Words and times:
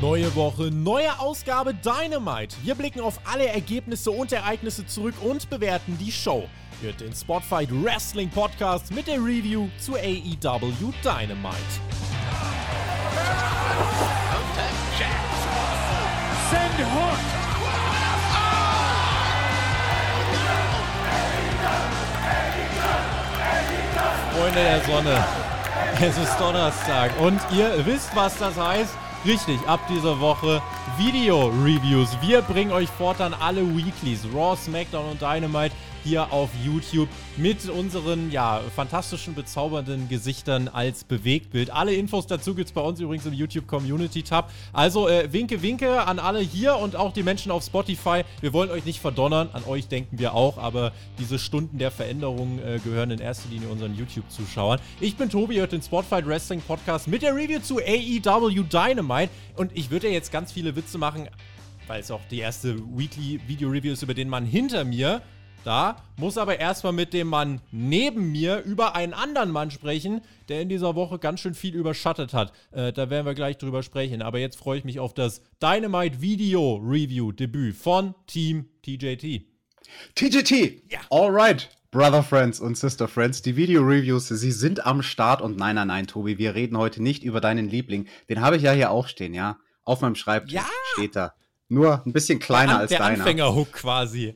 Neue 0.00 0.32
Woche, 0.36 0.70
neue 0.70 1.18
Ausgabe 1.18 1.74
Dynamite. 1.74 2.54
Wir 2.62 2.76
blicken 2.76 3.00
auf 3.00 3.18
alle 3.24 3.48
Ergebnisse 3.48 4.12
und 4.12 4.30
Ereignisse 4.30 4.86
zurück 4.86 5.16
und 5.20 5.50
bewerten 5.50 5.98
die 5.98 6.12
Show. 6.12 6.48
Hört 6.80 7.00
den 7.00 7.12
Spotfight 7.12 7.68
Wrestling 7.72 8.30
Podcast 8.30 8.92
mit 8.92 9.08
der 9.08 9.16
Review 9.16 9.66
zu 9.80 9.96
AEW 9.96 10.92
Dynamite. 11.02 11.56
Send 16.48 16.78
Hook! 16.78 17.18
Freunde 24.32 24.60
der 24.60 24.80
Sonne, 24.84 25.24
es 26.00 26.16
ist 26.16 26.38
Donnerstag 26.38 27.10
und 27.18 27.40
ihr 27.50 27.84
wisst, 27.84 28.14
was 28.14 28.38
das 28.38 28.56
heißt. 28.56 28.94
Richtig, 29.26 29.58
ab 29.66 29.80
dieser 29.88 30.20
Woche 30.20 30.62
Video-Reviews. 30.96 32.16
Wir 32.22 32.40
bringen 32.40 32.70
euch 32.70 32.88
fortan 32.88 33.34
alle 33.34 33.62
Weeklies, 33.76 34.20
Raw, 34.32 34.56
SmackDown 34.56 35.10
und 35.10 35.20
Dynamite 35.20 35.74
hier 36.08 36.32
auf 36.32 36.48
YouTube 36.64 37.08
mit 37.36 37.68
unseren 37.68 38.30
ja, 38.30 38.62
fantastischen, 38.74 39.34
bezaubernden 39.34 40.08
Gesichtern 40.08 40.68
als 40.68 41.04
Bewegtbild. 41.04 41.70
Alle 41.70 41.92
Infos 41.92 42.26
dazu 42.26 42.54
gibt 42.54 42.68
es 42.68 42.72
bei 42.72 42.80
uns 42.80 42.98
übrigens 42.98 43.26
im 43.26 43.34
YouTube 43.34 43.66
Community 43.66 44.22
Tab. 44.22 44.50
Also 44.72 45.06
äh, 45.06 45.30
winke, 45.30 45.60
winke 45.60 46.06
an 46.06 46.18
alle 46.18 46.40
hier 46.40 46.76
und 46.76 46.96
auch 46.96 47.12
die 47.12 47.22
Menschen 47.22 47.52
auf 47.52 47.62
Spotify. 47.62 48.22
Wir 48.40 48.54
wollen 48.54 48.70
euch 48.70 48.86
nicht 48.86 49.00
verdonnern, 49.00 49.50
an 49.52 49.64
euch 49.64 49.88
denken 49.88 50.18
wir 50.18 50.32
auch, 50.32 50.56
aber 50.56 50.92
diese 51.18 51.38
Stunden 51.38 51.76
der 51.76 51.90
Veränderung 51.90 52.58
äh, 52.58 52.78
gehören 52.78 53.10
in 53.10 53.18
erster 53.18 53.50
Linie 53.50 53.68
unseren 53.68 53.94
YouTube-Zuschauern. 53.94 54.80
Ich 55.00 55.14
bin 55.16 55.28
Tobi, 55.28 55.56
ihr 55.56 55.60
hört 55.60 55.72
den 55.72 55.82
Spotfight 55.82 56.26
Wrestling 56.26 56.62
Podcast 56.62 57.06
mit 57.06 57.20
der 57.20 57.36
Review 57.36 57.60
zu 57.60 57.80
AEW 57.80 58.62
Dynamite 58.62 59.30
und 59.56 59.76
ich 59.76 59.90
würde 59.90 60.06
ja 60.06 60.14
jetzt 60.14 60.32
ganz 60.32 60.52
viele 60.52 60.74
Witze 60.74 60.96
machen, 60.96 61.28
weil 61.86 62.00
es 62.00 62.10
auch 62.10 62.22
die 62.30 62.38
erste 62.38 62.78
Weekly 62.96 63.40
Video 63.46 63.68
Review 63.68 63.92
ist 63.92 64.02
über 64.02 64.14
den 64.14 64.30
Mann 64.30 64.46
hinter 64.46 64.84
mir 64.84 65.20
da, 65.68 66.02
muss 66.16 66.38
aber 66.38 66.58
erstmal 66.58 66.94
mit 66.94 67.12
dem 67.12 67.28
Mann 67.28 67.60
neben 67.70 68.32
mir 68.32 68.62
über 68.62 68.96
einen 68.96 69.12
anderen 69.12 69.50
Mann 69.50 69.70
sprechen, 69.70 70.22
der 70.48 70.62
in 70.62 70.70
dieser 70.70 70.94
Woche 70.94 71.18
ganz 71.18 71.40
schön 71.40 71.52
viel 71.52 71.74
überschattet 71.74 72.32
hat. 72.32 72.52
Äh, 72.72 72.92
da 72.92 73.10
werden 73.10 73.26
wir 73.26 73.34
gleich 73.34 73.58
drüber 73.58 73.82
sprechen. 73.82 74.22
Aber 74.22 74.38
jetzt 74.38 74.56
freue 74.56 74.78
ich 74.78 74.84
mich 74.84 74.98
auf 74.98 75.12
das 75.12 75.42
Dynamite 75.62 76.22
Video 76.22 76.76
Review 76.76 77.32
Debüt 77.32 77.76
von 77.76 78.14
Team 78.26 78.70
TJT. 78.82 79.42
TJT! 80.14 80.90
Ja. 80.90 81.00
Alright. 81.10 81.68
Brother 81.90 82.22
Friends 82.22 82.60
und 82.60 82.76
Sister 82.76 83.08
Friends, 83.08 83.40
die 83.40 83.56
Video-Reviews, 83.56 84.28
sie 84.28 84.52
sind 84.52 84.84
am 84.84 85.00
Start 85.02 85.40
und 85.40 85.56
nein, 85.56 85.74
nein, 85.74 85.88
nein, 85.88 86.06
Tobi, 86.06 86.36
wir 86.36 86.54
reden 86.54 86.76
heute 86.76 87.02
nicht 87.02 87.24
über 87.24 87.40
deinen 87.40 87.66
Liebling. 87.68 88.06
Den 88.28 88.42
habe 88.42 88.56
ich 88.56 88.62
ja 88.62 88.72
hier 88.72 88.90
auch 88.90 89.08
stehen, 89.08 89.32
ja. 89.32 89.58
Auf 89.84 90.02
meinem 90.02 90.14
Schreibtisch 90.14 90.52
ja. 90.54 90.66
steht 90.92 91.16
er. 91.16 91.34
Nur 91.68 92.02
ein 92.04 92.12
bisschen 92.12 92.38
kleiner 92.38 92.72
der, 92.72 92.78
als 92.80 92.88
der 92.90 92.98
deiner. 92.98 93.14
Der 93.16 93.24
Anfängerhook 93.24 93.72
quasi. 93.72 94.34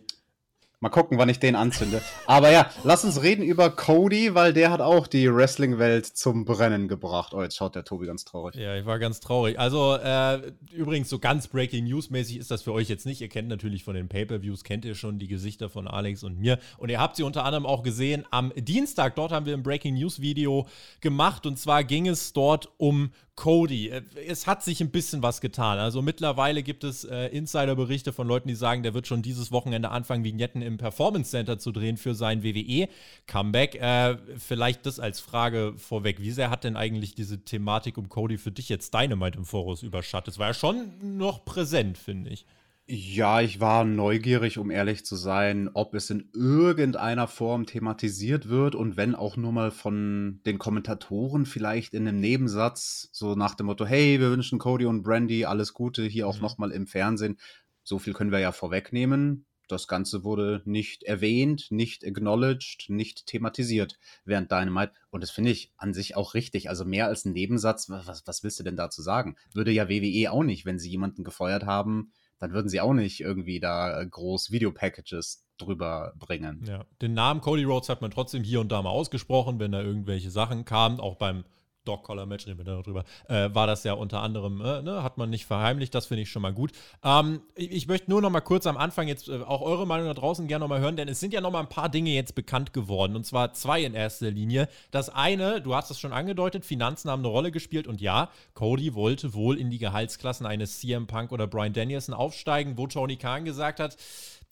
Mal 0.83 0.89
gucken, 0.89 1.17
wann 1.17 1.29
ich 1.29 1.39
den 1.39 1.55
anzünde. 1.55 2.03
Aber 2.27 2.51
ja, 2.51 2.69
lass 2.83 3.05
uns 3.05 3.23
reden 3.23 3.45
über 3.45 3.71
Cody, 3.71 4.35
weil 4.35 4.53
der 4.53 4.73
hat 4.73 4.81
auch 4.81 5.07
die 5.07 5.33
Wrestling-Welt 5.33 6.05
zum 6.05 6.45
Brennen 6.45 6.89
gebracht. 6.89 7.35
Oh, 7.35 7.41
jetzt 7.41 7.57
schaut 7.57 7.77
der 7.77 7.85
Tobi 7.85 8.07
ganz 8.07 8.25
traurig. 8.25 8.57
Ja, 8.57 8.75
ich 8.75 8.85
war 8.85 8.99
ganz 8.99 9.21
traurig. 9.21 9.61
Also, 9.61 9.95
äh, 9.95 10.51
übrigens, 10.73 11.09
so 11.09 11.21
ganz 11.21 11.47
Breaking 11.47 11.85
News-mäßig 11.85 12.37
ist 12.37 12.51
das 12.51 12.63
für 12.63 12.73
euch 12.73 12.89
jetzt 12.89 13.07
nicht. 13.07 13.21
Ihr 13.21 13.29
kennt 13.29 13.47
natürlich 13.47 13.85
von 13.85 13.95
den 13.95 14.09
Pay-Per-Views, 14.09 14.65
kennt 14.65 14.85
ihr 14.85 14.97
schon 14.97 15.21
die 15.21 15.29
Gesichter 15.29 15.71
von 15.71 15.87
Alex 15.87 16.25
und 16.25 16.41
mir. 16.41 16.59
Und 16.79 16.89
ihr 16.89 16.99
habt 16.99 17.15
sie 17.15 17.23
unter 17.23 17.45
anderem 17.45 17.65
auch 17.65 17.85
gesehen 17.85 18.25
am 18.33 18.53
Dienstag. 18.57 19.15
Dort 19.15 19.31
haben 19.31 19.47
wir 19.47 19.55
ein 19.55 19.63
Breaking 19.63 19.95
News-Video 19.95 20.67
gemacht. 21.01 21.47
Und 21.47 21.61
zwar 21.61 21.85
ging 21.85 22.09
es 22.09 22.33
dort 22.33 22.69
um 22.79 23.13
Cody. 23.35 23.89
Äh, 23.89 24.03
es 24.27 24.47
hat 24.47 24.63
sich 24.63 24.81
ein 24.81 24.91
bisschen 24.91 25.23
was 25.23 25.41
getan. 25.41 25.79
Also 25.79 26.03
mittlerweile 26.03 26.63
gibt 26.63 26.85
es 26.85 27.05
äh, 27.05 27.27
Insider-Berichte 27.29 28.13
von 28.13 28.29
Leuten, 28.29 28.49
die 28.49 28.55
sagen, 28.55 28.83
der 28.83 28.95
wird 28.95 29.07
schon 29.07 29.23
dieses 29.23 29.51
Wochenende 29.53 29.91
anfangen, 29.91 30.25
Vignetten 30.25 30.63
im 30.63 30.77
Performance 30.77 31.31
Center 31.31 31.59
zu 31.59 31.73
drehen 31.73 31.97
für 31.97 32.15
sein 32.15 32.43
WWE-Comeback. 32.43 33.77
Äh, 33.77 34.19
vielleicht 34.39 34.87
das 34.87 35.01
als 35.01 35.21
Frage 35.21 35.75
vorweg. 35.77 36.21
Wie 36.21 36.31
sehr 36.31 36.51
hat 36.51 36.65
denn 36.65 36.77
eigentlich 36.77 37.15
diese 37.15 37.45
Thematik 37.45 37.97
um 37.99 38.09
Cody 38.09 38.39
für 38.39 38.53
dich 38.53 38.69
jetzt 38.69 38.93
Dynamite 38.95 39.39
im 39.39 39.45
Voraus 39.45 39.83
überschattet? 39.83 40.35
Es 40.35 40.39
war 40.39 40.49
ja 40.49 40.55
schon 40.55 40.93
noch 41.17 41.45
präsent, 41.45 41.99
finde 41.99 42.31
ich. 42.31 42.47
Ja, 42.87 43.41
ich 43.41 43.61
war 43.61 43.85
neugierig, 43.85 44.59
um 44.59 44.71
ehrlich 44.71 45.07
zu 45.07 45.15
sein, 45.15 45.71
ob 45.73 45.95
es 45.95 46.11
in 46.11 46.29
irgendeiner 46.35 47.29
Form 47.29 47.65
thematisiert 47.65 48.49
wird 48.49 48.75
und 48.75 48.97
wenn 48.97 49.15
auch 49.15 49.37
nur 49.37 49.53
mal 49.53 49.71
von 49.71 50.41
den 50.45 50.59
Kommentatoren 50.59 51.47
vielleicht 51.47 51.95
in 51.95 52.09
einem 52.09 52.19
Nebensatz, 52.19 53.09
so 53.13 53.37
nach 53.37 53.55
dem 53.55 53.67
Motto, 53.67 53.87
hey, 53.87 54.19
wir 54.19 54.31
wünschen 54.31 54.59
Cody 54.59 54.85
und 54.87 55.05
Brandy 55.05 55.45
alles 55.45 55.75
Gute, 55.75 56.03
hier 56.05 56.27
auch 56.27 56.37
mhm. 56.37 56.43
nochmal 56.43 56.73
im 56.73 56.89
Fernsehen. 56.89 57.39
So 57.85 58.01
viel 58.01 58.15
können 58.15 58.33
wir 58.33 58.41
ja 58.41 58.51
vorwegnehmen. 58.51 59.47
Das 59.69 59.87
Ganze 59.87 60.25
wurde 60.25 60.61
nicht 60.65 61.05
erwähnt, 61.05 61.69
nicht 61.71 62.05
acknowledged, 62.05 62.91
nicht 62.91 63.27
thematisiert 63.27 63.99
während 64.25 64.51
Dynamite. 64.51 64.93
Und 65.11 65.23
das 65.23 65.31
finde 65.31 65.53
ich 65.53 65.73
an 65.77 65.95
sich 65.95 66.17
auch 66.17 66.35
richtig. 66.35 66.69
Also 66.69 66.85
mehr 66.85 67.07
als 67.07 67.25
ein 67.25 67.33
Nebensatz, 67.33 67.89
was, 67.89 68.27
was 68.27 68.43
willst 68.43 68.59
du 68.59 68.65
denn 68.65 68.77
dazu 68.77 69.03
sagen? 69.03 69.37
Würde 69.55 69.71
ja 69.71 69.89
WWE 69.89 70.33
auch 70.33 70.43
nicht, 70.43 70.67
wenn 70.67 70.81
sie 70.81 70.91
jemanden 70.91 71.23
gefeuert 71.23 71.65
haben, 71.65 72.13
dann 72.43 72.53
würden 72.53 72.69
sie 72.69 72.81
auch 72.81 72.93
nicht 72.93 73.21
irgendwie 73.21 73.61
da 73.61 74.01
äh, 74.01 74.05
groß 74.05 74.51
Videopackages 74.51 75.47
drüber 75.59 76.13
bringen. 76.19 76.65
Ja, 76.67 76.85
den 77.01 77.15
Namen 77.15 77.41
Cody 77.41 77.63
Rhodes 77.63 77.89
hat 77.89 78.03
man 78.03 78.11
trotzdem 78.11 78.43
hier 78.43 78.61
und 78.61 78.73
da 78.73 78.83
mal 78.83 78.91
ausgesprochen, 78.91 79.61
wenn 79.61 79.71
da 79.71 79.81
irgendwelche 79.81 80.33
Sachen 80.33 80.65
kamen, 80.65 80.99
auch 80.99 81.15
beim 81.15 81.45
Dog-Collar-Match, 81.85 82.47
reden 82.47 82.59
wir 82.59 82.65
da 82.65 82.81
drüber, 82.83 83.05
äh, 83.29 83.51
war 83.53 83.67
das 83.67 83.85
ja 83.85 83.95
unter 83.95 84.21
anderem, 84.21 84.61
äh, 84.61 84.83
ne, 84.83 85.03
hat 85.03 85.19
man 85.19 85.31
nicht 85.31 85.47
verheimlicht, 85.47 85.95
das 85.95 86.07
finde 86.07 86.23
ich 86.23 86.31
schon 86.31 86.43
mal 86.43 86.53
gut. 86.53 86.73
Ähm, 87.05 87.43
ich, 87.55 87.71
ich, 87.71 87.87
möchte 87.89 88.11
nur 88.11 88.23
noch 88.23 88.31
mal 88.31 88.41
kurz 88.41 88.67
am 88.67 88.77
Anfang 88.77 89.09
jetzt 89.09 89.29
äh, 89.29 89.43
auch 89.43 89.63
eure 89.63 89.87
Meinung 89.87 90.07
da 90.07 90.15
draußen 90.15 90.47
gerne 90.47 90.65
noch 90.65 90.69
mal 90.69 90.81
hören, 90.81 90.97
denn 90.97 91.09
es 91.09 91.21
sind 91.21 91.33
ja 91.33 91.41
noch 91.41 91.51
mal 91.51 91.61
ein 91.61 91.69
paar 91.69 91.89
Dinge 91.89 92.11
jetzt 92.11 92.35
bekannt 92.35 92.73
geworden 92.73 93.17
und 93.17 93.27
zwar 93.27 93.53
zwei 93.53 93.83
in 93.83 93.95
erster 93.95 94.31
Linie. 94.31 94.69
Das 94.91 95.09
eine, 95.09 95.61
du 95.61 95.75
hast 95.75 95.91
es 95.91 95.99
schon 95.99 96.13
angedeutet, 96.13 96.65
Finanzen 96.65 97.11
haben 97.11 97.21
eine 97.21 97.29
Rolle 97.29 97.51
gespielt 97.51 97.87
und 97.87 98.01
ja, 98.01 98.31
Cody 98.55 98.95
wollte 98.95 99.35
wohl 99.35 99.59
in 99.59 99.71
die 99.71 99.79
Gehaltsklassen 99.79 100.47
eines 100.47 100.81
CM 100.81 101.07
Punk 101.07 101.33
oder 101.33 101.47
Brian 101.47 101.73
Danielson 101.73 102.15
aufsteigen, 102.15 102.79
wo 102.79 102.87
Tony 102.87 103.17
Khan 103.17 103.45
gesagt 103.45 103.81
hat, 103.81 103.97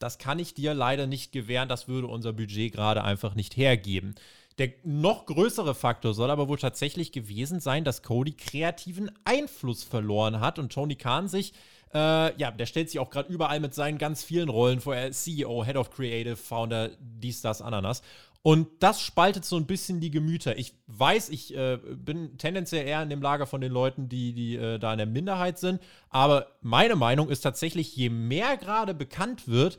das 0.00 0.18
kann 0.18 0.38
ich 0.38 0.54
dir 0.54 0.74
leider 0.74 1.06
nicht 1.06 1.30
gewähren, 1.30 1.68
das 1.68 1.86
würde 1.86 2.06
unser 2.06 2.32
Budget 2.32 2.72
gerade 2.72 3.04
einfach 3.04 3.34
nicht 3.34 3.56
hergeben. 3.56 4.14
Der 4.60 4.74
noch 4.84 5.26
größere 5.26 5.74
Faktor 5.74 6.14
soll 6.14 6.30
aber 6.30 6.46
wohl 6.46 6.58
tatsächlich 6.58 7.10
gewesen 7.10 7.58
sein, 7.60 7.82
dass 7.82 8.02
Cody 8.02 8.32
kreativen 8.32 9.10
Einfluss 9.24 9.82
verloren 9.82 10.40
hat 10.40 10.58
und 10.58 10.72
Tony 10.72 10.94
Khan 10.96 11.28
sich 11.28 11.54
äh, 11.92 12.38
ja, 12.38 12.50
der 12.50 12.66
stellt 12.66 12.88
sich 12.88 13.00
auch 13.00 13.10
gerade 13.10 13.32
überall 13.32 13.58
mit 13.60 13.74
seinen 13.74 13.98
ganz 13.98 14.22
vielen 14.22 14.48
Rollen 14.48 14.80
vor. 14.80 14.94
Er 14.94 15.08
ist 15.08 15.24
CEO, 15.24 15.64
Head 15.64 15.76
of 15.76 15.90
Creative, 15.90 16.36
Founder, 16.36 16.90
dies, 17.00 17.40
das, 17.40 17.62
Ananas. 17.62 18.02
Und 18.42 18.68
das 18.78 19.02
spaltet 19.02 19.44
so 19.44 19.56
ein 19.56 19.66
bisschen 19.66 20.00
die 20.00 20.10
Gemüter. 20.10 20.56
Ich 20.56 20.74
weiß, 20.86 21.28
ich 21.28 21.54
äh, 21.54 21.78
bin 21.78 22.38
tendenziell 22.38 22.86
eher 22.86 23.02
in 23.02 23.10
dem 23.10 23.20
Lager 23.20 23.46
von 23.46 23.60
den 23.60 23.72
Leuten, 23.72 24.08
die, 24.08 24.32
die 24.32 24.56
äh, 24.56 24.78
da 24.78 24.92
in 24.92 24.98
der 24.98 25.06
Minderheit 25.06 25.58
sind. 25.58 25.80
Aber 26.08 26.46
meine 26.62 26.96
Meinung 26.96 27.28
ist 27.28 27.40
tatsächlich, 27.40 27.94
je 27.96 28.08
mehr 28.08 28.56
gerade 28.56 28.94
bekannt 28.94 29.46
wird, 29.48 29.78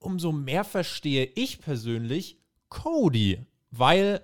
umso 0.00 0.32
mehr 0.32 0.64
verstehe 0.64 1.24
ich 1.34 1.60
persönlich 1.60 2.38
Cody 2.68 3.46
weil 3.72 4.22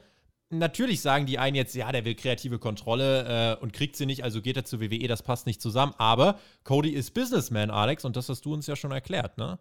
natürlich 0.51 1.01
sagen 1.01 1.27
die 1.27 1.39
einen 1.39 1.57
jetzt, 1.57 1.75
ja, 1.75 1.91
der 1.93 2.05
will 2.05 2.15
kreative 2.15 2.59
Kontrolle 2.59 3.57
äh, 3.59 3.63
und 3.63 3.73
kriegt 3.73 3.97
sie 3.97 4.07
nicht, 4.07 4.25
also 4.25 4.41
geht 4.41 4.57
er 4.57 4.65
zu 4.65 4.81
WWE, 4.81 5.09
das 5.09 5.23
passt 5.23 5.47
nicht 5.47 5.61
zusammen. 5.61 5.95
Aber 5.99 6.39
Cody 6.65 6.91
ist 6.91 7.15
Businessman, 7.15 7.71
Alex, 7.71 8.05
und 8.05 8.17
das 8.17 8.29
hast 8.29 8.45
du 8.45 8.55
uns 8.55 8.67
ja 8.67 8.77
schon 8.77 8.93
erklärt, 8.93 9.39
ne? 9.39 9.59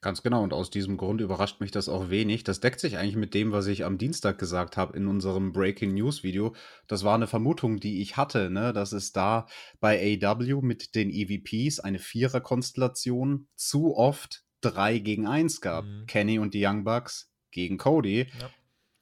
Ganz 0.00 0.22
genau, 0.22 0.44
und 0.44 0.52
aus 0.52 0.70
diesem 0.70 0.96
Grund 0.96 1.20
überrascht 1.20 1.60
mich 1.60 1.72
das 1.72 1.88
auch 1.88 2.08
wenig. 2.08 2.44
Das 2.44 2.60
deckt 2.60 2.78
sich 2.78 2.98
eigentlich 2.98 3.16
mit 3.16 3.34
dem, 3.34 3.50
was 3.50 3.66
ich 3.66 3.84
am 3.84 3.98
Dienstag 3.98 4.38
gesagt 4.38 4.76
habe 4.76 4.96
in 4.96 5.08
unserem 5.08 5.52
Breaking 5.52 5.92
News 5.92 6.22
Video. 6.22 6.54
Das 6.86 7.02
war 7.02 7.16
eine 7.16 7.26
Vermutung, 7.26 7.80
die 7.80 8.00
ich 8.00 8.16
hatte, 8.16 8.48
ne, 8.48 8.72
dass 8.72 8.92
es 8.92 9.10
da 9.10 9.48
bei 9.80 10.20
AW 10.22 10.62
mit 10.62 10.94
den 10.94 11.10
EVPs 11.10 11.80
eine 11.80 11.98
Vierer-Konstellation 11.98 13.48
zu 13.56 13.96
oft 13.96 14.44
drei 14.60 15.00
gegen 15.00 15.26
eins 15.26 15.60
gab. 15.60 15.84
Mhm. 15.84 16.06
Kenny 16.06 16.38
und 16.38 16.54
die 16.54 16.64
Young 16.64 16.84
Bucks 16.84 17.32
gegen 17.50 17.76
Cody. 17.76 18.28
Ja 18.38 18.50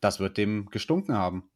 das 0.06 0.20
wird 0.20 0.36
dem 0.36 0.66
gestunken 0.70 1.14
haben. 1.14 1.50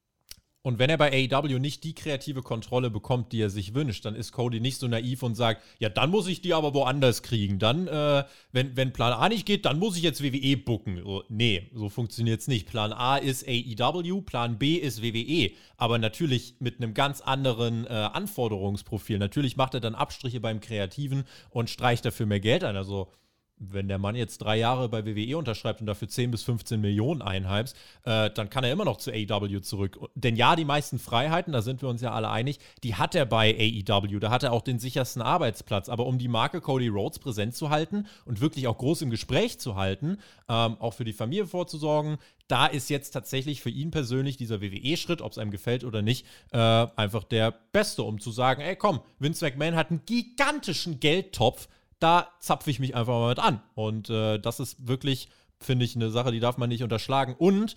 Und 0.62 0.78
wenn 0.78 0.90
er 0.90 0.98
bei 0.98 1.10
AEW 1.32 1.58
nicht 1.58 1.84
die 1.84 1.94
kreative 1.94 2.42
Kontrolle 2.42 2.90
bekommt, 2.90 3.32
die 3.32 3.40
er 3.40 3.48
sich 3.48 3.74
wünscht, 3.74 4.04
dann 4.04 4.14
ist 4.14 4.32
Cody 4.32 4.60
nicht 4.60 4.76
so 4.76 4.88
naiv 4.88 5.22
und 5.22 5.34
sagt, 5.34 5.62
ja, 5.78 5.88
dann 5.88 6.10
muss 6.10 6.26
ich 6.26 6.42
die 6.42 6.52
aber 6.52 6.74
woanders 6.74 7.22
kriegen. 7.22 7.58
Dann, 7.58 7.86
äh, 7.86 8.24
wenn, 8.52 8.76
wenn 8.76 8.92
Plan 8.92 9.14
A 9.14 9.30
nicht 9.30 9.46
geht, 9.46 9.64
dann 9.64 9.78
muss 9.78 9.96
ich 9.96 10.02
jetzt 10.02 10.22
WWE 10.22 10.58
bucken. 10.58 11.00
So, 11.02 11.24
nee, 11.30 11.70
so 11.72 11.88
funktioniert 11.88 12.42
es 12.42 12.48
nicht. 12.48 12.68
Plan 12.68 12.92
A 12.92 13.16
ist 13.16 13.48
AEW, 13.48 14.20
Plan 14.20 14.58
B 14.58 14.74
ist 14.74 15.02
WWE. 15.02 15.52
Aber 15.78 15.98
natürlich 15.98 16.56
mit 16.58 16.76
einem 16.76 16.92
ganz 16.92 17.22
anderen 17.22 17.86
äh, 17.86 17.88
Anforderungsprofil. 17.88 19.16
Natürlich 19.16 19.56
macht 19.56 19.72
er 19.72 19.80
dann 19.80 19.94
Abstriche 19.94 20.40
beim 20.40 20.60
Kreativen 20.60 21.24
und 21.48 21.70
streicht 21.70 22.04
dafür 22.04 22.26
mehr 22.26 22.40
Geld 22.40 22.64
ein. 22.64 22.76
Also 22.76 23.10
wenn 23.60 23.88
der 23.88 23.98
Mann 23.98 24.16
jetzt 24.16 24.38
drei 24.38 24.56
Jahre 24.56 24.88
bei 24.88 25.04
WWE 25.04 25.36
unterschreibt 25.36 25.80
und 25.80 25.86
dafür 25.86 26.08
10 26.08 26.30
bis 26.30 26.42
15 26.42 26.80
Millionen 26.80 27.20
einheimst, 27.20 27.76
äh, 28.04 28.30
dann 28.30 28.48
kann 28.48 28.64
er 28.64 28.72
immer 28.72 28.86
noch 28.86 28.96
zu 28.96 29.12
AEW 29.12 29.60
zurück. 29.60 29.98
Denn 30.14 30.34
ja, 30.34 30.56
die 30.56 30.64
meisten 30.64 30.98
Freiheiten, 30.98 31.52
da 31.52 31.60
sind 31.60 31.82
wir 31.82 31.88
uns 31.88 32.00
ja 32.00 32.12
alle 32.12 32.30
einig, 32.30 32.58
die 32.82 32.94
hat 32.94 33.14
er 33.14 33.26
bei 33.26 33.54
AEW. 33.54 34.18
Da 34.18 34.30
hat 34.30 34.42
er 34.42 34.52
auch 34.52 34.62
den 34.62 34.78
sichersten 34.78 35.20
Arbeitsplatz. 35.20 35.90
Aber 35.90 36.06
um 36.06 36.18
die 36.18 36.28
Marke 36.28 36.60
Cody 36.60 36.88
Rhodes 36.88 37.18
präsent 37.18 37.54
zu 37.54 37.70
halten 37.70 38.06
und 38.24 38.40
wirklich 38.40 38.66
auch 38.66 38.78
groß 38.78 39.02
im 39.02 39.10
Gespräch 39.10 39.60
zu 39.60 39.76
halten, 39.76 40.16
ähm, 40.48 40.76
auch 40.80 40.94
für 40.94 41.04
die 41.04 41.12
Familie 41.12 41.46
vorzusorgen, 41.46 42.16
da 42.48 42.66
ist 42.66 42.90
jetzt 42.90 43.10
tatsächlich 43.10 43.60
für 43.60 43.70
ihn 43.70 43.90
persönlich 43.90 44.36
dieser 44.36 44.60
WWE-Schritt, 44.60 45.22
ob 45.22 45.32
es 45.32 45.38
einem 45.38 45.50
gefällt 45.50 45.84
oder 45.84 46.02
nicht, 46.02 46.26
äh, 46.52 46.58
einfach 46.58 47.22
der 47.24 47.52
beste, 47.72 48.02
um 48.02 48.18
zu 48.20 48.32
sagen, 48.32 48.60
ey 48.62 48.74
komm, 48.74 49.00
Vince 49.18 49.44
McMahon 49.44 49.76
hat 49.76 49.90
einen 49.90 50.04
gigantischen 50.04 50.98
Geldtopf, 50.98 51.68
da 52.00 52.28
zapfe 52.40 52.70
ich 52.70 52.80
mich 52.80 52.96
einfach 52.96 53.12
mal 53.12 53.28
mit 53.28 53.38
an. 53.38 53.62
Und 53.74 54.10
äh, 54.10 54.38
das 54.38 54.58
ist 54.58 54.88
wirklich, 54.88 55.28
finde 55.58 55.84
ich, 55.84 55.94
eine 55.94 56.10
Sache, 56.10 56.32
die 56.32 56.40
darf 56.40 56.58
man 56.58 56.68
nicht 56.68 56.82
unterschlagen. 56.82 57.36
Und 57.38 57.76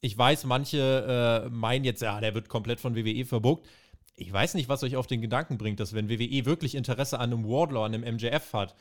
ich 0.00 0.16
weiß, 0.16 0.44
manche 0.44 1.44
äh, 1.46 1.50
meinen 1.50 1.84
jetzt, 1.84 2.02
ja, 2.02 2.20
der 2.20 2.34
wird 2.34 2.48
komplett 2.48 2.80
von 2.80 2.96
WWE 2.96 3.24
verbuckt. 3.24 3.66
Ich 4.16 4.32
weiß 4.32 4.54
nicht, 4.54 4.68
was 4.68 4.82
euch 4.82 4.96
auf 4.96 5.06
den 5.06 5.20
Gedanken 5.20 5.58
bringt, 5.58 5.80
dass 5.80 5.92
wenn 5.92 6.08
WWE 6.08 6.44
wirklich 6.44 6.74
Interesse 6.74 7.20
an 7.20 7.32
einem 7.32 7.48
Wardlaw, 7.48 7.84
an 7.84 7.94
einem 7.94 8.14
MJF 8.16 8.52
hat, 8.52 8.74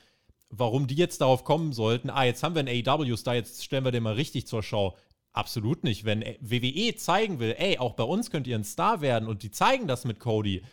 warum 0.50 0.88
die 0.88 0.95
jetzt 0.95 1.22
darauf 1.22 1.44
kommen 1.44 1.74
sollten, 1.74 2.10
ah, 2.10 2.24
jetzt 2.24 2.42
haben 2.42 2.56
wir 2.56 2.62
einen 2.62 2.88
AEW-Star, 2.88 3.36
jetzt 3.36 3.63
stellen 3.63 3.83
wir 3.83 3.92
den 3.92 4.04
mal 4.04 4.13
richtig 4.13 4.48
zur 4.48 4.63
Schau. 4.63 4.95
Absolut 5.33 5.83
nicht. 5.83 6.06
Wenn 6.06 6.24
WWE 6.40 6.95
zeigen 6.95 7.40
will, 7.40 7.56
ey, 7.57 7.78
auch 7.78 7.94
bei 7.94 8.04
uns 8.04 8.31
könnt 8.31 8.48
ihr 8.48 8.57
ein 8.57 8.63
Star 8.63 9.01
werden 9.01 9.28
und 9.28 9.44
die 9.44 9.51
zeigen 9.51 9.88
das 9.88 10.06
mit 10.06 10.19
Cody, 10.19 10.63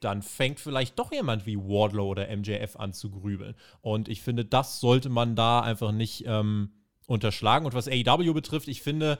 dann 0.00 0.22
fängt 0.22 0.60
vielleicht 0.60 0.98
doch 0.98 1.12
jemand 1.12 1.46
wie 1.46 1.56
Wardlow 1.56 2.08
oder 2.08 2.34
MJF 2.34 2.76
an 2.76 2.92
zu 2.92 3.10
grübeln. 3.10 3.54
Und 3.80 4.08
ich 4.08 4.22
finde, 4.22 4.44
das 4.44 4.80
sollte 4.80 5.08
man 5.08 5.36
da 5.36 5.60
einfach 5.60 5.92
nicht 5.92 6.24
ähm, 6.26 6.70
unterschlagen. 7.06 7.66
Und 7.66 7.74
was 7.74 7.88
AEW 7.88 8.32
betrifft, 8.32 8.68
ich 8.68 8.82
finde, 8.82 9.18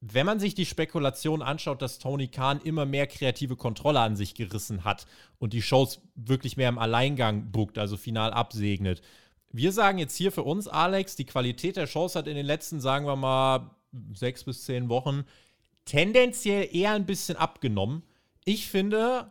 wenn 0.00 0.26
man 0.26 0.40
sich 0.40 0.54
die 0.54 0.66
Spekulation 0.66 1.42
anschaut, 1.42 1.80
dass 1.80 1.98
Tony 1.98 2.28
Khan 2.28 2.60
immer 2.62 2.84
mehr 2.84 3.06
kreative 3.06 3.56
Kontrolle 3.56 4.00
an 4.00 4.16
sich 4.16 4.34
gerissen 4.34 4.84
hat 4.84 5.06
und 5.38 5.52
die 5.52 5.62
Shows 5.62 6.00
wirklich 6.14 6.56
mehr 6.56 6.68
im 6.68 6.78
Alleingang 6.78 7.50
bookt, 7.50 7.78
also 7.78 7.96
final 7.96 8.32
absegnet. 8.32 9.00
Wir 9.50 9.72
sagen 9.72 9.98
jetzt 9.98 10.16
hier 10.16 10.32
für 10.32 10.42
uns, 10.42 10.66
Alex, 10.68 11.16
die 11.16 11.24
Qualität 11.24 11.76
der 11.76 11.86
Shows 11.86 12.16
hat 12.16 12.26
in 12.26 12.34
den 12.34 12.44
letzten, 12.44 12.80
sagen 12.80 13.06
wir 13.06 13.16
mal, 13.16 13.70
sechs 14.12 14.44
bis 14.44 14.64
zehn 14.64 14.88
Wochen 14.88 15.24
tendenziell 15.84 16.68
eher 16.74 16.92
ein 16.92 17.06
bisschen 17.06 17.36
abgenommen. 17.36 18.02
Ich 18.44 18.68
finde, 18.68 19.30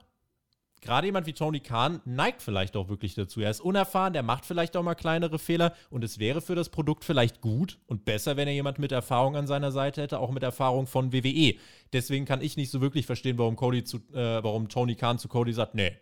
gerade 0.83 1.07
jemand 1.07 1.25
wie 1.25 1.33
Tony 1.33 1.59
Khan 1.59 2.01
neigt 2.06 2.41
vielleicht 2.41 2.75
auch 2.75 2.89
wirklich 2.89 3.15
dazu. 3.15 3.41
Er 3.41 3.50
ist 3.50 3.62
unerfahren, 3.62 4.13
der 4.13 4.21
macht 4.21 4.45
vielleicht 4.45 4.77
auch 4.77 4.83
mal 4.83 4.94
kleinere 4.94 5.39
Fehler 5.39 5.74
und 5.89 6.03
es 6.03 6.19
wäre 6.19 6.41
für 6.41 6.56
das 6.56 6.69
Produkt 6.69 7.06
vielleicht 7.06 7.41
gut 7.41 7.80
und 7.88 8.06
besser, 8.06 8.38
wenn 8.38 8.47
er 8.47 8.53
jemand 8.53 8.80
mit 8.80 8.91
Erfahrung 8.91 9.35
an 9.35 9.47
seiner 9.47 9.71
Seite 9.71 10.01
hätte, 10.01 10.19
auch 10.19 10.31
mit 10.31 10.44
Erfahrung 10.44 10.85
von 10.85 11.12
WWE. 11.13 11.56
Deswegen 11.94 12.25
kann 12.25 12.41
ich 12.41 12.57
nicht 12.57 12.69
so 12.69 12.81
wirklich 12.81 13.06
verstehen, 13.06 13.38
warum, 13.38 13.56
Cody 13.56 13.83
zu, 13.83 13.97
äh, 14.13 14.44
warum 14.44 14.69
Tony 14.69 14.95
Khan 14.95 15.18
zu 15.18 15.27
Cody 15.27 15.53
sagt, 15.53 15.75
nee. 15.75 15.94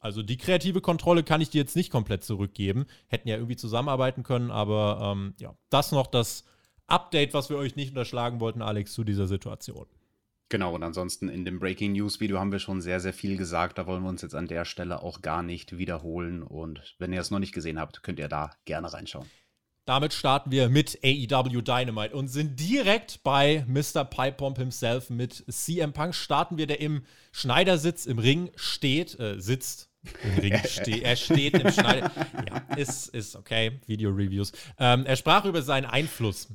Also 0.00 0.22
die 0.22 0.38
kreative 0.38 0.80
Kontrolle 0.80 1.22
kann 1.22 1.42
ich 1.42 1.50
dir 1.50 1.58
jetzt 1.58 1.76
nicht 1.76 1.90
komplett 1.90 2.24
zurückgeben. 2.24 2.86
Hätten 3.08 3.28
ja 3.28 3.36
irgendwie 3.36 3.56
zusammenarbeiten 3.56 4.22
können, 4.22 4.50
aber 4.50 5.12
ähm, 5.12 5.34
ja, 5.38 5.54
das 5.68 5.92
noch 5.92 6.06
das 6.06 6.44
Update, 6.86 7.34
was 7.34 7.50
wir 7.50 7.56
euch 7.56 7.76
nicht 7.76 7.90
unterschlagen 7.90 8.40
wollten, 8.40 8.62
Alex, 8.62 8.94
zu 8.94 9.04
dieser 9.04 9.26
Situation. 9.26 9.86
Genau, 10.50 10.74
und 10.74 10.82
ansonsten 10.82 11.28
in 11.28 11.44
dem 11.44 11.60
Breaking 11.60 11.92
News 11.92 12.18
Video 12.18 12.40
haben 12.40 12.50
wir 12.50 12.58
schon 12.58 12.80
sehr, 12.80 12.98
sehr 12.98 13.12
viel 13.12 13.36
gesagt. 13.36 13.78
Da 13.78 13.86
wollen 13.86 14.02
wir 14.02 14.08
uns 14.08 14.20
jetzt 14.20 14.34
an 14.34 14.48
der 14.48 14.64
Stelle 14.64 15.00
auch 15.00 15.22
gar 15.22 15.44
nicht 15.44 15.78
wiederholen. 15.78 16.42
Und 16.42 16.96
wenn 16.98 17.12
ihr 17.12 17.20
es 17.20 17.30
noch 17.30 17.38
nicht 17.38 17.54
gesehen 17.54 17.78
habt, 17.78 18.02
könnt 18.02 18.18
ihr 18.18 18.28
da 18.28 18.50
gerne 18.64 18.92
reinschauen. 18.92 19.30
Damit 19.84 20.12
starten 20.12 20.50
wir 20.50 20.68
mit 20.68 20.98
AEW 21.04 21.62
Dynamite 21.62 22.16
und 22.16 22.26
sind 22.28 22.58
direkt 22.58 23.22
bei 23.22 23.64
Mr. 23.68 24.04
Pipebomb 24.04 24.58
himself 24.58 25.08
mit 25.08 25.44
CM 25.48 25.92
Punk. 25.92 26.16
Starten 26.16 26.58
wir, 26.58 26.66
der 26.66 26.80
im 26.80 27.04
Schneidersitz 27.30 28.06
im 28.06 28.18
Ring 28.18 28.50
steht, 28.56 29.18
äh, 29.20 29.40
sitzt. 29.40 29.88
Im 30.24 30.38
Ring 30.40 30.60
steht, 30.68 31.04
er 31.04 31.14
steht 31.14 31.54
im 31.54 31.70
Schneider. 31.70 32.10
Ja, 32.48 32.76
ist, 32.76 33.06
ist 33.08 33.36
okay. 33.36 33.80
Video-Reviews. 33.86 34.50
Ähm, 34.78 35.06
er 35.06 35.14
sprach 35.14 35.44
über 35.44 35.62
seinen 35.62 35.86
Einfluss 35.86 36.48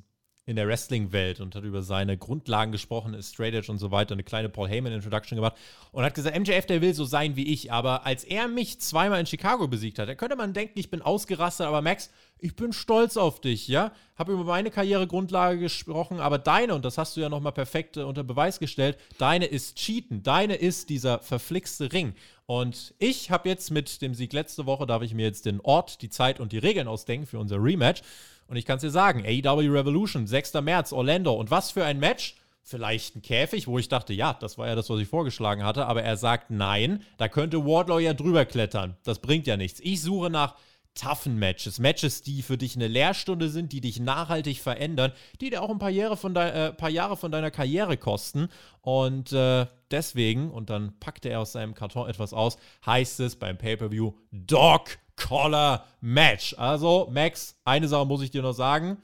in 0.48 0.56
der 0.56 0.68
Wrestling-Welt 0.68 1.40
und 1.40 1.56
hat 1.56 1.64
über 1.64 1.82
seine 1.82 2.18
Grundlagen 2.18 2.72
gesprochen, 2.72 3.16
ist 3.16 3.34
Straight 3.34 3.56
Edge 3.56 3.72
und 3.72 3.80
so 3.80 3.90
weiter, 3.90 4.14
eine 4.14 4.24
kleine 4.24 4.48
Paul 4.48 4.70
Heyman-Introduction 4.70 5.36
gemacht 5.36 5.56
und 5.92 6.04
hat 6.04 6.14
gesagt, 6.14 6.38
MJF, 6.38 6.68
der 6.68 6.82
will 6.82 6.94
so 6.94 7.04
sein 7.04 7.36
wie 7.36 7.52
ich, 7.52 7.72
aber 7.72 8.06
als 8.06 8.24
er 8.24 8.48
mich 8.48 8.80
zweimal 8.80 9.20
in 9.20 9.26
Chicago 9.26 9.68
besiegt 9.68 9.98
hat, 9.98 10.08
da 10.08 10.14
könnte 10.14 10.36
man 10.36 10.54
denken, 10.54 10.78
ich 10.78 10.92
bin 10.92 11.02
ausgerastet, 11.02 11.66
aber 11.66 11.82
Max, 11.82 12.12
ich 12.38 12.56
bin 12.56 12.74
stolz 12.74 13.18
auf 13.18 13.42
dich, 13.42 13.68
ja? 13.68 13.92
Habe 14.18 14.34
über 14.34 14.44
meine 14.44 14.70
Karrieregrundlage 14.70 15.58
gesprochen, 15.60 16.20
aber 16.20 16.38
deine, 16.38 16.76
und 16.76 16.86
das 16.86 17.00
hast 17.00 17.18
du 17.18 17.22
ja 17.22 17.30
nochmal 17.30 17.54
perfekt 17.54 17.98
äh, 17.98 18.02
unter 18.02 18.24
Beweis 18.24 18.60
gestellt, 18.60 19.00
deine 19.18 19.46
ist 19.46 19.78
Cheaten, 19.78 20.22
deine 20.22 20.56
ist 20.56 20.90
dieser 20.90 21.20
verflixte 21.20 21.92
Ring. 21.92 22.14
Und 22.46 22.94
ich 23.00 23.32
habe 23.32 23.50
jetzt 23.50 23.72
mit 23.72 24.02
dem 24.04 24.14
Sieg 24.14 24.32
letzte 24.32 24.68
Woche, 24.68 24.86
darf 24.86 25.02
ich 25.02 25.16
mir 25.16 25.26
jetzt 25.26 25.48
den 25.48 25.60
Ort, 25.62 26.04
die 26.04 26.10
Zeit 26.10 26.40
und 26.40 26.52
die 26.52 26.60
Regeln 26.60 26.88
ausdenken 26.88 27.26
für 27.26 27.40
unser 27.40 27.58
Rematch. 27.58 28.04
Und 28.48 28.58
ich 28.58 28.66
kann 28.66 28.78
es 28.78 28.82
dir 28.82 28.92
sagen, 28.92 29.26
AEW 29.26 29.72
Revolution, 29.72 30.28
6. 30.28 30.54
März, 30.56 30.94
Orlando. 30.94 31.34
Und 31.34 31.52
was 31.52 31.72
für 31.72 31.86
ein 31.86 32.00
Match? 32.00 32.36
Vielleicht 32.68 33.16
ein 33.16 33.22
Käfig, 33.22 33.68
wo 33.68 33.78
ich 33.78 33.90
dachte, 33.90 34.14
ja, 34.14 34.34
das 34.34 34.58
war 34.58 34.68
ja 34.68 34.74
das, 34.74 34.90
was 34.90 35.00
ich 35.00 35.08
vorgeschlagen 35.08 35.64
hatte. 35.64 35.86
Aber 35.86 36.02
er 36.02 36.18
sagt, 36.18 36.50
nein, 36.50 37.04
da 37.18 37.28
könnte 37.28 37.64
Wardlow 37.64 38.00
ja 38.00 38.14
drüber 38.14 38.46
klettern. 38.46 38.98
Das 39.04 39.20
bringt 39.20 39.46
ja 39.46 39.56
nichts. 39.56 39.80
Ich 39.82 40.02
suche 40.02 40.32
nach 40.32 40.56
toughen 40.96 41.38
Matches. 41.38 41.78
Matches, 41.78 42.24
die 42.24 42.42
für 42.42 42.58
dich 42.58 42.76
eine 42.76 42.88
Lehrstunde 42.88 43.50
sind, 43.50 43.72
die 43.72 43.82
dich 43.82 44.00
nachhaltig 44.00 44.62
verändern, 44.62 45.12
die 45.42 45.50
dir 45.50 45.62
auch 45.62 45.70
ein 45.70 45.78
paar 45.78 45.90
Jahre 45.90 46.18
von, 46.18 46.34
de 46.34 46.44
äh, 46.44 46.74
paar 46.74 46.90
Jahre 46.90 47.18
von 47.18 47.32
deiner 47.32 47.52
Karriere 47.52 47.98
kosten. 47.98 48.48
Und 48.82 49.32
äh, 49.34 49.68
deswegen, 49.92 50.50
und 50.50 50.70
dann 50.70 50.98
packte 51.00 51.30
er 51.30 51.42
aus 51.42 51.52
seinem 51.52 51.76
Karton 51.76 52.10
etwas 52.10 52.34
aus, 52.34 52.58
heißt 52.86 53.20
es 53.20 53.36
beim 53.36 53.58
Pay-Per-View 53.58 54.14
Dog 54.32 54.98
Collar 55.16 55.86
Match. 56.02 56.56
Also, 56.58 57.10
Max, 57.12 57.56
eine 57.64 57.88
Sache 57.88 58.06
muss 58.06 58.22
ich 58.22 58.32
dir 58.32 58.42
noch 58.42 58.54
sagen. 58.54 58.98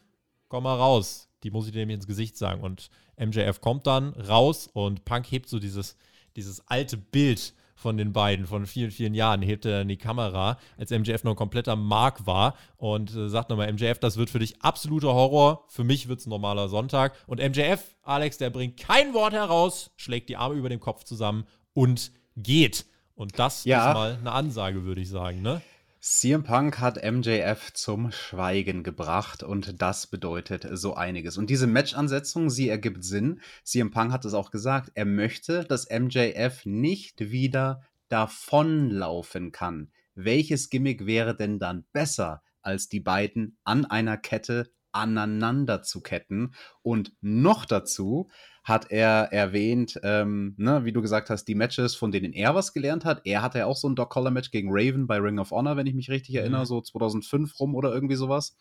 Komm 0.47 0.63
mal 0.63 0.75
raus. 0.75 1.29
Die 1.43 1.51
muss 1.51 1.65
ich 1.65 1.71
dir 1.71 1.79
nämlich 1.79 1.95
ins 1.95 2.07
Gesicht 2.07 2.37
sagen. 2.37 2.61
Und 2.61 2.89
MJF 3.17 3.61
kommt 3.61 3.87
dann 3.87 4.13
raus 4.13 4.69
und 4.71 5.05
Punk 5.05 5.31
hebt 5.31 5.49
so 5.49 5.59
dieses, 5.59 5.97
dieses 6.35 6.67
alte 6.67 6.97
Bild 6.97 7.53
von 7.81 7.97
den 7.97 8.13
beiden, 8.13 8.45
von 8.45 8.67
vielen, 8.67 8.91
vielen 8.91 9.15
Jahren, 9.15 9.41
hebt 9.41 9.65
er 9.65 9.81
in 9.81 9.87
die 9.87 9.97
Kamera, 9.97 10.59
als 10.77 10.91
MJF 10.91 11.23
noch 11.23 11.31
ein 11.31 11.37
kompletter 11.37 11.75
Mark 11.75 12.27
war 12.27 12.55
und 12.77 13.15
äh, 13.15 13.27
sagt 13.27 13.49
nochmal, 13.49 13.73
MJF, 13.73 13.97
das 13.97 14.17
wird 14.17 14.29
für 14.29 14.37
dich 14.37 14.61
absoluter 14.61 15.13
Horror, 15.13 15.65
für 15.67 15.83
mich 15.83 16.07
wird 16.07 16.19
es 16.19 16.27
ein 16.27 16.29
normaler 16.29 16.69
Sonntag. 16.69 17.15
Und 17.25 17.39
MJF, 17.39 17.95
Alex, 18.03 18.37
der 18.37 18.51
bringt 18.51 18.77
kein 18.77 19.15
Wort 19.15 19.33
heraus, 19.33 19.89
schlägt 19.97 20.29
die 20.29 20.37
Arme 20.37 20.55
über 20.55 20.69
dem 20.69 20.79
Kopf 20.79 21.03
zusammen 21.03 21.45
und 21.73 22.11
geht. 22.37 22.85
Und 23.15 23.39
das 23.39 23.65
ja. 23.65 23.89
ist 23.89 23.93
mal 23.95 24.17
eine 24.19 24.31
Ansage, 24.31 24.83
würde 24.83 25.01
ich 25.01 25.09
sagen, 25.09 25.41
ne? 25.41 25.61
CM 26.03 26.41
Punk 26.41 26.79
hat 26.79 27.03
MJF 27.03 27.73
zum 27.73 28.11
Schweigen 28.11 28.81
gebracht 28.81 29.43
und 29.43 29.83
das 29.83 30.07
bedeutet 30.07 30.67
so 30.71 30.95
einiges. 30.95 31.37
Und 31.37 31.51
diese 31.51 31.67
Match-Ansetzung, 31.67 32.49
sie 32.49 32.69
ergibt 32.69 33.03
Sinn. 33.03 33.39
CM 33.63 33.91
Punk 33.91 34.11
hat 34.11 34.25
es 34.25 34.33
auch 34.33 34.49
gesagt, 34.49 34.89
er 34.95 35.05
möchte, 35.05 35.63
dass 35.63 35.87
MJF 35.91 36.65
nicht 36.65 37.29
wieder 37.29 37.83
davonlaufen 38.07 39.51
kann. 39.51 39.91
Welches 40.15 40.71
Gimmick 40.71 41.05
wäre 41.05 41.35
denn 41.35 41.59
dann 41.59 41.85
besser, 41.93 42.41
als 42.63 42.89
die 42.89 42.99
beiden 42.99 43.59
an 43.63 43.85
einer 43.85 44.17
Kette 44.17 44.71
aneinander 44.91 45.81
zu 45.81 46.01
ketten? 46.01 46.53
Und 46.81 47.13
noch 47.21 47.65
dazu 47.65 48.29
hat 48.63 48.91
er 48.91 49.31
erwähnt, 49.31 49.99
ähm, 50.03 50.53
ne, 50.57 50.85
wie 50.85 50.91
du 50.91 51.01
gesagt 51.01 51.29
hast, 51.29 51.45
die 51.45 51.55
Matches, 51.55 51.95
von 51.95 52.11
denen 52.11 52.33
er 52.33 52.53
was 52.53 52.73
gelernt 52.73 53.05
hat. 53.05 53.21
Er 53.25 53.41
hatte 53.41 53.59
ja 53.59 53.65
auch 53.65 53.77
so 53.77 53.89
ein 53.89 53.95
Doc 53.95 54.11
Collar 54.11 54.31
Match 54.31 54.51
gegen 54.51 54.69
Raven 54.71 55.07
bei 55.07 55.17
Ring 55.17 55.39
of 55.39 55.51
Honor, 55.51 55.77
wenn 55.77 55.87
ich 55.87 55.95
mich 55.95 56.09
richtig 56.09 56.35
mhm. 56.35 56.41
erinnere, 56.41 56.65
so 56.65 56.81
2005 56.81 57.59
rum 57.59 57.75
oder 57.75 57.91
irgendwie 57.93 58.15
sowas. 58.15 58.55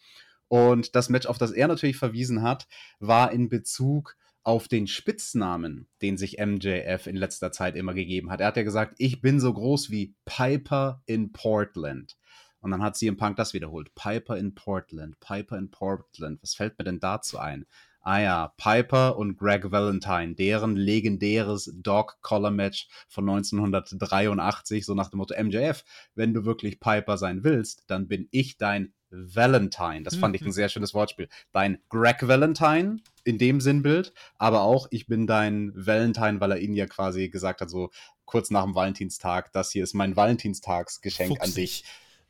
Und 0.48 0.96
das 0.96 1.10
Match, 1.10 1.26
auf 1.26 1.38
das 1.38 1.52
er 1.52 1.68
natürlich 1.68 1.96
verwiesen 1.96 2.42
hat, 2.42 2.66
war 2.98 3.30
in 3.30 3.48
Bezug 3.48 4.16
auf 4.42 4.68
den 4.68 4.86
Spitznamen, 4.86 5.86
den 6.02 6.16
sich 6.16 6.38
MJF 6.38 7.06
in 7.06 7.16
letzter 7.16 7.52
Zeit 7.52 7.76
immer 7.76 7.94
gegeben 7.94 8.30
hat. 8.30 8.40
Er 8.40 8.48
hat 8.48 8.56
ja 8.56 8.62
gesagt, 8.62 8.94
ich 8.98 9.20
bin 9.20 9.38
so 9.38 9.52
groß 9.52 9.90
wie 9.90 10.14
Piper 10.24 11.02
in 11.06 11.32
Portland. 11.32 12.16
Und 12.60 12.70
dann 12.70 12.82
hat 12.82 12.96
sie 12.96 13.06
im 13.06 13.16
Punk 13.16 13.36
das 13.36 13.54
wiederholt. 13.54 13.94
Piper 13.94 14.36
in 14.36 14.54
Portland, 14.54 15.18
Piper 15.20 15.56
in 15.58 15.70
Portland. 15.70 16.42
Was 16.42 16.54
fällt 16.54 16.78
mir 16.78 16.84
denn 16.84 17.00
dazu 17.00 17.38
ein? 17.38 17.66
Ah 18.02 18.18
ja, 18.18 18.54
Piper 18.56 19.18
und 19.18 19.36
Greg 19.36 19.70
Valentine, 19.70 20.34
deren 20.34 20.74
legendäres 20.74 21.70
Dog-Collar-Match 21.74 22.88
von 23.08 23.28
1983, 23.28 24.86
so 24.86 24.94
nach 24.94 25.10
dem 25.10 25.18
Motto 25.18 25.34
MJF, 25.42 25.84
wenn 26.14 26.32
du 26.32 26.46
wirklich 26.46 26.80
Piper 26.80 27.18
sein 27.18 27.44
willst, 27.44 27.84
dann 27.88 28.08
bin 28.08 28.26
ich 28.30 28.56
dein 28.56 28.94
Valentine. 29.10 30.02
Das 30.02 30.16
fand 30.16 30.34
ich 30.36 30.42
ein 30.42 30.48
mhm. 30.48 30.52
sehr 30.52 30.68
schönes 30.68 30.94
Wortspiel. 30.94 31.28
Dein 31.52 31.78
Greg 31.88 32.26
Valentine 32.26 32.98
in 33.24 33.38
dem 33.38 33.60
Sinnbild, 33.60 34.14
aber 34.38 34.62
auch 34.62 34.86
ich 34.90 35.06
bin 35.06 35.26
dein 35.26 35.72
Valentine, 35.74 36.40
weil 36.40 36.52
er 36.52 36.60
ihn 36.60 36.74
ja 36.74 36.86
quasi 36.86 37.28
gesagt 37.28 37.60
hat, 37.60 37.68
so 37.68 37.90
kurz 38.24 38.50
nach 38.50 38.64
dem 38.64 38.74
Valentinstag, 38.74 39.52
das 39.52 39.72
hier 39.72 39.84
ist 39.84 39.94
mein 39.94 40.16
Valentinstagsgeschenk 40.16 41.30
Fuchsig. 41.30 41.44
an 41.44 41.54
dich. 41.54 41.84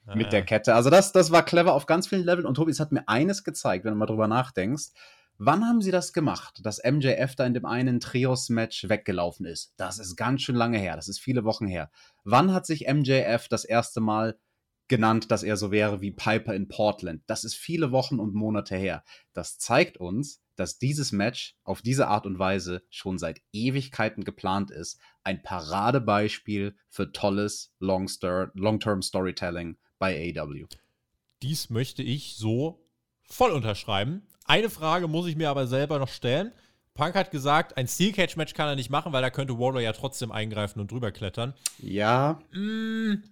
Mit 0.06 0.26
ja. 0.26 0.30
der 0.30 0.44
Kette. 0.44 0.74
Also 0.74 0.90
das, 0.90 1.12
das 1.12 1.30
war 1.30 1.44
clever 1.44 1.74
auf 1.74 1.86
ganz 1.86 2.08
vielen 2.08 2.24
Leveln. 2.24 2.46
Und 2.46 2.54
Tobi, 2.54 2.70
es 2.70 2.80
hat 2.80 2.92
mir 2.92 3.08
eines 3.08 3.44
gezeigt, 3.44 3.84
wenn 3.84 3.92
du 3.92 3.98
mal 3.98 4.06
drüber 4.06 4.28
nachdenkst. 4.28 4.90
Wann 5.42 5.64
haben 5.64 5.80
sie 5.80 5.90
das 5.90 6.12
gemacht, 6.12 6.60
dass 6.64 6.82
MJF 6.84 7.34
da 7.34 7.46
in 7.46 7.54
dem 7.54 7.64
einen 7.64 7.98
Trios-Match 7.98 8.90
weggelaufen 8.90 9.46
ist? 9.46 9.72
Das 9.78 9.98
ist 9.98 10.16
ganz 10.16 10.42
schön 10.42 10.54
lange 10.54 10.78
her. 10.78 10.96
Das 10.96 11.08
ist 11.08 11.18
viele 11.18 11.44
Wochen 11.44 11.66
her. 11.66 11.90
Wann 12.24 12.52
hat 12.52 12.66
sich 12.66 12.86
MJF 12.86 13.48
das 13.48 13.64
erste 13.64 14.00
Mal 14.00 14.38
genannt, 14.88 15.30
dass 15.30 15.42
er 15.42 15.56
so 15.56 15.70
wäre 15.70 16.02
wie 16.02 16.10
Piper 16.10 16.52
in 16.52 16.68
Portland? 16.68 17.22
Das 17.26 17.44
ist 17.44 17.54
viele 17.54 17.90
Wochen 17.90 18.18
und 18.18 18.34
Monate 18.34 18.76
her. 18.76 19.02
Das 19.32 19.56
zeigt 19.56 19.96
uns, 19.96 20.42
dass 20.56 20.76
dieses 20.76 21.10
Match 21.10 21.56
auf 21.64 21.80
diese 21.80 22.08
Art 22.08 22.26
und 22.26 22.38
Weise 22.38 22.82
schon 22.90 23.16
seit 23.16 23.40
Ewigkeiten 23.50 24.24
geplant 24.24 24.70
ist. 24.70 25.00
Ein 25.24 25.42
Paradebeispiel 25.42 26.76
für 26.90 27.12
tolles 27.12 27.72
Long-Term 27.78 29.00
Storytelling 29.00 29.78
bei 30.00 30.34
AEW. 30.36 30.66
Dies 31.42 31.70
möchte 31.70 32.02
ich 32.02 32.34
so 32.34 32.84
voll 33.22 33.52
unterschreiben. 33.52 34.26
Eine 34.44 34.68
Frage 34.68 35.06
muss 35.06 35.28
ich 35.28 35.36
mir 35.36 35.48
aber 35.48 35.68
selber 35.68 36.00
noch 36.00 36.08
stellen. 36.08 36.50
Punk 36.94 37.14
hat 37.14 37.30
gesagt, 37.30 37.76
ein 37.76 37.86
Steel 37.86 38.12
Cage 38.12 38.34
Match 38.34 38.54
kann 38.54 38.66
er 38.66 38.74
nicht 38.74 38.90
machen, 38.90 39.12
weil 39.12 39.22
da 39.22 39.30
könnte 39.30 39.58
Warlord 39.58 39.84
ja 39.84 39.92
trotzdem 39.92 40.32
eingreifen 40.32 40.80
und 40.80 40.90
drüber 40.90 41.12
klettern. 41.12 41.54
Ja. 41.78 42.40
Mm, 42.52 43.22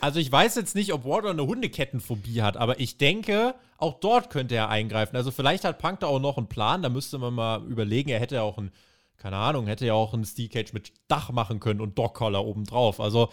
also 0.00 0.18
ich 0.18 0.32
weiß 0.32 0.54
jetzt 0.54 0.74
nicht, 0.74 0.94
ob 0.94 1.04
Warlord 1.04 1.34
eine 1.34 1.46
Hundekettenphobie 1.46 2.40
hat, 2.40 2.56
aber 2.56 2.80
ich 2.80 2.96
denke, 2.96 3.54
auch 3.76 4.00
dort 4.00 4.30
könnte 4.30 4.54
er 4.54 4.70
eingreifen. 4.70 5.16
Also 5.16 5.30
vielleicht 5.30 5.64
hat 5.64 5.78
Punk 5.78 6.00
da 6.00 6.06
auch 6.06 6.20
noch 6.20 6.38
einen 6.38 6.48
Plan, 6.48 6.82
da 6.82 6.88
müsste 6.88 7.18
man 7.18 7.34
mal 7.34 7.62
überlegen, 7.66 8.08
er 8.08 8.20
hätte 8.20 8.36
ja 8.36 8.42
auch 8.42 8.56
ein 8.56 8.72
keine 9.18 9.36
Ahnung, 9.36 9.66
hätte 9.66 9.84
ja 9.84 9.94
auch 9.94 10.14
ein 10.14 10.24
Steel 10.24 10.48
Cage 10.48 10.72
mit 10.72 10.92
Dach 11.08 11.30
machen 11.32 11.58
können 11.58 11.80
und 11.80 11.98
Dog 11.98 12.14
Collar 12.14 12.44
obendrauf. 12.44 13.00
Also 13.00 13.30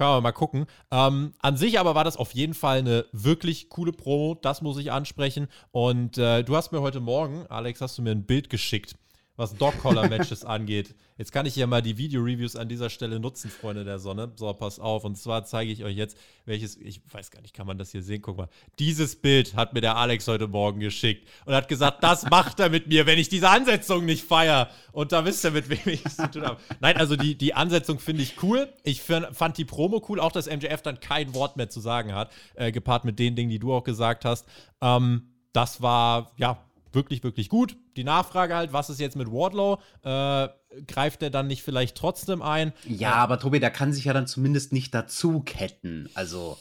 können 0.00 0.16
wir 0.16 0.20
mal 0.22 0.32
gucken. 0.32 0.64
Ähm, 0.90 1.32
an 1.40 1.58
sich 1.58 1.78
aber 1.78 1.94
war 1.94 2.04
das 2.04 2.16
auf 2.16 2.32
jeden 2.32 2.54
Fall 2.54 2.78
eine 2.78 3.04
wirklich 3.12 3.68
coole 3.68 3.92
Promo. 3.92 4.34
Das 4.34 4.62
muss 4.62 4.78
ich 4.78 4.92
ansprechen. 4.92 5.46
Und 5.72 6.16
äh, 6.16 6.42
du 6.42 6.56
hast 6.56 6.72
mir 6.72 6.80
heute 6.80 7.00
Morgen, 7.00 7.44
Alex, 7.50 7.82
hast 7.82 7.98
du 7.98 8.02
mir 8.02 8.12
ein 8.12 8.24
Bild 8.24 8.48
geschickt 8.48 8.94
was 9.40 9.54
Dog-Collar-Matches 9.54 10.44
angeht. 10.44 10.94
Jetzt 11.16 11.32
kann 11.32 11.46
ich 11.46 11.56
ja 11.56 11.66
mal 11.66 11.82
die 11.82 11.96
Video-Reviews 11.96 12.56
an 12.56 12.68
dieser 12.68 12.90
Stelle 12.90 13.18
nutzen, 13.18 13.50
Freunde 13.50 13.84
der 13.84 13.98
Sonne. 13.98 14.30
So, 14.36 14.52
pass 14.52 14.78
auf. 14.78 15.04
Und 15.04 15.16
zwar 15.16 15.44
zeige 15.44 15.72
ich 15.72 15.82
euch 15.82 15.96
jetzt, 15.96 16.16
welches, 16.44 16.76
ich 16.76 17.00
weiß 17.10 17.30
gar 17.30 17.40
nicht, 17.40 17.54
kann 17.54 17.66
man 17.66 17.78
das 17.78 17.90
hier 17.90 18.02
sehen? 18.02 18.22
Guck 18.22 18.36
mal. 18.36 18.48
Dieses 18.78 19.16
Bild 19.16 19.56
hat 19.56 19.72
mir 19.72 19.80
der 19.80 19.96
Alex 19.96 20.28
heute 20.28 20.46
Morgen 20.46 20.80
geschickt 20.80 21.26
und 21.46 21.54
hat 21.54 21.68
gesagt, 21.68 22.04
das 22.04 22.28
macht 22.30 22.60
er 22.60 22.68
mit 22.68 22.86
mir, 22.86 23.06
wenn 23.06 23.18
ich 23.18 23.28
diese 23.28 23.48
Ansetzung 23.48 24.04
nicht 24.04 24.24
feiere. 24.24 24.68
Und 24.92 25.12
da 25.12 25.24
wisst 25.24 25.42
ihr, 25.44 25.52
mit 25.52 25.68
wem 25.70 25.80
ich 25.86 26.04
es 26.04 26.16
zu 26.16 26.30
tun 26.30 26.42
habe. 26.42 26.60
Nein, 26.80 26.98
also 26.98 27.16
die, 27.16 27.34
die 27.34 27.54
Ansetzung 27.54 27.98
finde 27.98 28.22
ich 28.22 28.42
cool. 28.42 28.68
Ich 28.84 29.00
fand 29.02 29.56
die 29.56 29.64
Promo 29.64 30.04
cool, 30.08 30.20
auch 30.20 30.32
dass 30.32 30.46
MJF 30.46 30.82
dann 30.82 31.00
kein 31.00 31.34
Wort 31.34 31.56
mehr 31.56 31.70
zu 31.70 31.80
sagen 31.80 32.14
hat, 32.14 32.30
äh, 32.54 32.72
gepaart 32.72 33.06
mit 33.06 33.18
den 33.18 33.36
Dingen, 33.36 33.50
die 33.50 33.58
du 33.58 33.72
auch 33.72 33.84
gesagt 33.84 34.26
hast. 34.26 34.46
Ähm, 34.82 35.30
das 35.52 35.82
war, 35.82 36.30
ja, 36.36 36.64
wirklich, 36.92 37.22
wirklich 37.22 37.48
gut. 37.48 37.76
Die 37.96 38.04
Nachfrage 38.04 38.54
halt, 38.54 38.72
was 38.72 38.90
ist 38.90 39.00
jetzt 39.00 39.16
mit 39.16 39.30
Wardlow? 39.30 39.78
Äh, 40.02 40.48
greift 40.86 41.22
er 41.22 41.30
dann 41.30 41.46
nicht 41.46 41.62
vielleicht 41.62 41.96
trotzdem 41.96 42.42
ein? 42.42 42.72
Ja, 42.86 43.14
aber 43.14 43.38
Tobi, 43.38 43.60
der 43.60 43.70
kann 43.70 43.92
sich 43.92 44.04
ja 44.04 44.12
dann 44.12 44.26
zumindest 44.26 44.72
nicht 44.72 44.94
dazu 44.94 45.40
ketten. 45.40 46.08
Also. 46.14 46.58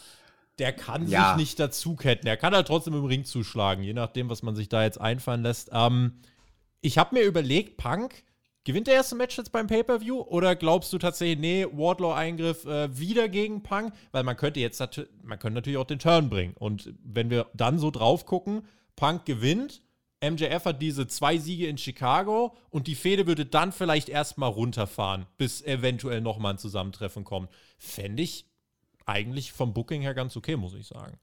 Der 0.58 0.74
kann 0.74 1.08
ja. 1.08 1.30
sich 1.30 1.38
nicht 1.38 1.60
dazu 1.60 1.96
ketten. 1.96 2.28
Er 2.28 2.36
kann 2.36 2.54
halt 2.54 2.68
trotzdem 2.68 2.94
im 2.94 3.06
Ring 3.06 3.24
zuschlagen, 3.24 3.84
je 3.84 3.94
nachdem, 3.94 4.30
was 4.30 4.44
man 4.44 4.56
sich 4.56 4.68
da 4.68 4.84
jetzt 4.84 5.00
einfallen 5.00 5.42
lässt. 5.42 5.70
Ähm, 5.72 6.20
ich 6.82 6.98
habe 6.98 7.16
mir 7.16 7.24
überlegt, 7.24 7.78
Punk, 7.78 8.24
gewinnt 8.66 8.88
der 8.88 8.96
erste 8.96 9.16
Match 9.16 9.38
jetzt 9.38 9.52
beim 9.52 9.68
Pay-Per-View? 9.68 10.20
Oder 10.22 10.56
glaubst 10.56 10.92
du 10.94 10.98
tatsächlich, 10.98 11.40
nee, 11.40 11.66
Wardlow-Eingriff 11.66 12.66
äh, 12.66 12.98
wieder 12.98 13.30
gegen 13.30 13.64
Punk? 13.64 13.94
Weil 14.12 14.24
man 14.24 14.38
könnte 14.38 14.60
jetzt 14.60 14.80
man 15.24 15.40
könnte 15.40 15.56
natürlich 15.56 15.78
auch 15.78 15.88
den 15.88 16.00
Turn 16.00 16.30
bringen. 16.30 16.54
Und 16.58 16.94
wenn 17.04 17.30
wir 17.30 17.48
dann 17.54 17.80
so 17.80 17.90
drauf 17.90 18.26
gucken, 18.26 18.64
Punk 18.96 19.26
gewinnt, 19.26 19.82
MJF 20.22 20.66
hat 20.66 20.82
diese 20.82 21.08
zwei 21.08 21.38
Siege 21.38 21.68
in 21.68 21.78
Chicago 21.78 22.56
und 22.70 22.88
die 22.88 22.96
Fehde 22.96 23.26
würde 23.26 23.46
dann 23.46 23.72
vielleicht 23.72 24.10
erstmal 24.10 24.50
runterfahren, 24.50 25.26
bis 25.38 25.62
eventuell 25.62 26.22
nochmal 26.22 26.54
ein 26.54 26.58
Zusammentreffen 26.58 27.24
kommt. 27.24 27.50
Fände 27.78 28.24
ich 28.24 28.46
eigentlich 29.06 29.54
vom 29.54 29.74
Booking 29.74 30.02
her 30.02 30.14
ganz 30.14 30.36
okay, 30.36 30.58
muss 30.58 30.74
ich 30.74 30.88
sagen. 30.88 31.18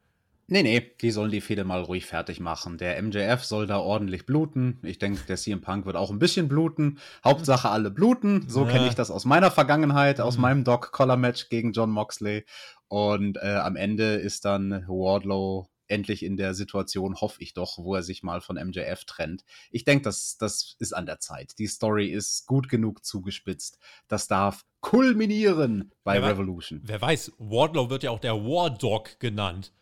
Nee, 0.49 0.63
nee, 0.63 0.93
die 1.01 1.11
sollen 1.11 1.33
die 1.33 1.41
Fehde 1.41 1.65
mal 1.65 1.83
ruhig 1.83 2.07
fertig 2.07 2.39
machen. 2.39 2.79
Der 2.79 3.03
MJF 3.03 3.43
soll 3.43 3.67
da 3.67 3.79
ordentlich 3.79 4.27
bluten. 4.27 4.79
Ich 4.83 4.99
denke, 4.99 5.27
der 5.27 5.37
CM 5.37 5.61
Punk 5.61 5.87
wird 5.87 5.97
auch 5.97 6.11
ein 6.11 6.21
bisschen 6.21 6.47
bluten. 6.47 7.01
Hauptsache 7.25 7.69
alle 7.69 7.91
bluten. 7.91 8.49
So 8.49 8.65
ja. 8.65 8.71
kenne 8.71 8.87
ich 8.87 8.95
das 8.95 9.11
aus 9.11 9.25
meiner 9.25 9.51
Vergangenheit, 9.51 10.21
aus 10.21 10.37
mhm. 10.37 10.43
meinem 10.43 10.65
Doc-Collar-Match 10.65 11.49
gegen 11.49 11.73
John 11.73 11.91
Moxley. 11.91 12.45
Und 12.87 13.39
äh, 13.39 13.57
am 13.57 13.75
Ende 13.75 14.15
ist 14.15 14.45
dann 14.45 14.85
Wardlow 14.87 15.69
endlich 15.89 16.23
in 16.23 16.37
der 16.37 16.55
Situation, 16.55 17.17
hoffe 17.17 17.43
ich 17.43 17.55
doch, 17.55 17.79
wo 17.79 17.95
er 17.95 18.03
sich 18.03 18.23
mal 18.23 18.41
von 18.41 18.57
MJF 18.57 19.05
trennt. 19.05 19.45
Ich 19.71 19.85
denke, 19.85 20.05
das, 20.05 20.37
das 20.39 20.77
ist 20.79 20.93
an 20.93 21.07
der 21.07 21.21
Zeit. 21.21 21.59
Die 21.59 21.67
Story 21.67 22.09
ist 22.09 22.47
gut 22.47 22.69
genug 22.69 23.05
zugespitzt. 23.05 23.79
Das 24.09 24.29
darf 24.29 24.65
kulminieren 24.81 25.93
bei 26.05 26.21
wer 26.21 26.31
Revolution. 26.31 26.81
Wer 26.85 27.01
weiß, 27.01 27.33
Wardlow 27.39 27.91
wird 27.91 28.03
ja 28.03 28.11
auch 28.11 28.21
der 28.21 28.35
War 28.35 28.71
Dog 28.71 29.19
genannt. 29.19 29.73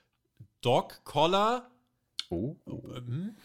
Dog 0.61 1.04
Collar. 1.04 1.70
Oh. 2.30 2.56
oh. 2.66 2.82
Ähm, 2.96 3.37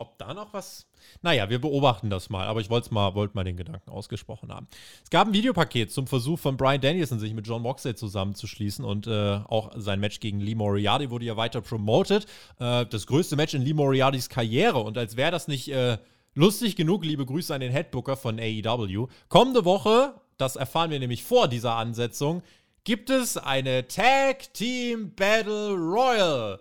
ob 0.00 0.18
da 0.18 0.34
noch 0.34 0.52
was. 0.52 0.86
Naja, 1.22 1.50
wir 1.50 1.60
beobachten 1.60 2.10
das 2.10 2.30
mal, 2.30 2.46
aber 2.46 2.60
ich 2.60 2.70
wollte 2.70 2.92
mal, 2.92 3.14
wollt 3.14 3.34
mal 3.34 3.44
den 3.44 3.56
Gedanken 3.56 3.90
ausgesprochen 3.90 4.52
haben. 4.52 4.66
Es 5.02 5.10
gab 5.10 5.28
ein 5.28 5.32
Videopaket 5.32 5.92
zum 5.92 6.06
Versuch 6.06 6.38
von 6.38 6.56
Brian 6.56 6.80
Danielson, 6.80 7.18
sich 7.18 7.34
mit 7.34 7.46
John 7.46 7.62
Moxley 7.62 7.94
zusammenzuschließen 7.94 8.84
und 8.84 9.06
äh, 9.06 9.40
auch 9.46 9.72
sein 9.76 10.00
Match 10.00 10.20
gegen 10.20 10.40
Lee 10.40 10.54
Moriarty 10.54 11.10
wurde 11.10 11.26
ja 11.26 11.36
weiter 11.36 11.60
promoted. 11.60 12.26
Äh, 12.58 12.86
das 12.86 13.06
größte 13.06 13.36
Match 13.36 13.54
in 13.54 13.62
Lee 13.62 13.74
Moriartys 13.74 14.28
Karriere 14.28 14.78
und 14.78 14.96
als 14.98 15.16
wäre 15.16 15.30
das 15.30 15.48
nicht 15.48 15.68
äh, 15.68 15.98
lustig 16.34 16.76
genug, 16.76 17.04
liebe 17.04 17.26
Grüße 17.26 17.54
an 17.54 17.60
den 17.60 17.72
Headbooker 17.72 18.16
von 18.16 18.38
AEW. 18.38 19.08
Kommende 19.28 19.64
Woche, 19.64 20.14
das 20.38 20.56
erfahren 20.56 20.90
wir 20.90 20.98
nämlich 20.98 21.24
vor 21.24 21.48
dieser 21.48 21.76
Ansetzung, 21.76 22.42
gibt 22.84 23.10
es 23.10 23.36
eine 23.36 23.88
Tag 23.88 24.52
Team 24.54 25.14
Battle 25.14 25.74
Royal. 25.74 26.60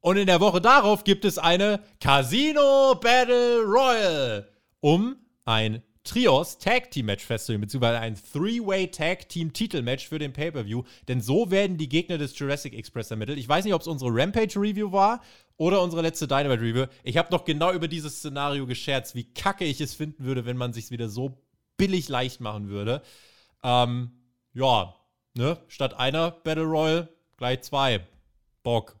Und 0.00 0.16
in 0.16 0.26
der 0.26 0.40
Woche 0.40 0.60
darauf 0.60 1.04
gibt 1.04 1.24
es 1.24 1.38
eine 1.38 1.80
Casino 2.00 2.94
Battle 2.94 3.62
Royal, 3.64 4.48
um 4.80 5.16
ein 5.44 5.82
Trios 6.04 6.58
Tag 6.58 6.90
Team 6.90 7.06
Match 7.06 7.24
festzulegen, 7.24 7.60
beziehungsweise 7.60 8.00
ein 8.00 8.16
Three-Way 8.32 8.90
Tag 8.90 9.28
Team 9.28 9.52
Titelmatch 9.52 10.08
für 10.08 10.18
den 10.18 10.32
Pay-Per-View. 10.32 10.82
Denn 11.08 11.20
so 11.20 11.50
werden 11.50 11.76
die 11.76 11.88
Gegner 11.88 12.16
des 12.16 12.38
Jurassic 12.38 12.72
Express 12.72 13.10
ermittelt. 13.10 13.38
Ich 13.38 13.48
weiß 13.48 13.64
nicht, 13.64 13.74
ob 13.74 13.82
es 13.82 13.86
unsere 13.86 14.10
Rampage 14.10 14.58
Review 14.58 14.90
war 14.92 15.20
oder 15.58 15.82
unsere 15.82 16.00
letzte 16.00 16.26
Dynamite 16.26 16.62
Review. 16.62 16.86
Ich 17.04 17.18
habe 17.18 17.28
doch 17.30 17.44
genau 17.44 17.72
über 17.72 17.86
dieses 17.86 18.16
Szenario 18.18 18.66
gescherzt, 18.66 19.14
wie 19.14 19.24
kacke 19.24 19.66
ich 19.66 19.80
es 19.82 19.94
finden 19.94 20.24
würde, 20.24 20.46
wenn 20.46 20.56
man 20.56 20.72
sich 20.72 20.90
wieder 20.90 21.10
so 21.10 21.38
billig 21.76 22.08
leicht 22.08 22.40
machen 22.40 22.70
würde. 22.70 23.02
Ähm, 23.62 24.10
ja, 24.54 24.94
ne? 25.34 25.58
Statt 25.68 25.94
einer 25.94 26.30
Battle 26.30 26.64
Royal 26.64 27.08
gleich 27.36 27.60
zwei. 27.60 28.06
Bock. 28.62 28.99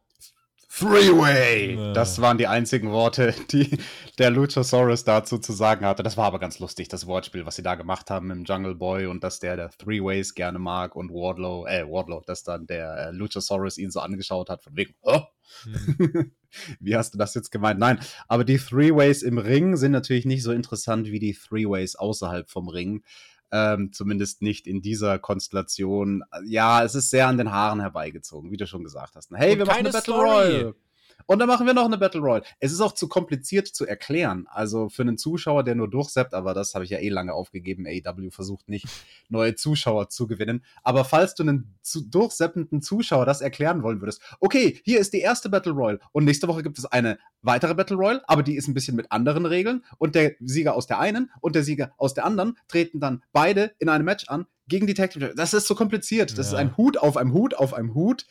Freeway! 0.72 1.74
Ja. 1.74 1.92
Das 1.92 2.20
waren 2.20 2.38
die 2.38 2.46
einzigen 2.46 2.92
Worte, 2.92 3.34
die 3.50 3.76
der 4.18 4.30
Luchasaurus 4.30 5.02
dazu 5.02 5.38
zu 5.38 5.52
sagen 5.52 5.84
hatte. 5.84 6.04
Das 6.04 6.16
war 6.16 6.26
aber 6.26 6.38
ganz 6.38 6.60
lustig, 6.60 6.86
das 6.86 7.08
Wortspiel, 7.08 7.44
was 7.44 7.56
sie 7.56 7.64
da 7.64 7.74
gemacht 7.74 8.08
haben 8.08 8.30
im 8.30 8.44
Jungle 8.44 8.76
Boy 8.76 9.06
und 9.06 9.24
dass 9.24 9.40
der 9.40 9.56
der 9.56 9.70
Three 9.70 10.00
Ways 10.00 10.32
gerne 10.32 10.60
mag 10.60 10.94
und 10.94 11.10
Wardlow, 11.10 11.66
äh, 11.66 11.82
Wardlow, 11.82 12.22
dass 12.24 12.44
dann 12.44 12.68
der 12.68 13.08
äh, 13.08 13.10
Luchasaurus 13.10 13.78
ihn 13.78 13.90
so 13.90 13.98
angeschaut 13.98 14.48
hat, 14.48 14.62
von 14.62 14.76
wegen, 14.76 14.94
oh. 15.02 15.22
Hm. 15.64 16.30
wie 16.78 16.94
hast 16.94 17.14
du 17.14 17.18
das 17.18 17.34
jetzt 17.34 17.50
gemeint? 17.50 17.80
Nein, 17.80 17.98
aber 18.28 18.44
die 18.44 18.58
Three 18.58 18.94
Ways 18.94 19.22
im 19.22 19.38
Ring 19.38 19.76
sind 19.76 19.90
natürlich 19.90 20.24
nicht 20.24 20.44
so 20.44 20.52
interessant 20.52 21.08
wie 21.08 21.18
die 21.18 21.34
Three 21.34 21.68
Ways 21.68 21.96
außerhalb 21.96 22.48
vom 22.48 22.68
Ring. 22.68 23.02
Ähm, 23.52 23.92
zumindest 23.92 24.42
nicht 24.42 24.66
in 24.66 24.80
dieser 24.80 25.18
Konstellation. 25.18 26.22
Ja, 26.44 26.84
es 26.84 26.94
ist 26.94 27.10
sehr 27.10 27.26
an 27.26 27.36
den 27.36 27.50
Haaren 27.50 27.80
herbeigezogen, 27.80 28.50
wie 28.50 28.56
du 28.56 28.66
schon 28.66 28.84
gesagt 28.84 29.16
hast. 29.16 29.30
Hey, 29.32 29.52
Und 29.52 29.58
wir 29.58 29.66
machen 29.66 29.78
eine 29.78 29.90
Battle. 29.90 30.14
Royale. 30.14 30.74
Und 31.30 31.38
dann 31.38 31.46
machen 31.46 31.64
wir 31.64 31.74
noch 31.74 31.84
eine 31.84 31.96
Battle 31.96 32.20
Royale. 32.20 32.42
Es 32.58 32.72
ist 32.72 32.80
auch 32.80 32.90
zu 32.90 33.06
kompliziert 33.06 33.68
zu 33.68 33.86
erklären. 33.86 34.48
Also 34.50 34.88
für 34.88 35.02
einen 35.02 35.16
Zuschauer, 35.16 35.62
der 35.62 35.76
nur 35.76 35.88
durchseppt, 35.88 36.34
aber 36.34 36.54
das 36.54 36.74
habe 36.74 36.84
ich 36.84 36.90
ja 36.90 36.98
eh 36.98 37.08
lange 37.08 37.34
aufgegeben. 37.34 37.86
AEW 37.86 38.32
versucht 38.32 38.68
nicht, 38.68 38.88
neue 39.28 39.54
Zuschauer 39.54 40.08
zu 40.08 40.26
gewinnen. 40.26 40.64
Aber 40.82 41.04
falls 41.04 41.36
du 41.36 41.44
einen 41.44 41.76
zu 41.82 42.00
durchseppenden 42.00 42.82
Zuschauer 42.82 43.26
das 43.26 43.42
erklären 43.42 43.84
wollen 43.84 44.00
würdest, 44.00 44.20
okay, 44.40 44.80
hier 44.82 44.98
ist 44.98 45.12
die 45.12 45.20
erste 45.20 45.48
Battle 45.48 45.70
Royale 45.70 46.00
und 46.10 46.24
nächste 46.24 46.48
Woche 46.48 46.64
gibt 46.64 46.80
es 46.80 46.84
eine 46.84 47.16
weitere 47.42 47.76
Battle 47.76 47.96
Royale, 47.96 48.22
aber 48.26 48.42
die 48.42 48.56
ist 48.56 48.66
ein 48.66 48.74
bisschen 48.74 48.96
mit 48.96 49.12
anderen 49.12 49.46
Regeln 49.46 49.84
und 49.98 50.16
der 50.16 50.32
Sieger 50.40 50.74
aus 50.74 50.88
der 50.88 50.98
einen 50.98 51.30
und 51.40 51.54
der 51.54 51.62
Sieger 51.62 51.92
aus 51.96 52.12
der 52.12 52.24
anderen 52.24 52.58
treten 52.66 52.98
dann 52.98 53.22
beide 53.30 53.70
in 53.78 53.88
einem 53.88 54.04
Match 54.04 54.28
an 54.28 54.46
gegen 54.66 54.88
die 54.88 54.94
Tag 54.94 55.12
Team. 55.12 55.30
Das 55.36 55.54
ist 55.54 55.68
so 55.68 55.76
kompliziert. 55.76 56.36
Das 56.36 56.50
ja. 56.50 56.54
ist 56.54 56.58
ein 56.58 56.76
Hut 56.76 56.98
auf 56.98 57.16
einem 57.16 57.32
Hut 57.34 57.54
auf 57.54 57.72
einem 57.72 57.94
Hut. 57.94 58.26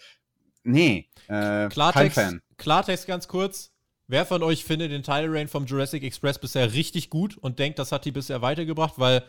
Nee, 0.65 1.07
äh, 1.29 1.69
Klartext, 1.69 1.93
kein 1.93 2.11
Fan. 2.11 2.41
Klartext 2.59 3.07
ganz 3.07 3.27
kurz. 3.27 3.71
Wer 4.07 4.25
von 4.25 4.43
euch 4.43 4.63
findet 4.63 4.91
den 4.91 5.03
Title 5.03 5.31
Reign 5.33 5.47
vom 5.47 5.65
Jurassic 5.65 6.03
Express 6.03 6.39
bisher 6.39 6.73
richtig 6.73 7.09
gut 7.09 7.37
und 7.37 7.59
denkt, 7.59 7.79
das 7.79 7.91
hat 7.91 8.05
die 8.05 8.11
bisher 8.11 8.41
weitergebracht? 8.41 8.95
Weil 8.97 9.23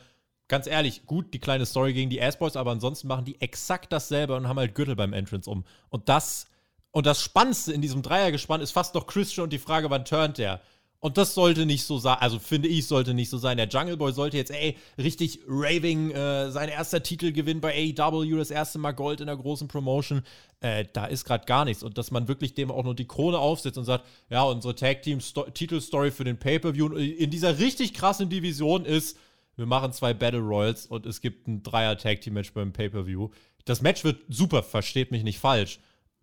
ganz 0.48 0.66
ehrlich, 0.66 1.06
gut, 1.06 1.32
die 1.32 1.38
kleine 1.38 1.64
Story 1.64 1.92
gegen 1.92 2.10
die 2.10 2.20
Ass-Boys, 2.20 2.56
aber 2.56 2.72
ansonsten 2.72 3.08
machen 3.08 3.24
die 3.24 3.40
exakt 3.40 3.92
dasselbe 3.92 4.34
und 4.34 4.48
haben 4.48 4.58
halt 4.58 4.74
Gürtel 4.74 4.96
beim 4.96 5.12
Entrance 5.12 5.48
um. 5.48 5.64
Und 5.88 6.08
das, 6.08 6.46
und 6.90 7.06
das 7.06 7.22
Spannendste 7.22 7.72
in 7.72 7.80
diesem 7.80 8.02
Dreiergespann 8.02 8.60
ist 8.60 8.72
fast 8.72 8.94
noch 8.94 9.06
Christian 9.06 9.44
und 9.44 9.52
die 9.52 9.58
Frage, 9.58 9.90
wann 9.90 10.04
turnt 10.04 10.38
der? 10.38 10.60
Und 11.02 11.16
das 11.16 11.32
sollte 11.32 11.64
nicht 11.64 11.84
so 11.84 11.96
sein, 11.96 12.18
also 12.20 12.38
finde 12.38 12.68
ich, 12.68 12.86
sollte 12.86 13.14
nicht 13.14 13.30
so 13.30 13.38
sein. 13.38 13.56
Der 13.56 13.68
Jungle 13.68 13.96
Boy 13.96 14.12
sollte 14.12 14.36
jetzt, 14.36 14.50
ey, 14.50 14.76
richtig 14.98 15.40
raving, 15.48 16.10
äh, 16.10 16.50
sein 16.50 16.68
erster 16.68 17.02
Titelgewinn 17.02 17.62
bei 17.62 17.94
AEW, 17.98 18.36
das 18.36 18.50
erste 18.50 18.78
Mal 18.78 18.92
Gold 18.92 19.22
in 19.22 19.26
der 19.26 19.36
großen 19.36 19.66
Promotion. 19.66 20.22
Äh, 20.60 20.84
da 20.92 21.06
ist 21.06 21.24
gerade 21.24 21.46
gar 21.46 21.64
nichts. 21.64 21.82
Und 21.82 21.96
dass 21.96 22.10
man 22.10 22.28
wirklich 22.28 22.52
dem 22.52 22.70
auch 22.70 22.84
nur 22.84 22.94
die 22.94 23.06
Krone 23.06 23.38
aufsetzt 23.38 23.78
und 23.78 23.86
sagt, 23.86 24.04
ja, 24.28 24.42
unsere 24.42 24.74
Tag 24.74 25.00
Team 25.00 25.20
Titelstory 25.54 26.10
für 26.10 26.24
den 26.24 26.38
Pay-Per-View 26.38 26.94
in 26.96 27.30
dieser 27.30 27.58
richtig 27.58 27.94
krassen 27.94 28.28
Division 28.28 28.84
ist, 28.84 29.16
wir 29.56 29.66
machen 29.66 29.92
zwei 29.92 30.12
Battle 30.12 30.40
Royals 30.40 30.86
und 30.86 31.06
es 31.06 31.22
gibt 31.22 31.48
ein 31.48 31.62
Dreier-Tag-Team-Match 31.62 32.52
beim 32.52 32.72
Pay-Per-View. 32.72 33.30
Das 33.64 33.80
Match 33.80 34.04
wird 34.04 34.20
super, 34.28 34.62
versteht 34.62 35.10
mich 35.10 35.22
nicht 35.22 35.38
falsch. 35.38 35.80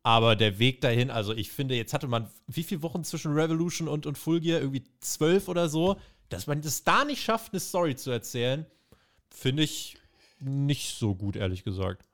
Aber 0.07 0.37
der 0.37 0.57
Weg 0.57 0.79
dahin, 0.79 1.11
also 1.11 1.33
ich 1.33 1.51
finde, 1.51 1.75
jetzt 1.75 1.91
hatte 1.91 2.07
man 2.07 2.31
wie 2.47 2.63
viele 2.63 2.81
Wochen 2.81 3.03
zwischen 3.03 3.33
Revolution 3.33 3.89
und, 3.89 4.05
und 4.05 4.17
Full 4.17 4.39
Gear? 4.39 4.61
Irgendwie 4.61 4.85
zwölf 5.01 5.49
oder 5.49 5.67
so. 5.67 5.97
Dass 6.29 6.47
man 6.47 6.61
das 6.61 6.85
da 6.85 7.03
nicht 7.03 7.21
schafft, 7.21 7.51
eine 7.51 7.59
Story 7.59 7.97
zu 7.97 8.11
erzählen, 8.11 8.65
finde 9.29 9.63
ich 9.63 9.97
nicht 10.39 10.95
so 10.95 11.13
gut, 11.13 11.35
ehrlich 11.35 11.65
gesagt. 11.65 12.05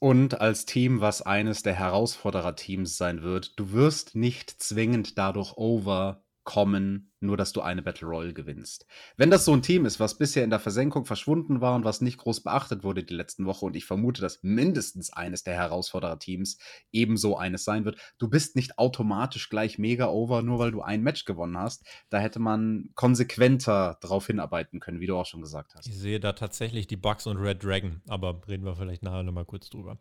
Und 0.00 0.40
als 0.40 0.66
Team, 0.66 1.00
was 1.00 1.22
eines 1.22 1.62
der 1.62 1.74
Herausforderer-Teams 1.74 2.96
sein 2.96 3.22
wird, 3.22 3.56
du 3.56 3.70
wirst 3.70 4.16
nicht 4.16 4.60
zwingend 4.60 5.16
dadurch 5.16 5.56
over 5.56 6.24
kommen, 6.48 7.12
nur 7.20 7.36
dass 7.36 7.52
du 7.52 7.60
eine 7.60 7.82
Battle 7.82 8.08
Royale 8.08 8.32
gewinnst. 8.32 8.86
Wenn 9.18 9.28
das 9.28 9.44
so 9.44 9.52
ein 9.52 9.60
Team 9.60 9.84
ist, 9.84 10.00
was 10.00 10.16
bisher 10.16 10.44
in 10.44 10.48
der 10.48 10.58
Versenkung 10.58 11.04
verschwunden 11.04 11.60
war 11.60 11.74
und 11.74 11.84
was 11.84 12.00
nicht 12.00 12.16
groß 12.16 12.42
beachtet 12.42 12.84
wurde 12.84 13.04
die 13.04 13.12
letzten 13.12 13.44
Woche, 13.44 13.66
und 13.66 13.76
ich 13.76 13.84
vermute, 13.84 14.22
dass 14.22 14.42
mindestens 14.42 15.12
eines 15.12 15.42
der 15.42 15.52
Herausforderer-Teams 15.56 16.56
ebenso 16.90 17.36
eines 17.36 17.64
sein 17.64 17.84
wird, 17.84 17.98
du 18.16 18.30
bist 18.30 18.56
nicht 18.56 18.78
automatisch 18.78 19.50
gleich 19.50 19.78
mega 19.78 20.08
over, 20.08 20.40
nur 20.40 20.58
weil 20.58 20.70
du 20.70 20.80
ein 20.80 21.02
Match 21.02 21.26
gewonnen 21.26 21.58
hast. 21.58 21.84
Da 22.08 22.18
hätte 22.18 22.38
man 22.38 22.88
konsequenter 22.94 23.98
drauf 24.00 24.28
hinarbeiten 24.28 24.80
können, 24.80 25.00
wie 25.00 25.06
du 25.06 25.18
auch 25.18 25.26
schon 25.26 25.42
gesagt 25.42 25.74
hast. 25.74 25.86
Ich 25.86 25.98
sehe 25.98 26.18
da 26.18 26.32
tatsächlich 26.32 26.86
die 26.86 26.96
Bugs 26.96 27.26
und 27.26 27.36
Red 27.36 27.62
Dragon, 27.62 28.00
aber 28.08 28.40
reden 28.48 28.64
wir 28.64 28.74
vielleicht 28.74 29.02
nachher 29.02 29.22
nochmal 29.22 29.44
kurz 29.44 29.68
drüber. 29.68 29.98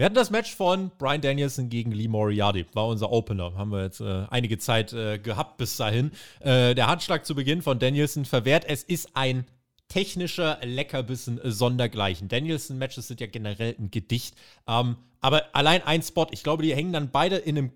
Wir 0.00 0.06
hatten 0.06 0.14
das 0.14 0.30
Match 0.30 0.56
von 0.56 0.90
Brian 0.96 1.20
Danielson 1.20 1.68
gegen 1.68 1.92
Lee 1.92 2.08
Moriarty. 2.08 2.64
War 2.72 2.86
unser 2.86 3.12
Opener. 3.12 3.52
Haben 3.54 3.70
wir 3.70 3.82
jetzt 3.82 4.00
äh, 4.00 4.24
einige 4.30 4.56
Zeit 4.56 4.94
äh, 4.94 5.18
gehabt 5.18 5.58
bis 5.58 5.76
dahin. 5.76 6.12
Äh, 6.38 6.74
der 6.74 6.86
Handschlag 6.86 7.26
zu 7.26 7.34
Beginn 7.34 7.60
von 7.60 7.78
Danielson 7.78 8.24
verwehrt. 8.24 8.64
Es 8.66 8.82
ist 8.82 9.10
ein 9.12 9.44
technischer 9.88 10.56
Leckerbissen 10.62 11.38
sondergleichen. 11.44 12.28
Danielson-Matches 12.28 13.08
sind 13.08 13.20
ja 13.20 13.26
generell 13.26 13.76
ein 13.78 13.90
Gedicht. 13.90 14.36
Ähm, 14.66 14.96
aber 15.20 15.54
allein 15.54 15.82
ein 15.82 16.00
Spot, 16.00 16.28
ich 16.30 16.42
glaube, 16.42 16.62
die 16.62 16.74
hängen 16.74 16.94
dann 16.94 17.10
beide 17.10 17.36
in 17.36 17.58
einem 17.58 17.72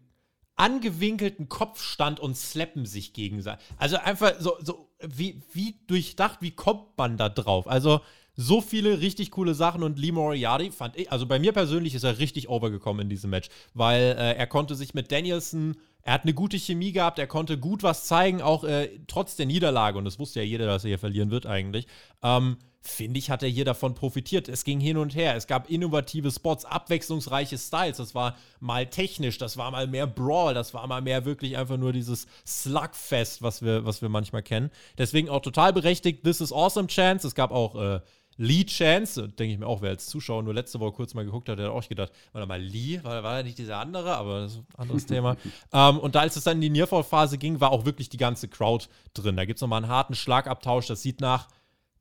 angewinkelten 0.57 1.51
Kopfstand 1.51 2.21
und 2.21 2.39
slappen 2.39 2.87
sich 2.87 3.13
gegenseitig. 3.13 3.67
Also 3.77 3.99
einfach 3.99 4.33
so, 4.39 4.57
so 4.63 4.89
wie, 5.01 5.43
wie 5.53 5.75
durchdacht, 5.89 6.39
wie 6.41 6.53
kommt 6.53 6.97
man 6.97 7.19
da 7.19 7.29
drauf? 7.29 7.69
Also 7.69 8.01
so 8.37 8.61
viele 8.61 9.01
richtig 9.01 9.31
coole 9.31 9.55
Sachen 9.55 9.83
und 9.83 9.99
Lee 9.99 10.13
Moriarty 10.13 10.71
fand 10.71 10.97
ich, 10.97 11.11
also 11.11 11.27
bei 11.27 11.39
mir 11.39 11.53
persönlich 11.53 11.95
ist 11.95 12.05
er 12.05 12.19
richtig 12.19 12.49
overgekommen 12.49 13.03
in 13.03 13.09
diesem 13.09 13.31
Match, 13.31 13.49
weil 13.75 14.03
äh, 14.03 14.35
er 14.35 14.47
konnte 14.47 14.75
sich 14.75 14.95
mit 14.95 15.13
Danielson, 15.13 15.77
er 16.03 16.15
hat 16.15 16.23
eine 16.25 16.35
gute 16.35 16.59
Chemie 16.59 16.93
gehabt, 16.93 17.19
er 17.19 17.27
konnte 17.27 17.59
gut 17.59 17.83
was 17.83 18.05
zeigen, 18.05 18.43
auch 18.43 18.65
äh, 18.65 18.91
trotz 19.07 19.37
der 19.37 19.47
Niederlage 19.47 19.99
und 19.99 20.05
das 20.05 20.19
wusste 20.19 20.41
ja 20.41 20.47
jeder, 20.47 20.67
dass 20.67 20.85
er 20.85 20.89
hier 20.89 20.99
verlieren 20.99 21.31
wird 21.31 21.47
eigentlich. 21.47 21.87
Ähm, 22.23 22.57
finde 22.87 23.19
ich, 23.19 23.31
hat 23.31 23.43
er 23.43 23.49
hier 23.49 23.65
davon 23.65 23.95
profitiert. 23.95 24.49
Es 24.49 24.63
ging 24.63 24.79
hin 24.79 24.99
und 24.99 25.15
her. 25.15 25.35
Es 25.37 25.47
gab 25.47 25.71
innovative 25.71 26.31
Spots, 26.31 26.67
abwechslungsreiche 26.67 27.57
Styles. 27.57 27.97
Das 27.97 28.15
war 28.15 28.37
mal 28.61 28.87
technisch, 28.87 29.39
das 29.39 29.57
war 29.57 29.71
mal 29.71 29.87
mehr 29.87 30.07
Brawl, 30.07 30.53
das 30.53 30.75
war 30.75 30.87
mal 30.87 31.01
mehr 31.01 31.25
wirklich 31.25 31.57
einfach 31.57 31.79
nur 31.79 31.95
dieses 31.95 32.27
Slugfest, 32.47 33.41
was 33.41 33.63
wir, 33.63 33.87
was 33.87 34.03
wir 34.03 34.11
manchmal 34.11 34.43
kennen. 34.43 34.71
Deswegen 34.99 35.31
auch 35.31 35.41
total 35.41 35.73
berechtigt. 35.73 36.25
This 36.25 36.43
is 36.43 36.53
awesome 36.53 36.89
chance. 36.89 37.27
Es 37.27 37.35
gab 37.35 37.53
auch 37.53 37.75
äh, 37.75 38.01
Lee 38.37 38.65
Chance, 38.65 39.29
denke 39.29 39.53
ich 39.53 39.59
mir 39.59 39.67
auch, 39.67 39.83
wer 39.83 39.91
als 39.91 40.07
Zuschauer 40.07 40.43
nur 40.43 40.55
letzte 40.55 40.81
Woche 40.81 40.93
kurz 40.93 41.15
mal 41.15 41.25
geguckt 41.25 41.49
hat, 41.49 41.59
der 41.59 41.67
hat 41.67 41.73
auch 41.73 41.89
gedacht, 41.89 42.13
warte 42.33 42.47
mal, 42.47 42.61
Lee, 42.61 43.01
war, 43.03 43.23
war 43.23 43.37
er 43.39 43.43
nicht 43.43 43.59
dieser 43.59 43.79
andere, 43.79 44.17
aber 44.17 44.41
das 44.41 44.53
ist 44.53 44.59
ein 44.59 44.67
anderes 44.77 45.07
Thema. 45.07 45.37
ähm, 45.73 45.99
und 45.99 46.15
da, 46.15 46.21
als 46.21 46.37
es 46.37 46.45
dann 46.45 46.57
in 46.57 46.63
die 46.63 46.71
Nearfall-Phase 46.71 47.39
ging, 47.39 47.61
war 47.61 47.71
auch 47.71 47.85
wirklich 47.85 48.09
die 48.09 48.17
ganze 48.17 48.49
Crowd 48.49 48.87
drin. 49.15 49.37
Da 49.37 49.45
gibt 49.45 49.59
es 49.59 49.61
nochmal 49.61 49.83
einen 49.83 49.93
harten 49.93 50.15
Schlagabtausch, 50.15 50.87
das 50.87 51.03
sieht 51.03 51.21
nach 51.21 51.49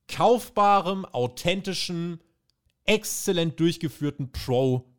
kaufbarem, 0.08 1.05
authentischen, 1.05 2.19
exzellent 2.86 3.60
durchgeführten 3.60 4.31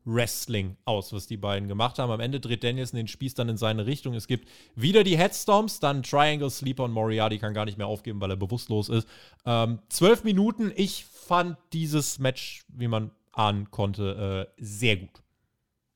Pro-Wrestling 0.05 0.77
aus, 0.85 1.13
was 1.13 1.27
die 1.27 1.37
beiden 1.37 1.69
gemacht 1.69 1.99
haben. 1.99 2.11
Am 2.11 2.21
Ende 2.21 2.41
dreht 2.41 2.65
Danielson 2.65 2.97
den 2.97 3.09
Spieß 3.09 3.35
dann 3.35 3.49
in 3.49 3.57
seine 3.57 3.87
Richtung. 3.87 4.15
Es 4.15 4.27
gibt 4.27 4.49
wieder 4.75 5.05
die 5.05 5.17
Headstorms, 5.17 5.81
dann 5.81 6.03
Triangle 6.03 6.51
Sleeper 6.51 6.85
und 6.85 6.93
Moriarty 6.93 7.39
kann 7.39 7.55
gar 7.55 7.65
nicht 7.65 7.79
mehr 7.79 7.87
aufgeben, 7.87 8.21
weil 8.21 8.31
er 8.31 8.37
bewusstlos 8.37 8.89
ist. 8.89 9.09
Ähm, 9.45 9.79
zwölf 9.89 10.25
Minuten. 10.25 10.73
Ich 10.77 11.05
fand 11.05 11.57
dieses 11.73 12.19
Match, 12.19 12.65
wie 12.69 12.89
man 12.89 13.11
ahnen 13.33 13.71
konnte, 13.71 14.49
äh, 14.59 14.63
sehr 14.63 14.97
gut. 14.97 15.24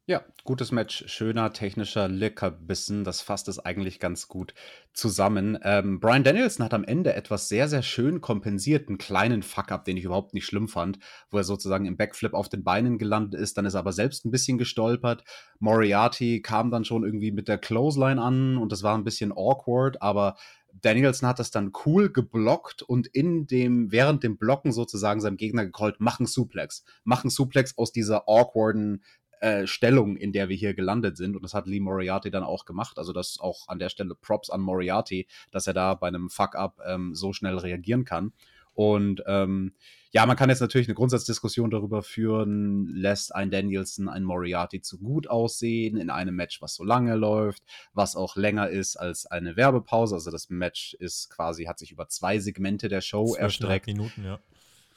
Ja, 0.08 0.24
gutes 0.44 0.72
Match, 0.72 1.04
schöner 1.06 1.52
technischer 1.52 2.08
Leckerbissen. 2.08 3.04
Das 3.04 3.20
fasst 3.20 3.46
es 3.46 3.58
eigentlich 3.58 4.00
ganz 4.00 4.26
gut 4.26 4.54
zusammen. 4.94 5.58
Ähm, 5.62 6.00
Brian 6.00 6.24
Danielson 6.24 6.64
hat 6.64 6.72
am 6.72 6.82
Ende 6.82 7.12
etwas 7.12 7.50
sehr, 7.50 7.68
sehr 7.68 7.82
schön 7.82 8.22
kompensiert, 8.22 8.88
einen 8.88 8.96
kleinen 8.96 9.42
Fuck-up, 9.42 9.84
den 9.84 9.98
ich 9.98 10.04
überhaupt 10.04 10.32
nicht 10.32 10.46
schlimm 10.46 10.66
fand, 10.66 10.98
wo 11.28 11.36
er 11.36 11.44
sozusagen 11.44 11.84
im 11.84 11.98
Backflip 11.98 12.32
auf 12.32 12.48
den 12.48 12.64
Beinen 12.64 12.96
gelandet 12.96 13.38
ist. 13.38 13.58
Dann 13.58 13.66
ist 13.66 13.74
er 13.74 13.80
aber 13.80 13.92
selbst 13.92 14.24
ein 14.24 14.30
bisschen 14.30 14.56
gestolpert. 14.56 15.24
Moriarty 15.58 16.40
kam 16.40 16.70
dann 16.70 16.86
schon 16.86 17.04
irgendwie 17.04 17.30
mit 17.30 17.46
der 17.46 17.58
Clothesline 17.58 18.18
an 18.22 18.56
und 18.56 18.72
das 18.72 18.82
war 18.82 18.96
ein 18.96 19.04
bisschen 19.04 19.30
awkward, 19.30 20.00
aber 20.00 20.36
Danielson 20.72 21.28
hat 21.28 21.38
das 21.38 21.50
dann 21.50 21.72
cool 21.84 22.10
geblockt 22.10 22.82
und 22.82 23.06
in 23.08 23.46
dem, 23.46 23.92
während 23.92 24.22
dem 24.22 24.38
Blocken 24.38 24.72
sozusagen 24.72 25.20
seinem 25.20 25.36
Gegner 25.36 25.66
gecallt, 25.66 26.00
machen 26.00 26.24
Suplex. 26.24 26.84
Machen 27.04 27.28
Suplex 27.28 27.76
aus 27.76 27.92
dieser 27.92 28.26
awkwarden 28.26 29.02
äh, 29.40 29.66
Stellung, 29.66 30.16
in 30.16 30.33
der 30.33 30.48
wir 30.48 30.57
hier 30.57 30.74
gelandet 30.74 31.16
sind. 31.16 31.37
Und 31.37 31.42
das 31.42 31.55
hat 31.55 31.66
Lee 31.66 31.81
Moriarty 31.81 32.31
dann 32.31 32.42
auch 32.42 32.64
gemacht. 32.64 32.98
Also 32.98 33.12
das 33.12 33.38
auch 33.40 33.68
an 33.68 33.79
der 33.79 33.88
Stelle 33.88 34.14
Props 34.14 34.51
an 34.51 34.61
Moriarty, 34.61 35.27
dass 35.51 35.66
er 35.66 35.74
da 35.74 35.94
bei 35.94 36.09
einem 36.09 36.31
Fuck-up 36.31 36.81
ähm, 36.87 37.14
so 37.14 37.33
schnell 37.33 37.59
reagieren 37.59 38.05
kann. 38.05 38.33
Und 38.74 39.22
ähm, 39.27 39.72
ja, 40.12 40.24
man 40.24 40.37
kann 40.37 40.51
jetzt 40.51 40.61
natürlich 40.61 40.87
eine 40.87 40.94
Grundsatzdiskussion 40.94 41.70
darüber 41.70 42.03
führen, 42.03 42.87
lässt 42.87 43.35
ein 43.35 43.51
Danielson 43.51 44.09
ein 44.09 44.22
Moriarty 44.22 44.81
zu 44.81 44.98
gut 44.98 45.29
aussehen 45.29 45.96
in 45.96 46.11
einem 46.11 46.37
Match, 46.37 46.62
was 46.62 46.77
so 46.77 46.85
lange 46.85 47.16
läuft, 47.16 47.62
was 47.92 48.14
auch 48.14 48.37
länger 48.37 48.70
ist 48.70 48.96
als 48.96 49.27
eine 49.27 49.57
Werbepause. 49.57 50.14
Also 50.14 50.31
das 50.31 50.48
Match 50.48 50.94
ist 50.94 51.29
quasi, 51.29 51.64
hat 51.64 51.79
sich 51.79 51.90
über 51.90 52.09
zwei 52.09 52.38
Segmente 52.38 52.88
der 52.88 53.01
Show 53.01 53.35
erstreckt. 53.35 53.88
Minuten, 53.88 54.24
ja 54.24 54.38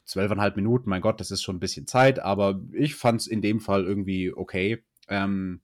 zwölfeinhalb 0.05 0.55
Minuten, 0.55 0.89
mein 0.89 1.01
Gott, 1.01 1.19
das 1.19 1.31
ist 1.31 1.43
schon 1.43 1.57
ein 1.57 1.61
bisschen 1.61 1.87
Zeit, 1.87 2.19
aber 2.19 2.61
ich 2.73 2.95
fand 2.95 3.21
es 3.21 3.27
in 3.27 3.41
dem 3.41 3.59
Fall 3.59 3.85
irgendwie 3.85 4.33
okay. 4.33 4.83
Ähm, 5.07 5.61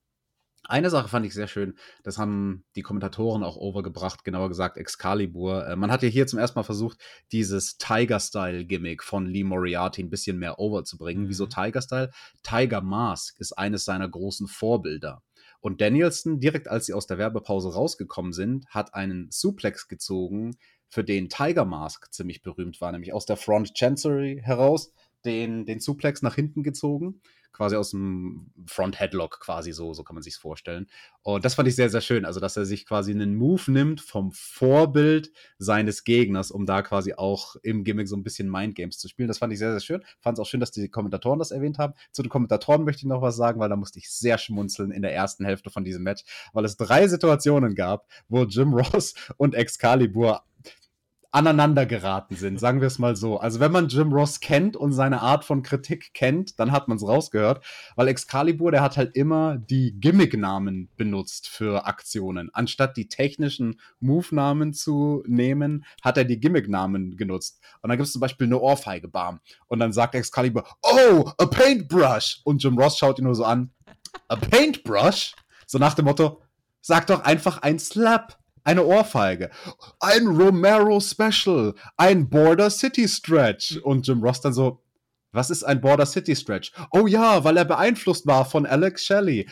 eine 0.69 0.89
Sache 0.89 1.07
fand 1.07 1.25
ich 1.25 1.33
sehr 1.33 1.47
schön, 1.47 1.77
das 2.03 2.17
haben 2.17 2.65
die 2.75 2.81
Kommentatoren 2.81 3.43
auch 3.43 3.55
overgebracht, 3.55 4.25
genauer 4.25 4.49
gesagt 4.49 4.77
Excalibur. 4.77 5.65
Äh, 5.65 5.75
man 5.77 5.91
hat 5.91 6.03
ja 6.03 6.09
hier 6.09 6.27
zum 6.27 6.39
ersten 6.39 6.59
Mal 6.59 6.63
versucht, 6.63 6.99
dieses 7.31 7.77
Tiger-Style-Gimmick 7.77 9.01
von 9.03 9.25
Lee 9.25 9.45
Moriarty 9.45 10.03
ein 10.03 10.09
bisschen 10.09 10.37
mehr 10.37 10.59
overzubringen. 10.59 11.23
Mhm. 11.23 11.29
Wieso 11.29 11.45
Tiger-Style? 11.45 12.11
Tiger 12.43 12.81
Mask 12.81 13.39
ist 13.39 13.53
eines 13.53 13.85
seiner 13.85 14.09
großen 14.09 14.47
Vorbilder. 14.47 15.23
Und 15.59 15.81
Danielson, 15.81 16.39
direkt 16.39 16.67
als 16.67 16.85
sie 16.85 16.93
aus 16.93 17.07
der 17.07 17.17
Werbepause 17.17 17.73
rausgekommen 17.73 18.33
sind, 18.33 18.67
hat 18.67 18.93
einen 18.93 19.29
Suplex 19.31 19.87
gezogen, 19.87 20.57
für 20.89 21.03
den 21.03 21.29
Tiger 21.29 21.65
Mask 21.65 22.11
ziemlich 22.13 22.41
berühmt 22.41 22.81
war, 22.81 22.91
nämlich 22.91 23.13
aus 23.13 23.25
der 23.25 23.37
Front 23.37 23.73
Chancery 23.73 24.41
heraus, 24.43 24.93
den, 25.25 25.65
den 25.65 25.79
Suplex 25.79 26.21
nach 26.21 26.35
hinten 26.35 26.63
gezogen, 26.63 27.21
quasi 27.57 27.75
aus 27.75 27.89
dem 27.89 28.51
Front 28.67 28.99
Headlock 28.99 29.39
quasi 29.39 29.71
so, 29.71 29.93
so 29.93 30.03
kann 30.03 30.13
man 30.13 30.21
sich 30.21 30.35
vorstellen. 30.35 30.85
Und 31.23 31.43
das 31.43 31.55
fand 31.55 31.67
ich 31.67 31.75
sehr, 31.75 31.89
sehr 31.89 32.01
schön, 32.01 32.23
also 32.23 32.39
dass 32.39 32.55
er 32.55 32.65
sich 32.65 32.85
quasi 32.85 33.11
einen 33.11 33.35
Move 33.35 33.71
nimmt 33.71 33.99
vom 33.99 34.31
Vorbild 34.31 35.31
seines 35.57 36.03
Gegners, 36.03 36.51
um 36.51 36.67
da 36.67 36.83
quasi 36.83 37.15
auch 37.15 37.55
im 37.63 37.83
Gimmick 37.83 38.07
so 38.07 38.15
ein 38.15 38.23
bisschen 38.23 38.49
Mindgames 38.49 38.99
zu 38.99 39.07
spielen. 39.07 39.27
Das 39.27 39.39
fand 39.39 39.51
ich 39.51 39.59
sehr, 39.59 39.71
sehr 39.71 39.79
schön. 39.79 40.03
Fand 40.19 40.37
es 40.37 40.41
auch 40.41 40.47
schön, 40.47 40.59
dass 40.59 40.71
die 40.71 40.87
Kommentatoren 40.87 41.39
das 41.39 41.49
erwähnt 41.49 41.79
haben. 41.79 41.93
Zu 42.11 42.21
den 42.21 42.29
Kommentatoren 42.29 42.83
möchte 42.83 42.99
ich 42.99 43.07
noch 43.07 43.23
was 43.23 43.35
sagen, 43.35 43.59
weil 43.59 43.69
da 43.69 43.75
musste 43.75 43.97
ich 43.97 44.11
sehr 44.11 44.37
schmunzeln 44.37 44.91
in 44.91 45.01
der 45.01 45.13
ersten 45.13 45.43
Hälfte 45.43 45.71
von 45.71 45.83
diesem 45.83 46.03
Match, 46.03 46.23
weil 46.53 46.63
es 46.63 46.77
drei 46.77 47.07
Situationen 47.07 47.73
gab, 47.73 48.07
wo 48.29 48.43
Jim 48.43 48.73
Ross 48.73 49.15
und 49.37 49.55
Excalibur 49.55 50.43
aneinander 51.37 51.85
geraten 51.85 52.35
sind, 52.35 52.59
sagen 52.59 52.81
wir 52.81 52.87
es 52.87 52.97
mal 52.97 53.15
so. 53.15 53.39
Also 53.39 53.59
wenn 53.59 53.71
man 53.71 53.89
Jim 53.89 54.11
Ross 54.11 54.39
kennt 54.39 54.75
und 54.75 54.91
seine 54.91 55.21
Art 55.21 55.45
von 55.45 55.61
Kritik 55.61 56.15
kennt, 56.15 56.59
dann 56.59 56.71
hat 56.71 56.87
man 56.87 56.97
es 56.97 57.07
rausgehört, 57.07 57.63
weil 57.95 58.07
Excalibur, 58.07 58.71
der 58.71 58.81
hat 58.81 58.97
halt 58.97 59.15
immer 59.15 59.55
die 59.57 59.99
Gimmick-Namen 59.99 60.89
benutzt 60.97 61.47
für 61.47 61.85
Aktionen. 61.85 62.49
Anstatt 62.53 62.97
die 62.97 63.07
technischen 63.07 63.79
Move-Namen 63.99 64.73
zu 64.73 65.23
nehmen, 65.27 65.85
hat 66.01 66.17
er 66.17 66.25
die 66.25 66.39
Gimmick-Namen 66.39 67.17
genutzt. 67.17 67.61
Und 67.81 67.89
dann 67.89 67.99
gibt 67.99 68.07
es 68.07 68.13
zum 68.13 68.21
Beispiel 68.21 68.47
eine 68.47 68.59
Ohrfeige, 68.59 69.07
bam. 69.07 69.39
Und 69.67 69.77
dann 69.77 69.93
sagt 69.93 70.15
Excalibur, 70.15 70.63
oh, 70.81 71.29
a 71.37 71.45
paintbrush. 71.45 72.41
Und 72.45 72.63
Jim 72.63 72.79
Ross 72.79 72.97
schaut 72.97 73.19
ihn 73.19 73.25
nur 73.25 73.35
so 73.35 73.43
an, 73.43 73.69
a 74.27 74.35
paintbrush? 74.35 75.35
So 75.67 75.77
nach 75.77 75.93
dem 75.93 76.05
Motto, 76.05 76.41
sag 76.81 77.05
doch 77.05 77.23
einfach 77.23 77.61
ein 77.61 77.77
Slap 77.77 78.39
eine 78.67 78.83
Ohrfeige, 78.83 79.49
ein 80.01 80.27
Romero 80.27 80.99
Special, 80.99 81.73
ein 81.95 82.29
Border 82.29 82.69
City 82.69 83.07
Stretch. 83.07 83.77
Und 83.77 84.05
Jim 84.05 84.21
Ross 84.21 84.41
dann 84.41 84.53
so, 84.53 84.83
was 85.31 85.49
ist 85.49 85.63
ein 85.63 85.79
Border 85.79 86.05
City 86.05 86.35
Stretch? 86.35 86.73
Oh 86.91 87.07
ja, 87.07 87.45
weil 87.45 87.55
er 87.55 87.63
beeinflusst 87.63 88.27
war 88.27 88.43
von 88.43 88.65
Alex 88.65 89.05
Shelley. 89.05 89.47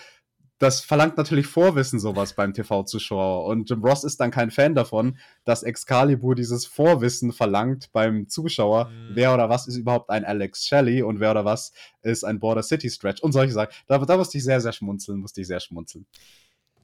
Das 0.58 0.82
verlangt 0.82 1.16
natürlich 1.16 1.48
Vorwissen, 1.48 2.00
sowas 2.00 2.34
beim 2.34 2.54
TV-Zuschauer. 2.54 3.46
Und 3.46 3.70
Jim 3.70 3.84
Ross 3.84 4.04
ist 4.04 4.20
dann 4.20 4.32
kein 4.32 4.52
Fan 4.52 4.76
davon, 4.76 5.18
dass 5.46 5.64
Excalibur 5.64 6.36
dieses 6.36 6.66
Vorwissen 6.66 7.32
verlangt 7.32 7.92
beim 7.94 8.28
Zuschauer. 8.28 8.90
Mhm. 8.90 9.10
Wer 9.14 9.34
oder 9.34 9.48
was 9.48 9.68
ist 9.68 9.78
überhaupt 9.78 10.10
ein 10.10 10.26
Alex 10.26 10.66
Shelley 10.66 11.04
und 11.04 11.22
wer 11.22 11.32
oder 11.32 11.46
was 11.46 11.72
ist 12.02 12.26
ein 12.26 12.40
Border 12.40 12.64
City 12.64 12.90
Stretch 12.90 13.22
und 13.22 13.32
solche 13.32 13.54
Sachen. 13.54 13.74
Da, 13.88 13.98
da 13.98 14.18
musste 14.18 14.38
ich 14.38 14.44
sehr, 14.44 14.60
sehr 14.60 14.74
schmunzeln, 14.74 15.20
musste 15.20 15.40
ich 15.40 15.48
sehr 15.48 15.62
schmunzeln. 15.62 16.06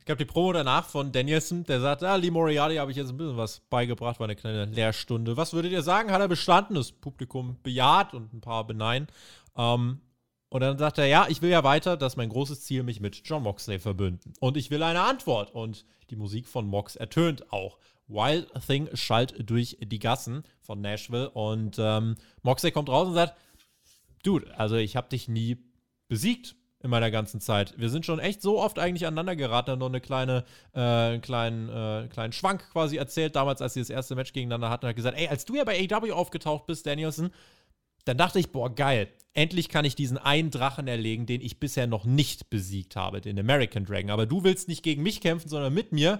Ich 0.02 0.06
glaube, 0.06 0.18
die 0.18 0.26
Promo 0.26 0.52
danach 0.52 0.86
von 0.86 1.12
Danielson, 1.12 1.64
der 1.64 1.80
sagt, 1.80 2.02
ah, 2.02 2.16
Lee 2.16 2.32
Moriarty 2.32 2.78
habe 2.78 2.90
ich 2.90 2.98
jetzt 2.98 3.12
ein 3.12 3.18
bisschen 3.18 3.38
was 3.38 3.60
beigebracht, 3.70 4.20
war 4.20 4.26
eine 4.26 4.36
kleine 4.36 4.66
Lehrstunde. 4.66 5.38
Was 5.38 5.54
würdet 5.54 5.72
ihr 5.72 5.84
sagen? 5.84 6.12
Hat 6.12 6.20
er 6.20 6.28
bestanden? 6.28 6.74
Das 6.74 6.92
Publikum 6.92 7.58
bejaht 7.62 8.16
und 8.16 8.34
ein 8.34 8.42
paar 8.42 8.66
benein. 8.66 9.06
Ähm, 9.56 10.02
und 10.50 10.62
dann 10.62 10.80
sagt 10.80 10.98
er, 10.98 11.06
ja, 11.06 11.28
ich 11.30 11.44
will 11.44 11.52
ja 11.52 11.64
weiter, 11.64 11.98
das 11.98 12.14
ist 12.14 12.18
mein 12.18 12.30
großes 12.30 12.62
Ziel, 12.62 12.82
mich 12.82 13.00
mit 13.00 13.22
John 13.26 13.44
Moxley 13.44 13.78
verbünden. 13.78 14.34
Und 14.40 14.58
ich 14.58 14.72
will 14.72 14.82
eine 14.82 15.02
Antwort. 15.02 15.54
Und 15.54 15.86
die 16.10 16.16
Musik 16.16 16.48
von 16.48 16.66
Mox 16.66 16.96
ertönt 16.96 17.54
auch. 17.54 17.78
Wild 18.08 18.52
Thing 18.66 18.90
schallt 18.96 19.36
durch 19.52 19.78
die 19.80 20.00
Gassen 20.00 20.42
von 20.62 20.82
Nashville. 20.82 21.30
Und 21.30 21.78
ähm, 21.78 22.16
Moxley 22.42 22.72
kommt 22.72 22.90
raus 22.90 23.08
und 23.08 23.14
sagt, 23.14 23.36
Dude, 24.24 24.52
also 24.58 24.78
ich 24.78 24.96
habe 24.96 25.10
dich 25.10 25.28
nie 25.28 25.58
besiegt 26.08 26.56
in 26.84 26.89
meiner 26.89 27.12
ganzen 27.12 27.39
Zeit. 27.39 27.74
Wir 27.78 27.89
sind 27.89 28.06
schon 28.06 28.20
echt 28.20 28.41
so 28.41 28.60
oft 28.60 28.80
eigentlich 28.80 29.06
aneinander 29.06 29.36
geraten, 29.36 29.80
noch 29.80 29.88
eine 29.88 30.02
kleine, 30.02 30.44
äh, 30.74 30.80
einen 30.80 31.22
kleinen, 31.22 31.70
äh, 31.70 32.08
kleinen 32.08 32.34
Schwank 32.34 32.70
quasi 32.72 32.98
erzählt, 32.98 33.36
damals, 33.36 33.62
als 33.62 33.74
sie 33.74 33.82
das 33.82 33.89
erste 33.89 34.15
Match 34.15 34.34
gegeneinander 34.34 34.70
hatten, 34.70 34.88
hat 34.88 34.96
gesagt, 34.96 35.17
ey, 35.17 35.28
als 35.28 35.46
du 35.46 35.56
ja 35.56 35.63
bei 35.63 35.88
AW 35.89 36.12
aufgetaucht 36.12 36.65
bist, 36.65 36.86
Danielson, 36.86 37.32
dann 38.06 38.17
dachte 38.17 38.39
ich, 38.39 38.52
boah, 38.52 38.74
geil, 38.74 39.10
endlich 39.34 39.70
kann 39.70 39.86
ich 39.86 39.96
diesen 39.96 40.17
einen 40.17 40.52
Drachen 40.52 40.88
erlegen, 40.88 41.26
den 41.26 41.41
ich 41.41 41.60
bisher 41.60 41.88
noch 41.88 42.06
nicht 42.06 42.50
besiegt 42.50 42.96
habe, 42.96 43.22
den 43.22 43.39
American 43.39 43.86
Dragon. 43.86 44.10
Aber 44.10 44.26
du 44.26 44.44
willst 44.44 44.67
nicht 44.67 44.84
gegen 44.84 45.04
mich 45.04 45.22
kämpfen, 45.22 45.50
sondern 45.50 45.74
mit 45.74 45.91
mir. 45.91 46.20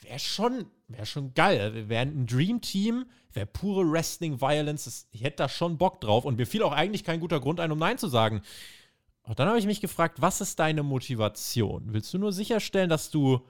Wäre 0.00 0.18
schon, 0.18 0.66
wär 0.86 1.06
schon 1.06 1.34
geil. 1.34 1.74
Wir 1.74 1.88
wären 1.88 2.22
ein 2.22 2.26
Dream 2.26 2.60
Team, 2.60 3.06
wäre 3.32 3.46
pure 3.46 3.90
Wrestling 3.90 4.40
Violence. 4.40 5.08
Ich 5.10 5.22
hätte 5.22 5.38
da 5.38 5.48
schon 5.48 5.76
Bock 5.76 6.00
drauf. 6.00 6.24
Und 6.24 6.38
mir 6.38 6.46
fiel 6.46 6.62
auch 6.62 6.72
eigentlich 6.72 7.04
kein 7.04 7.20
guter 7.20 7.40
Grund 7.40 7.60
ein, 7.60 7.72
um 7.72 7.78
Nein 7.78 7.98
zu 7.98 8.08
sagen. 8.08 8.42
Und 9.28 9.38
dann 9.38 9.48
habe 9.48 9.58
ich 9.58 9.66
mich 9.66 9.82
gefragt, 9.82 10.22
was 10.22 10.40
ist 10.40 10.58
deine 10.58 10.82
Motivation? 10.82 11.92
Willst 11.92 12.14
du 12.14 12.18
nur 12.18 12.32
sicherstellen, 12.32 12.88
dass 12.88 13.10
du 13.10 13.46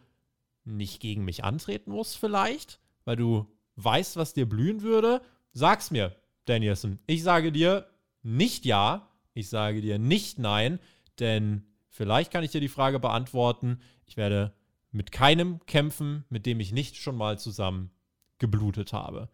nicht 0.64 0.98
gegen 0.98 1.24
mich 1.24 1.44
antreten 1.44 1.92
musst, 1.92 2.18
vielleicht? 2.18 2.80
Weil 3.04 3.14
du 3.14 3.46
weißt, 3.76 4.16
was 4.16 4.34
dir 4.34 4.48
blühen 4.48 4.82
würde? 4.82 5.22
Sag's 5.52 5.92
mir, 5.92 6.16
Danielson. 6.46 6.98
Ich 7.06 7.22
sage 7.22 7.52
dir 7.52 7.86
nicht 8.24 8.64
ja, 8.64 9.08
ich 9.34 9.48
sage 9.48 9.80
dir 9.80 10.00
nicht 10.00 10.40
nein, 10.40 10.80
denn 11.20 11.64
vielleicht 11.88 12.32
kann 12.32 12.42
ich 12.42 12.50
dir 12.50 12.60
die 12.60 12.66
Frage 12.66 12.98
beantworten. 12.98 13.80
Ich 14.04 14.16
werde 14.16 14.52
mit 14.90 15.12
keinem 15.12 15.64
kämpfen, 15.66 16.24
mit 16.28 16.44
dem 16.44 16.58
ich 16.58 16.72
nicht 16.72 16.96
schon 16.96 17.16
mal 17.16 17.38
zusammen 17.38 17.92
geblutet 18.38 18.92
habe. 18.92 19.28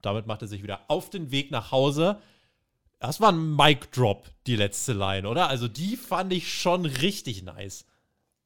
Damit 0.00 0.26
macht 0.26 0.40
er 0.40 0.48
sich 0.48 0.62
wieder 0.62 0.80
auf 0.88 1.10
den 1.10 1.30
Weg 1.30 1.50
nach 1.50 1.70
Hause. 1.70 2.18
Das 3.02 3.20
war 3.20 3.32
ein 3.32 3.56
Mic 3.56 3.90
Drop, 3.90 4.28
die 4.46 4.54
letzte 4.54 4.92
Line, 4.92 5.28
oder? 5.28 5.48
Also 5.48 5.66
die 5.66 5.96
fand 5.96 6.32
ich 6.32 6.54
schon 6.54 6.86
richtig 6.86 7.42
nice. 7.42 7.84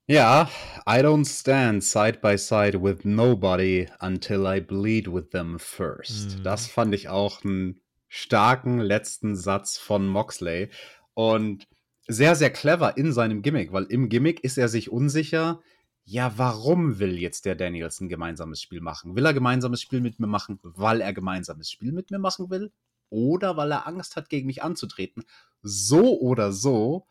Ja, 0.06 0.48
I 0.88 1.00
don't 1.00 1.28
stand 1.28 1.84
side 1.84 2.20
by 2.22 2.38
side 2.38 2.82
with 2.82 3.04
nobody 3.04 3.86
until 4.00 4.46
I 4.46 4.62
bleed 4.62 5.12
with 5.12 5.28
them 5.28 5.58
first. 5.58 6.38
Mhm. 6.38 6.42
Das 6.42 6.68
fand 6.68 6.94
ich 6.94 7.10
auch 7.10 7.44
einen 7.44 7.82
starken 8.08 8.78
letzten 8.78 9.36
Satz 9.36 9.76
von 9.76 10.08
Moxley 10.08 10.70
und 11.12 11.68
sehr, 12.08 12.34
sehr 12.34 12.50
clever 12.50 12.96
in 12.96 13.12
seinem 13.12 13.42
Gimmick, 13.42 13.72
weil 13.72 13.84
im 13.84 14.08
Gimmick 14.08 14.42
ist 14.42 14.56
er 14.56 14.70
sich 14.70 14.90
unsicher, 14.90 15.60
ja, 16.04 16.32
warum 16.38 16.98
will 16.98 17.18
jetzt 17.18 17.44
der 17.44 17.56
Danielson 17.56 18.08
gemeinsames 18.08 18.62
Spiel 18.62 18.80
machen? 18.80 19.16
Will 19.16 19.26
er 19.26 19.34
gemeinsames 19.34 19.82
Spiel 19.82 20.00
mit 20.00 20.18
mir 20.18 20.28
machen, 20.28 20.58
weil 20.62 21.02
er 21.02 21.12
gemeinsames 21.12 21.70
Spiel 21.70 21.92
mit 21.92 22.10
mir 22.10 22.18
machen 22.18 22.48
will? 22.48 22.72
Oder 23.10 23.56
weil 23.56 23.72
er 23.72 23.86
Angst 23.86 24.16
hat, 24.16 24.28
gegen 24.28 24.46
mich 24.46 24.62
anzutreten. 24.62 25.24
So 25.62 26.20
oder 26.20 26.52
so 26.52 27.06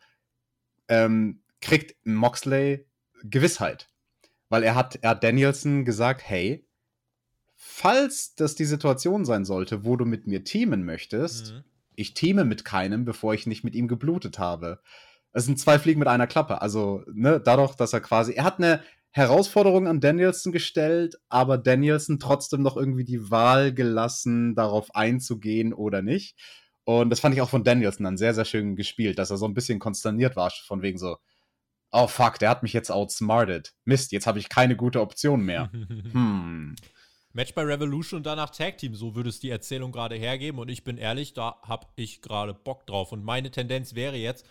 ähm, 0.88 1.42
kriegt 1.60 1.96
Moxley 2.04 2.86
Gewissheit. 3.24 3.88
Weil 4.48 4.62
er 4.62 4.74
hat, 4.74 4.96
er 5.02 5.10
hat 5.10 5.24
Danielson 5.24 5.84
gesagt, 5.84 6.22
hey, 6.24 6.66
falls 7.56 8.34
das 8.36 8.54
die 8.54 8.64
Situation 8.64 9.24
sein 9.24 9.44
sollte, 9.44 9.84
wo 9.84 9.96
du 9.96 10.04
mit 10.04 10.26
mir 10.26 10.44
teamen 10.44 10.84
möchtest, 10.84 11.52
mhm. 11.52 11.64
ich 11.96 12.14
teame 12.14 12.44
mit 12.44 12.64
keinem, 12.64 13.04
bevor 13.04 13.34
ich 13.34 13.46
nicht 13.46 13.64
mit 13.64 13.74
ihm 13.74 13.88
geblutet 13.88 14.38
habe. 14.38 14.80
Es 15.32 15.44
sind 15.44 15.58
zwei 15.58 15.78
Fliegen 15.78 15.98
mit 15.98 16.08
einer 16.08 16.26
Klappe. 16.26 16.62
Also, 16.62 17.02
ne, 17.12 17.40
dadurch, 17.40 17.74
dass 17.74 17.92
er 17.92 18.00
quasi, 18.00 18.32
er 18.34 18.44
hat 18.44 18.58
eine, 18.58 18.82
Herausforderung 19.10 19.86
an 19.86 20.00
Danielson 20.00 20.52
gestellt, 20.52 21.16
aber 21.28 21.56
Danielson 21.56 22.18
trotzdem 22.18 22.62
noch 22.62 22.76
irgendwie 22.76 23.04
die 23.04 23.30
Wahl 23.30 23.72
gelassen, 23.72 24.54
darauf 24.54 24.94
einzugehen 24.94 25.72
oder 25.72 26.02
nicht. 26.02 26.36
Und 26.84 27.10
das 27.10 27.20
fand 27.20 27.34
ich 27.34 27.40
auch 27.40 27.48
von 27.48 27.64
Danielson 27.64 28.04
dann 28.04 28.16
sehr, 28.16 28.34
sehr 28.34 28.44
schön 28.44 28.76
gespielt, 28.76 29.18
dass 29.18 29.30
er 29.30 29.38
so 29.38 29.46
ein 29.46 29.54
bisschen 29.54 29.78
konsterniert 29.78 30.36
war, 30.36 30.50
von 30.50 30.82
wegen 30.82 30.98
so, 30.98 31.16
oh 31.92 32.06
fuck, 32.06 32.38
der 32.38 32.50
hat 32.50 32.62
mich 32.62 32.72
jetzt 32.72 32.90
outsmarted. 32.90 33.74
Mist, 33.84 34.12
jetzt 34.12 34.26
habe 34.26 34.38
ich 34.38 34.48
keine 34.48 34.76
gute 34.76 35.00
Option 35.00 35.42
mehr. 35.42 35.70
hm. 36.12 36.76
Match 37.32 37.54
bei 37.54 37.62
Revolution 37.62 38.18
und 38.18 38.26
danach 38.26 38.50
Tag 38.50 38.78
Team, 38.78 38.94
so 38.94 39.14
würde 39.14 39.28
es 39.28 39.40
die 39.40 39.50
Erzählung 39.50 39.92
gerade 39.92 40.14
hergeben. 40.14 40.58
Und 40.58 40.70
ich 40.70 40.84
bin 40.84 40.96
ehrlich, 40.96 41.34
da 41.34 41.56
habe 41.62 41.86
ich 41.96 42.22
gerade 42.22 42.54
Bock 42.54 42.86
drauf. 42.86 43.12
Und 43.12 43.24
meine 43.24 43.50
Tendenz 43.50 43.94
wäre 43.94 44.16
jetzt, 44.16 44.46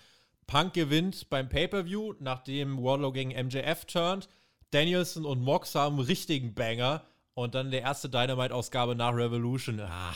Punk 0.45 0.73
gewinnt 0.73 1.29
beim 1.29 1.49
Pay-Per-View, 1.49 2.13
nachdem 2.19 2.77
Wardlow 2.77 3.11
gegen 3.11 3.29
MJF 3.31 3.85
turnt. 3.85 4.29
Danielson 4.75 5.25
und 5.25 5.41
Mox 5.41 5.73
haben 5.73 5.97
einen 5.97 6.05
richtigen 6.05 6.53
Banger. 6.53 7.01
Und 7.33 7.53
dann 7.55 7.71
der 7.71 7.81
erste 7.81 8.09
Dynamite-Ausgabe 8.09 8.95
nach 8.95 9.13
Revolution. 9.13 9.79
Ah, 9.81 10.15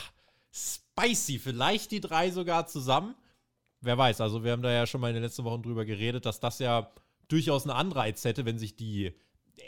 spicy. 0.52 1.38
Vielleicht 1.38 1.90
die 1.90 2.00
drei 2.00 2.30
sogar 2.30 2.66
zusammen. 2.66 3.14
Wer 3.82 3.96
weiß, 3.96 4.20
also 4.20 4.44
wir 4.44 4.52
haben 4.52 4.62
da 4.62 4.70
ja 4.70 4.86
schon 4.86 5.00
mal 5.00 5.08
in 5.08 5.14
den 5.14 5.22
letzten 5.22 5.44
Wochen 5.44 5.62
drüber 5.62 5.84
geredet, 5.84 6.26
dass 6.26 6.40
das 6.40 6.58
ja 6.58 6.90
durchaus 7.28 7.64
einen 7.64 7.76
Anreiz 7.76 8.24
hätte, 8.24 8.44
wenn 8.44 8.58
sich 8.58 8.76
die 8.76 9.12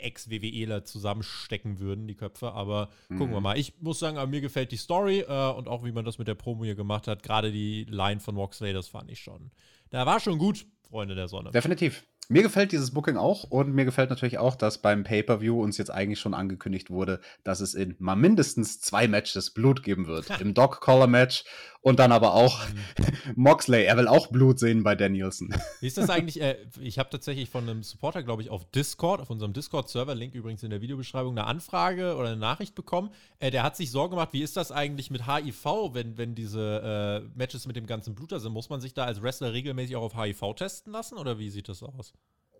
Ex-WWEler 0.01 0.83
zusammenstecken 0.83 1.79
würden, 1.79 2.07
die 2.07 2.15
Köpfe. 2.15 2.51
Aber 2.51 2.89
mhm. 3.09 3.17
gucken 3.17 3.33
wir 3.33 3.41
mal. 3.41 3.57
Ich 3.57 3.73
muss 3.81 3.99
sagen, 3.99 4.29
mir 4.29 4.41
gefällt 4.41 4.71
die 4.71 4.77
Story 4.77 5.21
äh, 5.21 5.51
und 5.51 5.67
auch 5.67 5.83
wie 5.83 5.91
man 5.91 6.05
das 6.05 6.17
mit 6.19 6.27
der 6.27 6.35
Promo 6.35 6.63
hier 6.63 6.75
gemacht 6.75 7.07
hat. 7.07 7.23
Gerade 7.23 7.51
die 7.51 7.85
Line 7.85 8.19
von 8.19 8.35
Moxley, 8.35 8.73
das 8.73 8.87
fand 8.87 9.09
ich 9.11 9.19
schon. 9.19 9.51
Da 9.89 10.05
war 10.05 10.19
schon 10.19 10.37
gut, 10.37 10.65
Freunde 10.87 11.15
der 11.15 11.27
Sonne. 11.27 11.51
Definitiv. 11.51 12.03
Mir 12.33 12.41
gefällt 12.41 12.71
dieses 12.71 12.89
Booking 12.89 13.15
auch 13.15 13.43
und 13.43 13.75
mir 13.75 13.85
gefällt 13.85 14.09
natürlich 14.09 14.39
auch, 14.39 14.55
dass 14.55 14.79
beim 14.79 15.03
Pay-Per-View 15.03 15.61
uns 15.61 15.77
jetzt 15.77 15.91
eigentlich 15.91 16.19
schon 16.19 16.33
angekündigt 16.33 16.89
wurde, 16.89 17.19
dass 17.43 17.59
es 17.59 17.75
in 17.75 17.95
mal 17.99 18.15
mindestens 18.15 18.81
zwei 18.81 19.07
Matches 19.07 19.51
Blut 19.51 19.83
geben 19.83 20.07
wird. 20.07 20.41
Im 20.41 20.55
Dog-Collar-Match 20.55 21.45
und 21.83 21.99
dann 21.99 22.11
aber 22.11 22.33
auch 22.33 22.67
mhm. 22.69 23.33
Moxley. 23.35 23.83
Er 23.83 23.97
will 23.97 24.07
auch 24.07 24.27
Blut 24.27 24.57
sehen 24.57 24.83
bei 24.83 24.95
Danielson. 24.95 25.53
Wie 25.81 25.87
ist 25.87 25.97
das 25.97 26.09
eigentlich? 26.09 26.41
Äh, 26.41 26.57
ich 26.81 26.97
habe 26.97 27.09
tatsächlich 27.09 27.49
von 27.49 27.69
einem 27.69 27.83
Supporter, 27.83 28.23
glaube 28.23 28.41
ich, 28.41 28.49
auf 28.49 28.65
Discord, 28.71 29.21
auf 29.21 29.29
unserem 29.29 29.53
Discord-Server, 29.53 30.15
Link 30.15 30.33
übrigens 30.33 30.63
in 30.63 30.69
der 30.69 30.81
Videobeschreibung, 30.81 31.37
eine 31.37 31.45
Anfrage 31.45 32.15
oder 32.15 32.29
eine 32.29 32.37
Nachricht 32.37 32.73
bekommen. 32.73 33.11
Äh, 33.39 33.51
der 33.51 33.63
hat 33.63 33.75
sich 33.75 33.91
Sorgen 33.91 34.11
gemacht, 34.11 34.29
wie 34.31 34.41
ist 34.41 34.55
das 34.57 34.71
eigentlich 34.71 35.11
mit 35.11 35.27
HIV, 35.27 35.93
wenn, 35.93 36.17
wenn 36.17 36.35
diese 36.35 37.21
äh, 37.23 37.37
Matches 37.37 37.67
mit 37.67 37.75
dem 37.75 37.85
ganzen 37.85 38.15
Blut 38.15 38.31
da 38.31 38.39
sind? 38.39 38.53
Muss 38.53 38.69
man 38.69 38.79
sich 38.79 38.93
da 38.93 39.03
als 39.03 39.21
Wrestler 39.21 39.51
regelmäßig 39.51 39.97
auch 39.97 40.03
auf 40.03 40.17
HIV 40.17 40.55
testen 40.55 40.93
lassen 40.93 41.17
oder 41.17 41.37
wie 41.37 41.49
sieht 41.49 41.67
das 41.67 41.83
aus? 41.83 42.13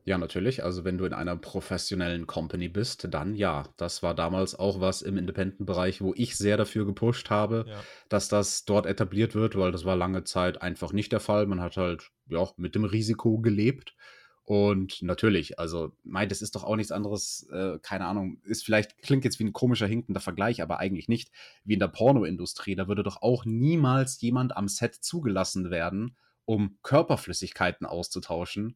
Ja, 0.05 0.17
natürlich. 0.17 0.63
Also 0.63 0.83
wenn 0.83 0.97
du 0.97 1.05
in 1.05 1.13
einer 1.13 1.37
professionellen 1.37 2.27
Company 2.27 2.67
bist, 2.67 3.07
dann 3.09 3.35
ja. 3.35 3.69
Das 3.77 4.03
war 4.03 4.13
damals 4.13 4.53
auch 4.53 4.81
was 4.81 5.01
im 5.01 5.17
Independent-Bereich, 5.17 6.01
wo 6.01 6.13
ich 6.15 6.35
sehr 6.35 6.57
dafür 6.57 6.85
gepusht 6.85 7.29
habe, 7.29 7.65
ja. 7.67 7.81
dass 8.09 8.27
das 8.27 8.65
dort 8.65 8.85
etabliert 8.85 9.33
wird, 9.33 9.57
weil 9.57 9.71
das 9.71 9.85
war 9.85 9.95
lange 9.95 10.25
Zeit 10.25 10.61
einfach 10.61 10.91
nicht 10.91 11.13
der 11.13 11.21
Fall. 11.21 11.45
Man 11.45 11.61
hat 11.61 11.77
halt 11.77 12.11
ja 12.27 12.45
mit 12.57 12.75
dem 12.75 12.83
Risiko 12.83 13.39
gelebt. 13.39 13.95
Und 14.45 15.01
natürlich, 15.01 15.57
also, 15.57 15.93
meint, 16.03 16.29
das 16.29 16.41
ist 16.41 16.55
doch 16.55 16.65
auch 16.65 16.75
nichts 16.75 16.91
anderes, 16.91 17.47
äh, 17.53 17.79
keine 17.81 18.05
Ahnung, 18.05 18.41
ist 18.43 18.65
vielleicht, 18.65 19.01
klingt 19.01 19.23
jetzt 19.23 19.39
wie 19.39 19.45
ein 19.45 19.53
komischer, 19.53 19.87
hinkender 19.87 20.19
Vergleich, 20.19 20.61
aber 20.61 20.79
eigentlich 20.79 21.07
nicht, 21.07 21.31
wie 21.63 21.75
in 21.75 21.79
der 21.79 21.87
Pornoindustrie. 21.87 22.75
Da 22.75 22.89
würde 22.89 23.03
doch 23.03 23.21
auch 23.21 23.45
niemals 23.45 24.19
jemand 24.19 24.57
am 24.57 24.67
Set 24.67 24.95
zugelassen 24.95 25.71
werden, 25.71 26.17
um 26.43 26.77
Körperflüssigkeiten 26.83 27.87
auszutauschen, 27.87 28.75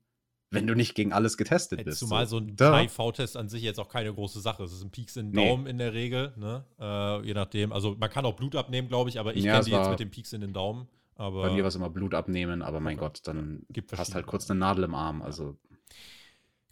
wenn 0.49 0.67
du 0.67 0.75
nicht 0.75 0.95
gegen 0.95 1.13
alles 1.13 1.38
getestet 1.38 1.83
bist. 1.83 1.99
Zumal 1.99 2.25
so 2.25 2.38
ein 2.38 2.55
HIV-Test 2.60 3.36
an 3.36 3.49
sich 3.49 3.63
jetzt 3.63 3.79
auch 3.79 3.89
keine 3.89 4.13
große 4.13 4.39
Sache 4.39 4.63
ist. 4.63 4.71
Es 4.71 4.77
ist 4.77 4.83
ein 4.83 4.91
Pieks 4.91 5.15
in 5.17 5.31
den 5.31 5.33
Daumen 5.33 5.63
nee. 5.65 5.71
in 5.71 5.77
der 5.77 5.93
Regel, 5.93 6.33
ne? 6.38 6.63
Äh, 6.79 7.25
je 7.25 7.33
nachdem. 7.33 7.73
Also 7.73 7.95
man 7.99 8.10
kann 8.10 8.25
auch 8.25 8.36
Blut 8.36 8.55
abnehmen, 8.55 8.88
glaube 8.88 9.10
ich, 9.10 9.19
aber 9.19 9.36
ich 9.36 9.43
ja, 9.43 9.53
kenne 9.53 9.65
die 9.65 9.71
jetzt 9.71 9.89
mit 9.89 9.99
dem 9.99 10.10
Pieks 10.10 10.33
in 10.33 10.41
den 10.41 10.53
Daumen. 10.53 10.88
Aber 11.15 11.43
Bei 11.43 11.51
mir 11.51 11.63
war 11.63 11.69
es 11.69 11.75
immer 11.75 11.89
Blut 11.89 12.13
abnehmen, 12.13 12.62
aber 12.62 12.79
mein 12.79 12.97
okay. 12.97 13.05
Gott, 13.05 13.21
dann 13.23 13.65
Gibt 13.69 13.97
hast 13.97 14.13
halt 14.13 14.27
kurz 14.27 14.49
eine 14.49 14.60
Nadel 14.60 14.83
im 14.83 14.93
Arm. 14.93 15.21
Also 15.21 15.57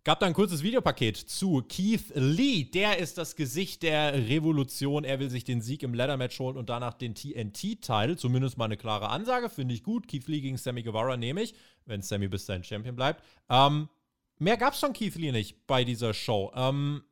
Gab 0.05 0.19
da 0.19 0.27
ein 0.27 0.33
kurzes 0.33 0.61
Videopaket 0.61 1.17
zu 1.17 1.63
Keith 1.67 2.11
Lee. 2.13 2.65
Der 2.65 2.99
ist 2.99 3.17
das 3.17 3.35
Gesicht 3.35 3.81
der 3.81 4.13
Revolution. 4.13 5.03
Er 5.03 5.19
will 5.19 5.31
sich 5.31 5.45
den 5.45 5.61
Sieg 5.61 5.81
im 5.81 5.95
Ladder-Match 5.95 6.39
holen 6.39 6.57
und 6.57 6.69
danach 6.69 6.93
den 6.93 7.15
TNT-Teil. 7.15 8.15
Zumindest 8.15 8.55
mal 8.55 8.65
eine 8.65 8.77
klare 8.77 9.09
Ansage, 9.09 9.49
finde 9.49 9.73
ich 9.73 9.81
gut. 9.81 10.07
Keith 10.07 10.27
Lee 10.27 10.41
gegen 10.41 10.57
Sammy 10.57 10.83
Guevara 10.83 11.17
nehme 11.17 11.41
ich, 11.41 11.55
wenn 11.87 12.03
Sammy 12.03 12.27
bis 12.27 12.45
dahin 12.45 12.63
Champion 12.63 12.95
bleibt. 12.95 13.23
Ähm, 13.49 13.89
mehr 14.37 14.57
gab 14.57 14.75
es 14.75 14.79
von 14.79 14.93
Keith 14.93 15.15
Lee 15.15 15.31
nicht 15.31 15.65
bei 15.65 15.83
dieser 15.83 16.13
Show. 16.13 16.51
Ähm, 16.55 17.03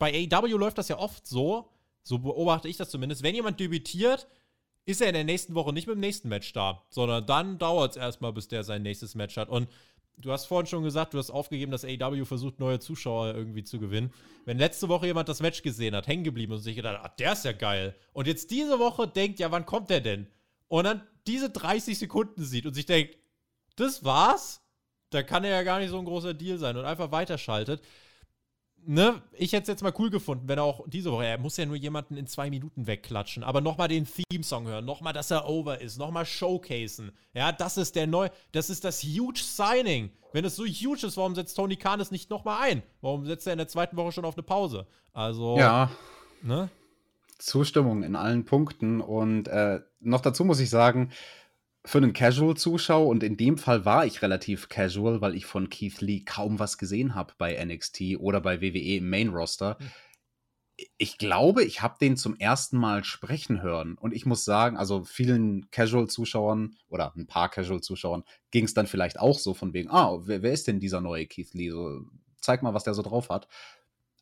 bei 0.00 0.28
AEW 0.28 0.56
läuft 0.56 0.78
das 0.78 0.88
ja 0.88 0.98
oft 0.98 1.24
so, 1.24 1.70
so 2.02 2.18
beobachte 2.18 2.68
ich 2.68 2.76
das 2.76 2.90
zumindest. 2.90 3.22
Wenn 3.22 3.36
jemand 3.36 3.60
debütiert, 3.60 4.26
ist 4.84 5.00
er 5.00 5.08
in 5.08 5.14
der 5.14 5.22
nächsten 5.22 5.54
Woche 5.54 5.72
nicht 5.72 5.86
mit 5.86 5.94
dem 5.94 6.00
nächsten 6.00 6.28
Match 6.28 6.52
da, 6.52 6.82
sondern 6.90 7.24
dann 7.24 7.58
dauert 7.58 7.92
es 7.92 7.96
erstmal, 7.96 8.32
bis 8.32 8.48
der 8.48 8.64
sein 8.64 8.82
nächstes 8.82 9.14
Match 9.14 9.36
hat. 9.36 9.48
Und 9.48 9.68
du 10.16 10.32
hast 10.32 10.46
vorhin 10.46 10.66
schon 10.66 10.82
gesagt, 10.82 11.14
du 11.14 11.18
hast 11.18 11.30
aufgegeben, 11.30 11.72
dass 11.72 11.84
AEW 11.84 12.24
versucht, 12.24 12.60
neue 12.60 12.78
Zuschauer 12.80 13.34
irgendwie 13.34 13.64
zu 13.64 13.78
gewinnen. 13.78 14.12
Wenn 14.44 14.58
letzte 14.58 14.88
Woche 14.88 15.06
jemand 15.06 15.28
das 15.28 15.40
Match 15.40 15.62
gesehen 15.62 15.94
hat, 15.94 16.06
hängen 16.06 16.24
geblieben 16.24 16.52
und 16.52 16.60
sich 16.60 16.76
gedacht, 16.76 17.00
ah, 17.02 17.08
der 17.18 17.32
ist 17.32 17.44
ja 17.44 17.52
geil. 17.52 17.94
Und 18.12 18.26
jetzt 18.26 18.50
diese 18.50 18.78
Woche 18.78 19.08
denkt, 19.08 19.38
ja, 19.38 19.50
wann 19.50 19.66
kommt 19.66 19.90
der 19.90 20.00
denn? 20.00 20.26
Und 20.68 20.84
dann 20.84 21.02
diese 21.26 21.50
30 21.50 21.98
Sekunden 21.98 22.44
sieht 22.44 22.66
und 22.66 22.74
sich 22.74 22.86
denkt, 22.86 23.16
das 23.76 24.04
war's? 24.04 24.60
Da 25.10 25.22
kann 25.22 25.44
er 25.44 25.50
ja 25.50 25.62
gar 25.62 25.78
nicht 25.78 25.90
so 25.90 25.98
ein 25.98 26.04
großer 26.04 26.34
Deal 26.34 26.58
sein 26.58 26.76
und 26.76 26.84
einfach 26.84 27.12
weiterschaltet 27.12 27.82
ne, 28.86 29.22
ich 29.32 29.52
hätte 29.52 29.62
es 29.62 29.68
jetzt 29.68 29.82
mal 29.82 29.94
cool 29.98 30.10
gefunden, 30.10 30.48
wenn 30.48 30.58
er 30.58 30.64
auch 30.64 30.84
diese 30.86 31.12
Woche, 31.12 31.26
er 31.26 31.38
muss 31.38 31.56
ja 31.56 31.66
nur 31.66 31.76
jemanden 31.76 32.16
in 32.16 32.26
zwei 32.26 32.50
Minuten 32.50 32.86
wegklatschen, 32.86 33.42
aber 33.42 33.60
nochmal 33.60 33.88
den 33.88 34.06
Theme-Song 34.06 34.66
hören, 34.66 34.84
nochmal, 34.84 35.12
dass 35.12 35.30
er 35.30 35.48
over 35.48 35.80
ist, 35.80 35.98
nochmal 35.98 36.26
showcasen. 36.26 37.12
Ja, 37.34 37.52
das 37.52 37.76
ist 37.76 37.96
der 37.96 38.06
neu, 38.06 38.28
das 38.52 38.70
ist 38.70 38.84
das 38.84 39.02
huge 39.02 39.40
Signing. 39.42 40.10
Wenn 40.32 40.44
es 40.44 40.56
so 40.56 40.64
huge 40.64 41.06
ist, 41.06 41.16
warum 41.16 41.34
setzt 41.34 41.56
Tony 41.56 41.76
Khan 41.76 42.00
es 42.00 42.10
nicht 42.10 42.30
nochmal 42.30 42.70
ein? 42.70 42.82
Warum 43.00 43.26
setzt 43.26 43.46
er 43.46 43.52
in 43.52 43.58
der 43.58 43.68
zweiten 43.68 43.96
Woche 43.96 44.12
schon 44.12 44.24
auf 44.24 44.34
eine 44.34 44.42
Pause? 44.42 44.86
Also, 45.12 45.58
ja. 45.58 45.90
Ne? 46.42 46.70
Zustimmung 47.38 48.02
in 48.02 48.16
allen 48.16 48.44
Punkten 48.44 49.00
und 49.00 49.48
äh, 49.48 49.80
noch 50.00 50.20
dazu 50.20 50.44
muss 50.44 50.60
ich 50.60 50.70
sagen, 50.70 51.10
für 51.84 51.98
einen 51.98 52.12
Casual-Zuschauer, 52.12 53.06
und 53.06 53.22
in 53.22 53.36
dem 53.36 53.58
Fall 53.58 53.84
war 53.84 54.06
ich 54.06 54.22
relativ 54.22 54.68
casual, 54.68 55.20
weil 55.20 55.34
ich 55.34 55.46
von 55.46 55.68
Keith 55.68 56.00
Lee 56.00 56.20
kaum 56.24 56.58
was 56.58 56.78
gesehen 56.78 57.14
habe 57.14 57.34
bei 57.38 57.62
NXT 57.64 58.18
oder 58.18 58.40
bei 58.40 58.60
WWE 58.60 58.96
im 58.96 59.10
Main-Roster. 59.10 59.76
Hm. 59.78 59.90
Ich 60.96 61.18
glaube, 61.18 61.64
ich 61.64 61.82
habe 61.82 61.96
den 62.00 62.16
zum 62.16 62.36
ersten 62.36 62.76
Mal 62.78 63.04
sprechen 63.04 63.62
hören. 63.62 63.96
Und 63.98 64.12
ich 64.12 64.26
muss 64.26 64.44
sagen, 64.44 64.76
also 64.76 65.04
vielen 65.04 65.70
Casual-Zuschauern 65.70 66.76
oder 66.88 67.12
ein 67.16 67.26
paar 67.26 67.50
Casual-Zuschauern 67.50 68.24
ging 68.50 68.64
es 68.64 68.74
dann 68.74 68.86
vielleicht 68.86 69.18
auch 69.20 69.38
so 69.38 69.52
von 69.52 69.74
wegen, 69.74 69.90
ah, 69.90 70.18
wer, 70.22 70.42
wer 70.42 70.52
ist 70.52 70.66
denn 70.66 70.80
dieser 70.80 71.00
neue 71.00 71.26
Keith 71.26 71.52
Lee? 71.52 71.70
So, 71.70 72.00
zeig 72.40 72.62
mal, 72.62 72.74
was 72.74 72.84
der 72.84 72.94
so 72.94 73.02
drauf 73.02 73.28
hat. 73.28 73.48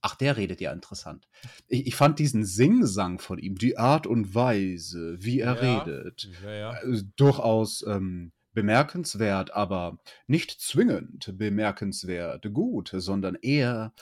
Ach, 0.02 0.14
der 0.14 0.36
redet 0.36 0.60
ja 0.60 0.72
interessant. 0.72 1.28
Ich, 1.68 1.86
ich, 1.88 1.94
fand 1.94 2.18
diesen 2.18 2.44
Singsang 2.44 3.18
von 3.18 3.38
ihm, 3.38 3.56
die 3.56 3.76
Art 3.76 4.06
und 4.06 4.34
Weise, 4.34 5.16
wie 5.20 5.40
er 5.40 5.62
ja, 5.62 5.78
redet, 5.82 6.28
ja, 6.42 6.52
ja. 6.52 6.72
Äh, 6.82 7.02
durchaus 7.16 7.84
ähm, 7.86 8.32
bemerkenswert, 8.52 9.52
aber 9.52 9.98
nicht 10.26 10.50
zwingend 10.60 11.36
bemerkenswert 11.36 12.52
gut, 12.52 12.92
sondern 12.96 13.36
eher 13.36 13.92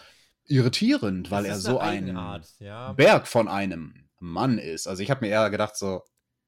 irritierend, 0.47 1.31
weil 1.31 1.45
er 1.45 1.59
so 1.59 1.79
ein 1.79 2.43
Berg 2.97 3.27
von 3.27 3.49
einem 3.49 4.09
Mann 4.19 4.59
ist. 4.59 4.87
Also 4.87 5.03
ich 5.03 5.11
habe 5.11 5.25
mir 5.25 5.31
eher 5.31 5.51
gedacht 5.51 5.77
so, 5.77 6.03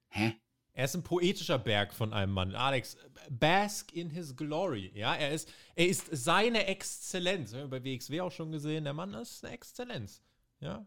hä? 0.09 0.35
Er 0.81 0.87
ist 0.87 0.95
ein 0.95 1.03
poetischer 1.03 1.59
Berg 1.59 1.93
von 1.93 2.14
einem 2.14 2.33
Mann. 2.33 2.55
Alex, 2.55 2.97
bask 3.29 3.93
in 3.93 4.09
his 4.09 4.35
glory. 4.35 4.90
Ja, 4.95 5.14
er 5.14 5.31
ist, 5.31 5.53
er 5.75 5.87
ist 5.87 6.07
seine 6.11 6.69
Exzellenz. 6.69 7.53
Wir 7.53 7.61
haben 7.61 7.69
bei 7.69 7.85
WXW 7.85 8.23
auch 8.23 8.33
schon 8.33 8.51
gesehen, 8.51 8.85
der 8.85 8.95
Mann 8.95 9.12
ist 9.12 9.45
eine 9.45 9.53
Exzellenz. 9.53 10.23
Ja, 10.59 10.87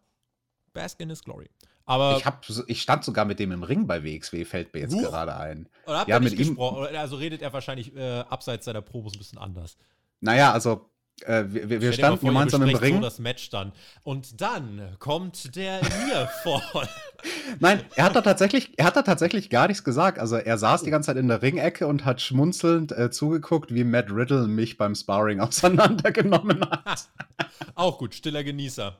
bask 0.73 0.99
in 0.99 1.09
his 1.09 1.23
glory. 1.23 1.47
Aber 1.85 2.17
ich, 2.17 2.25
hab, 2.25 2.43
ich 2.65 2.81
stand 2.81 3.03
sogar 3.03 3.25
mit 3.25 3.37
dem 3.37 3.51
im 3.51 3.61
Ring 3.61 3.85
bei 3.85 4.03
WXW, 4.03 4.45
fällt 4.45 4.73
mir 4.73 4.79
jetzt 4.79 4.95
Huch. 4.95 5.03
gerade 5.03 5.37
ein. 5.37 5.69
Oder 5.85 5.99
habt 5.99 6.09
ja, 6.09 6.19
mit 6.19 6.39
ihm. 6.39 6.59
Also 6.59 7.17
redet 7.17 7.43
er 7.43 7.53
wahrscheinlich 7.53 7.95
äh, 7.95 8.21
abseits 8.21 8.65
seiner 8.65 8.81
Probos 8.81 9.13
ein 9.13 9.19
bisschen 9.19 9.37
anders. 9.37 9.77
Naja, 10.21 10.53
also 10.53 10.89
äh, 11.21 11.43
wir, 11.47 11.81
wir 11.81 11.93
standen 11.93 12.19
vor, 12.19 12.29
gemeinsam 12.29 12.61
im 12.63 12.75
Ring. 12.75 12.95
So 12.95 13.01
das 13.01 13.19
Match 13.19 13.49
dann. 13.49 13.71
Und 14.03 14.41
dann 14.41 14.95
kommt 14.99 15.55
der 15.55 15.81
Nearfall. 15.81 16.89
Nein, 17.59 17.83
er 17.95 18.05
hat 18.05 18.15
da 18.15 18.21
tatsächlich, 18.21 18.77
er 18.77 18.85
hat 18.85 18.95
da 18.95 19.01
tatsächlich 19.03 19.49
gar 19.49 19.67
nichts 19.67 19.83
gesagt. 19.83 20.19
Also 20.19 20.35
er 20.35 20.57
saß 20.57 20.83
die 20.83 20.91
ganze 20.91 21.07
Zeit 21.07 21.17
in 21.17 21.27
der 21.27 21.41
Ringecke 21.41 21.87
und 21.87 22.05
hat 22.05 22.21
schmunzelnd 22.21 22.91
äh, 22.91 23.11
zugeguckt, 23.11 23.73
wie 23.73 23.83
Matt 23.83 24.11
Riddle 24.11 24.47
mich 24.47 24.77
beim 24.77 24.95
Sparring 24.95 25.39
auseinandergenommen 25.39 26.61
hat. 26.85 27.07
Auch 27.75 27.97
gut, 27.97 28.15
stiller 28.15 28.43
Genießer. 28.43 28.97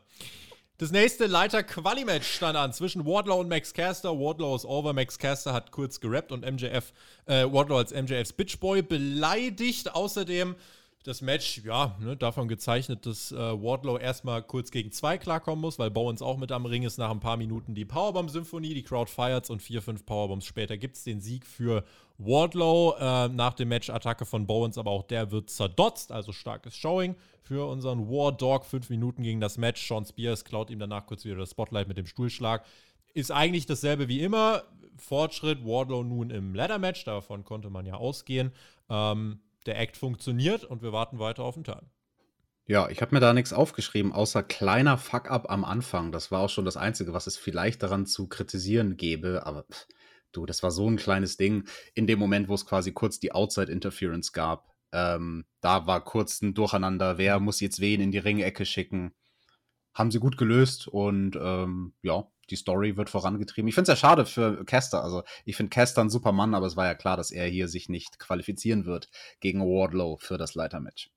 Das 0.78 0.92
nächste 0.92 1.28
Leiter 1.28 1.62
Quali-Match 1.64 2.28
stand 2.28 2.58
an 2.58 2.74
zwischen 2.74 3.06
Wardlow 3.06 3.40
und 3.40 3.48
Max 3.48 3.74
Caster. 3.74 4.10
Wardlow 4.10 4.56
ist 4.56 4.66
over, 4.66 4.92
Max 4.94 5.20
Caster 5.20 5.54
hat 5.54 5.72
kurz 5.72 6.00
gerappt 6.00 6.32
und 6.32 6.42
MJF, 6.42 6.94
äh, 7.26 7.46
Wardlow 7.46 7.78
als 7.78 7.94
MJFs 7.94 8.34
Bitchboy 8.34 8.82
beleidigt. 8.82 9.94
Außerdem 9.94 10.56
das 11.04 11.22
Match, 11.22 11.62
ja, 11.66 11.96
ne, 12.00 12.16
davon 12.16 12.48
gezeichnet, 12.48 13.06
dass 13.06 13.32
äh, 13.32 13.36
Wardlow 13.36 13.98
erstmal 13.98 14.42
kurz 14.42 14.72
gegen 14.72 14.92
zwei 14.92 15.18
klarkommen 15.18 15.60
muss, 15.62 15.78
weil 15.78 15.92
Bowens 15.92 16.22
auch 16.22 16.38
mit 16.38 16.52
am 16.52 16.66
Ring 16.66 16.84
ist. 16.84 16.98
Nach 16.98 17.12
ein 17.12 17.20
paar 17.20 17.38
Minuten 17.38 17.76
die 17.76 17.86
Powerbomb-Symphonie, 17.86 18.74
die 18.74 18.84
Crowd 18.84 19.12
feiert's 19.12 19.50
und 19.50 19.62
vier, 19.62 19.82
fünf 19.82 20.06
Powerbombs 20.06 20.46
später 20.46 20.78
gibt 20.78 20.96
es 20.96 21.04
den 21.04 21.20
Sieg 21.20 21.46
für 21.46 21.84
Wardlow. 22.18 22.96
Äh, 22.98 23.28
nach 23.30 23.54
dem 23.54 23.68
Match 23.68 23.90
Attacke 23.90 24.26
von 24.26 24.48
Bowens, 24.48 24.78
aber 24.78 24.92
auch 24.92 25.04
der 25.04 25.32
wird 25.32 25.50
zerdotzt, 25.50 26.12
also 26.12 26.32
starkes 26.32 26.76
Showing 26.76 27.16
für 27.42 27.70
unseren 27.70 28.08
War 28.10 28.32
Dog. 28.32 28.66
Fünf 28.66 28.90
Minuten 28.90 29.24
gegen 29.24 29.42
das 29.42 29.58
Match. 29.58 29.86
Sean 29.86 30.06
Spears 30.06 30.46
klaut 30.46 30.70
ihm 30.70 30.80
danach 30.80 31.06
kurz 31.06 31.26
wieder 31.26 31.36
das 31.36 31.52
Spotlight 31.52 31.90
mit 31.90 31.98
dem 31.98 32.08
Stuhlschlag. 32.08 32.64
Ist 33.14 33.32
eigentlich 33.32 33.66
dasselbe 33.66 34.08
wie 34.08 34.22
immer. 34.22 34.64
Fortschritt, 34.96 35.66
Wardlow 35.66 36.04
nun 36.04 36.30
im 36.30 36.56
Ladder-Match, 36.56 37.04
davon 37.04 37.44
konnte 37.44 37.70
man 37.70 37.86
ja 37.86 37.96
ausgehen. 37.96 38.52
Ähm, 38.90 39.40
der 39.66 39.80
Act 39.80 39.98
funktioniert 39.98 40.64
und 40.64 40.82
wir 40.82 40.92
warten 40.92 41.20
weiter 41.20 41.44
auf 41.44 41.56
den 41.56 41.64
Turn. 41.64 41.90
Ja, 42.66 42.90
ich 42.90 43.02
habe 43.02 43.14
mir 43.14 43.20
da 43.20 43.34
nichts 43.34 43.52
aufgeschrieben, 43.52 44.14
außer 44.14 44.42
kleiner 44.42 44.98
Fuck-up 44.98 45.50
am 45.50 45.66
Anfang. 45.66 46.14
Das 46.14 46.32
war 46.32 46.40
auch 46.40 46.50
schon 46.50 46.64
das 46.64 46.78
Einzige, 46.78 47.14
was 47.14 47.28
es 47.28 47.36
vielleicht 47.36 47.84
daran 47.84 48.06
zu 48.06 48.30
kritisieren 48.30 48.96
gäbe. 48.96 49.46
Aber 49.46 49.64
pff, 49.64 49.86
du, 50.32 50.46
das 50.46 50.64
war 50.64 50.72
so 50.72 50.90
ein 50.90 50.96
kleines 50.96 51.36
Ding. 51.36 51.68
In 51.94 52.08
dem 52.08 52.20
Moment, 52.20 52.48
wo 52.48 52.54
es 52.54 52.66
quasi 52.66 52.94
kurz 52.94 53.20
die 53.20 53.34
Outside-Interference 53.34 54.32
gab, 54.32 54.74
ähm, 54.94 55.46
da 55.60 55.88
war 55.88 56.06
kurz 56.06 56.42
ein 56.42 56.54
Durcheinander. 56.54 57.18
Wer 57.18 57.40
muss 57.42 57.60
jetzt 57.60 57.82
wen 57.82 58.00
in 58.00 58.12
die 58.12 58.20
Ringecke 58.20 58.66
schicken? 58.66 59.14
Haben 59.94 60.12
sie 60.12 60.20
gut 60.20 60.38
gelöst 60.38 60.88
und 60.88 61.36
ähm, 61.36 61.94
ja, 62.02 62.28
die 62.50 62.56
Story 62.56 62.98
wird 62.98 63.10
vorangetrieben. 63.10 63.68
Ich 63.68 63.76
finde 63.76 63.92
es 63.92 64.00
ja 64.00 64.08
schade 64.08 64.26
für 64.26 64.66
Caster. 64.66 65.04
Also 65.04 65.24
ich 65.46 65.56
finde 65.56 65.70
Caster 65.70 66.02
ein 66.02 66.10
super 66.10 66.32
Mann, 66.32 66.54
aber 66.54 66.66
es 66.66 66.76
war 66.76 66.86
ja 66.86 66.96
klar, 66.96 67.18
dass 67.18 67.32
er 67.32 67.48
hier 67.48 67.68
sich 67.68 67.90
nicht 67.90 68.20
qualifizieren 68.20 68.86
wird 68.86 69.10
gegen 69.40 69.62
Wardlow 69.62 70.18
für 70.18 70.38
das 70.38 70.56
Leitermatch. 70.56 71.12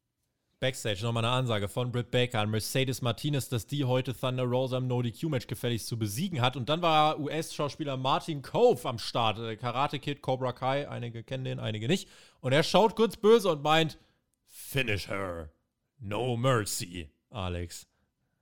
Backstage 0.58 1.02
nochmal 1.02 1.24
eine 1.24 1.34
Ansage 1.34 1.68
von 1.68 1.92
Britt 1.92 2.10
Baker 2.10 2.40
an 2.40 2.50
Mercedes 2.50 3.02
Martinez, 3.02 3.50
dass 3.50 3.66
die 3.66 3.84
heute 3.84 4.18
Thunder 4.18 4.44
Rosa 4.44 4.78
im 4.78 4.86
No-DQ-Match 4.86 5.48
gefälligst 5.48 5.86
zu 5.86 5.98
besiegen 5.98 6.40
hat. 6.40 6.56
Und 6.56 6.70
dann 6.70 6.80
war 6.80 7.20
US-Schauspieler 7.20 7.98
Martin 7.98 8.40
Cove 8.40 8.88
am 8.88 8.98
Start. 8.98 9.38
Äh, 9.38 9.56
Karate 9.56 9.98
Kid, 9.98 10.22
Cobra 10.22 10.52
Kai, 10.52 10.88
einige 10.88 11.22
kennen 11.22 11.44
den, 11.44 11.60
einige 11.60 11.88
nicht. 11.88 12.08
Und 12.40 12.52
er 12.52 12.62
schaut 12.62 12.96
kurz 12.96 13.18
böse 13.18 13.50
und 13.50 13.62
meint, 13.62 13.98
Finish 14.46 15.08
her. 15.08 15.50
No 15.98 16.36
mercy, 16.38 17.10
Alex. 17.30 17.86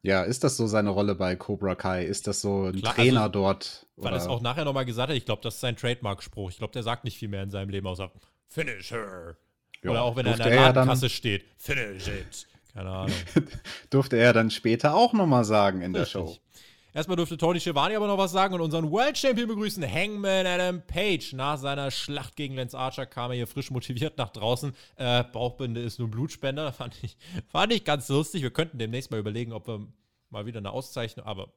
Ja, 0.05 0.23
ist 0.23 0.45
das 0.45 0.59
so 0.59 0.67
seine 0.67 0.91
Rolle 0.91 1.15
bei 1.15 1.35
Cobra 1.35 1.75
Kai? 1.75 2.05
Ist 2.05 2.27
das 2.27 2.43
so 2.43 2.67
ein 2.67 2.77
Klar, 2.77 2.95
Trainer 2.95 3.21
also, 3.23 3.33
dort? 3.33 3.87
Weil 3.97 4.13
er 4.13 4.19
es 4.19 4.27
auch 4.27 4.43
nachher 4.43 4.67
nochmal 4.67 4.85
gesagt 4.85 5.09
hat, 5.09 5.17
ich 5.17 5.25
glaube, 5.25 5.41
das 5.43 5.55
ist 5.55 5.61
sein 5.63 5.77
Trademark-Spruch. 5.77 6.51
Ich 6.51 6.59
glaube, 6.59 6.75
der 6.75 6.83
sagt 6.83 7.05
nicht 7.05 7.17
viel 7.17 7.29
mehr 7.29 7.43
in 7.43 7.51
seinem 7.51 7.71
Leben 7.71 7.87
außer 7.87 8.13
Finish 8.51 8.91
her. 8.91 9.37
Oder 9.83 10.03
auch 10.03 10.15
wenn 10.15 10.27
er 10.27 10.33
in 10.33 10.39
der 10.39 10.57
Ladenkasse 10.57 11.09
steht, 11.09 11.47
Finish 11.57 12.09
it. 12.09 12.47
Keine 12.75 12.91
Ahnung. 12.91 13.15
durfte 13.91 14.19
er 14.19 14.35
dann 14.35 14.51
später 14.51 14.95
auch 14.95 15.15
nochmal 15.15 15.47
sagen 15.47 15.81
in 15.81 15.95
der 15.95 16.05
Show. 16.05 16.37
Erstmal 16.95 17.17
dürfte 17.17 17.37
Tony 17.37 17.59
Schiavone 17.59 17.97
aber 17.97 18.07
noch 18.07 18.19
was 18.19 18.31
sagen 18.31 18.55
und 18.55 18.61
unseren 18.61 18.89
World 18.89 19.19
Champion 19.19 19.49
begrüßen. 19.49 19.83
Hangman 19.83 20.47
Adam 20.47 20.81
Page. 20.87 21.33
Nach 21.33 21.59
seiner 21.59 21.91
Schlacht 21.91 22.37
gegen 22.37 22.55
Lance 22.55 22.79
Archer 22.79 23.05
kam 23.05 23.33
er 23.33 23.37
hier 23.37 23.49
frisch 23.49 23.73
motiviert 23.73 24.17
nach 24.17 24.31
draußen. 24.31 24.73
Äh, 24.95 25.25
Bauchbinde 25.25 25.81
ist 25.81 25.99
nur 25.99 26.09
Blutspender. 26.09 26.73
Fand 26.85 26.97
ich, 27.03 27.17
fand 27.49 27.73
ich 27.73 27.83
ganz 27.83 28.09
lustig. 28.09 28.43
Wir 28.43 28.53
könnten 28.53 28.79
demnächst 28.79 29.11
mal 29.11 29.19
überlegen, 29.19 29.53
ob 29.53 29.67
wir 29.67 29.85
mal 30.31 30.47
wieder 30.47 30.59
eine 30.59 30.71
Auszeichnung, 30.71 31.27
aber 31.27 31.49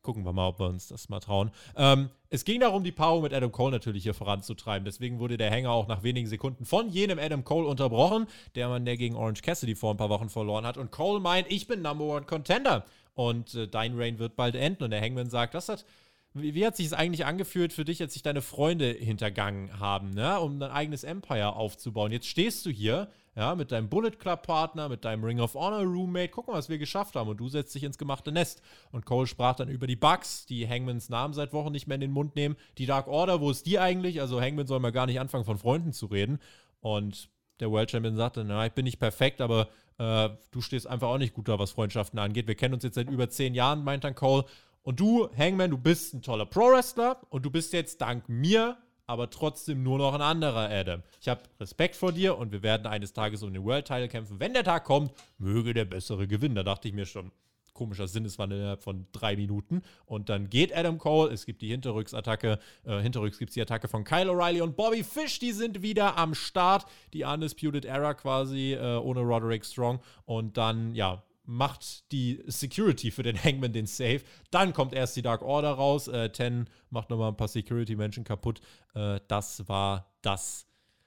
gucken 0.00 0.24
wir 0.24 0.32
mal, 0.32 0.48
ob 0.48 0.60
wir 0.60 0.68
uns 0.68 0.88
das 0.88 1.10
mal 1.10 1.20
trauen. 1.20 1.50
Ähm, 1.76 2.08
es 2.30 2.46
ging 2.46 2.60
darum, 2.60 2.82
die 2.82 2.90
Paarung 2.90 3.22
mit 3.22 3.34
Adam 3.34 3.52
Cole 3.52 3.72
natürlich 3.72 4.04
hier 4.04 4.14
voranzutreiben. 4.14 4.86
Deswegen 4.86 5.18
wurde 5.18 5.36
der 5.36 5.50
Hänger 5.50 5.72
auch 5.72 5.88
nach 5.88 6.02
wenigen 6.02 6.26
Sekunden 6.26 6.64
von 6.64 6.88
jenem 6.88 7.18
Adam 7.18 7.44
Cole 7.44 7.68
unterbrochen, 7.68 8.26
der 8.54 8.68
Mann, 8.68 8.86
der 8.86 8.96
gegen 8.96 9.14
Orange 9.14 9.42
Cassidy 9.42 9.74
vor 9.74 9.92
ein 9.92 9.98
paar 9.98 10.08
Wochen 10.08 10.30
verloren 10.30 10.64
hat. 10.64 10.78
Und 10.78 10.90
Cole 10.90 11.20
meint, 11.20 11.52
ich 11.52 11.66
bin 11.66 11.82
Number 11.82 12.04
One 12.04 12.24
Contender 12.24 12.86
und 13.14 13.54
äh, 13.54 13.68
dein 13.68 13.98
Reign 13.98 14.18
wird 14.18 14.36
bald 14.36 14.54
enden. 14.54 14.84
Und 14.84 14.90
der 14.90 15.00
Hangman 15.00 15.30
sagt, 15.30 15.54
das 15.54 15.68
hat. 15.68 15.84
Wie, 16.32 16.54
wie 16.54 16.64
hat 16.64 16.76
sich 16.76 16.86
es 16.86 16.92
eigentlich 16.92 17.26
angefühlt 17.26 17.72
für 17.72 17.84
dich, 17.84 18.00
als 18.00 18.12
sich 18.12 18.22
deine 18.22 18.40
Freunde 18.40 18.90
hintergangen 18.90 19.80
haben, 19.80 20.10
ne? 20.10 20.38
um 20.38 20.60
dein 20.60 20.70
eigenes 20.70 21.02
Empire 21.02 21.56
aufzubauen? 21.56 22.12
Jetzt 22.12 22.28
stehst 22.28 22.64
du 22.64 22.70
hier, 22.70 23.08
ja, 23.34 23.54
mit 23.54 23.72
deinem 23.72 23.88
Bullet 23.88 24.12
Club 24.12 24.46
Partner, 24.46 24.88
mit 24.88 25.04
deinem 25.04 25.24
Ring 25.24 25.40
of 25.40 25.54
Honor 25.54 25.82
Roommate. 25.82 26.28
Guck 26.28 26.48
mal, 26.48 26.54
was 26.54 26.68
wir 26.68 26.78
geschafft 26.78 27.16
haben. 27.16 27.28
Und 27.30 27.38
du 27.38 27.48
setzt 27.48 27.74
dich 27.74 27.84
ins 27.84 27.98
gemachte 27.98 28.32
Nest. 28.32 28.62
Und 28.92 29.06
Cole 29.06 29.26
sprach 29.26 29.56
dann 29.56 29.68
über 29.68 29.86
die 29.86 29.96
Bugs, 29.96 30.46
die 30.46 30.68
Hangmans 30.68 31.08
Namen 31.08 31.34
seit 31.34 31.52
Wochen 31.52 31.72
nicht 31.72 31.86
mehr 31.86 31.94
in 31.96 32.00
den 32.00 32.12
Mund 32.12 32.36
nehmen. 32.36 32.56
Die 32.78 32.86
Dark 32.86 33.08
Order, 33.08 33.40
wo 33.40 33.50
ist 33.50 33.66
die 33.66 33.78
eigentlich? 33.78 34.20
Also 34.20 34.40
Hangman 34.40 34.66
soll 34.66 34.80
mal 34.80 34.92
gar 34.92 35.06
nicht 35.06 35.20
anfangen, 35.20 35.44
von 35.44 35.58
Freunden 35.58 35.92
zu 35.92 36.06
reden. 36.06 36.38
Und 36.80 37.28
der 37.60 37.70
World 37.70 37.90
Champion 37.90 38.16
sagte, 38.16 38.44
na, 38.44 38.66
ich 38.66 38.72
bin 38.72 38.84
nicht 38.84 38.98
perfekt, 38.98 39.40
aber 39.40 39.68
äh, 40.00 40.30
du 40.50 40.60
stehst 40.62 40.86
einfach 40.86 41.08
auch 41.08 41.18
nicht 41.18 41.34
gut 41.34 41.48
da, 41.48 41.58
was 41.58 41.72
Freundschaften 41.72 42.18
angeht. 42.18 42.48
Wir 42.48 42.54
kennen 42.54 42.74
uns 42.74 42.82
jetzt 42.82 42.94
seit 42.94 43.10
über 43.10 43.28
zehn 43.28 43.54
Jahren, 43.54 43.84
meint 43.84 44.02
dann 44.02 44.14
Cole. 44.14 44.44
Und 44.82 44.98
du, 44.98 45.28
Hangman, 45.36 45.70
du 45.70 45.76
bist 45.78 46.14
ein 46.14 46.22
toller 46.22 46.46
Pro-Wrestler 46.46 47.20
und 47.28 47.44
du 47.44 47.50
bist 47.50 47.74
jetzt 47.74 48.00
dank 48.00 48.28
mir 48.28 48.78
aber 49.10 49.28
trotzdem 49.28 49.82
nur 49.82 49.98
noch 49.98 50.14
ein 50.14 50.20
anderer 50.20 50.70
Adam. 50.70 51.02
Ich 51.20 51.28
habe 51.28 51.42
Respekt 51.58 51.96
vor 51.96 52.12
dir 52.12 52.38
und 52.38 52.52
wir 52.52 52.62
werden 52.62 52.86
eines 52.86 53.12
Tages 53.12 53.42
um 53.42 53.52
den 53.52 53.64
World 53.64 53.84
Title 53.84 54.06
kämpfen. 54.06 54.38
Wenn 54.38 54.54
der 54.54 54.62
Tag 54.62 54.84
kommt, 54.84 55.12
möge 55.36 55.74
der 55.74 55.84
Bessere 55.84 56.28
gewinnen. 56.28 56.54
Da 56.54 56.62
dachte 56.62 56.86
ich 56.86 56.94
mir 56.94 57.06
schon, 57.06 57.32
komischer 57.80 58.08
Sinneswandel 58.08 58.58
innerhalb 58.58 58.82
von 58.82 59.06
drei 59.12 59.36
Minuten. 59.36 59.80
Und 60.04 60.28
dann 60.28 60.50
geht 60.50 60.76
Adam 60.76 60.98
Cole. 60.98 61.32
Es 61.32 61.46
gibt 61.46 61.62
die 61.62 61.70
Hinterrücksattacke. 61.70 62.58
Äh, 62.84 63.00
hinterrücks 63.00 63.38
gibt 63.38 63.48
es 63.48 63.54
die 63.54 63.62
Attacke 63.62 63.88
von 63.88 64.04
Kyle 64.04 64.30
O'Reilly 64.30 64.60
und 64.60 64.76
Bobby 64.76 65.02
Fish. 65.02 65.38
Die 65.38 65.52
sind 65.52 65.80
wieder 65.80 66.18
am 66.18 66.34
Start. 66.34 66.84
Die 67.14 67.24
Undisputed 67.24 67.86
Era 67.86 68.12
quasi 68.12 68.74
äh, 68.74 68.98
ohne 68.98 69.20
Roderick 69.20 69.64
Strong. 69.64 70.00
Und 70.26 70.58
dann, 70.58 70.94
ja, 70.94 71.22
macht 71.46 72.12
die 72.12 72.44
Security 72.46 73.10
für 73.10 73.22
den 73.22 73.42
Hangman 73.42 73.72
den 73.72 73.86
Save. 73.86 74.20
Dann 74.50 74.74
kommt 74.74 74.92
erst 74.92 75.16
die 75.16 75.22
Dark 75.22 75.40
Order 75.40 75.72
raus. 75.72 76.06
Äh, 76.06 76.28
Ten 76.28 76.68
macht 76.90 77.08
nochmal 77.08 77.30
ein 77.30 77.36
paar 77.38 77.48
Security-Menschen 77.48 78.24
kaputt. 78.24 78.60
Äh, 78.94 79.20
das 79.26 79.66
war 79.68 80.12
das 80.20 80.66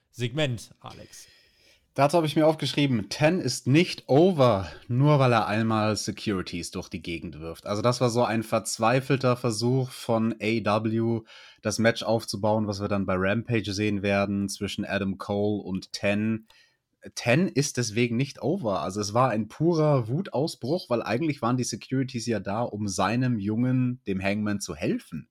Segment, 0.09 0.73
Alex. 0.79 1.27
Dazu 1.95 2.17
habe 2.17 2.25
ich 2.25 2.36
mir 2.36 2.47
aufgeschrieben, 2.47 3.08
Ten 3.10 3.39
ist 3.39 3.67
nicht 3.67 4.10
over, 4.10 4.67
nur 4.88 5.19
weil 5.19 5.32
er 5.32 5.45
einmal 5.45 5.95
Securities 5.95 6.71
durch 6.71 6.89
die 6.89 7.03
Gegend 7.03 7.39
wirft. 7.39 7.67
Also 7.67 7.84
das 7.84 8.01
war 8.01 8.10
so 8.10 8.23
ein 8.23 8.41
verzweifelter 8.41 9.38
Versuch 9.38 9.91
von 9.91 10.34
AW, 10.41 11.21
das 11.62 11.77
Match 11.77 12.01
aufzubauen, 12.01 12.65
was 12.65 12.82
wir 12.82 12.88
dann 12.88 13.06
bei 13.06 13.13
Rampage 13.15 13.73
sehen 13.73 14.01
werden 14.01 14.49
zwischen 14.49 14.86
Adam 14.86 15.19
Cole 15.19 15.62
und 15.62 15.93
Ten. 15.93 16.47
Ten 17.13 17.47
ist 17.47 17.77
deswegen 17.77 18.17
nicht 18.17 18.41
over. 18.41 18.82
Also 18.82 18.99
es 18.99 19.13
war 19.13 19.29
ein 19.29 19.47
purer 19.47 20.08
Wutausbruch, 20.08 20.89
weil 20.89 21.03
eigentlich 21.03 21.43
waren 21.43 21.58
die 21.58 21.63
Securities 21.63 22.25
ja 22.25 22.39
da, 22.39 22.63
um 22.63 22.88
seinem 22.88 23.38
Jungen, 23.38 24.01
dem 24.08 24.19
Hangman, 24.19 24.62
zu 24.62 24.73
helfen. 24.73 25.29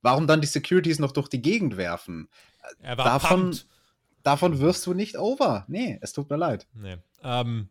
Warum 0.00 0.26
dann 0.26 0.40
die 0.40 0.46
Securities 0.46 1.00
noch 1.00 1.12
durch 1.12 1.28
die 1.28 1.42
Gegend 1.42 1.76
werfen? 1.76 2.30
Er 2.80 2.96
war 2.96 3.04
Davon, 3.04 3.40
pumped. 3.50 3.66
Davon 4.28 4.58
wirst 4.60 4.86
du 4.86 4.92
nicht 4.92 5.18
over. 5.18 5.64
Nee, 5.68 5.98
es 6.02 6.12
tut 6.12 6.28
mir 6.28 6.36
leid. 6.36 6.66
Nee. 6.74 6.96
Ähm, 7.22 7.68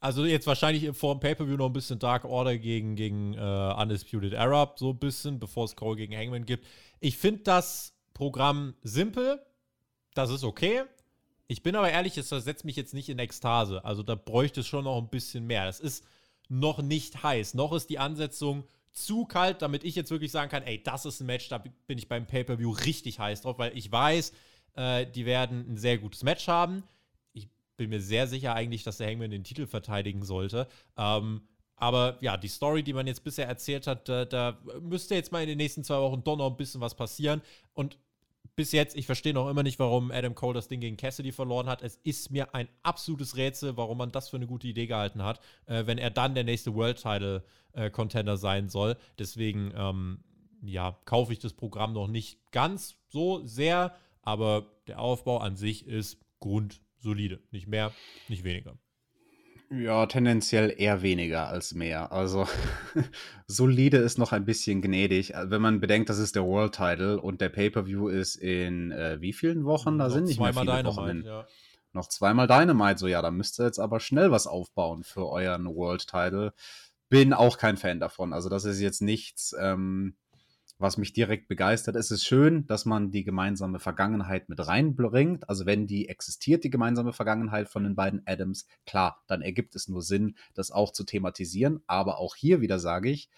also 0.00 0.24
jetzt 0.24 0.46
wahrscheinlich 0.48 0.96
vor 0.96 1.14
dem 1.14 1.20
Pay-Per-View 1.20 1.56
noch 1.56 1.66
ein 1.66 1.72
bisschen 1.72 2.00
Dark 2.00 2.24
Order 2.24 2.58
gegen, 2.58 2.96
gegen 2.96 3.34
äh, 3.34 3.74
Undisputed 3.80 4.34
Arab, 4.34 4.80
so 4.80 4.90
ein 4.90 4.98
bisschen, 4.98 5.38
bevor 5.38 5.66
es 5.66 5.76
Cole 5.76 5.96
gegen 5.96 6.16
Hangman 6.16 6.44
gibt. 6.44 6.66
Ich 6.98 7.16
finde 7.18 7.42
das 7.42 7.94
Programm 8.14 8.74
simpel. 8.82 9.40
Das 10.14 10.30
ist 10.30 10.42
okay. 10.42 10.82
Ich 11.46 11.62
bin 11.62 11.76
aber 11.76 11.90
ehrlich, 11.90 12.18
es 12.18 12.28
versetzt 12.28 12.64
mich 12.64 12.74
jetzt 12.74 12.92
nicht 12.92 13.08
in 13.08 13.20
Ekstase. 13.20 13.84
Also 13.84 14.02
da 14.02 14.16
bräuchte 14.16 14.60
es 14.60 14.66
schon 14.66 14.84
noch 14.84 14.98
ein 14.98 15.08
bisschen 15.08 15.46
mehr. 15.46 15.66
Das 15.66 15.78
ist 15.78 16.04
noch 16.48 16.82
nicht 16.82 17.22
heiß. 17.22 17.54
Noch 17.54 17.72
ist 17.72 17.90
die 17.90 18.00
Ansetzung 18.00 18.64
zu 18.92 19.24
kalt, 19.24 19.62
damit 19.62 19.84
ich 19.84 19.94
jetzt 19.94 20.10
wirklich 20.10 20.32
sagen 20.32 20.50
kann, 20.50 20.64
ey, 20.64 20.82
das 20.82 21.06
ist 21.06 21.20
ein 21.20 21.26
Match, 21.26 21.48
da 21.48 21.58
bin 21.86 21.98
ich 21.98 22.08
beim 22.08 22.26
Pay-Per-View 22.26 22.70
richtig 22.70 23.20
heiß 23.20 23.42
drauf, 23.42 23.58
weil 23.58 23.76
ich 23.78 23.92
weiß, 23.92 24.32
äh, 24.74 25.06
die 25.06 25.26
werden 25.26 25.72
ein 25.72 25.76
sehr 25.76 25.98
gutes 25.98 26.22
Match 26.22 26.48
haben. 26.48 26.82
Ich 27.32 27.48
bin 27.76 27.90
mir 27.90 28.00
sehr 28.00 28.26
sicher 28.26 28.54
eigentlich, 28.54 28.82
dass 28.82 28.98
der 28.98 29.08
Hangman 29.08 29.30
den 29.30 29.44
Titel 29.44 29.66
verteidigen 29.66 30.22
sollte. 30.22 30.66
Ähm, 30.96 31.42
aber 31.76 32.18
ja, 32.20 32.36
die 32.36 32.48
Story, 32.48 32.82
die 32.82 32.92
man 32.92 33.06
jetzt 33.06 33.24
bisher 33.24 33.48
erzählt 33.48 33.86
hat, 33.86 34.08
da, 34.08 34.26
da 34.26 34.58
müsste 34.82 35.14
jetzt 35.14 35.32
mal 35.32 35.42
in 35.42 35.48
den 35.48 35.56
nächsten 35.56 35.82
zwei 35.82 35.98
Wochen 35.98 36.22
doch 36.22 36.36
noch 36.36 36.50
ein 36.50 36.56
bisschen 36.56 36.82
was 36.82 36.94
passieren. 36.94 37.40
Und 37.72 37.96
bis 38.54 38.72
jetzt, 38.72 38.94
ich 38.96 39.06
verstehe 39.06 39.32
noch 39.32 39.48
immer 39.48 39.62
nicht, 39.62 39.78
warum 39.78 40.10
Adam 40.10 40.34
Cole 40.34 40.52
das 40.52 40.68
Ding 40.68 40.80
gegen 40.80 40.98
Cassidy 40.98 41.32
verloren 41.32 41.66
hat. 41.66 41.80
Es 41.80 41.96
ist 42.04 42.30
mir 42.30 42.54
ein 42.54 42.68
absolutes 42.82 43.36
Rätsel, 43.36 43.78
warum 43.78 43.96
man 43.96 44.12
das 44.12 44.28
für 44.28 44.36
eine 44.36 44.46
gute 44.46 44.68
Idee 44.68 44.86
gehalten 44.86 45.22
hat, 45.22 45.40
äh, 45.64 45.86
wenn 45.86 45.96
er 45.96 46.10
dann 46.10 46.34
der 46.34 46.44
nächste 46.44 46.74
World 46.74 47.00
Title 47.00 47.42
äh, 47.72 47.88
Contender 47.88 48.36
sein 48.36 48.68
soll. 48.68 48.98
Deswegen, 49.18 49.72
ähm, 49.74 50.18
ja, 50.62 50.98
kaufe 51.06 51.32
ich 51.32 51.38
das 51.38 51.54
Programm 51.54 51.94
noch 51.94 52.08
nicht 52.08 52.52
ganz 52.52 52.96
so 53.08 53.40
sehr, 53.46 53.94
aber 54.22 54.66
der 54.86 55.00
Aufbau 55.00 55.38
an 55.38 55.56
sich 55.56 55.86
ist 55.86 56.18
grundsolide. 56.40 57.40
Nicht 57.50 57.66
mehr, 57.66 57.92
nicht 58.28 58.44
weniger. 58.44 58.78
Ja, 59.72 60.06
tendenziell 60.06 60.74
eher 60.76 61.00
weniger 61.00 61.46
als 61.46 61.74
mehr. 61.74 62.10
Also 62.10 62.48
solide 63.46 63.98
ist 63.98 64.18
noch 64.18 64.32
ein 64.32 64.44
bisschen 64.44 64.82
gnädig. 64.82 65.32
Wenn 65.44 65.62
man 65.62 65.80
bedenkt, 65.80 66.10
das 66.10 66.18
ist 66.18 66.34
der 66.34 66.44
World 66.44 66.74
Title 66.74 67.20
und 67.20 67.40
der 67.40 67.50
Pay-per-View 67.50 68.08
ist 68.08 68.34
in 68.34 68.90
äh, 68.90 69.20
wie 69.20 69.32
vielen 69.32 69.64
Wochen? 69.64 69.96
Da 69.96 70.06
Noch 70.08 70.14
sind 70.14 70.24
nicht 70.24 70.40
mehr 70.40 70.52
viele 70.52 70.84
Wochen. 70.84 71.06
Dynamite, 71.06 71.12
hin. 71.12 71.24
ja. 71.24 71.46
Noch 71.92 72.08
zweimal 72.08 72.48
Dynamite, 72.48 72.98
so 72.98 73.06
ja, 73.06 73.22
da 73.22 73.30
müsst 73.30 73.60
ihr 73.60 73.66
jetzt 73.66 73.78
aber 73.78 74.00
schnell 74.00 74.32
was 74.32 74.48
aufbauen 74.48 75.04
für 75.04 75.28
euren 75.28 75.66
World 75.66 76.08
Title. 76.08 76.52
Bin 77.08 77.32
auch 77.32 77.56
kein 77.56 77.76
Fan 77.76 78.00
davon. 78.00 78.32
Also 78.32 78.48
das 78.48 78.64
ist 78.64 78.80
jetzt 78.80 79.02
nichts, 79.02 79.54
ähm, 79.60 80.16
was 80.80 80.96
mich 80.96 81.12
direkt 81.12 81.46
begeistert. 81.46 81.94
Es 81.94 82.10
ist 82.10 82.24
schön, 82.24 82.66
dass 82.66 82.86
man 82.86 83.10
die 83.10 83.22
gemeinsame 83.22 83.78
Vergangenheit 83.78 84.48
mit 84.48 84.66
reinbringt. 84.66 85.48
Also 85.48 85.66
wenn 85.66 85.86
die 85.86 86.08
existiert, 86.08 86.64
die 86.64 86.70
gemeinsame 86.70 87.12
Vergangenheit 87.12 87.68
von 87.68 87.84
den 87.84 87.94
beiden 87.94 88.22
Adams, 88.26 88.66
klar, 88.86 89.22
dann 89.26 89.42
ergibt 89.42 89.76
es 89.76 89.88
nur 89.88 90.02
Sinn, 90.02 90.36
das 90.54 90.70
auch 90.70 90.92
zu 90.92 91.04
thematisieren. 91.04 91.82
Aber 91.86 92.18
auch 92.18 92.34
hier 92.34 92.60
wieder 92.60 92.78
sage 92.78 93.10
ich, 93.10 93.28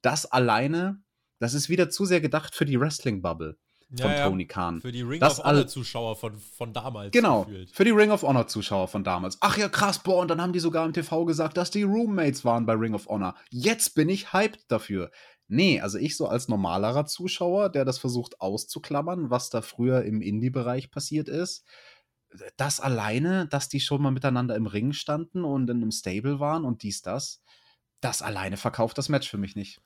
das 0.00 0.26
alleine, 0.26 1.02
das 1.38 1.54
ist 1.54 1.68
wieder 1.68 1.90
zu 1.90 2.06
sehr 2.06 2.20
gedacht 2.20 2.54
für 2.54 2.64
die 2.64 2.80
Wrestling-Bubble 2.80 3.58
von 3.94 4.10
Ja, 4.10 4.28
Tony 4.28 4.46
Khan. 4.46 4.80
Für 4.80 4.90
die 4.90 5.02
Ring 5.02 5.20
Das 5.20 5.38
of 5.38 5.44
Honor 5.44 5.66
Zuschauer 5.66 6.16
von, 6.16 6.38
von 6.38 6.72
damals. 6.72 7.12
Genau, 7.12 7.44
gefühlt. 7.44 7.70
für 7.70 7.84
die 7.84 7.90
Ring 7.90 8.10
of 8.10 8.22
Honor 8.22 8.46
Zuschauer 8.46 8.88
von 8.88 9.04
damals. 9.04 9.38
Ach 9.40 9.56
ja, 9.56 9.68
krass, 9.68 10.00
boah, 10.00 10.20
und 10.22 10.28
dann 10.28 10.40
haben 10.40 10.52
die 10.52 10.60
sogar 10.60 10.84
im 10.84 10.92
TV 10.92 11.24
gesagt, 11.24 11.56
dass 11.56 11.70
die 11.70 11.84
Roommates 11.84 12.44
waren 12.44 12.66
bei 12.66 12.72
Ring 12.72 12.94
of 12.94 13.06
Honor. 13.06 13.36
Jetzt 13.50 13.94
bin 13.94 14.08
ich 14.08 14.32
hyped 14.32 14.64
dafür. 14.68 15.10
Nee, 15.48 15.80
also 15.80 15.98
ich 15.98 16.16
so 16.16 16.26
als 16.26 16.48
normalerer 16.48 17.06
Zuschauer, 17.06 17.70
der 17.70 17.84
das 17.84 17.98
versucht 17.98 18.40
auszuklammern, 18.40 19.30
was 19.30 19.50
da 19.50 19.62
früher 19.62 20.04
im 20.04 20.20
Indie-Bereich 20.20 20.90
passiert 20.90 21.28
ist, 21.28 21.64
das 22.56 22.80
alleine, 22.80 23.46
dass 23.46 23.68
die 23.68 23.80
schon 23.80 24.02
mal 24.02 24.10
miteinander 24.10 24.56
im 24.56 24.66
Ring 24.66 24.92
standen 24.92 25.44
und 25.44 25.70
in 25.70 25.76
einem 25.76 25.92
Stable 25.92 26.40
waren 26.40 26.64
und 26.64 26.82
dies, 26.82 27.02
das, 27.02 27.42
das 28.00 28.22
alleine 28.22 28.56
verkauft 28.56 28.98
das 28.98 29.08
Match 29.08 29.28
für 29.28 29.38
mich 29.38 29.54
nicht. 29.54 29.80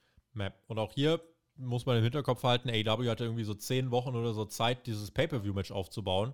Und 0.67 0.79
auch 0.79 0.95
hier 0.95 1.21
muss 1.57 1.85
man 1.85 1.99
im 1.99 2.03
Hinterkopf 2.03 2.43
halten, 2.43 2.71
AW 2.71 3.09
hatte 3.11 3.25
irgendwie 3.25 3.45
so 3.45 3.55
zehn 3.55 3.91
Wochen 3.91 4.17
oder 4.17 4.33
so 4.33 4.47
Zeit, 4.47 4.87
dieses 4.87 5.11
Pay-Per-View-Match 5.11 5.73
aufzubauen. 5.73 6.33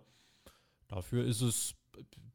Dafür 0.88 1.24
ist 1.24 1.40
es 1.40 1.74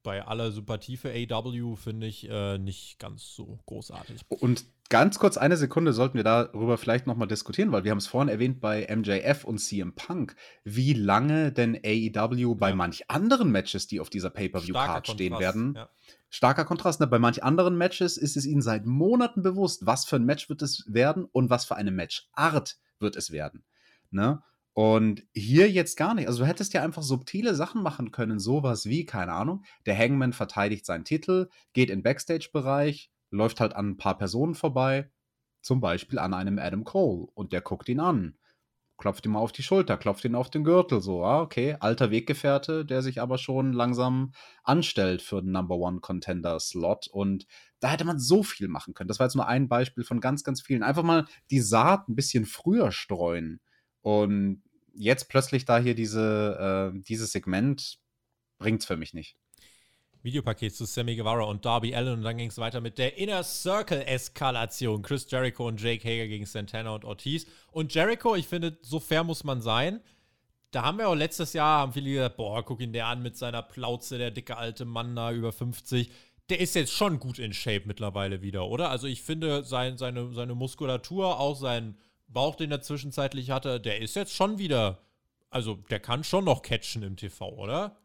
bei 0.04 0.26
aller 0.26 0.52
Sympathie 0.52 0.98
für 0.98 1.12
AW, 1.12 1.76
finde 1.76 2.08
ich, 2.08 2.28
äh, 2.30 2.58
nicht 2.58 2.98
ganz 2.98 3.36
so 3.36 3.60
großartig. 3.68 4.22
Und 4.30 4.66
ganz 4.90 5.20
kurz 5.20 5.38
eine 5.38 5.58
Sekunde 5.58 5.94
sollten 5.94 6.18
wir 6.18 6.24
darüber 6.24 6.78
vielleicht 6.80 7.06
nochmal 7.06 7.28
diskutieren, 7.28 7.72
weil 7.72 7.84
wir 7.84 7.92
haben 7.92 8.00
es 8.00 8.08
vorhin 8.08 8.28
erwähnt 8.30 8.60
bei 8.60 8.88
MJF 8.90 9.44
und 9.44 9.60
CM 9.60 9.94
Punk, 9.94 10.36
wie 10.64 10.94
lange 10.94 11.52
denn 11.52 11.76
AEW 11.84 12.56
bei 12.56 12.70
Ja. 12.70 12.76
manch 12.76 13.10
anderen 13.12 13.52
Matches, 13.52 13.86
die 13.88 14.00
auf 14.00 14.10
dieser 14.10 14.32
Pay-Per-View-Card 14.32 15.08
stehen 15.08 15.38
werden, 15.38 15.76
Ja. 15.76 15.90
starker 16.30 16.66
Kontrast. 16.66 17.00
Ne? 17.00 17.06
Bei 17.08 17.20
manch 17.20 17.44
anderen 17.44 17.78
Matches 17.78 18.18
ist 18.18 18.38
es 18.38 18.46
ihnen 18.48 18.62
seit 18.64 18.86
Monaten 18.88 19.44
bewusst, 19.44 19.86
was 19.86 20.06
für 20.06 20.16
ein 20.16 20.26
Match 20.26 20.50
wird 20.50 20.64
es 20.64 20.84
werden 20.88 21.26
und 21.26 21.52
was 21.52 21.66
für 21.66 21.76
eine 21.76 21.92
Matchart 21.92 22.78
wird 23.00 23.16
es 23.16 23.32
werden. 23.32 23.64
Ne? 24.10 24.42
Und 24.74 25.24
hier 25.34 25.70
jetzt 25.70 25.98
gar 25.98 26.14
nicht. 26.14 26.28
Also 26.28 26.44
du 26.44 26.48
hättest 26.48 26.74
ja 26.74 26.82
einfach 26.82 27.04
subtile 27.04 27.56
Sachen 27.56 27.84
machen 27.84 28.12
können, 28.12 28.40
sowas 28.40 28.86
wie, 28.86 29.06
keine 29.06 29.34
Ahnung, 29.34 29.64
der 29.86 29.98
Hangman 29.98 30.34
verteidigt 30.34 30.86
seinen 30.86 31.04
Titel, 31.04 31.50
geht 31.74 31.90
in 31.90 32.04
Backstage-Bereich, 32.04 33.12
läuft 33.32 33.60
halt 33.60 33.76
an 33.76 33.92
ein 33.92 33.98
paar 33.98 34.18
Personen 34.18 34.56
vorbei, 34.56 35.12
zum 35.62 35.82
Beispiel 35.82 36.20
an 36.20 36.34
einem 36.34 36.58
Adam 36.58 36.86
Cole 36.86 37.28
und 37.34 37.52
der 37.52 37.62
guckt 37.62 37.90
ihn 37.90 38.00
an 38.00 38.38
klopft 39.02 39.26
ihm 39.26 39.36
auf 39.36 39.52
die 39.52 39.64
Schulter, 39.64 39.98
klopft 39.98 40.24
ihn 40.26 40.36
auf 40.36 40.52
den 40.52 40.64
Gürtel, 40.64 41.02
so, 41.02 41.26
ah, 41.26 41.42
okay, 41.42 41.76
alter 41.80 42.12
Weggefährte, 42.12 42.86
der 42.86 43.02
sich 43.02 43.20
aber 43.20 43.40
schon 43.40 43.74
langsam 43.74 44.32
anstellt 44.64 45.24
für 45.24 45.42
den 45.42 45.52
Number 45.52 45.76
One 45.76 46.00
Contender 46.00 46.60
Slot 46.60 47.08
und 47.08 47.48
da 47.80 47.90
hätte 47.90 48.06
man 48.06 48.20
so 48.20 48.44
viel 48.44 48.68
machen 48.68 48.94
können. 48.94 49.08
Das 49.08 49.20
war 49.20 49.26
jetzt 49.26 49.36
nur 49.36 49.48
ein 49.48 49.68
Beispiel 49.68 50.04
von 50.04 50.20
ganz, 50.20 50.44
ganz 50.44 50.62
vielen. 50.62 50.84
Einfach 50.84 51.02
mal 51.02 51.26
die 51.50 51.62
Saat 51.62 52.08
ein 52.08 52.16
bisschen 52.16 52.46
früher 52.46 52.92
streuen 52.92 53.60
und 54.02 54.62
jetzt 54.94 55.30
plötzlich 55.30 55.66
da 55.66 55.80
hier 55.80 55.96
diese, 55.96 56.92
äh, 56.94 57.00
dieses 57.02 57.32
Segment 57.32 58.00
bringt's 58.58 58.86
für 58.86 58.98
mich 58.98 59.14
nicht. 59.14 59.36
Videopaket 60.24 60.76
zu 60.76 60.86
Sammy 60.86 61.16
Guevara 61.16 61.44
und 61.46 61.66
Darby 61.66 61.96
Allen 61.96 62.20
und 62.20 62.22
dann 62.22 62.38
ging 62.38 62.50
es 62.50 62.58
weiter 62.60 62.80
mit 62.80 62.98
der 63.00 63.18
Inner 63.18 63.44
Circle 63.44 64.04
Eskalation. 64.06 65.02
Chris 65.02 65.26
Jericho 65.30 65.68
und 65.68 65.82
Jake 65.82 66.08
Hager 66.08 66.28
gegen 66.28 66.46
Santana 66.46 66.94
und 66.94 67.06
Ortiz. 67.06 67.48
Und 67.72 67.94
Jericho, 67.94 68.36
ich 68.36 68.48
finde, 68.48 68.78
so 68.82 69.00
fair 69.00 69.24
muss 69.24 69.44
man 69.44 69.62
sein. 69.62 70.00
Da 70.70 70.84
haben 70.84 71.00
wir 71.00 71.10
auch 71.10 71.16
letztes 71.16 71.54
Jahr, 71.54 71.80
haben 71.80 71.94
viele 71.94 72.12
gesagt, 72.12 72.38
boah, 72.38 72.64
guck 72.64 72.82
ihn 72.82 72.94
der 72.94 73.08
an 73.08 73.22
mit 73.22 73.36
seiner 73.36 73.64
Plauze, 73.64 74.18
der 74.18 74.32
dicke 74.32 74.58
alte 74.58 74.86
Mann 74.86 75.16
da 75.16 75.32
über 75.32 75.52
50. 75.52 76.12
Der 76.50 76.60
ist 76.60 76.76
jetzt 76.76 76.94
schon 76.94 77.20
gut 77.20 77.40
in 77.40 77.54
Shape 77.54 77.84
mittlerweile 77.86 78.42
wieder, 78.42 78.68
oder? 78.68 78.90
Also 78.90 79.08
ich 79.08 79.22
finde, 79.24 79.64
sein, 79.64 79.98
seine, 79.98 80.34
seine 80.34 80.54
Muskulatur, 80.54 81.40
auch 81.40 81.56
sein 81.56 81.98
Bauch, 82.34 82.56
den 82.56 82.72
er 82.72 82.82
zwischenzeitlich 82.82 83.52
hatte, 83.52 83.80
der 83.80 84.02
ist 84.02 84.16
jetzt 84.16 84.34
schon 84.34 84.58
wieder, 84.58 85.00
also 85.50 85.76
der 85.90 86.00
kann 86.00 86.24
schon 86.24 86.46
noch 86.46 86.62
catchen 86.62 87.04
im 87.04 87.18
TV, 87.18 87.50
oder? 87.50 87.98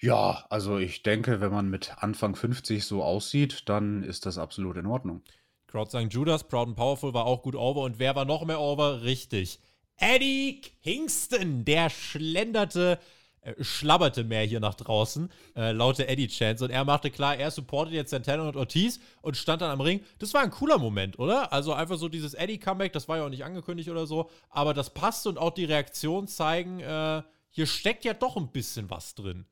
Ja, 0.00 0.44
also 0.50 0.78
ich 0.78 1.02
denke, 1.02 1.40
wenn 1.40 1.52
man 1.52 1.70
mit 1.70 1.94
Anfang 2.02 2.36
50 2.36 2.84
so 2.84 3.02
aussieht, 3.02 3.68
dann 3.68 4.02
ist 4.02 4.26
das 4.26 4.38
absolut 4.38 4.76
in 4.76 4.86
Ordnung. 4.86 5.22
Crowd 5.66 5.90
sang 5.90 6.08
Judas, 6.08 6.44
Proud 6.44 6.68
and 6.68 6.76
Powerful 6.76 7.14
war 7.14 7.26
auch 7.26 7.42
gut 7.42 7.56
over. 7.56 7.80
Und 7.80 7.98
wer 7.98 8.14
war 8.14 8.24
noch 8.24 8.44
mehr 8.44 8.60
over? 8.60 9.02
Richtig. 9.02 9.60
Eddie 9.96 10.60
Kingston, 10.82 11.64
der 11.64 11.90
schlenderte, 11.90 12.98
äh, 13.44 13.62
schlabberte 13.62 14.24
mehr 14.24 14.44
hier 14.44 14.60
nach 14.60 14.74
draußen, 14.74 15.30
äh, 15.54 15.72
laute 15.72 16.08
Eddie 16.08 16.28
Chance. 16.28 16.64
Und 16.64 16.70
er 16.70 16.84
machte 16.84 17.10
klar, 17.10 17.36
er 17.36 17.50
supportet 17.50 17.94
jetzt 17.94 18.10
Santana 18.10 18.48
und 18.48 18.56
Ortiz 18.56 19.00
und 19.22 19.36
stand 19.36 19.62
dann 19.62 19.70
am 19.70 19.80
Ring. 19.80 20.00
Das 20.18 20.32
war 20.32 20.42
ein 20.42 20.50
cooler 20.50 20.78
Moment, 20.78 21.18
oder? 21.18 21.52
Also 21.52 21.74
einfach 21.74 21.98
so 21.98 22.08
dieses 22.08 22.34
Eddie-Comeback, 22.34 22.92
das 22.92 23.08
war 23.08 23.18
ja 23.18 23.26
auch 23.26 23.30
nicht 23.30 23.44
angekündigt 23.44 23.90
oder 23.90 24.06
so. 24.06 24.30
Aber 24.48 24.72
das 24.74 24.90
passt 24.90 25.26
und 25.26 25.38
auch 25.38 25.50
die 25.50 25.66
Reaktion 25.66 26.26
zeigen, 26.26 26.80
äh, 26.80 27.22
hier 27.50 27.66
steckt 27.66 28.04
ja 28.04 28.14
doch 28.14 28.36
ein 28.36 28.48
bisschen 28.48 28.90
was 28.90 29.14
drin. 29.14 29.44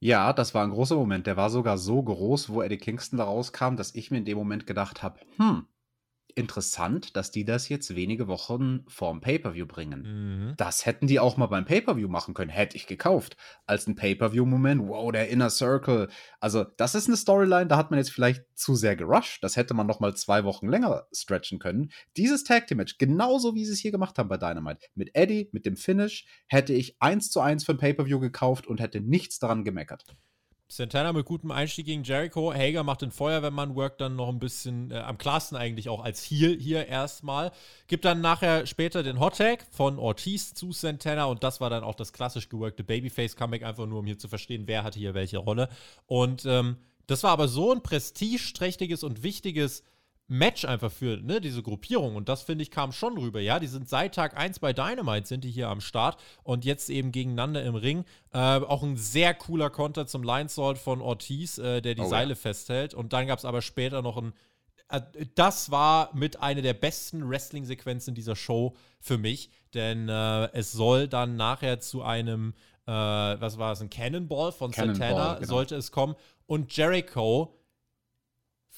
Ja, 0.00 0.32
das 0.32 0.54
war 0.54 0.64
ein 0.64 0.70
großer 0.70 0.96
Moment. 0.96 1.26
Der 1.26 1.36
war 1.36 1.50
sogar 1.50 1.78
so 1.78 2.02
groß, 2.02 2.48
wo 2.48 2.62
Eddie 2.62 2.78
Kingston 2.78 3.18
da 3.18 3.24
rauskam, 3.24 3.76
dass 3.76 3.94
ich 3.94 4.10
mir 4.10 4.18
in 4.18 4.24
dem 4.24 4.38
Moment 4.38 4.66
gedacht 4.66 5.02
habe, 5.02 5.20
hm, 5.36 5.66
interessant, 6.36 7.16
dass 7.16 7.30
die 7.30 7.44
das 7.44 7.68
jetzt 7.68 7.94
wenige 7.94 8.28
Wochen 8.28 8.84
vorm 8.88 9.20
Pay-Per-View 9.20 9.66
bringen. 9.66 10.02
Mhm. 10.50 10.54
Das 10.56 10.86
hätten 10.86 11.06
die 11.06 11.20
auch 11.20 11.36
mal 11.36 11.46
beim 11.46 11.64
Pay-Per-View 11.64 12.08
machen 12.08 12.34
können. 12.34 12.50
Hätte 12.50 12.76
ich 12.76 12.86
gekauft. 12.86 13.36
Als 13.66 13.86
ein 13.86 13.94
Pay-Per-View-Moment. 13.94 14.88
Wow, 14.88 15.12
der 15.12 15.28
Inner 15.28 15.50
Circle. 15.50 16.08
Also, 16.40 16.64
das 16.64 16.94
ist 16.94 17.08
eine 17.08 17.16
Storyline, 17.16 17.66
da 17.66 17.76
hat 17.76 17.90
man 17.90 17.98
jetzt 17.98 18.12
vielleicht 18.12 18.44
zu 18.54 18.74
sehr 18.74 18.96
gerusht. 18.96 19.42
Das 19.42 19.56
hätte 19.56 19.74
man 19.74 19.86
noch 19.86 20.00
mal 20.00 20.14
zwei 20.16 20.44
Wochen 20.44 20.68
länger 20.68 21.06
stretchen 21.12 21.58
können. 21.58 21.90
Dieses 22.16 22.44
Tag 22.44 22.66
Team 22.66 22.78
Match, 22.78 22.98
genauso 22.98 23.54
wie 23.54 23.64
sie 23.64 23.72
es 23.72 23.78
hier 23.78 23.92
gemacht 23.92 24.18
haben 24.18 24.28
bei 24.28 24.36
Dynamite, 24.36 24.86
mit 24.94 25.14
Eddie, 25.14 25.48
mit 25.52 25.66
dem 25.66 25.76
Finish, 25.76 26.26
hätte 26.46 26.72
ich 26.72 26.96
eins 27.00 27.30
zu 27.30 27.40
eins 27.40 27.64
für 27.64 27.72
ein 27.72 27.78
Pay-Per-View 27.78 28.20
gekauft 28.20 28.66
und 28.66 28.80
hätte 28.80 29.00
nichts 29.00 29.38
daran 29.38 29.64
gemeckert. 29.64 30.04
Santana 30.72 31.12
mit 31.12 31.26
gutem 31.26 31.50
Einstieg 31.50 31.86
gegen 31.86 32.04
Jericho. 32.04 32.54
Hager 32.54 32.84
macht 32.84 33.02
den 33.02 33.10
Feuerwehrmann-Work 33.10 33.98
dann 33.98 34.14
noch 34.14 34.28
ein 34.28 34.38
bisschen 34.38 34.92
äh, 34.92 34.98
am 34.98 35.18
klarsten 35.18 35.58
eigentlich 35.58 35.88
auch 35.88 36.00
als 36.00 36.22
Heel 36.22 36.56
hier 36.60 36.86
erstmal. 36.86 37.50
Gibt 37.88 38.04
dann 38.04 38.20
nachher 38.20 38.66
später 38.66 39.02
den 39.02 39.18
Hot 39.18 39.38
Tag 39.38 39.66
von 39.72 39.98
Ortiz 39.98 40.54
zu 40.54 40.70
Santana 40.70 41.24
und 41.24 41.42
das 41.42 41.60
war 41.60 41.70
dann 41.70 41.82
auch 41.82 41.96
das 41.96 42.12
klassisch 42.12 42.48
geworkte 42.48 42.84
Babyface-Comeback, 42.84 43.64
einfach 43.64 43.86
nur 43.86 43.98
um 43.98 44.06
hier 44.06 44.18
zu 44.18 44.28
verstehen, 44.28 44.62
wer 44.66 44.84
hatte 44.84 45.00
hier 45.00 45.12
welche 45.12 45.38
Rolle. 45.38 45.68
Und 46.06 46.46
ähm, 46.46 46.76
das 47.08 47.24
war 47.24 47.32
aber 47.32 47.48
so 47.48 47.72
ein 47.72 47.82
prestigeträchtiges 47.82 49.02
und 49.02 49.24
wichtiges 49.24 49.82
Match 50.30 50.64
einfach 50.64 50.92
für 50.92 51.16
ne, 51.16 51.40
diese 51.40 51.60
Gruppierung. 51.60 52.14
Und 52.14 52.28
das, 52.28 52.42
finde 52.42 52.62
ich, 52.62 52.70
kam 52.70 52.92
schon 52.92 53.18
rüber. 53.18 53.40
Ja, 53.40 53.58
die 53.58 53.66
sind 53.66 53.88
seit 53.88 54.14
Tag 54.14 54.36
1 54.36 54.60
bei 54.60 54.72
Dynamite, 54.72 55.26
sind 55.26 55.42
die 55.42 55.50
hier 55.50 55.68
am 55.68 55.80
Start 55.80 56.18
und 56.44 56.64
jetzt 56.64 56.88
eben 56.88 57.10
gegeneinander 57.10 57.64
im 57.64 57.74
Ring. 57.74 58.04
Äh, 58.32 58.38
auch 58.38 58.84
ein 58.84 58.96
sehr 58.96 59.34
cooler 59.34 59.70
Konter 59.70 60.06
zum 60.06 60.22
Linesalt 60.22 60.78
von 60.78 61.00
Ortiz, 61.00 61.58
äh, 61.58 61.80
der 61.80 61.96
die 61.96 62.02
oh, 62.02 62.08
Seile 62.08 62.30
ja. 62.30 62.36
festhält. 62.36 62.94
Und 62.94 63.12
dann 63.12 63.26
gab 63.26 63.40
es 63.40 63.44
aber 63.44 63.60
später 63.60 64.02
noch 64.02 64.18
ein. 64.18 64.32
Äh, 64.88 65.00
das 65.34 65.72
war 65.72 66.10
mit 66.14 66.40
einer 66.40 66.62
der 66.62 66.74
besten 66.74 67.28
Wrestling-Sequenzen 67.28 68.14
dieser 68.14 68.36
Show 68.36 68.76
für 69.00 69.18
mich, 69.18 69.50
denn 69.74 70.08
äh, 70.08 70.44
es 70.52 70.70
soll 70.70 71.08
dann 71.08 71.34
nachher 71.34 71.80
zu 71.80 72.04
einem, 72.04 72.54
äh, 72.86 72.92
was 72.92 73.58
war 73.58 73.72
es, 73.72 73.80
ein 73.80 73.90
Cannonball 73.90 74.52
von 74.52 74.70
Cannonball, 74.70 75.08
Santana, 75.08 75.34
genau. 75.34 75.46
sollte 75.48 75.74
es 75.74 75.90
kommen. 75.90 76.14
Und 76.46 76.76
Jericho 76.76 77.59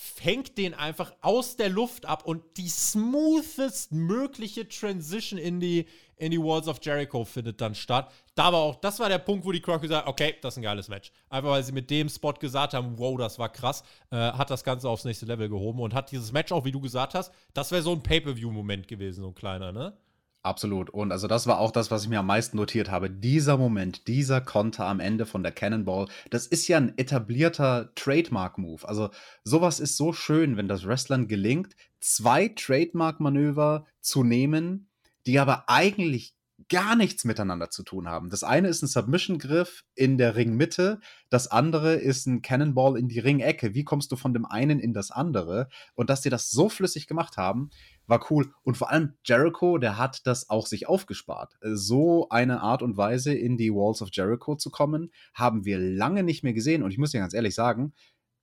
fängt 0.02 0.58
den 0.58 0.74
einfach 0.74 1.14
aus 1.20 1.56
der 1.56 1.68
Luft 1.68 2.06
ab 2.06 2.26
und 2.26 2.42
die 2.56 2.68
smoothest 2.68 3.92
mögliche 3.92 4.68
Transition 4.68 5.38
in 5.38 5.60
die, 5.60 5.86
in 6.16 6.32
die 6.32 6.40
Walls 6.40 6.66
of 6.66 6.80
Jericho 6.82 7.24
findet 7.24 7.60
dann 7.60 7.76
statt. 7.76 8.12
Da 8.34 8.52
war 8.52 8.58
auch, 8.58 8.80
das 8.80 8.98
war 8.98 9.08
der 9.08 9.18
Punkt, 9.18 9.44
wo 9.44 9.52
die 9.52 9.60
Croc 9.60 9.80
gesagt 9.80 10.04
hat, 10.04 10.10
okay, 10.10 10.34
das 10.42 10.54
ist 10.54 10.58
ein 10.58 10.64
geiles 10.64 10.88
Match. 10.88 11.12
Einfach 11.30 11.50
weil 11.50 11.62
sie 11.62 11.70
mit 11.70 11.88
dem 11.88 12.08
Spot 12.08 12.32
gesagt 12.32 12.74
haben, 12.74 12.98
wow, 12.98 13.16
das 13.16 13.38
war 13.38 13.48
krass, 13.48 13.84
äh, 14.10 14.16
hat 14.16 14.50
das 14.50 14.64
Ganze 14.64 14.88
aufs 14.88 15.04
nächste 15.04 15.26
Level 15.26 15.48
gehoben 15.48 15.78
und 15.78 15.94
hat 15.94 16.10
dieses 16.10 16.32
Match 16.32 16.50
auch, 16.50 16.64
wie 16.64 16.72
du 16.72 16.80
gesagt 16.80 17.14
hast, 17.14 17.32
das 17.54 17.70
wäre 17.70 17.82
so 17.82 17.92
ein 17.92 18.02
Pay-Per-View-Moment 18.02 18.88
gewesen, 18.88 19.22
so 19.22 19.28
ein 19.28 19.36
kleiner, 19.36 19.70
ne? 19.70 19.96
Absolut. 20.44 20.90
Und 20.90 21.12
also 21.12 21.28
das 21.28 21.46
war 21.46 21.60
auch 21.60 21.70
das, 21.70 21.92
was 21.92 22.02
ich 22.02 22.08
mir 22.08 22.18
am 22.18 22.26
meisten 22.26 22.56
notiert 22.56 22.90
habe. 22.90 23.08
Dieser 23.08 23.56
Moment, 23.56 24.08
dieser 24.08 24.40
Konter 24.40 24.86
am 24.86 24.98
Ende 24.98 25.24
von 25.24 25.44
der 25.44 25.52
Cannonball, 25.52 26.08
das 26.30 26.48
ist 26.48 26.66
ja 26.66 26.78
ein 26.78 26.98
etablierter 26.98 27.92
Trademark-Move. 27.94 28.88
Also 28.88 29.10
sowas 29.44 29.78
ist 29.78 29.96
so 29.96 30.12
schön, 30.12 30.56
wenn 30.56 30.66
das 30.66 30.84
Wrestlern 30.84 31.28
gelingt, 31.28 31.76
zwei 32.00 32.48
Trademark-Manöver 32.48 33.86
zu 34.00 34.24
nehmen, 34.24 34.88
die 35.26 35.38
aber 35.38 35.68
eigentlich 35.68 36.34
gar 36.68 36.96
nichts 36.96 37.24
miteinander 37.24 37.70
zu 37.70 37.82
tun 37.82 38.08
haben. 38.08 38.30
Das 38.30 38.44
eine 38.44 38.68
ist 38.68 38.82
ein 38.82 38.86
Submission-Griff 38.86 39.84
in 39.94 40.18
der 40.18 40.36
Ringmitte, 40.36 41.00
das 41.30 41.48
andere 41.48 41.94
ist 41.94 42.26
ein 42.26 42.42
Cannonball 42.42 42.98
in 42.98 43.08
die 43.08 43.18
Ringecke. 43.18 43.74
Wie 43.74 43.84
kommst 43.84 44.12
du 44.12 44.16
von 44.16 44.34
dem 44.34 44.44
einen 44.44 44.78
in 44.78 44.92
das 44.92 45.10
andere? 45.10 45.68
Und 45.94 46.10
dass 46.10 46.20
die 46.20 46.30
das 46.30 46.50
so 46.50 46.68
flüssig 46.68 47.06
gemacht 47.06 47.36
haben, 47.36 47.70
war 48.06 48.26
cool. 48.30 48.52
Und 48.62 48.76
vor 48.76 48.90
allem 48.90 49.14
Jericho, 49.24 49.78
der 49.78 49.96
hat 49.96 50.26
das 50.26 50.50
auch 50.50 50.66
sich 50.66 50.88
aufgespart. 50.88 51.54
So 51.62 52.28
eine 52.28 52.60
Art 52.60 52.82
und 52.82 52.96
Weise 52.96 53.32
in 53.32 53.56
die 53.56 53.72
Walls 53.72 54.02
of 54.02 54.10
Jericho 54.12 54.56
zu 54.56 54.70
kommen, 54.70 55.12
haben 55.34 55.64
wir 55.64 55.78
lange 55.78 56.22
nicht 56.22 56.42
mehr 56.42 56.52
gesehen. 56.52 56.82
Und 56.82 56.90
ich 56.90 56.98
muss 56.98 57.12
dir 57.12 57.20
ganz 57.20 57.34
ehrlich 57.34 57.54
sagen, 57.54 57.94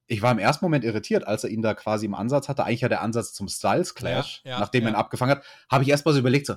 ich 0.10 0.24
war 0.24 0.32
im 0.32 0.40
ersten 0.40 0.66
Moment 0.66 0.84
irritiert, 0.84 1.28
als 1.28 1.44
er 1.44 1.52
ihn 1.52 1.62
da 1.62 1.76
quasi 1.76 2.08
im 2.08 2.16
Ansatz 2.16 2.50
hatte. 2.50 2.66
Eigentlich 2.66 2.82
ja 2.82 2.90
der 2.90 3.02
Ansatz 3.02 3.34
zum 3.34 3.48
Styles 3.48 3.94
Clash, 3.94 4.42
ja, 4.44 4.52
ja, 4.52 4.60
nachdem 4.60 4.82
ja. 4.82 4.90
er 4.90 4.94
ihn 4.94 4.96
abgefangen 4.96 5.36
hat. 5.36 5.44
Habe 5.70 5.84
ich 5.84 5.90
erst 5.90 6.06
mal 6.06 6.14
so 6.14 6.20
überlegt, 6.20 6.48
so, 6.48 6.56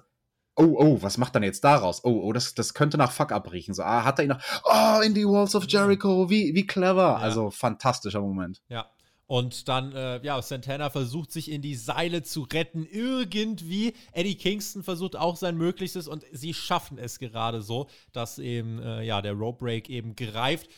oh, 0.56 0.74
oh, 0.78 1.02
was 1.02 1.18
macht 1.18 1.34
dann 1.34 1.42
jetzt 1.42 1.64
daraus? 1.64 2.04
Oh, 2.04 2.20
oh, 2.24 2.32
das, 2.32 2.54
das 2.54 2.74
könnte 2.74 2.98
nach 2.98 3.12
Fuck 3.12 3.32
abriechen. 3.32 3.74
So, 3.74 3.82
ah, 3.82 4.04
hat 4.04 4.18
er 4.18 4.24
ihn 4.24 4.28
noch, 4.30 4.42
oh, 4.64 5.00
in 5.02 5.14
die 5.14 5.26
Walls 5.26 5.54
of 5.54 5.66
Jericho, 5.68 6.28
wie, 6.30 6.54
wie 6.54 6.66
clever. 6.66 7.02
Ja. 7.02 7.16
Also, 7.16 7.50
fantastischer 7.50 8.20
Moment. 8.20 8.62
Ja. 8.68 8.90
Und 9.26 9.66
dann, 9.68 9.92
äh, 9.92 10.22
ja, 10.22 10.42
Santana 10.42 10.90
versucht 10.90 11.32
sich 11.32 11.50
in 11.50 11.62
die 11.62 11.74
Seile 11.74 12.22
zu 12.22 12.42
retten, 12.42 12.84
irgendwie. 12.84 13.94
Eddie 14.12 14.34
Kingston 14.34 14.82
versucht 14.82 15.16
auch 15.16 15.36
sein 15.36 15.56
Möglichstes 15.56 16.06
und 16.06 16.26
sie 16.32 16.52
schaffen 16.52 16.98
es 16.98 17.18
gerade 17.18 17.62
so, 17.62 17.88
dass 18.12 18.38
eben, 18.38 18.78
äh, 18.82 19.02
ja, 19.04 19.22
der 19.22 19.32
Rope 19.32 19.64
Break 19.64 19.88
eben 19.88 20.16
greift 20.16 20.68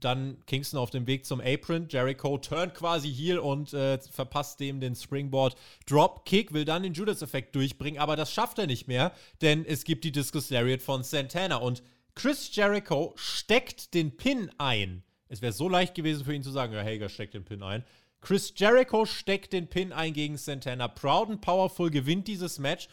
dann 0.00 0.38
Kingston 0.46 0.78
auf 0.78 0.90
dem 0.90 1.06
Weg 1.06 1.24
zum 1.26 1.40
Apron. 1.40 1.88
Jericho 1.88 2.38
turnt 2.38 2.74
quasi 2.74 3.12
heel 3.12 3.38
und 3.38 3.72
äh, 3.72 3.98
verpasst 3.98 4.60
dem 4.60 4.80
den 4.80 4.94
Springboard 4.94 5.56
Dropkick, 5.86 6.52
will 6.52 6.64
dann 6.64 6.82
den 6.82 6.94
Judas-Effekt 6.94 7.54
durchbringen, 7.54 8.00
aber 8.00 8.16
das 8.16 8.32
schafft 8.32 8.58
er 8.58 8.66
nicht 8.66 8.88
mehr, 8.88 9.12
denn 9.40 9.64
es 9.64 9.84
gibt 9.84 10.04
die 10.04 10.12
Discus 10.12 10.50
Lariat 10.50 10.82
von 10.82 11.02
Santana 11.02 11.56
und 11.56 11.82
Chris 12.14 12.54
Jericho 12.54 13.12
steckt 13.16 13.94
den 13.94 14.16
Pin 14.16 14.50
ein. 14.58 15.02
Es 15.28 15.42
wäre 15.42 15.52
so 15.52 15.68
leicht 15.68 15.94
gewesen 15.94 16.24
für 16.24 16.34
ihn 16.34 16.42
zu 16.42 16.50
sagen, 16.50 16.72
ja, 16.74 16.82
Hager 16.82 17.08
steckt 17.08 17.34
den 17.34 17.44
Pin 17.44 17.62
ein. 17.62 17.84
Chris 18.20 18.54
Jericho 18.56 19.04
steckt 19.04 19.52
den 19.52 19.68
Pin 19.68 19.92
ein 19.92 20.12
gegen 20.12 20.38
Santana. 20.38 20.88
Proud 20.88 21.28
and 21.28 21.40
Powerful 21.40 21.90
gewinnt 21.90 22.28
dieses 22.28 22.58
Match. 22.58 22.88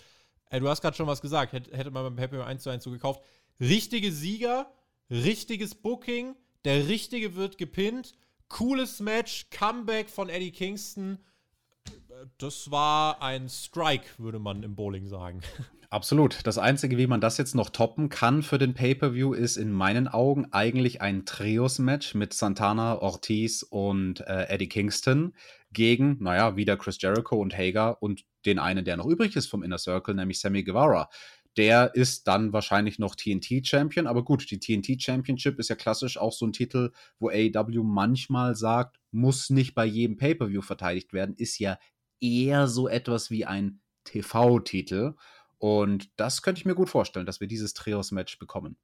Äh, 0.50 0.60
du 0.60 0.68
hast 0.68 0.82
gerade 0.82 0.98
schon 0.98 1.08
was 1.08 1.22
gesagt, 1.22 1.54
hätte 1.54 1.92
man 1.92 2.04
beim 2.04 2.18
Happy 2.18 2.38
1 2.38 2.64
zu 2.64 2.70
1 2.70 2.84
so 2.84 2.92
gekauft. 2.92 3.22
Richtige 3.60 4.12
Sieger, 4.12 4.72
richtiges 5.10 5.76
Booking, 5.76 6.36
der 6.66 6.88
Richtige 6.88 7.36
wird 7.36 7.58
gepinnt. 7.58 8.14
Cooles 8.50 9.00
Match. 9.00 9.48
Comeback 9.50 10.10
von 10.10 10.30
Eddie 10.30 10.52
Kingston. 10.52 11.20
Das 12.38 12.70
war 12.70 13.22
ein 13.22 13.50
Strike, 13.50 14.06
würde 14.18 14.40
man 14.40 14.64
im 14.64 14.76
Bowling 14.76 15.08
sagen. 15.08 15.42
Absolut. 15.90 16.48
Das 16.48 16.58
Einzige, 16.58 16.98
wie 16.98 17.08
man 17.08 17.20
das 17.20 17.38
jetzt 17.38 17.54
noch 17.54 17.70
toppen 17.70 18.08
kann 18.08 18.44
für 18.44 18.58
den 18.58 18.74
Pay-Per-View, 18.74 19.34
ist 19.34 19.58
in 19.58 19.74
meinen 19.74 20.08
Augen 20.08 20.48
eigentlich 20.52 21.02
ein 21.02 21.26
Trios-Match 21.26 22.16
mit 22.16 22.34
Santana, 22.34 23.02
Ortiz 23.02 23.62
und 23.64 24.22
äh, 24.22 24.46
Eddie 24.48 24.70
Kingston 24.70 25.34
gegen, 25.74 26.16
naja, 26.22 26.56
wieder 26.56 26.78
Chris 26.78 27.02
Jericho 27.02 27.36
und 27.36 27.58
Hager 27.58 28.02
und 28.02 28.24
den 28.46 28.58
einen, 28.58 28.86
der 28.86 28.96
noch 28.96 29.06
übrig 29.06 29.36
ist 29.36 29.48
vom 29.48 29.64
Inner 29.64 29.78
Circle, 29.78 30.16
nämlich 30.16 30.40
Sammy 30.40 30.64
Guevara. 30.64 31.10
Der 31.58 31.96
ist 31.96 32.28
dann 32.28 32.54
wahrscheinlich 32.54 32.98
noch 32.98 33.16
TNT-Champion, 33.16 34.08
aber 34.08 34.24
gut, 34.24 34.50
die 34.50 34.60
TNT-Championship 34.60 35.60
ist 35.60 35.70
ja 35.70 35.76
klassisch 35.76 36.18
auch 36.18 36.32
so 36.32 36.46
ein 36.46 36.54
Titel, 36.54 36.92
wo 37.20 37.30
AEW 37.30 37.84
manchmal 37.84 38.56
sagt, 38.56 39.00
muss 39.12 39.50
nicht 39.50 39.76
bei 39.76 39.86
jedem 39.86 40.18
Pay-Per-View 40.18 40.62
verteidigt 40.62 41.12
werden, 41.12 41.36
ist 41.36 41.60
ja 41.60 41.78
eher 42.22 42.68
so 42.68 42.88
etwas 42.88 43.32
wie 43.32 43.46
ein 43.46 43.82
TV-Titel. 44.06 45.16
Und 45.58 46.10
das 46.16 46.42
könnte 46.42 46.60
ich 46.60 46.66
mir 46.66 46.76
gut 46.76 46.90
vorstellen, 46.90 47.26
dass 47.26 47.42
wir 47.42 47.48
dieses 47.48 47.74
Trios-Match 47.74 48.40
bekommen. 48.40 48.78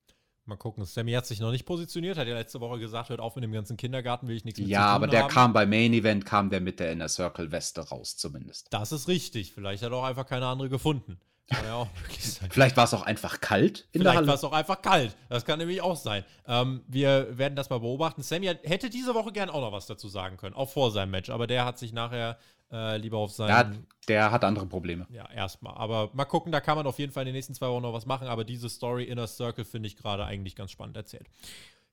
Mal 0.45 0.55
gucken. 0.55 0.85
Sammy 0.85 1.11
hat 1.11 1.25
sich 1.25 1.41
noch 1.41 1.51
nicht 1.51 1.65
positioniert, 1.65 2.17
hat 2.17 2.27
ja 2.27 2.33
letzte 2.33 2.61
Woche 2.61 2.79
gesagt, 2.79 3.09
hört 3.09 3.19
auf 3.19 3.35
mit 3.35 3.43
dem 3.43 3.51
ganzen 3.51 3.75
Kindergarten, 3.75 4.27
will 4.27 4.35
ich 4.35 4.45
nichts 4.45 4.59
mit 4.59 4.69
Ja, 4.69 4.87
aber 4.87 5.07
der 5.07 5.23
haben. 5.23 5.31
kam 5.31 5.53
bei 5.53 5.65
Main 5.65 5.91
Event, 5.91 6.25
kam 6.25 6.49
der 6.49 6.61
mit 6.61 6.79
der 6.79 6.91
Inner 6.93 7.09
Circle 7.09 7.51
Weste 7.51 7.81
raus 7.81 8.15
zumindest. 8.15 8.67
Das 8.71 8.93
ist 8.93 9.09
richtig. 9.09 9.51
Vielleicht 9.51 9.83
hat 9.83 9.91
er 9.91 9.97
auch 9.97 10.05
einfach 10.05 10.25
keine 10.25 10.45
andere 10.47 10.69
gefunden. 10.69 11.19
Kann 11.49 11.65
ja 11.65 11.75
auch 11.75 11.87
möglich 12.01 12.23
sein. 12.33 12.49
Vielleicht 12.51 12.75
war 12.75 12.83
es 12.83 12.93
auch 12.93 13.03
einfach 13.03 13.39
kalt 13.39 13.87
in 13.91 14.01
Vielleicht 14.01 14.05
der 14.05 14.17
Halle. 14.17 14.27
war 14.27 14.35
es 14.35 14.43
auch 14.43 14.51
einfach 14.51 14.81
kalt. 14.81 15.15
Das 15.29 15.45
kann 15.45 15.59
nämlich 15.59 15.81
auch 15.81 15.95
sein. 15.95 16.25
Ähm, 16.45 16.83
wir 16.87 17.37
werden 17.37 17.55
das 17.55 17.69
mal 17.69 17.79
beobachten. 17.79 18.21
Sammy 18.21 18.47
hätte 18.63 18.89
diese 18.89 19.13
Woche 19.15 19.31
gern 19.31 19.49
auch 19.49 19.61
noch 19.61 19.71
was 19.71 19.85
dazu 19.87 20.09
sagen 20.09 20.37
können, 20.37 20.55
auch 20.55 20.69
vor 20.69 20.91
seinem 20.91 21.11
Match. 21.11 21.29
Aber 21.29 21.47
der 21.47 21.63
hat 21.65 21.79
sich 21.79 21.93
nachher 21.93 22.37
äh, 22.69 22.97
lieber 22.97 23.17
auf 23.17 23.31
seinen. 23.31 23.49
Ja, 23.49 23.71
der 24.09 24.31
hat 24.31 24.43
andere 24.43 24.65
Probleme. 24.65 25.07
Ja, 25.09 25.29
erstmal. 25.31 25.75
Aber 25.77 26.09
mal 26.13 26.25
gucken, 26.25 26.51
da 26.51 26.59
kann 26.59 26.75
man 26.77 26.85
auf 26.85 26.99
jeden 26.99 27.13
Fall 27.13 27.23
in 27.23 27.27
den 27.27 27.35
nächsten 27.35 27.53
zwei 27.53 27.69
Wochen 27.69 27.83
noch 27.83 27.93
was 27.93 28.05
machen. 28.05 28.27
Aber 28.27 28.43
diese 28.43 28.67
Story 28.69 29.05
Inner 29.05 29.27
Circle 29.27 29.63
finde 29.63 29.87
ich 29.87 29.95
gerade 29.95 30.25
eigentlich 30.25 30.55
ganz 30.55 30.71
spannend 30.71 30.97
erzählt. 30.97 31.27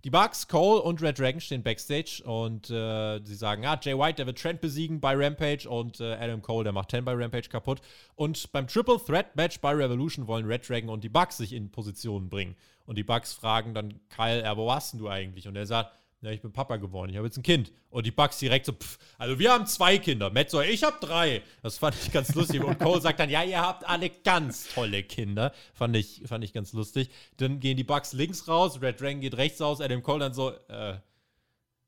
Die 0.04 0.10
Bucks, 0.10 0.48
Cole 0.48 0.82
und 0.82 1.00
Red 1.00 1.18
Dragon 1.18 1.40
stehen 1.40 1.62
backstage 1.62 2.22
und 2.26 2.68
äh, 2.68 3.20
sie 3.24 3.34
sagen, 3.34 3.62
ja, 3.62 3.80
Jay 3.80 3.98
White, 3.98 4.16
der 4.16 4.26
wird 4.26 4.38
Trent 4.38 4.60
besiegen 4.60 5.00
bei 5.00 5.16
Rampage 5.16 5.66
und 5.66 5.98
äh, 5.98 6.12
Adam 6.16 6.42
Cole, 6.42 6.64
der 6.64 6.74
macht 6.74 6.90
10 6.90 7.06
bei 7.06 7.14
Rampage 7.14 7.48
kaputt. 7.48 7.80
Und 8.14 8.52
beim 8.52 8.66
Triple 8.66 8.98
Threat 9.02 9.34
Match 9.34 9.60
bei 9.60 9.72
Revolution 9.72 10.26
wollen 10.26 10.44
Red 10.44 10.68
Dragon 10.68 10.90
und 10.90 11.04
die 11.04 11.08
Bucks 11.08 11.38
sich 11.38 11.54
in 11.54 11.70
Positionen 11.70 12.28
bringen. 12.28 12.54
Und 12.84 12.98
die 12.98 13.02
Bucks 13.02 13.32
fragen 13.32 13.72
dann 13.72 13.98
Kyle, 14.10 14.44
wo 14.56 14.66
warst 14.66 14.92
denn 14.92 15.00
du 15.00 15.08
eigentlich? 15.08 15.48
Und 15.48 15.56
er 15.56 15.64
sagt, 15.64 15.96
ja, 16.24 16.30
ich 16.30 16.40
bin 16.40 16.52
Papa 16.52 16.76
geworden, 16.76 17.10
ich 17.10 17.16
habe 17.16 17.26
jetzt 17.26 17.36
ein 17.36 17.42
Kind. 17.42 17.72
Und 17.90 18.06
die 18.06 18.10
Bugs 18.10 18.38
direkt 18.38 18.66
so, 18.66 18.72
pff, 18.72 18.98
also 19.18 19.38
wir 19.38 19.52
haben 19.52 19.66
zwei 19.66 19.98
Kinder. 19.98 20.30
Matt 20.30 20.50
so, 20.50 20.60
ich 20.60 20.82
habe 20.82 20.96
drei. 21.00 21.42
Das 21.62 21.78
fand 21.78 21.94
ich 21.96 22.10
ganz 22.12 22.34
lustig. 22.34 22.62
Und 22.62 22.78
Cole 22.78 23.00
sagt 23.00 23.20
dann, 23.20 23.30
ja, 23.30 23.42
ihr 23.42 23.60
habt 23.60 23.88
alle 23.88 24.10
ganz 24.10 24.72
tolle 24.74 25.02
Kinder. 25.02 25.52
Fand 25.74 25.96
ich, 25.96 26.22
fand 26.26 26.42
ich 26.44 26.52
ganz 26.52 26.72
lustig. 26.72 27.10
Dann 27.36 27.60
gehen 27.60 27.76
die 27.76 27.84
Bugs 27.84 28.12
links 28.12 28.48
raus, 28.48 28.80
Red 28.80 29.00
Dragon 29.00 29.20
geht 29.20 29.36
rechts 29.36 29.60
raus, 29.60 29.80
Adam 29.80 30.02
Cole 30.02 30.20
dann 30.20 30.34
so, 30.34 30.50
äh, 30.68 30.94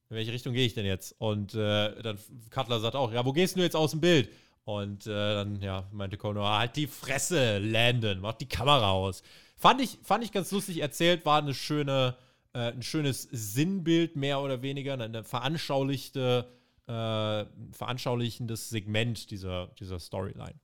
in 0.09 0.17
welche 0.17 0.33
Richtung 0.33 0.53
gehe 0.53 0.67
ich 0.67 0.75
denn 0.75 0.87
jetzt? 0.87 1.15
Und 1.19 1.55
äh, 1.55 2.01
dann 2.03 2.19
Cutler 2.51 2.81
sagt 2.81 2.95
auch, 2.95 3.13
ja, 3.13 3.25
wo 3.25 3.33
gehst 3.33 3.57
du 3.57 3.61
jetzt 3.61 3.75
aus 3.75 3.91
dem 3.91 4.01
Bild? 4.01 4.31
Und 4.65 5.07
äh, 5.07 5.11
dann, 5.11 5.61
ja, 5.61 5.89
meinte 5.93 6.17
Cole 6.17 6.35
nur, 6.35 6.49
halt 6.49 6.77
die 6.77 6.87
Fresse, 6.87 7.59
Landon, 7.59 8.21
mach 8.21 8.35
die 8.35 8.49
Kamera 8.49 8.91
aus. 8.91 9.23
Fand 9.57 9.81
ich, 9.81 9.99
fand 10.03 10.23
ich 10.23 10.33
ganz 10.33 10.51
lustig 10.53 10.81
erzählt, 10.81 11.25
war 11.25 11.41
eine 11.41 11.55
schöne, 11.55 12.17
äh, 12.57 12.73
ein 12.73 12.83
schönes 12.83 13.29
Sinnbild 13.31 14.17
mehr 14.17 14.41
oder 14.41 14.63
weniger, 14.63 14.95
eine 14.95 15.25
veranschaulichte, 15.25 16.47
äh, 16.87 17.45
veranschaulichendes 17.73 18.71
Segment 18.71 19.31
dieser, 19.31 19.67
dieser 19.79 19.99
Storyline. 20.01 20.55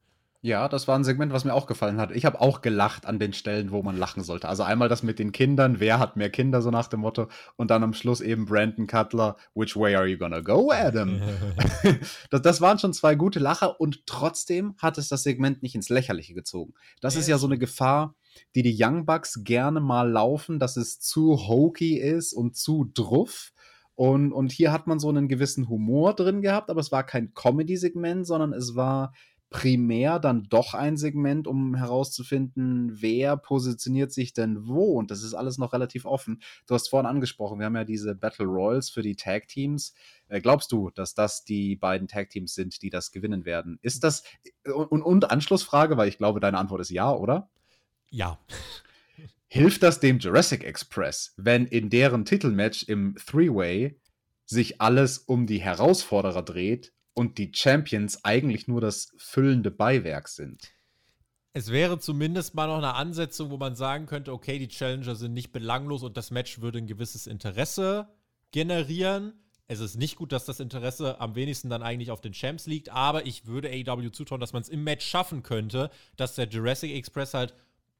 Ja, 0.44 0.68
das 0.68 0.88
war 0.88 0.98
ein 0.98 1.04
Segment, 1.04 1.32
was 1.32 1.44
mir 1.44 1.54
auch 1.54 1.66
gefallen 1.66 2.00
hat. 2.00 2.10
Ich 2.10 2.24
habe 2.24 2.40
auch 2.40 2.62
gelacht 2.62 3.06
an 3.06 3.20
den 3.20 3.32
Stellen, 3.32 3.70
wo 3.70 3.82
man 3.82 3.96
lachen 3.96 4.24
sollte. 4.24 4.48
Also 4.48 4.64
einmal 4.64 4.88
das 4.88 5.04
mit 5.04 5.20
den 5.20 5.30
Kindern, 5.30 5.78
wer 5.78 6.00
hat 6.00 6.16
mehr 6.16 6.30
Kinder, 6.30 6.62
so 6.62 6.70
nach 6.70 6.88
dem 6.88 7.00
Motto. 7.00 7.28
Und 7.56 7.70
dann 7.70 7.84
am 7.84 7.92
Schluss 7.92 8.20
eben 8.20 8.46
Brandon 8.46 8.88
Cutler, 8.88 9.36
which 9.54 9.76
way 9.76 9.94
are 9.94 10.06
you 10.06 10.18
gonna 10.18 10.40
go, 10.40 10.72
Adam? 10.72 11.20
das, 12.30 12.42
das, 12.42 12.60
waren 12.60 12.80
schon 12.80 12.92
zwei 12.92 13.14
gute 13.14 13.38
Lacher 13.38 13.78
und 13.80 14.04
trotzdem 14.06 14.74
hat 14.78 14.98
es 14.98 15.08
das 15.08 15.22
Segment 15.22 15.62
nicht 15.62 15.76
ins 15.76 15.90
Lächerliche 15.90 16.34
gezogen. 16.34 16.74
Das 17.00 17.14
ist 17.14 17.28
ja 17.28 17.38
so 17.38 17.46
eine 17.46 17.58
Gefahr, 17.58 18.16
die 18.54 18.62
die 18.62 18.76
Young 18.78 19.06
Bucks 19.06 19.42
gerne 19.44 19.80
mal 19.80 20.10
laufen, 20.10 20.58
dass 20.58 20.76
es 20.76 21.00
zu 21.00 21.48
hokey 21.48 21.98
ist 21.98 22.32
und 22.32 22.56
zu 22.56 22.90
druff. 22.92 23.52
Und, 23.94 24.32
und 24.32 24.52
hier 24.52 24.72
hat 24.72 24.86
man 24.86 24.98
so 24.98 25.08
einen 25.08 25.28
gewissen 25.28 25.68
Humor 25.68 26.14
drin 26.14 26.40
gehabt, 26.40 26.70
aber 26.70 26.80
es 26.80 26.92
war 26.92 27.04
kein 27.04 27.34
Comedy-Segment, 27.34 28.26
sondern 28.26 28.52
es 28.52 28.74
war 28.74 29.12
primär 29.52 30.18
dann 30.18 30.44
doch 30.48 30.74
ein 30.74 30.96
Segment, 30.96 31.46
um 31.46 31.76
herauszufinden, 31.76 33.00
wer 33.00 33.36
positioniert 33.36 34.10
sich 34.10 34.32
denn 34.32 34.66
wo. 34.66 34.98
Und 34.98 35.10
das 35.10 35.22
ist 35.22 35.34
alles 35.34 35.58
noch 35.58 35.72
relativ 35.72 36.06
offen. 36.06 36.42
Du 36.66 36.74
hast 36.74 36.88
vorhin 36.88 37.06
angesprochen, 37.06 37.58
wir 37.58 37.66
haben 37.66 37.76
ja 37.76 37.84
diese 37.84 38.14
Battle 38.14 38.46
Royals 38.46 38.90
für 38.90 39.02
die 39.02 39.14
Tag 39.14 39.46
Teams. 39.48 39.94
Äh, 40.28 40.40
glaubst 40.40 40.72
du, 40.72 40.90
dass 40.90 41.14
das 41.14 41.44
die 41.44 41.76
beiden 41.76 42.08
Tag 42.08 42.30
Teams 42.30 42.54
sind, 42.54 42.82
die 42.82 42.90
das 42.90 43.12
gewinnen 43.12 43.44
werden? 43.44 43.78
Ist 43.82 44.02
das, 44.02 44.24
und, 44.64 45.02
und 45.02 45.30
Anschlussfrage, 45.30 45.96
weil 45.96 46.08
ich 46.08 46.18
glaube, 46.18 46.40
deine 46.40 46.58
Antwort 46.58 46.80
ist 46.80 46.90
ja, 46.90 47.12
oder? 47.12 47.50
Ja. 48.12 48.38
Hilft 49.48 49.82
das 49.82 50.00
dem 50.00 50.18
Jurassic 50.18 50.64
Express, 50.64 51.34
wenn 51.36 51.66
in 51.66 51.90
deren 51.90 52.24
Titelmatch 52.24 52.84
im 52.84 53.16
Three-Way 53.16 53.98
sich 54.44 54.80
alles 54.80 55.18
um 55.18 55.46
die 55.46 55.60
Herausforderer 55.60 56.42
dreht 56.42 56.92
und 57.14 57.38
die 57.38 57.52
Champions 57.54 58.24
eigentlich 58.24 58.68
nur 58.68 58.80
das 58.80 59.12
füllende 59.16 59.70
Beiwerk 59.70 60.28
sind? 60.28 60.72
Es 61.54 61.70
wäre 61.70 61.98
zumindest 61.98 62.54
mal 62.54 62.66
noch 62.66 62.78
eine 62.78 62.94
Ansetzung, 62.94 63.50
wo 63.50 63.56
man 63.56 63.76
sagen 63.76 64.06
könnte, 64.06 64.32
okay, 64.32 64.58
die 64.58 64.68
Challenger 64.68 65.14
sind 65.14 65.34
nicht 65.34 65.52
belanglos 65.52 66.02
und 66.02 66.16
das 66.16 66.30
Match 66.30 66.60
würde 66.60 66.78
ein 66.78 66.86
gewisses 66.86 67.26
Interesse 67.26 68.08
generieren. 68.52 69.34
Es 69.68 69.80
ist 69.80 69.96
nicht 69.96 70.16
gut, 70.16 70.32
dass 70.32 70.44
das 70.44 70.60
Interesse 70.60 71.20
am 71.20 71.34
wenigsten 71.34 71.70
dann 71.70 71.82
eigentlich 71.82 72.10
auf 72.10 72.20
den 72.20 72.32
Champs 72.32 72.66
liegt, 72.66 72.90
aber 72.90 73.26
ich 73.26 73.46
würde 73.46 73.70
AEW 73.70 74.10
zutrauen, 74.10 74.40
dass 74.40 74.52
man 74.52 74.62
es 74.62 74.68
im 74.68 74.84
Match 74.84 75.06
schaffen 75.06 75.42
könnte, 75.42 75.90
dass 76.16 76.34
der 76.34 76.48
Jurassic 76.48 76.92
Express 76.92 77.34
halt 77.34 77.54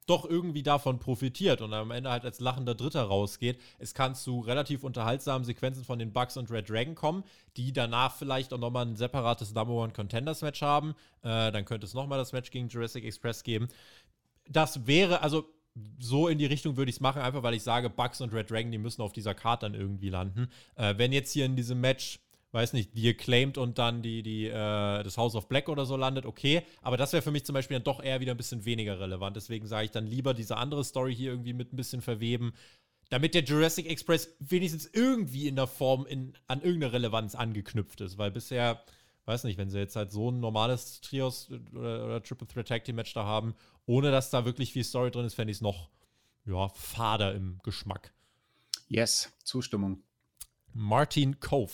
doch 0.07 0.25
irgendwie 0.25 0.63
davon 0.63 0.99
profitiert 0.99 1.61
und 1.61 1.73
am 1.73 1.91
Ende 1.91 2.11
halt 2.11 2.25
als 2.25 2.41
lachender 2.41 2.75
Dritter 2.75 3.03
rausgeht. 3.03 3.61
Es 3.79 3.95
kann 3.95 4.15
zu 4.15 4.41
relativ 4.41 4.85
unterhaltsamen 4.85 5.45
Sequenzen 5.45 5.85
von 5.85 5.99
den 5.99 6.13
Bucks 6.13 6.37
und 6.37 6.51
Red 6.51 6.69
Dragon 6.69 6.95
kommen, 6.95 7.25
die 7.57 7.73
danach 7.73 8.17
vielleicht 8.17 8.53
auch 8.53 8.59
nochmal 8.59 8.87
ein 8.87 8.97
separates 8.97 9.55
Number 9.55 9.75
One 9.75 9.93
Contenders 9.93 10.43
Match 10.43 10.63
haben. 10.63 10.95
Äh, 11.23 11.53
dann 11.53 11.65
könnte 11.65 11.87
es 11.87 11.95
nochmal 11.95 12.19
das 12.19 12.33
Match 12.33 12.51
gegen 12.51 12.69
Jurassic 12.69 13.05
Express 13.05 13.45
geben. 13.45 13.69
Das 14.49 14.87
wäre, 14.87 15.23
also 15.23 15.45
so 15.99 16.29
in 16.29 16.39
die 16.39 16.47
Richtung 16.47 16.77
würde 16.77 16.91
ich 16.91 16.97
es 16.97 17.01
machen, 17.01 17.23
einfach 17.23 17.43
weil 17.43 17.55
ich 17.55 17.63
sage, 17.63 17.89
Bucks 17.89 18.21
und 18.21 18.35
Red 18.35 18.51
Dragon, 18.51 18.71
die 18.71 18.79
müssen 18.79 19.03
auf 19.03 19.13
dieser 19.13 19.35
Karte 19.35 19.67
dann 19.67 19.75
irgendwie 19.75 20.11
landen. 20.11 20.49
Äh, 20.75 20.95
wenn 20.99 21.13
jetzt 21.13 21.33
hier 21.33 21.47
in 21.47 21.57
diesem 21.57 21.81
Match 21.81 22.21
weiß 22.53 22.75
nicht, 22.75 22.95
die 22.95 23.09
Acclaimed 23.09 23.57
und 23.57 23.79
dann 23.79 24.03
die, 24.03 24.23
die, 24.23 24.47
äh, 24.47 25.03
das 25.03 25.17
House 25.17 25.35
of 25.35 25.49
Black 25.49 25.69
oder 25.69 25.87
so 25.87 25.97
landet, 25.97 26.27
okay. 26.27 26.63
Aber 26.83 26.97
das 26.97 27.13
wäre 27.13 27.23
für 27.23 27.31
mich 27.31 27.45
zum 27.45 27.55
Beispiel 27.55 27.77
dann 27.77 27.85
doch 27.85 28.03
eher 28.03 28.21
wieder 28.21 28.33
ein 28.33 28.37
bisschen 28.37 28.65
weniger 28.65 29.01
relevant. 29.01 29.37
Deswegen 29.37 29.67
sage 29.67 29.87
ich 29.87 29.91
dann 29.91 30.07
lieber 30.07 30.35
diese 30.35 30.57
andere 30.59 30.85
Story 30.85 31.15
hier 31.15 31.31
irgendwie 31.31 31.55
mit 31.55 31.73
ein 31.73 31.77
bisschen 31.77 32.03
verweben, 32.03 32.53
damit 33.09 33.35
der 33.35 33.43
Jurassic 33.43 33.87
Express 33.87 34.37
wenigstens 34.39 34.87
irgendwie 34.87 35.49
in 35.49 35.57
der 35.57 35.67
Form 35.67 36.07
in, 36.07 36.35
an 36.47 36.61
irgendeine 36.61 36.93
Relevanz 36.93 37.35
angeknüpft 37.35 38.03
ist. 38.03 38.19
Weil 38.19 38.31
bisher, 38.31 38.85
weiß 39.25 39.45
nicht, 39.45 39.57
wenn 39.57 39.71
sie 39.71 39.79
jetzt 39.79 39.97
halt 39.97 40.13
so 40.13 40.31
ein 40.31 40.41
normales 40.41 41.01
Trios 41.01 41.51
oder, 41.51 42.05
oder 42.05 42.23
Triple 42.23 42.47
Threat 42.47 42.69
Tag 42.69 42.85
Team 42.85 42.97
Match 42.97 43.15
da 43.15 43.25
haben, 43.25 43.55
ohne 43.87 44.11
dass 44.11 44.29
da 44.29 44.45
wirklich 44.45 44.75
viel 44.75 44.85
Story 44.85 45.11
drin 45.11 45.25
ist, 45.25 45.35
fände 45.35 45.51
ich 45.51 45.59
es 45.59 45.63
noch, 45.63 45.89
ja, 46.45 46.69
fader 46.69 47.35
im 47.35 47.61
Geschmack. 47.63 48.13
Yes, 48.89 49.33
Zustimmung. 49.43 50.03
Martin 50.75 51.41
Cove 51.41 51.73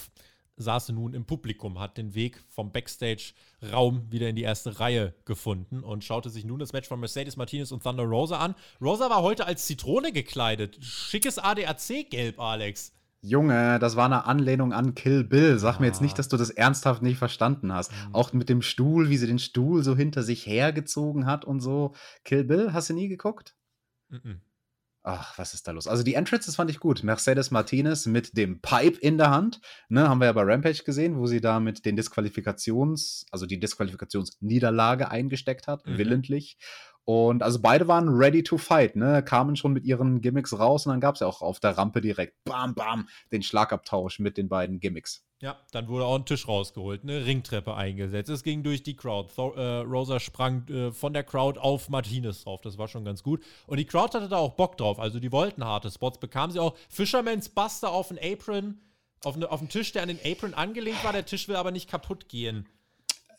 saß 0.59 0.91
nun 0.91 1.15
im 1.15 1.25
Publikum, 1.25 1.79
hat 1.79 1.97
den 1.97 2.15
Weg 2.15 2.45
vom 2.49 2.73
Backstage-Raum 2.73 4.11
wieder 4.11 4.29
in 4.29 4.37
die 4.37 4.43
erste 4.43 4.81
Reihe 4.81 5.15
gefunden 5.25 5.83
und 5.83 6.05
schaute 6.05 6.31
sich 6.31 6.45
nun 6.45 6.59
das 6.59 6.73
Match 6.73 6.89
von 6.89 7.01
Mercedes 7.01 7.37
Martinez 7.37 7.73
und 7.73 7.83
Thunder 7.83 8.05
Rosa 8.05 8.39
an. 8.39 8.55
Rosa 8.81 9.09
war 9.11 9.23
heute 9.23 9.47
als 9.47 9.67
Zitrone 9.67 10.13
gekleidet. 10.13 10.79
Schickes 10.85 11.39
ADAC-Gelb, 11.39 12.39
Alex. 12.39 12.93
Junge, 13.21 13.79
das 13.81 13.97
war 13.97 14.07
eine 14.07 14.27
Anlehnung 14.27 14.73
an 14.73 14.95
Kill 14.95 15.25
Bill. 15.25 15.59
Sag 15.59 15.77
ah. 15.77 15.81
mir 15.81 15.87
jetzt 15.87 16.01
nicht, 16.01 16.19
dass 16.19 16.29
du 16.29 16.37
das 16.37 16.51
ernsthaft 16.51 17.03
nicht 17.03 17.19
verstanden 17.19 17.73
hast. 17.73 17.93
Mhm. 17.93 18.15
Auch 18.15 18.33
mit 18.33 18.49
dem 18.49 18.63
Stuhl, 18.63 19.11
wie 19.11 19.17
sie 19.17 19.27
den 19.27 19.41
Stuhl 19.41 19.83
so 19.83 19.97
hinter 19.97 20.23
sich 20.23 20.47
hergezogen 20.47 21.27
hat 21.27 21.45
und 21.45 21.61
so. 21.61 21.95
Kill 22.25 22.45
Bill, 22.45 22.73
hast 22.73 22.91
du 22.91 22.95
nie 22.95 23.09
geguckt? 23.09 23.57
Mhm. 24.09 24.41
Ach, 25.05 25.39
was 25.39 25.55
ist 25.55 25.67
da 25.67 25.73
los? 25.73 25.87
Also 25.87 26.03
die 26.03 26.15
Entrances 26.15 26.57
fand 26.57 26.71
ich 26.71 26.81
gut. 26.81 27.03
Mercedes 27.03 27.51
Martinez 27.51 28.07
mit 28.07 28.37
dem 28.37 28.61
Pipe 28.61 28.99
in 29.01 29.17
der 29.17 29.31
Hand. 29.31 29.61
Ne, 29.89 30.09
haben 30.09 30.21
wir 30.21 30.27
ja 30.27 30.33
bei 30.33 30.43
Rampage 30.43 30.83
gesehen, 30.85 31.17
wo 31.17 31.27
sie 31.27 31.41
da 31.41 31.61
mit 31.61 31.87
den 31.87 31.97
Disqualifikations, 31.97 33.25
also 33.31 33.47
die 33.47 33.61
Disqualifikationsniederlage 33.61 35.11
eingesteckt 35.11 35.67
hat, 35.67 35.87
mhm. 35.87 35.99
willentlich. 35.99 36.59
Und 37.09 37.43
also 37.43 37.59
beide 37.63 37.89
waren 37.89 38.07
ready 38.11 38.43
to 38.43 38.59
fight, 38.59 38.95
ne? 38.95 39.23
Kamen 39.23 39.57
schon 39.57 39.73
mit 39.73 39.85
ihren 39.85 40.21
Gimmicks 40.21 40.59
raus 40.59 40.85
und 40.85 40.93
dann 40.93 41.01
gab 41.01 41.15
es 41.15 41.23
ja 41.23 41.27
auch 41.27 41.41
auf 41.41 41.59
der 41.59 41.71
Rampe 41.79 42.03
direkt 42.03 42.45
bam, 42.45 42.75
bam, 42.75 43.09
den 43.33 43.43
Schlagabtausch 43.43 44.19
mit 44.19 44.37
den 44.37 44.51
beiden 44.51 44.79
Gimmicks. 44.79 45.25
Ja, 45.41 45.57
dann 45.73 45.89
wurde 45.89 46.05
auch 46.05 46.17
ein 46.17 46.27
Tisch 46.27 46.47
rausgeholt, 46.47 47.05
eine 47.05 47.25
Ringtreppe 47.25 47.75
eingesetzt. 47.75 48.29
Es 48.29 48.43
ging 48.43 48.63
durch 48.63 48.83
die 48.83 48.95
Crowd. 48.95 49.33
Thor 49.35 49.57
äh, 49.57 49.79
Rosa 49.79 50.21
sprang 50.21 50.69
äh, 50.69 50.93
von 50.93 51.15
der 51.15 51.25
Crowd 51.25 51.59
auf 51.59 51.89
Martinez 51.89 52.45
drauf. 52.45 52.61
Das 52.61 52.77
war 52.77 52.89
schon 52.89 53.07
ganz 53.07 53.23
gut. 53.23 53.43
Und 53.67 53.79
die 53.79 53.87
Crowd 53.87 54.15
hatte 54.15 54.29
da 54.29 54.37
auch 54.37 54.53
Bock 54.53 54.77
drauf. 54.77 55.01
Also 55.01 55.19
die 55.19 55.33
wollten 55.33 55.65
harte 55.65 55.91
Spots. 55.91 56.21
Bekamen 56.21 56.53
sie 56.53 56.61
auch 56.61 56.77
Fisherman's 56.91 57.49
Buster 57.49 57.91
auf 57.91 58.09
den 58.09 58.19
Apron. 58.19 58.83
Auf, 59.25 59.35
ne, 59.35 59.51
auf 59.51 59.61
einen 59.61 59.71
Tisch, 59.71 59.93
der 59.93 60.03
an 60.03 60.09
den 60.09 60.21
Apron 60.31 60.53
angelegt 60.53 61.03
war. 61.05 61.15
Der 61.15 61.25
Tisch 61.25 61.49
will 61.49 61.57
aber 61.57 61.71
nicht 61.71 61.89
kaputt 61.89 62.29
gehen. 62.29 62.69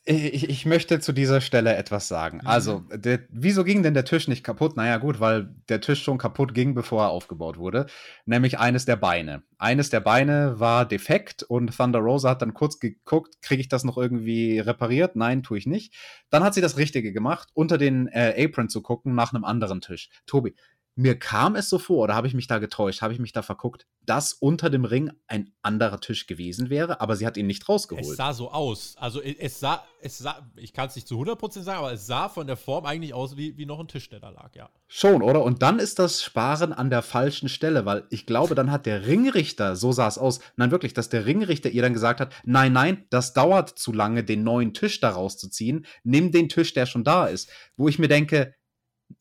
Ich, 0.06 0.50
ich, 0.50 0.66
möchte 0.66 1.00
zu 1.00 1.12
dieser 1.12 1.40
Stelle 1.40 1.76
etwas 1.76 2.08
sagen. 2.08 2.38
Mhm. 2.42 2.48
Also, 2.48 2.84
der, 2.92 3.20
wieso 3.30 3.64
ging 3.64 3.84
denn 3.84 3.94
der 3.94 4.06
Tisch 4.06 4.28
nicht 4.28 4.44
kaputt? 4.44 4.76
Naja, 4.76 4.98
gut, 4.98 5.20
weil 5.20 5.54
der 5.68 5.82
Tisch 5.82 6.02
schon 6.02 6.18
kaputt 6.18 6.54
ging, 6.54 6.74
bevor 6.74 7.04
er 7.04 7.10
aufgebaut 7.10 7.58
wurde. 7.58 7.86
Nämlich 8.26 8.58
eines 8.60 8.86
der 8.86 8.96
Beine. 8.96 9.44
Eines 9.58 9.90
der 9.90 10.00
Beine 10.00 10.60
war 10.60 10.88
defekt 10.88 11.44
und 11.44 11.76
Thunder 11.76 12.00
Rosa 12.00 12.30
hat 12.30 12.42
dann 12.42 12.54
kurz 12.54 12.80
geguckt, 12.80 13.42
kriege 13.42 13.62
ich 13.62 13.68
das 13.68 13.84
noch 13.84 13.98
irgendwie 13.98 14.60
repariert? 14.60 15.16
Nein, 15.16 15.44
tue 15.44 15.58
ich 15.58 15.68
nicht. 15.68 15.94
Dann 16.30 16.44
hat 16.44 16.54
sie 16.54 16.62
das 16.62 16.78
Richtige 16.78 17.12
gemacht, 17.12 17.50
unter 17.54 17.78
den 17.78 18.08
äh, 18.08 18.34
Apron 18.44 18.70
zu 18.70 18.82
gucken 18.82 19.14
nach 19.14 19.34
einem 19.34 19.44
anderen 19.44 19.82
Tisch. 19.82 20.10
Tobi, 20.26 20.56
mir 21.00 21.18
kam 21.18 21.56
es 21.56 21.70
so 21.70 21.80
vor, 21.80 22.04
oder 22.04 22.16
habe 22.16 22.28
ich 22.28 22.34
mich 22.34 22.48
da 22.48 22.60
getäuscht, 22.60 23.02
habe 23.02 23.14
ich 23.14 23.20
mich 23.20 23.32
da 23.32 23.42
verguckt, 23.42 23.88
dass 24.06 24.34
unter 24.34 24.70
dem 24.70 24.84
Ring 24.84 25.14
ein 25.28 25.54
anderer 25.62 26.02
Tisch 26.02 26.28
gewesen 26.28 26.70
wäre, 26.70 27.00
aber 27.00 27.16
sie 27.16 27.26
hat 27.26 27.38
ihn 27.38 27.48
nicht 27.48 27.70
rausgeholt. 27.70 28.06
Es 28.06 28.18
sah 28.18 28.34
so 28.34 28.52
aus. 28.52 28.96
Also 28.98 29.22
es 29.22 29.62
sah, 29.62 29.82
es 30.02 30.18
sah, 30.18 30.46
ich 30.58 30.74
kann 30.74 30.90
es 30.90 30.96
nicht 30.98 31.08
zu 31.08 31.16
100% 31.16 31.62
sagen, 31.62 31.80
aber 31.80 31.94
es 31.94 32.06
sah 32.06 32.28
von 32.28 32.48
der 32.48 32.58
Form 32.58 32.86
eigentlich 32.86 33.14
aus 33.14 33.38
wie, 33.38 33.58
wie 33.58 33.66
noch 33.66 33.80
ein 33.80 33.88
Tisch, 33.88 34.10
der 34.10 34.20
da 34.20 34.30
lag, 34.30 34.54
ja. 34.56 34.70
Schon, 34.88 35.22
oder? 35.22 35.42
Und 35.42 35.62
dann 35.62 35.80
ist 35.80 36.00
das 36.00 36.22
Sparen 36.22 36.74
an 36.74 36.90
der 36.90 37.02
falschen 37.02 37.48
Stelle, 37.48 37.86
weil 37.86 38.06
ich 38.10 38.26
glaube, 38.26 38.54
dann 38.54 38.70
hat 38.70 38.86
der 38.86 39.08
Ringrichter, 39.08 39.78
so 39.78 39.94
sah 39.94 40.08
es 40.10 40.18
aus, 40.18 40.42
nein 40.58 40.72
wirklich, 40.72 40.94
dass 40.94 41.08
der 41.08 41.26
Ringrichter 41.26 41.70
ihr 41.70 41.82
dann 41.82 41.94
gesagt 41.94 42.20
hat, 42.20 42.34
nein, 42.44 42.74
nein, 42.74 43.06
das 43.10 43.32
dauert 43.32 43.70
zu 43.70 43.94
lange, 43.94 44.26
den 44.26 44.44
neuen 44.44 44.74
Tisch 44.74 45.00
da 45.00 45.12
rauszuziehen, 45.12 45.86
nimm 46.04 46.34
den 46.34 46.50
Tisch, 46.50 46.74
der 46.74 46.88
schon 46.88 47.06
da 47.06 47.28
ist. 47.28 47.50
Wo 47.78 47.88
ich 47.88 48.00
mir 48.00 48.10
denke, 48.10 48.54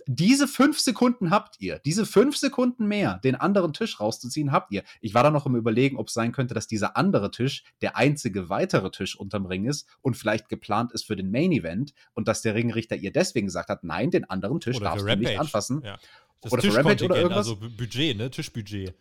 diese 0.06 0.48
fünf 0.48 0.78
Sekunden 0.78 1.30
habt 1.30 1.60
ihr. 1.60 1.78
Diese 1.80 2.06
fünf 2.06 2.36
Sekunden 2.36 2.86
mehr, 2.86 3.18
den 3.18 3.34
anderen 3.34 3.72
Tisch 3.72 4.00
rauszuziehen, 4.00 4.52
habt 4.52 4.72
ihr. 4.72 4.82
Ich 5.00 5.14
war 5.14 5.22
da 5.22 5.30
noch 5.30 5.46
im 5.46 5.56
Überlegen, 5.56 5.96
ob 5.96 6.08
es 6.08 6.14
sein 6.14 6.32
könnte, 6.32 6.54
dass 6.54 6.66
dieser 6.66 6.96
andere 6.96 7.30
Tisch 7.30 7.64
der 7.82 7.96
einzige 7.96 8.48
weitere 8.48 8.90
Tisch 8.90 9.16
unterm 9.16 9.46
Ring 9.46 9.66
ist 9.66 9.86
und 10.00 10.16
vielleicht 10.16 10.48
geplant 10.48 10.92
ist 10.92 11.04
für 11.06 11.16
den 11.16 11.30
Main 11.30 11.52
Event 11.52 11.92
und 12.14 12.28
dass 12.28 12.42
der 12.42 12.54
Ringrichter 12.54 12.96
ihr 12.96 13.12
deswegen 13.12 13.46
gesagt 13.46 13.68
hat, 13.68 13.84
nein, 13.84 14.10
den 14.10 14.28
anderen 14.28 14.60
Tisch 14.60 14.76
oder 14.76 14.86
darfst 14.86 15.06
du 15.06 15.16
nicht 15.16 15.38
anfassen. 15.38 15.82
Ja. 15.84 15.98
Das 16.40 16.52
oder 16.52 16.62
für 16.62 16.74
Rampage 16.76 17.04
oder 17.04 17.16
irgendwas. 17.16 17.48
Also 17.48 17.56
Budget, 17.56 18.16
ne? 18.16 18.30
Tischbudget. 18.30 18.94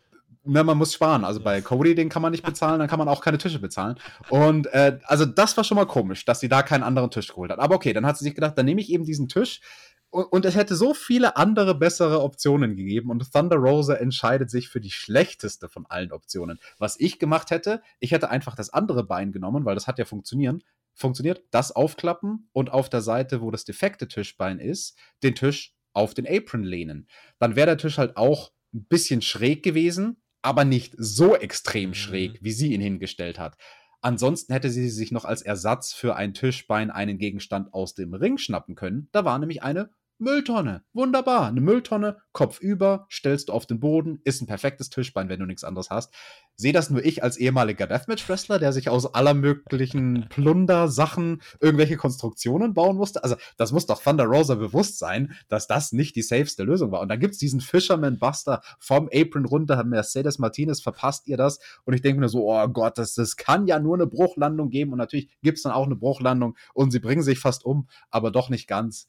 Na, 0.47 0.63
man 0.63 0.77
muss 0.77 0.93
sparen. 0.93 1.25
Also 1.25 1.41
bei 1.41 1.61
Cody, 1.61 1.93
den 1.93 2.09
kann 2.09 2.21
man 2.21 2.31
nicht 2.31 2.45
bezahlen, 2.45 2.79
dann 2.79 2.87
kann 2.87 2.99
man 2.99 3.07
auch 3.07 3.21
keine 3.21 3.37
Tische 3.37 3.59
bezahlen. 3.59 3.99
Und 4.29 4.67
äh, 4.67 4.99
also 5.03 5.25
das 5.25 5.57
war 5.57 5.63
schon 5.63 5.75
mal 5.75 5.85
komisch, 5.85 6.25
dass 6.25 6.39
sie 6.39 6.49
da 6.49 6.63
keinen 6.63 6.83
anderen 6.83 7.11
Tisch 7.11 7.27
geholt 7.27 7.51
hat. 7.51 7.59
Aber 7.59 7.75
okay, 7.75 7.93
dann 7.93 8.05
hat 8.05 8.17
sie 8.17 8.23
sich 8.23 8.35
gedacht, 8.35 8.57
dann 8.57 8.65
nehme 8.65 8.81
ich 8.81 8.89
eben 8.89 9.03
diesen 9.03 9.27
Tisch, 9.27 9.61
und 10.09 10.45
es 10.45 10.55
hätte 10.55 10.75
so 10.75 10.93
viele 10.93 11.35
andere 11.35 11.75
bessere 11.75 12.21
Optionen 12.21 12.75
gegeben 12.75 13.09
und 13.09 13.31
Thunder 13.31 13.57
Rosa 13.57 13.95
entscheidet 13.95 14.49
sich 14.49 14.69
für 14.69 14.79
die 14.79 14.91
schlechteste 14.91 15.67
von 15.67 15.85
allen 15.87 16.11
Optionen. 16.11 16.59
Was 16.77 16.99
ich 16.99 17.19
gemacht 17.19 17.51
hätte, 17.51 17.81
ich 17.99 18.11
hätte 18.11 18.29
einfach 18.29 18.55
das 18.55 18.69
andere 18.69 19.03
Bein 19.03 19.31
genommen, 19.31 19.65
weil 19.65 19.75
das 19.75 19.85
hat 19.85 19.99
ja 19.99 20.05
funktionieren, 20.05 20.63
funktioniert, 20.93 21.43
das 21.51 21.73
aufklappen 21.73 22.49
und 22.53 22.71
auf 22.71 22.89
der 22.89 23.01
Seite, 23.01 23.41
wo 23.41 23.51
das 23.51 23.65
defekte 23.65 24.07
Tischbein 24.07 24.59
ist, 24.59 24.97
den 25.23 25.35
Tisch 25.35 25.75
auf 25.93 26.13
den 26.13 26.27
Apron 26.27 26.63
lehnen. 26.63 27.07
Dann 27.37 27.55
wäre 27.55 27.67
der 27.67 27.77
Tisch 27.77 27.97
halt 27.97 28.15
auch 28.15 28.51
ein 28.73 28.85
bisschen 28.85 29.21
schräg 29.21 29.61
gewesen, 29.61 30.21
aber 30.41 30.65
nicht 30.65 30.93
so 30.97 31.35
extrem 31.35 31.89
mhm. 31.89 31.93
schräg, 31.93 32.39
wie 32.41 32.51
sie 32.51 32.73
ihn 32.73 32.81
hingestellt 32.81 33.39
hat. 33.39 33.57
Ansonsten 34.01 34.53
hätte 34.53 34.69
sie 34.69 34.89
sich 34.89 35.11
noch 35.11 35.25
als 35.25 35.41
Ersatz 35.41 35.93
für 35.93 36.15
ein 36.15 36.33
Tischbein 36.33 36.91
einen 36.91 37.17
Gegenstand 37.17 37.73
aus 37.73 37.93
dem 37.95 38.13
Ring 38.13 38.37
schnappen 38.37 38.75
können. 38.75 39.09
Da 39.11 39.25
war 39.25 39.39
nämlich 39.39 39.63
eine 39.63 39.89
Mülltonne. 40.19 40.83
Wunderbar. 40.93 41.47
Eine 41.47 41.61
Mülltonne, 41.61 42.17
Kopf 42.31 42.59
über, 42.59 43.05
stellst 43.11 43.49
du 43.49 43.53
auf 43.53 43.67
den 43.67 43.79
Boden, 43.79 44.19
ist 44.23 44.41
ein 44.41 44.47
perfektes 44.47 44.89
Tischbein, 44.89 45.29
wenn 45.29 45.39
du 45.39 45.45
nichts 45.45 45.63
anderes 45.63 45.91
hast. 45.91 46.13
Sehe 46.55 46.73
das 46.73 46.89
nur 46.89 47.05
ich 47.05 47.21
als 47.21 47.37
ehemaliger 47.37 47.85
Deathmatch-Wrestler, 47.85 48.57
der 48.57 48.73
sich 48.73 48.89
aus 48.89 49.13
aller 49.13 49.35
möglichen 49.35 50.25
Plunder-Sachen 50.29 51.43
irgendwelche 51.61 51.97
Konstruktionen 51.97 52.73
bauen 52.73 52.97
musste. 52.97 53.23
Also, 53.23 53.35
das 53.57 53.71
muss 53.71 53.85
doch 53.85 54.01
Thunder 54.01 54.25
Rosa 54.25 54.55
bewusst 54.55 54.97
sein, 54.97 55.35
dass 55.49 55.67
das 55.67 55.91
nicht 55.91 56.15
die 56.15 56.23
safeste 56.23 56.63
Lösung 56.63 56.91
war. 56.91 57.01
Und 57.01 57.09
dann 57.09 57.19
gibt 57.19 57.33
es 57.33 57.39
diesen 57.39 57.61
Fisherman 57.61 58.17
Buster 58.17 58.61
vom 58.79 59.09
Apron 59.13 59.45
runter, 59.45 59.83
Mercedes 59.83 60.39
Martinez, 60.39 60.81
verpasst 60.81 61.27
ihr 61.27 61.37
das? 61.37 61.59
Und 61.85 61.93
ich 61.93 62.01
denke 62.01 62.19
mir 62.19 62.29
so, 62.29 62.51
oh 62.51 62.67
Gott, 62.69 62.97
das, 62.97 63.13
das 63.13 63.35
kann 63.35 63.67
ja 63.67 63.79
nur 63.79 63.93
eine 63.93 64.07
Bruchlandung 64.07 64.71
geben. 64.71 64.93
Und 64.93 64.97
natürlich 64.97 65.29
gibt 65.43 65.57
es 65.57 65.63
dann 65.63 65.73
auch 65.73 65.85
eine 65.85 65.95
Bruchlandung 65.95 66.57
und 66.73 66.89
sie 66.89 66.99
bringen 66.99 67.21
sich 67.21 67.37
fast 67.37 67.65
um, 67.65 67.87
aber 68.09 68.31
doch 68.31 68.49
nicht 68.49 68.67
ganz. 68.67 69.07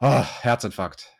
Oh, 0.00 0.24
Herzinfarkt. 0.42 1.16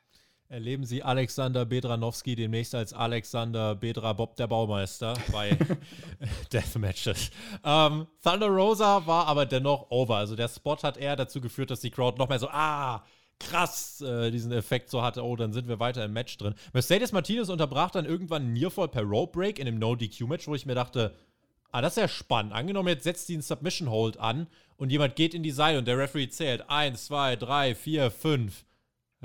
Erleben 0.49 0.85
Sie 0.85 1.03
Alexander 1.03 1.65
Bedranowski 1.65 2.37
demnächst 2.37 2.75
als 2.75 2.93
Alexander 2.93 3.75
Bedra 3.75 4.13
Bob 4.13 4.37
der 4.37 4.47
Baumeister 4.47 5.15
bei 5.33 5.59
Deathmatches. 6.53 7.31
Ähm, 7.65 8.07
Thunder 8.23 8.49
Rosa 8.49 9.07
war 9.07 9.27
aber 9.27 9.47
dennoch 9.47 9.91
over. 9.91 10.17
Also 10.17 10.37
der 10.37 10.49
Spot 10.49 10.77
hat 10.83 10.99
eher 10.99 11.17
dazu 11.17 11.41
geführt, 11.41 11.71
dass 11.71 11.81
die 11.81 11.91
Crowd 11.91 12.19
noch 12.19 12.29
mehr 12.29 12.39
so, 12.39 12.49
ah, 12.49 13.03
krass, 13.41 14.03
äh, 14.03 14.31
diesen 14.31 14.53
Effekt 14.53 14.91
so 14.91 15.03
hatte, 15.03 15.25
oh, 15.25 15.35
dann 15.37 15.53
sind 15.53 15.69
wir 15.69 15.81
weiter 15.81 16.05
im 16.05 16.13
Match 16.13 16.37
drin. 16.37 16.55
Mercedes 16.73 17.13
Martinez 17.13 17.49
unterbrach 17.49 17.91
dann 17.91 18.05
irgendwann 18.05 18.53
Nearfall 18.53 18.89
per 18.89 19.03
Rope 19.03 19.39
Break 19.39 19.59
in 19.59 19.67
einem 19.67 19.79
No-DQ-Match, 19.79 20.47
wo 20.47 20.55
ich 20.55 20.67
mir 20.67 20.75
dachte, 20.75 21.15
ah, 21.73 21.81
das 21.81 21.97
ist 21.97 22.03
ja 22.03 22.09
spannend. 22.09 22.53
Angenommen, 22.53 22.89
jetzt 22.89 23.05
setzt 23.05 23.27
sie 23.27 23.35
einen 23.35 23.43
Submission 23.43 23.91
Hold 23.91 24.19
an 24.19 24.47
und 24.77 24.91
jemand 24.91 25.17
geht 25.17 25.35
in 25.35 25.43
die 25.43 25.51
Seile 25.51 25.79
und 25.79 25.89
der 25.89 25.99
Referee 25.99 26.29
zählt 26.29 26.71
1, 26.71 27.07
2, 27.07 27.37
3, 27.37 27.75
4, 27.75 28.11
5. 28.11 28.66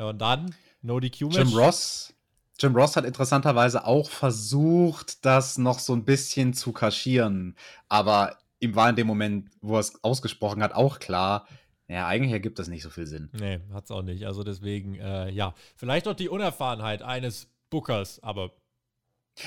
Ja, 0.02 0.10
und 0.10 0.18
dann 0.20 0.56
No 0.82 0.99
DQ-Match. 0.99 1.38
Jim 1.38 1.54
Ross, 1.54 2.12
Jim 2.60 2.76
Ross 2.76 2.95
hat 2.95 3.06
interessanterweise 3.06 3.86
auch 3.86 4.10
versucht, 4.10 5.24
das 5.24 5.60
noch 5.60 5.78
so 5.78 5.93
ein 5.93 6.06
bisschen 6.06 6.56
zu 6.56 6.72
kaschieren. 6.72 7.56
Aber 7.88 8.36
ihm 8.60 8.76
war 8.76 8.89
in 8.89 8.95
dem 8.95 9.06
Moment, 9.06 9.52
wo 9.62 9.76
er 9.76 9.82
es 9.82 10.04
ausgesprochen 10.04 10.64
hat, 10.64 10.74
auch 10.74 10.97
klar, 10.97 11.47
ja, 11.88 12.08
eigentlich 12.08 12.32
ergibt 12.32 12.58
das 12.58 12.68
nicht 12.68 12.82
so 12.82 12.89
viel 12.89 13.06
Sinn. 13.06 13.30
Nee, 13.34 13.60
hat 13.72 13.84
es 13.84 13.91
auch 13.91 14.02
nicht. 14.02 14.26
Also 14.26 14.43
deswegen, 14.43 14.95
äh, 14.95 15.30
ja, 15.30 15.54
vielleicht 15.76 16.08
auch 16.08 16.16
die 16.16 16.30
Unerfahrenheit 16.30 17.04
eines 17.04 17.47
Bookers, 17.70 18.24
aber 18.24 18.54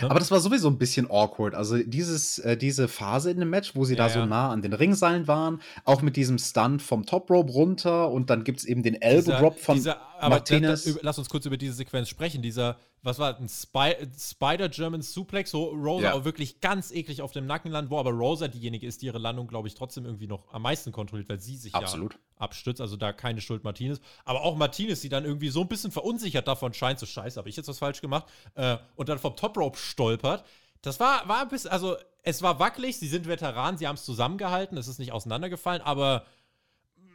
aber 0.00 0.18
das 0.18 0.30
war 0.30 0.40
sowieso 0.40 0.68
ein 0.68 0.78
bisschen 0.78 1.10
awkward. 1.10 1.54
Also 1.54 1.76
dieses, 1.78 2.38
äh, 2.38 2.56
diese 2.56 2.88
Phase 2.88 3.30
in 3.30 3.38
dem 3.38 3.50
Match, 3.50 3.76
wo 3.76 3.84
sie 3.84 3.94
ja, 3.94 4.04
da 4.04 4.08
so 4.08 4.24
nah 4.24 4.50
an 4.50 4.62
den 4.62 4.72
Ringseilen 4.72 5.28
waren, 5.28 5.60
auch 5.84 6.02
mit 6.02 6.16
diesem 6.16 6.38
Stunt 6.38 6.82
vom 6.82 7.06
Top 7.06 7.30
Rope 7.30 7.52
runter 7.52 8.10
und 8.10 8.30
dann 8.30 8.44
gibt 8.44 8.60
es 8.60 8.64
eben 8.64 8.82
den 8.82 9.00
Elbow 9.00 9.32
Drop 9.32 9.58
von 9.58 9.76
dieser, 9.76 10.00
Martinez. 10.28 10.84
Da, 10.84 10.92
da, 10.92 10.98
lass 11.02 11.18
uns 11.18 11.28
kurz 11.28 11.46
über 11.46 11.56
diese 11.56 11.74
Sequenz 11.74 12.08
sprechen. 12.08 12.42
Dieser, 12.42 12.78
was 13.02 13.18
war 13.18 13.36
ein 13.38 13.48
Spy 13.48 13.94
Spider 14.18 14.68
German 14.68 15.02
Suplex, 15.02 15.54
wo 15.54 15.64
Rosa 15.66 16.06
ja. 16.06 16.12
auch 16.14 16.24
wirklich 16.24 16.60
ganz 16.60 16.90
eklig 16.90 17.22
auf 17.22 17.32
dem 17.32 17.46
Nacken 17.46 17.70
landet, 17.70 17.90
wo 17.90 17.98
aber 17.98 18.10
Rosa 18.10 18.48
diejenige 18.48 18.86
ist, 18.86 19.02
die 19.02 19.06
ihre 19.06 19.18
Landung, 19.18 19.46
glaube 19.46 19.68
ich, 19.68 19.74
trotzdem 19.74 20.04
irgendwie 20.04 20.26
noch 20.26 20.52
am 20.52 20.62
meisten 20.62 20.92
kontrolliert, 20.92 21.28
weil 21.28 21.40
sie 21.40 21.56
sich 21.56 21.74
Absolut. 21.74 22.14
ja 22.14 22.18
abstützt. 22.36 22.80
Also 22.80 22.96
da 22.96 23.12
keine 23.12 23.40
Schuld 23.40 23.64
Martinez. 23.64 24.00
Aber 24.24 24.42
auch 24.42 24.56
Martinez, 24.56 25.00
die 25.00 25.08
dann 25.08 25.24
irgendwie 25.24 25.48
so 25.48 25.62
ein 25.62 25.68
bisschen 25.68 25.90
verunsichert 25.90 26.48
davon 26.48 26.74
scheint, 26.74 26.98
so 26.98 27.06
scheiße, 27.06 27.38
habe 27.38 27.48
ich 27.48 27.56
jetzt 27.56 27.68
was 27.68 27.78
falsch 27.78 28.00
gemacht, 28.00 28.26
äh, 28.54 28.76
und 28.96 29.08
dann 29.08 29.18
vom 29.18 29.36
Top 29.36 29.56
Rope 29.56 29.78
stolpert. 29.78 30.44
Das 30.82 31.00
war, 31.00 31.26
war 31.28 31.42
ein 31.42 31.48
bisschen, 31.48 31.70
also 31.70 31.96
es 32.22 32.42
war 32.42 32.58
wackelig, 32.58 32.98
sie 32.98 33.08
sind 33.08 33.26
Veteranen, 33.26 33.78
sie 33.78 33.86
haben 33.86 33.94
es 33.94 34.04
zusammengehalten, 34.04 34.76
es 34.76 34.88
ist 34.88 34.98
nicht 34.98 35.12
auseinandergefallen, 35.12 35.82
aber 35.82 36.26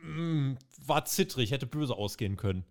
mh, 0.02 0.22
mm, 0.22 0.58
war 0.86 1.06
zittrig, 1.06 1.52
hätte 1.52 1.68
böse 1.68 1.96
ausgehen 1.96 2.38
können. 2.38 2.66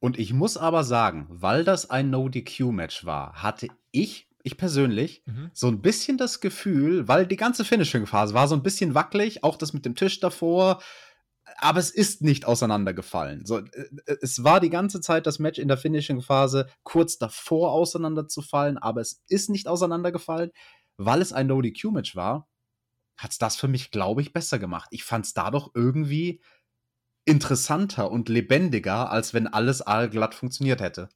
Und 0.00 0.18
ich 0.18 0.32
muss 0.32 0.56
aber 0.56 0.84
sagen, 0.84 1.26
weil 1.28 1.64
das 1.64 1.90
ein 1.90 2.10
No-DQ-Match 2.10 3.04
war, 3.04 3.42
hatte 3.42 3.68
ich, 3.90 4.28
ich 4.42 4.56
persönlich, 4.56 5.22
mhm. 5.26 5.50
so 5.52 5.66
ein 5.66 5.82
bisschen 5.82 6.18
das 6.18 6.40
Gefühl, 6.40 7.08
weil 7.08 7.26
die 7.26 7.36
ganze 7.36 7.64
Finishing-Phase 7.64 8.32
war 8.32 8.46
so 8.46 8.54
ein 8.54 8.62
bisschen 8.62 8.94
wackelig, 8.94 9.42
auch 9.42 9.56
das 9.56 9.72
mit 9.72 9.84
dem 9.84 9.96
Tisch 9.96 10.20
davor, 10.20 10.80
aber 11.56 11.80
es 11.80 11.90
ist 11.90 12.22
nicht 12.22 12.44
auseinandergefallen. 12.44 13.44
So, 13.44 13.58
äh, 13.58 14.16
es 14.20 14.44
war 14.44 14.60
die 14.60 14.70
ganze 14.70 15.00
Zeit 15.00 15.26
das 15.26 15.38
Match 15.38 15.58
in 15.58 15.68
der 15.68 15.76
Finishing-Phase 15.76 16.68
kurz 16.84 17.18
davor 17.18 17.72
auseinanderzufallen, 17.72 18.78
aber 18.78 19.00
es 19.00 19.24
ist 19.28 19.50
nicht 19.50 19.66
auseinandergefallen, 19.66 20.50
weil 20.96 21.20
es 21.20 21.32
ein 21.32 21.48
No-DQ-Match 21.48 22.14
war. 22.14 22.48
Hat 23.16 23.32
es 23.32 23.38
das 23.38 23.56
für 23.56 23.66
mich, 23.66 23.90
glaube 23.90 24.22
ich, 24.22 24.32
besser 24.32 24.60
gemacht. 24.60 24.88
Ich 24.92 25.02
fand 25.02 25.26
es 25.26 25.34
dadurch 25.34 25.68
irgendwie 25.74 26.40
interessanter 27.28 28.10
und 28.10 28.28
lebendiger, 28.28 29.10
als 29.10 29.34
wenn 29.34 29.46
alles 29.46 29.82
allglatt 29.82 30.34
funktioniert 30.34 30.80
hätte. 30.80 31.08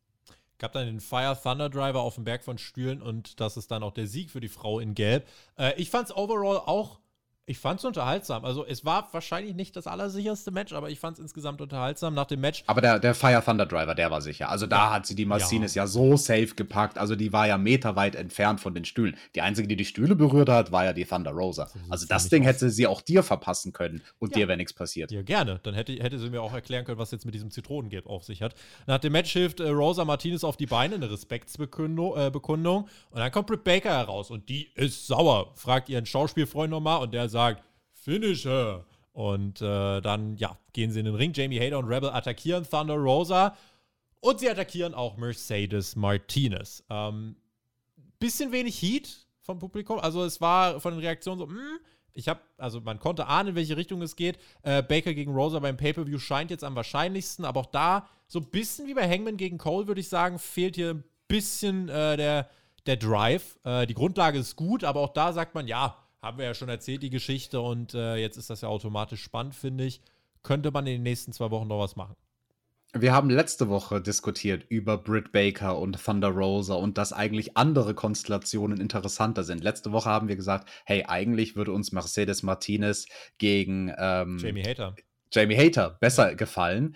Gab 0.58 0.72
dann 0.72 0.86
den 0.86 1.00
Fire 1.00 1.36
Thunder 1.42 1.68
Driver 1.68 2.02
auf 2.02 2.14
dem 2.14 2.24
Berg 2.24 2.44
von 2.44 2.58
Stühlen 2.58 3.02
und 3.02 3.40
das 3.40 3.56
ist 3.56 3.72
dann 3.72 3.82
auch 3.82 3.92
der 3.92 4.06
Sieg 4.06 4.30
für 4.30 4.40
die 4.40 4.48
Frau 4.48 4.78
in 4.78 4.94
Gelb. 4.94 5.26
Äh, 5.58 5.74
ich 5.76 5.90
fand 5.90 6.08
es 6.08 6.16
overall 6.16 6.58
auch 6.58 7.00
Ich 7.44 7.58
fand 7.58 7.80
es 7.80 7.84
unterhaltsam. 7.84 8.44
Also 8.44 8.64
es 8.64 8.84
war 8.84 9.08
wahrscheinlich 9.12 9.56
nicht 9.56 9.74
das 9.74 9.88
allersicherste 9.88 10.52
Match, 10.52 10.72
aber 10.72 10.90
ich 10.90 11.00
fand 11.00 11.18
es 11.18 11.22
insgesamt 11.22 11.60
unterhaltsam 11.60 12.14
nach 12.14 12.26
dem 12.26 12.40
Match. 12.40 12.62
Aber 12.68 12.80
der, 12.80 13.00
der 13.00 13.16
Fire 13.16 13.42
Thunder 13.44 13.66
Driver, 13.66 13.96
der 13.96 14.12
war 14.12 14.20
sicher. 14.20 14.48
Also 14.48 14.68
da 14.68 14.76
ja. 14.76 14.92
hat 14.92 15.06
sie 15.06 15.16
die 15.16 15.24
Martinez 15.24 15.74
ja. 15.74 15.82
ja. 15.82 15.86
so 15.88 16.16
safe 16.16 16.54
gepackt. 16.54 16.98
Also 16.98 17.16
die 17.16 17.32
war 17.32 17.48
ja 17.48 17.58
meterweit 17.58 18.14
entfernt 18.14 18.60
von 18.60 18.74
den 18.74 18.84
Stühlen. 18.84 19.16
Die 19.34 19.40
einzige, 19.40 19.66
die 19.66 19.74
die 19.74 19.84
Stühle 19.84 20.14
berührt 20.14 20.48
hat, 20.48 20.70
war 20.70 20.84
ja 20.84 20.92
die 20.92 21.04
Thunder 21.04 21.32
Rosa. 21.32 21.64
Das 21.64 21.90
also 21.90 22.06
das 22.06 22.28
Ding 22.28 22.44
hätte 22.44 22.70
sie 22.70 22.86
auch 22.86 23.00
dir 23.00 23.24
verpassen 23.24 23.72
können 23.72 24.02
und 24.20 24.30
ja. 24.30 24.42
dir 24.42 24.48
wäre 24.48 24.56
nichts 24.56 24.72
passiert. 24.72 25.10
Ja, 25.10 25.22
gerne. 25.22 25.58
Dann 25.64 25.74
hätte, 25.74 25.94
hätte 25.94 26.20
sie 26.20 26.30
mir 26.30 26.42
auch 26.42 26.54
erklären 26.54 26.84
können, 26.84 26.98
was 26.98 27.10
jetzt 27.10 27.24
mit 27.24 27.34
diesem 27.34 27.50
Zitronengelb 27.50 28.06
auf 28.06 28.22
sich 28.22 28.40
hat. 28.40 28.54
Nach 28.86 28.98
dem 28.98 29.10
Match 29.10 29.32
hilft 29.32 29.58
äh, 29.58 29.68
Rosa 29.68 30.04
Martinez 30.04 30.44
auf 30.44 30.56
die 30.56 30.66
Beine, 30.66 30.94
eine 30.94 31.10
Respektsbekundung. 31.10 32.16
Äh. 32.16 32.30
Und 32.32 32.74
dann 33.14 33.32
kommt 33.32 33.48
Britt 33.48 33.64
Baker 33.64 33.90
heraus 33.90 34.30
und 34.30 34.48
die 34.48 34.70
ist 34.76 35.08
sauer. 35.08 35.50
Fragt 35.56 35.88
ihren 35.88 36.06
Schauspielfreund 36.06 36.70
nochmal 36.70 37.02
und 37.02 37.12
der 37.12 37.31
sagt, 37.32 37.64
Finisher. 37.92 38.84
Und 39.12 39.60
äh, 39.60 40.00
dann, 40.00 40.36
ja, 40.36 40.56
gehen 40.72 40.90
sie 40.90 41.00
in 41.00 41.06
den 41.06 41.16
Ring. 41.16 41.32
Jamie 41.34 41.60
Hader 41.60 41.78
und 41.78 41.86
Rebel 41.86 42.10
attackieren 42.10 42.64
Thunder 42.68 42.94
Rosa. 42.94 43.56
Und 44.20 44.38
sie 44.38 44.48
attackieren 44.48 44.94
auch 44.94 45.16
Mercedes 45.16 45.96
Martinez. 45.96 46.84
Ähm, 46.88 47.34
bisschen 48.20 48.52
wenig 48.52 48.80
Heat 48.80 49.26
vom 49.40 49.58
Publikum. 49.58 49.98
Also 49.98 50.24
es 50.24 50.40
war 50.40 50.80
von 50.80 50.94
den 50.94 51.00
Reaktionen 51.00 51.40
so, 51.40 51.46
mh, 51.46 51.54
hm, 51.54 51.78
ich 52.14 52.28
habe, 52.28 52.40
also 52.58 52.80
man 52.80 52.98
konnte 52.98 53.26
ahnen, 53.26 53.50
in 53.50 53.54
welche 53.54 53.76
Richtung 53.76 54.02
es 54.02 54.16
geht. 54.16 54.38
Äh, 54.62 54.82
Baker 54.82 55.14
gegen 55.14 55.32
Rosa 55.32 55.58
beim 55.58 55.76
Pay-Per-View 55.76 56.18
scheint 56.18 56.50
jetzt 56.50 56.64
am 56.64 56.76
wahrscheinlichsten, 56.76 57.44
aber 57.44 57.60
auch 57.60 57.66
da, 57.66 58.08
so 58.28 58.38
ein 58.38 58.50
bisschen 58.50 58.86
wie 58.86 58.94
bei 58.94 59.08
Hangman 59.08 59.36
gegen 59.36 59.58
Cole, 59.58 59.86
würde 59.86 60.00
ich 60.00 60.08
sagen, 60.08 60.38
fehlt 60.38 60.76
hier 60.76 60.90
ein 60.90 61.04
bisschen 61.28 61.88
äh, 61.88 62.16
der, 62.16 62.48
der 62.86 62.96
Drive. 62.96 63.58
Äh, 63.64 63.86
die 63.86 63.94
Grundlage 63.94 64.38
ist 64.38 64.56
gut, 64.56 64.84
aber 64.84 65.00
auch 65.00 65.12
da 65.12 65.32
sagt 65.32 65.54
man, 65.54 65.66
ja, 65.66 65.96
haben 66.22 66.38
wir 66.38 66.44
ja 66.44 66.54
schon 66.54 66.68
erzählt, 66.68 67.02
die 67.02 67.10
Geschichte, 67.10 67.60
und 67.60 67.94
äh, 67.94 68.16
jetzt 68.16 68.36
ist 68.36 68.48
das 68.48 68.60
ja 68.60 68.68
automatisch 68.68 69.22
spannend, 69.22 69.54
finde 69.54 69.84
ich. 69.84 70.00
Könnte 70.42 70.70
man 70.70 70.86
in 70.86 70.94
den 70.94 71.02
nächsten 71.02 71.32
zwei 71.32 71.50
Wochen 71.50 71.68
noch 71.68 71.80
was 71.80 71.96
machen? 71.96 72.14
Wir 72.94 73.14
haben 73.14 73.30
letzte 73.30 73.70
Woche 73.70 74.02
diskutiert 74.02 74.66
über 74.68 74.98
Britt 74.98 75.32
Baker 75.32 75.78
und 75.78 76.04
Thunder 76.04 76.28
Rosa 76.28 76.74
und 76.74 76.98
dass 76.98 77.14
eigentlich 77.14 77.56
andere 77.56 77.94
Konstellationen 77.94 78.80
interessanter 78.80 79.44
sind. 79.44 79.64
Letzte 79.64 79.92
Woche 79.92 80.10
haben 80.10 80.28
wir 80.28 80.36
gesagt, 80.36 80.68
hey, 80.84 81.04
eigentlich 81.08 81.56
würde 81.56 81.72
uns 81.72 81.92
Mercedes 81.92 82.42
Martinez 82.42 83.06
gegen 83.38 83.90
ähm, 83.96 84.38
Jamie 84.38 84.62
Hater. 84.62 84.94
Jamie 85.32 85.56
Hater 85.56 85.96
besser 86.00 86.34
gefallen. 86.34 86.94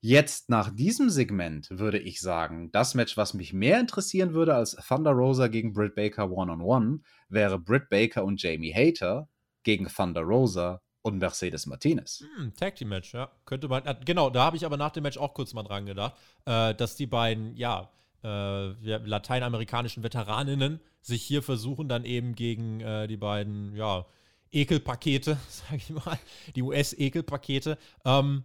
Jetzt 0.00 0.48
nach 0.48 0.70
diesem 0.74 1.10
Segment 1.10 1.68
würde 1.70 1.98
ich 1.98 2.20
sagen, 2.20 2.70
das 2.70 2.94
Match, 2.94 3.16
was 3.16 3.34
mich 3.34 3.52
mehr 3.52 3.80
interessieren 3.80 4.32
würde 4.32 4.54
als 4.54 4.76
Thunder 4.76 5.10
Rosa 5.10 5.48
gegen 5.48 5.72
Britt 5.72 5.96
Baker 5.96 6.30
One-on-One, 6.30 6.62
-on 6.62 6.92
-one, 6.94 7.00
wäre 7.28 7.58
Britt 7.58 7.88
Baker 7.90 8.24
und 8.24 8.40
Jamie 8.40 8.72
Hater 8.72 9.28
gegen 9.64 9.88
Thunder 9.88 10.20
Rosa 10.20 10.80
und 11.02 11.18
Mercedes 11.18 11.66
Martinez. 11.66 12.24
Hm, 12.36 12.54
Tag 12.54 12.76
Team 12.76 12.90
Match, 12.90 13.12
ja. 13.12 13.30
Könnte 13.44 13.66
man, 13.66 13.84
äh, 13.86 13.96
genau, 14.04 14.30
da 14.30 14.44
habe 14.44 14.56
ich 14.56 14.64
aber 14.64 14.76
nach 14.76 14.90
dem 14.90 15.02
Match 15.02 15.18
auch 15.18 15.34
kurz 15.34 15.52
mal 15.52 15.64
dran 15.64 15.86
gedacht, 15.86 16.14
äh, 16.44 16.74
dass 16.74 16.94
die 16.94 17.06
beiden, 17.06 17.56
ja, 17.56 17.90
äh, 18.22 18.68
lateinamerikanischen 18.82 20.02
Veteraninnen 20.02 20.80
sich 21.02 21.22
hier 21.22 21.42
versuchen, 21.42 21.88
dann 21.88 22.04
eben 22.04 22.34
gegen 22.34 22.80
äh, 22.80 23.08
die 23.08 23.16
beiden, 23.16 23.74
ja, 23.74 24.06
Ekelpakete, 24.50 25.38
sag 25.48 25.76
ich 25.76 25.90
mal, 25.90 26.18
die 26.54 26.62
US-Ekelpakete, 26.62 27.78
ähm, 28.04 28.44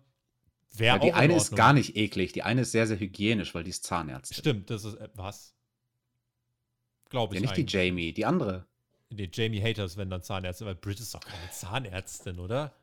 Wäre 0.75 0.99
die 0.99 1.13
eine 1.13 1.35
ist 1.35 1.55
gar 1.55 1.73
nicht 1.73 1.95
eklig, 1.95 2.33
die 2.33 2.43
eine 2.43 2.61
ist 2.61 2.71
sehr, 2.71 2.87
sehr 2.87 2.99
hygienisch, 2.99 3.53
weil 3.53 3.63
die 3.63 3.69
ist 3.69 3.83
Zahnärztin. 3.83 4.37
Stimmt, 4.37 4.69
das 4.69 4.85
ist 4.85 4.95
äh, 4.95 5.09
was? 5.13 5.53
Glaube 7.09 7.35
ich. 7.35 7.41
Ja, 7.41 7.41
nicht 7.41 7.53
eigentlich. 7.53 7.65
die 7.67 7.77
Jamie, 7.77 8.13
die 8.13 8.25
andere. 8.25 8.65
Die 9.11 9.29
Jamie 9.31 9.61
Haters, 9.61 9.97
wenn 9.97 10.09
dann 10.09 10.23
Zahnärztin, 10.23 10.65
weil 10.65 10.75
Brit 10.75 10.99
ist 10.99 11.13
doch 11.13 11.21
keine 11.21 11.51
Zahnärztin, 11.51 12.39
oder? 12.39 12.73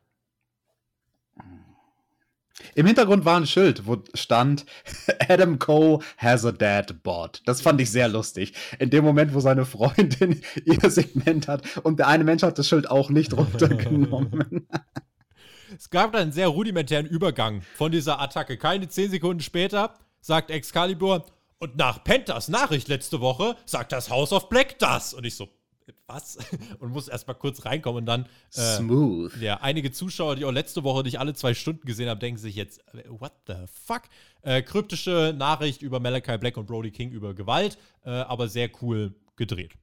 Im 2.74 2.86
Hintergrund 2.86 3.24
war 3.24 3.36
ein 3.36 3.46
Schild, 3.46 3.86
wo 3.86 4.02
stand 4.14 4.66
Adam 5.28 5.58
Cole 5.58 6.00
has 6.18 6.44
a 6.44 6.52
dead 6.52 7.02
bot. 7.02 7.42
Das 7.46 7.60
fand 7.60 7.80
ich 7.80 7.90
sehr 7.90 8.08
lustig. 8.08 8.52
In 8.78 8.90
dem 8.90 9.04
Moment, 9.04 9.34
wo 9.34 9.40
seine 9.40 9.64
Freundin 9.64 10.40
ihr 10.64 10.90
Segment 10.90 11.48
hat 11.48 11.78
und 11.78 11.98
der 11.98 12.08
eine 12.08 12.24
Mensch 12.24 12.42
hat 12.42 12.58
das 12.58 12.68
Schild 12.68 12.90
auch 12.90 13.10
nicht 13.10 13.32
runtergenommen. 13.36 14.66
Es 15.76 15.90
gab 15.90 16.12
dann 16.12 16.22
einen 16.22 16.32
sehr 16.32 16.48
rudimentären 16.48 17.06
Übergang 17.06 17.62
von 17.76 17.92
dieser 17.92 18.20
Attacke. 18.20 18.56
Keine 18.58 18.88
zehn 18.88 19.10
Sekunden 19.10 19.40
später 19.40 19.94
sagt 20.20 20.50
Excalibur, 20.50 21.26
und 21.62 21.76
nach 21.76 22.02
Pentas 22.02 22.48
Nachricht 22.48 22.88
letzte 22.88 23.20
Woche 23.20 23.54
sagt 23.66 23.92
das 23.92 24.08
House 24.08 24.32
of 24.32 24.48
Black 24.48 24.78
das. 24.78 25.12
Und 25.12 25.26
ich 25.26 25.36
so, 25.36 25.48
was? 26.06 26.38
Und 26.78 26.90
muss 26.90 27.08
erstmal 27.08 27.36
kurz 27.36 27.64
reinkommen 27.64 28.00
und 28.00 28.06
dann. 28.06 28.26
Äh, 28.54 28.76
Smooth. 28.76 29.36
Ja, 29.40 29.56
einige 29.56 29.92
Zuschauer, 29.92 30.36
die 30.36 30.44
auch 30.44 30.52
letzte 30.52 30.84
Woche 30.84 31.02
nicht 31.02 31.18
alle 31.18 31.34
zwei 31.34 31.52
Stunden 31.52 31.86
gesehen 31.86 32.08
haben, 32.08 32.20
denken 32.20 32.40
sich 32.40 32.54
jetzt, 32.54 32.80
äh, 32.94 33.02
what 33.08 33.32
the 33.46 33.54
fuck? 33.66 34.02
Äh, 34.42 34.62
kryptische 34.62 35.34
Nachricht 35.36 35.82
über 35.82 36.00
Malachi 36.00 36.38
Black 36.38 36.56
und 36.56 36.66
Brody 36.66 36.90
King 36.90 37.10
über 37.10 37.34
Gewalt, 37.34 37.76
äh, 38.04 38.10
aber 38.10 38.48
sehr 38.48 38.70
cool 38.80 39.14
gedreht. 39.36 39.74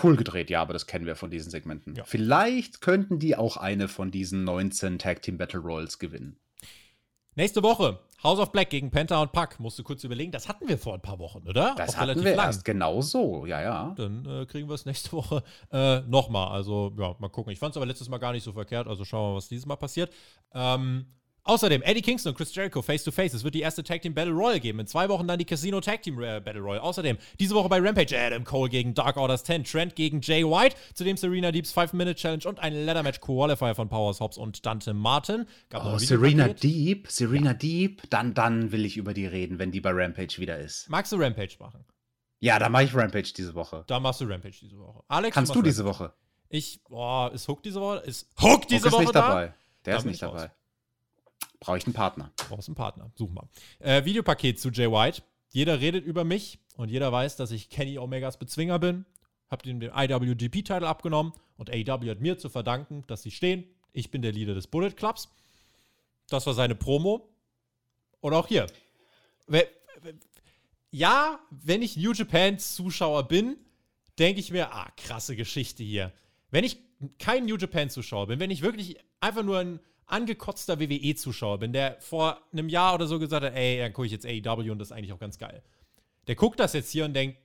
Cool 0.00 0.16
gedreht, 0.16 0.50
ja, 0.50 0.62
aber 0.62 0.72
das 0.72 0.86
kennen 0.86 1.06
wir 1.06 1.16
von 1.16 1.30
diesen 1.30 1.50
Segmenten. 1.50 1.94
Ja. 1.94 2.04
Vielleicht 2.04 2.80
könnten 2.80 3.18
die 3.18 3.36
auch 3.36 3.56
eine 3.56 3.88
von 3.88 4.10
diesen 4.10 4.44
19 4.44 4.98
Tag 4.98 5.22
Team 5.22 5.36
Battle 5.36 5.60
Royals 5.60 5.98
gewinnen. 5.98 6.38
Nächste 7.34 7.62
Woche 7.62 7.98
House 8.22 8.38
of 8.38 8.52
Black 8.52 8.70
gegen 8.70 8.90
Penta 8.90 9.20
und 9.22 9.32
Puck. 9.32 9.58
Musst 9.60 9.78
du 9.78 9.82
kurz 9.82 10.04
überlegen, 10.04 10.30
das 10.30 10.48
hatten 10.48 10.68
wir 10.68 10.76
vor 10.76 10.94
ein 10.94 11.00
paar 11.00 11.18
Wochen, 11.18 11.48
oder? 11.48 11.74
Das 11.76 11.94
Auch 11.94 12.00
hatten 12.00 12.22
wir 12.22 12.36
lang. 12.36 12.46
erst 12.46 12.64
genau 12.64 13.00
so, 13.00 13.46
ja, 13.46 13.62
ja. 13.62 13.94
Dann 13.96 14.26
äh, 14.26 14.46
kriegen 14.46 14.68
wir 14.68 14.74
es 14.74 14.84
nächste 14.84 15.12
Woche 15.12 15.42
äh, 15.72 16.00
nochmal. 16.00 16.48
Also, 16.48 16.92
ja, 16.98 17.16
mal 17.18 17.28
gucken. 17.30 17.52
Ich 17.52 17.58
fand 17.58 17.72
es 17.72 17.76
aber 17.78 17.86
letztes 17.86 18.08
Mal 18.08 18.18
gar 18.18 18.32
nicht 18.32 18.44
so 18.44 18.52
verkehrt. 18.52 18.86
Also 18.88 19.04
schauen 19.04 19.22
wir 19.22 19.30
mal, 19.30 19.36
was 19.36 19.48
dieses 19.48 19.64
Mal 19.64 19.76
passiert. 19.76 20.12
Ähm, 20.52 21.06
Außerdem 21.44 21.82
Eddie 21.82 22.02
Kingston 22.02 22.30
und 22.30 22.36
Chris 22.36 22.54
Jericho 22.54 22.82
face 22.82 23.04
to 23.04 23.10
face. 23.10 23.34
Es 23.34 23.44
wird 23.44 23.54
die 23.54 23.60
erste 23.60 23.82
Tag 23.82 24.02
Team 24.02 24.14
Battle 24.14 24.32
Royal 24.32 24.60
geben. 24.60 24.80
In 24.80 24.86
zwei 24.86 25.08
Wochen 25.08 25.26
dann 25.26 25.38
die 25.38 25.44
Casino 25.44 25.80
Tag 25.80 26.02
Team 26.02 26.20
äh, 26.20 26.40
Battle 26.40 26.60
Royal. 26.60 26.80
Außerdem 26.80 27.18
diese 27.38 27.54
Woche 27.54 27.68
bei 27.68 27.78
Rampage 27.80 28.18
Adam 28.18 28.44
Cole 28.44 28.68
gegen 28.68 28.94
Dark 28.94 29.16
Orders 29.16 29.44
10, 29.44 29.64
Trent 29.64 29.96
gegen 29.96 30.20
Jay 30.20 30.44
White, 30.44 30.76
zudem 30.94 31.16
Serena 31.16 31.50
Deeps 31.50 31.76
5-Minute 31.76 32.14
Challenge 32.14 32.44
und 32.46 32.60
ein 32.60 32.74
Leather 32.74 33.02
Match 33.02 33.20
Qualifier 33.20 33.74
von 33.74 33.88
Powers 33.88 34.20
Hobbs 34.20 34.38
und 34.38 34.64
Dante 34.66 34.94
Martin. 34.94 35.46
Gab 35.70 35.84
oh, 35.84 35.98
Serena 35.98 36.48
Deep, 36.48 37.08
Serena 37.08 37.54
Deep, 37.54 38.02
dann, 38.10 38.34
dann 38.34 38.72
will 38.72 38.84
ich 38.84 38.96
über 38.96 39.14
die 39.14 39.26
reden, 39.26 39.58
wenn 39.58 39.70
die 39.70 39.80
bei 39.80 39.90
Rampage 39.92 40.38
wieder 40.38 40.58
ist. 40.58 40.88
Magst 40.88 41.12
du 41.12 41.16
Rampage 41.16 41.56
machen? 41.58 41.84
Ja, 42.40 42.58
dann 42.58 42.72
mache 42.72 42.84
ich 42.84 42.94
Rampage 42.94 43.32
diese 43.36 43.54
Woche. 43.54 43.84
Dann 43.86 44.02
machst 44.02 44.20
du 44.20 44.24
Rampage 44.24 44.56
diese 44.60 44.78
Woche. 44.78 45.02
Alex, 45.08 45.34
kannst 45.34 45.54
du, 45.54 45.62
diese 45.62 45.84
Woche? 45.84 46.12
Ich, 46.48 46.82
boah, 46.88 47.30
ist 47.32 47.46
Hook 47.48 47.62
diese 47.62 47.80
Woche? 47.80 47.98
Ist 47.98 48.28
Hook 48.40 48.66
diese 48.66 48.84
Hook 48.84 48.86
ist 48.86 48.92
Woche 48.92 49.02
nicht 49.02 49.14
da? 49.14 49.28
dabei. 49.28 49.54
Der 49.84 49.94
da 49.94 49.98
ist 49.98 50.04
nicht 50.06 50.22
dabei. 50.22 50.42
Raus. 50.42 50.50
Brauche 51.60 51.78
ich 51.78 51.84
einen 51.84 51.94
Partner. 51.94 52.32
Brauchst 52.48 52.68
einen 52.68 52.74
Partner. 52.74 53.10
Such 53.14 53.30
mal. 53.30 53.48
Äh, 53.78 54.04
Videopaket 54.04 54.58
zu 54.58 54.70
Jay 54.70 54.90
White. 54.90 55.22
Jeder 55.50 55.80
redet 55.80 56.04
über 56.04 56.24
mich 56.24 56.58
und 56.76 56.90
jeder 56.90 57.12
weiß, 57.12 57.36
dass 57.36 57.50
ich 57.50 57.68
Kenny 57.68 57.98
Omegas 57.98 58.38
Bezwinger 58.38 58.78
bin. 58.78 59.04
Hab 59.48 59.66
ihm 59.66 59.80
den 59.80 59.90
IWGP-Titel 59.94 60.84
abgenommen 60.84 61.32
und 61.56 61.70
AEW 61.70 62.10
hat 62.10 62.20
mir 62.20 62.38
zu 62.38 62.48
verdanken, 62.48 63.04
dass 63.08 63.22
sie 63.22 63.30
stehen. 63.30 63.64
Ich 63.92 64.10
bin 64.10 64.22
der 64.22 64.32
Leader 64.32 64.54
des 64.54 64.68
Bullet 64.68 64.92
Clubs. 64.92 65.28
Das 66.28 66.46
war 66.46 66.54
seine 66.54 66.74
Promo. 66.74 67.28
Und 68.20 68.32
auch 68.32 68.46
hier. 68.46 68.66
Ja, 70.90 71.40
wenn 71.50 71.82
ich 71.82 71.96
New 71.96 72.12
Japans 72.12 72.74
Zuschauer 72.74 73.28
bin, 73.28 73.56
denke 74.18 74.40
ich 74.40 74.50
mir, 74.52 74.72
ah, 74.72 74.90
krasse 74.96 75.36
Geschichte 75.36 75.82
hier. 75.82 76.12
Wenn 76.50 76.64
ich 76.64 76.78
kein 77.18 77.46
New 77.46 77.56
Japan 77.56 77.90
Zuschauer 77.90 78.26
bin, 78.28 78.40
wenn 78.40 78.50
ich 78.50 78.62
wirklich 78.62 78.98
einfach 79.20 79.42
nur 79.42 79.58
ein 79.58 79.80
angekotzter 80.12 80.80
WWE-Zuschauer 80.80 81.58
bin, 81.58 81.72
der 81.72 82.00
vor 82.00 82.40
einem 82.52 82.68
Jahr 82.68 82.94
oder 82.94 83.06
so 83.06 83.18
gesagt 83.18 83.44
hat, 83.44 83.54
ey, 83.54 83.78
dann 83.78 83.92
gucke 83.92 84.06
ich 84.06 84.12
jetzt 84.12 84.26
AEW 84.26 84.72
und 84.72 84.78
das 84.78 84.88
ist 84.88 84.92
eigentlich 84.92 85.12
auch 85.12 85.18
ganz 85.18 85.38
geil. 85.38 85.62
Der 86.26 86.34
guckt 86.34 86.60
das 86.60 86.72
jetzt 86.72 86.90
hier 86.90 87.04
und 87.04 87.14
denkt, 87.14 87.38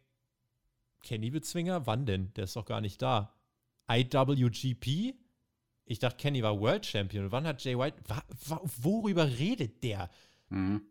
Kenny 1.03 1.29
Bezwinger, 1.29 1.85
wann 1.85 2.05
denn? 2.05 2.33
Der 2.33 2.45
ist 2.45 2.55
doch 2.55 2.65
gar 2.65 2.81
nicht 2.81 3.01
da. 3.01 3.33
IWGP? 3.89 5.15
Ich 5.85 5.99
dachte, 5.99 6.17
Kenny 6.17 6.41
war 6.41 6.59
World 6.59 6.85
Champion. 6.85 7.25
Und 7.25 7.31
wann 7.31 7.45
hat 7.45 7.63
Jay 7.63 7.77
White, 7.77 7.97
worüber 8.81 9.25
redet 9.37 9.83
der? 9.83 10.09
Mhm. 10.49 10.81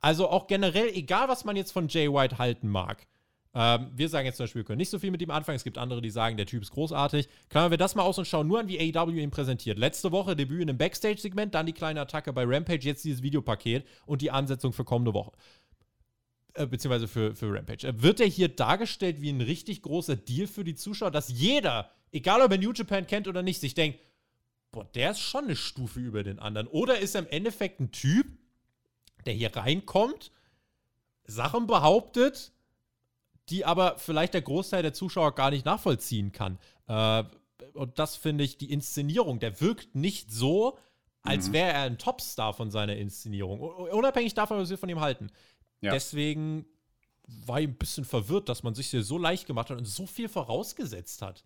Also 0.00 0.28
auch 0.28 0.46
generell, 0.46 0.88
egal 0.88 1.28
was 1.28 1.44
man 1.44 1.56
jetzt 1.56 1.72
von 1.72 1.88
Jay 1.88 2.10
White 2.10 2.38
halten 2.38 2.68
mag, 2.68 3.06
ähm, 3.54 3.90
wir 3.94 4.08
sagen 4.08 4.26
jetzt 4.26 4.36
zum 4.36 4.44
Beispiel, 4.44 4.60
wir 4.60 4.66
können 4.66 4.78
nicht 4.78 4.90
so 4.90 4.98
viel 4.98 5.10
mit 5.10 5.22
ihm 5.22 5.30
anfangen. 5.30 5.56
Es 5.56 5.64
gibt 5.64 5.78
andere, 5.78 6.02
die 6.02 6.10
sagen, 6.10 6.36
der 6.36 6.46
Typ 6.46 6.62
ist 6.62 6.70
großartig. 6.70 7.28
Klammern 7.48 7.70
wir 7.70 7.78
das 7.78 7.94
mal 7.94 8.02
aus 8.02 8.18
und 8.18 8.26
schauen 8.26 8.46
nur 8.46 8.60
an, 8.60 8.68
wie 8.68 8.78
AEW 8.78 9.18
ihn 9.18 9.30
präsentiert. 9.30 9.78
Letzte 9.78 10.12
Woche 10.12 10.36
Debüt 10.36 10.60
in 10.60 10.68
einem 10.68 10.78
Backstage-Segment, 10.78 11.54
dann 11.54 11.66
die 11.66 11.72
kleine 11.72 12.00
Attacke 12.00 12.32
bei 12.32 12.44
Rampage, 12.44 12.84
jetzt 12.84 13.04
dieses 13.04 13.22
Videopaket 13.22 13.86
und 14.06 14.22
die 14.22 14.30
Ansetzung 14.30 14.72
für 14.72 14.84
kommende 14.84 15.14
Woche. 15.14 15.32
Äh, 16.54 16.66
beziehungsweise 16.66 17.08
für, 17.08 17.34
für 17.34 17.52
Rampage. 17.52 17.86
Äh, 17.86 18.02
wird 18.02 18.20
er 18.20 18.26
hier 18.26 18.48
dargestellt 18.48 19.20
wie 19.20 19.30
ein 19.30 19.40
richtig 19.40 19.82
großer 19.82 20.16
Deal 20.16 20.46
für 20.46 20.64
die 20.64 20.74
Zuschauer, 20.74 21.10
dass 21.10 21.28
jeder, 21.28 21.90
egal 22.10 22.42
ob 22.42 22.50
er 22.50 22.58
New 22.58 22.72
Japan 22.72 23.06
kennt 23.06 23.28
oder 23.28 23.42
nicht, 23.42 23.60
sich 23.60 23.74
denkt, 23.74 23.98
boah, 24.72 24.84
der 24.84 25.12
ist 25.12 25.20
schon 25.20 25.44
eine 25.44 25.56
Stufe 25.56 26.00
über 26.00 26.22
den 26.22 26.38
anderen. 26.38 26.66
Oder 26.66 26.98
ist 26.98 27.14
er 27.14 27.22
im 27.22 27.28
Endeffekt 27.28 27.80
ein 27.80 27.92
Typ, 27.92 28.26
der 29.24 29.34
hier 29.34 29.56
reinkommt, 29.56 30.32
Sachen 31.24 31.66
behauptet, 31.66 32.52
die 33.50 33.64
aber 33.64 33.96
vielleicht 33.98 34.34
der 34.34 34.42
Großteil 34.42 34.82
der 34.82 34.92
Zuschauer 34.92 35.34
gar 35.34 35.50
nicht 35.50 35.64
nachvollziehen 35.64 36.32
kann. 36.32 36.58
Äh, 36.86 37.24
und 37.74 37.98
das 37.98 38.16
finde 38.16 38.44
ich, 38.44 38.58
die 38.58 38.72
Inszenierung, 38.72 39.40
der 39.40 39.60
wirkt 39.60 39.94
nicht 39.94 40.30
so, 40.32 40.78
als 41.22 41.48
Mhm. 41.48 41.52
wäre 41.52 41.72
er 41.72 41.82
ein 41.82 41.98
Topstar 41.98 42.54
von 42.54 42.70
seiner 42.70 42.96
Inszenierung. 42.96 43.60
Unabhängig 43.60 44.34
davon, 44.34 44.58
was 44.58 44.70
wir 44.70 44.78
von 44.78 44.88
ihm 44.88 45.00
halten. 45.00 45.30
Ja. 45.80 45.92
Deswegen 45.92 46.64
war 47.26 47.60
ich 47.60 47.68
ein 47.68 47.76
bisschen 47.76 48.04
verwirrt, 48.04 48.48
dass 48.48 48.62
man 48.62 48.74
sich 48.74 48.88
hier 48.88 49.02
so 49.02 49.18
leicht 49.18 49.46
gemacht 49.46 49.70
hat 49.70 49.78
und 49.78 49.84
so 49.86 50.06
viel 50.06 50.28
vorausgesetzt 50.28 51.20
hat. 51.22 51.44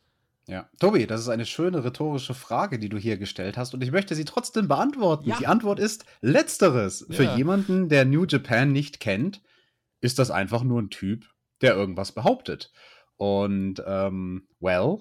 Ja. 0.49 0.69
Tobi, 0.81 1.07
das 1.07 1.21
ist 1.21 1.29
eine 1.29 1.47
schöne 1.47 1.85
rhetorische 1.85 2.35
Frage, 2.35 2.79
die 2.79 2.89
du 2.89 2.99
hier 2.99 3.17
gestellt 3.17 3.57
hast 3.57 3.75
und 3.75 3.83
ich 3.83 3.91
möchte 3.93 4.15
sie 4.15 4.25
trotzdem 4.25 4.69
beantworten. 4.69 5.29
Ja. 5.29 5.39
Die 5.39 5.47
Antwort 5.47 5.79
ist 5.79 6.05
letzteres. 6.21 7.07
Für 7.11 7.25
Ja. 7.25 7.37
jemanden, 7.37 7.89
der 7.89 8.05
New 8.05 8.25
Japan 8.25 8.73
nicht 8.73 9.01
kennt, 9.01 9.41
ist 10.01 10.19
das 10.19 10.31
einfach 10.31 10.63
nur 10.65 10.81
ein 10.83 10.91
Typ, 10.91 11.27
der 11.63 11.75
irgendwas 11.75 12.13
behauptet. 12.13 12.73
Und, 13.17 13.83
ähm, 13.87 14.49
well, 14.61 14.99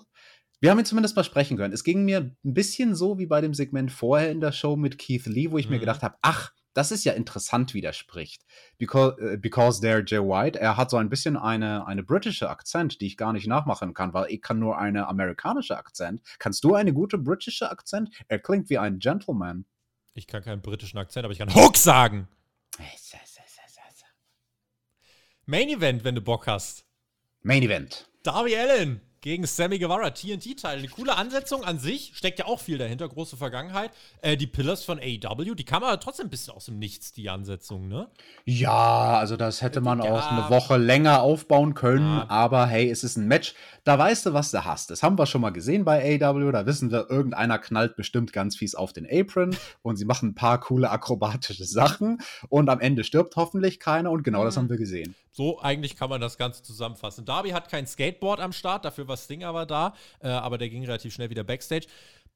wir 0.60 0.70
haben 0.70 0.78
ihn 0.80 0.86
zumindest 0.86 1.16
mal 1.16 1.24
sprechen 1.24 1.58
können. 1.58 1.74
Es 1.74 1.84
ging 1.84 2.06
mir 2.06 2.20
ein 2.20 2.54
bisschen 2.54 2.94
so 2.94 3.18
wie 3.18 3.26
bei 3.26 3.42
dem 3.42 3.54
Segment 3.56 3.92
vorher 3.92 4.30
in 4.32 4.42
der 4.42 4.52
Show 4.52 4.76
mit 4.76 5.00
Keith 5.00 5.26
Lee, 5.26 5.50
wo 5.52 5.58
ich 5.58 5.70
mir 5.70 5.78
Mhm. 5.78 5.82
gedacht 5.82 6.04
habe, 6.04 6.16
ach, 6.22 6.52
das 6.74 6.92
ist 6.92 7.04
ja 7.04 7.14
interessant, 7.14 7.74
wie 7.74 7.82
der 7.82 7.92
spricht. 7.94 8.46
Because, 8.78 9.20
äh, 9.20 9.38
because 9.38 9.82
there 9.82 10.04
Jay 10.06 10.20
White, 10.20 10.60
er 10.60 10.78
hat 10.78 10.90
so 10.92 10.98
ein 10.98 11.10
bisschen 11.10 11.36
eine, 11.36 11.86
eine 11.88 12.04
britische 12.04 12.50
Akzent, 12.50 13.02
die 13.02 13.08
ich 13.08 13.18
gar 13.18 13.34
nicht 13.34 13.48
nachmachen 13.48 13.94
kann, 13.94 14.14
weil 14.14 14.32
ich 14.32 14.42
kann 14.42 14.60
nur 14.60 14.78
eine 14.78 15.08
amerikanische 15.08 15.76
Akzent. 15.78 16.22
Kannst 16.40 16.64
du 16.64 16.76
eine 16.76 16.94
gute 16.94 17.18
britische 17.18 17.70
Akzent? 17.72 18.10
Er 18.28 18.40
klingt 18.40 18.70
wie 18.70 18.78
ein 18.78 19.00
Gentleman. 19.00 19.66
Ich 20.14 20.28
kann 20.28 20.44
keinen 20.44 20.62
britischen 20.62 20.98
Akzent, 21.00 21.26
aber 21.26 21.32
ich 21.34 21.40
kann 21.40 21.54
Hook 21.54 21.76
sagen. 21.76 22.28
Main 25.52 25.68
Event, 25.68 26.06
wenn 26.06 26.16
du 26.16 26.22
Bock 26.22 26.48
hast. 26.48 26.86
Main 27.44 27.62
Event. 27.62 28.08
Darby 28.24 28.56
Allen 28.56 29.02
gegen 29.22 29.46
Sammy 29.46 29.78
Guevara, 29.78 30.10
TNT-Teil. 30.10 30.80
Eine 30.80 30.88
coole 30.88 31.16
Ansetzung 31.16 31.64
an 31.64 31.78
sich, 31.78 32.12
steckt 32.16 32.40
ja 32.40 32.46
auch 32.46 32.60
viel 32.60 32.80
dahinter, 32.80 33.08
große 33.08 33.38
Vergangenheit. 33.38 33.92
Äh, 34.22 34.36
die 34.36 34.48
Pillars 34.48 34.84
von 34.84 35.00
AEW, 35.00 35.54
die 35.54 35.64
kam 35.64 35.84
aber 35.84 36.00
trotzdem 36.00 36.26
ein 36.28 36.30
bisschen 36.32 36.54
aus 36.56 36.66
dem 36.66 36.80
Nichts, 36.80 37.12
die 37.12 37.30
Ansetzung, 37.30 37.88
ne? 37.88 38.08
Ja, 38.46 39.18
also 39.20 39.38
das 39.38 39.62
hätte 39.62 39.80
man 39.80 40.02
Ja. 40.02 40.12
auch 40.12 40.32
eine 40.32 40.50
Woche 40.50 40.78
länger 40.78 41.22
aufbauen 41.22 41.76
können, 41.76 42.18
Ja. 42.18 42.26
aber 42.30 42.66
hey, 42.66 42.90
es 42.90 43.04
ist 43.04 43.16
ein 43.18 43.28
Match. 43.28 43.54
Da 43.84 43.98
weißt 43.98 44.26
du, 44.26 44.34
was 44.34 44.52
du 44.52 44.66
hast. 44.66 44.90
Das 44.90 45.04
haben 45.04 45.18
wir 45.20 45.26
schon 45.28 45.42
mal 45.42 45.52
gesehen 45.52 45.86
bei 45.86 46.20
AW. 46.22 46.52
Da 46.52 46.66
wissen 46.66 46.92
wir, 46.92 47.10
irgendeiner 47.10 47.60
knallt 47.60 47.96
bestimmt 47.96 48.34
ganz 48.34 48.56
fies 48.56 48.74
auf 48.76 48.92
den 48.92 49.08
Apron 49.10 49.56
und 49.84 49.98
sie 49.98 50.06
machen 50.06 50.30
ein 50.30 50.36
paar 50.36 50.60
coole 50.60 50.90
akrobatische 50.90 51.66
Sachen 51.66 52.22
und 52.50 52.70
am 52.70 52.80
Ende 52.80 53.04
stirbt 53.04 53.36
hoffentlich 53.36 53.80
keiner 53.80 54.10
und 54.12 54.24
genau 54.24 54.44
das 54.44 54.56
Mhm. 54.56 54.60
haben 54.62 54.70
wir 54.72 54.78
gesehen. 54.78 55.16
So 55.34 55.62
eigentlich 55.62 55.96
kann 55.96 56.10
man 56.10 56.20
das 56.20 56.38
Ganze 56.38 56.62
zusammenfassen. 56.62 57.24
Darby 57.24 57.52
hat 57.52 57.70
kein 57.70 57.88
Skateboard 57.88 58.42
am 58.42 58.52
Start, 58.52 58.84
dafür 58.84 59.08
war 59.12 59.18
Sting 59.18 59.44
aber 59.44 59.66
da, 59.66 59.94
äh, 60.22 60.30
aber 60.30 60.58
der 60.58 60.70
ging 60.70 60.84
relativ 60.84 61.14
schnell 61.14 61.30
wieder 61.30 61.44
backstage. 61.44 61.86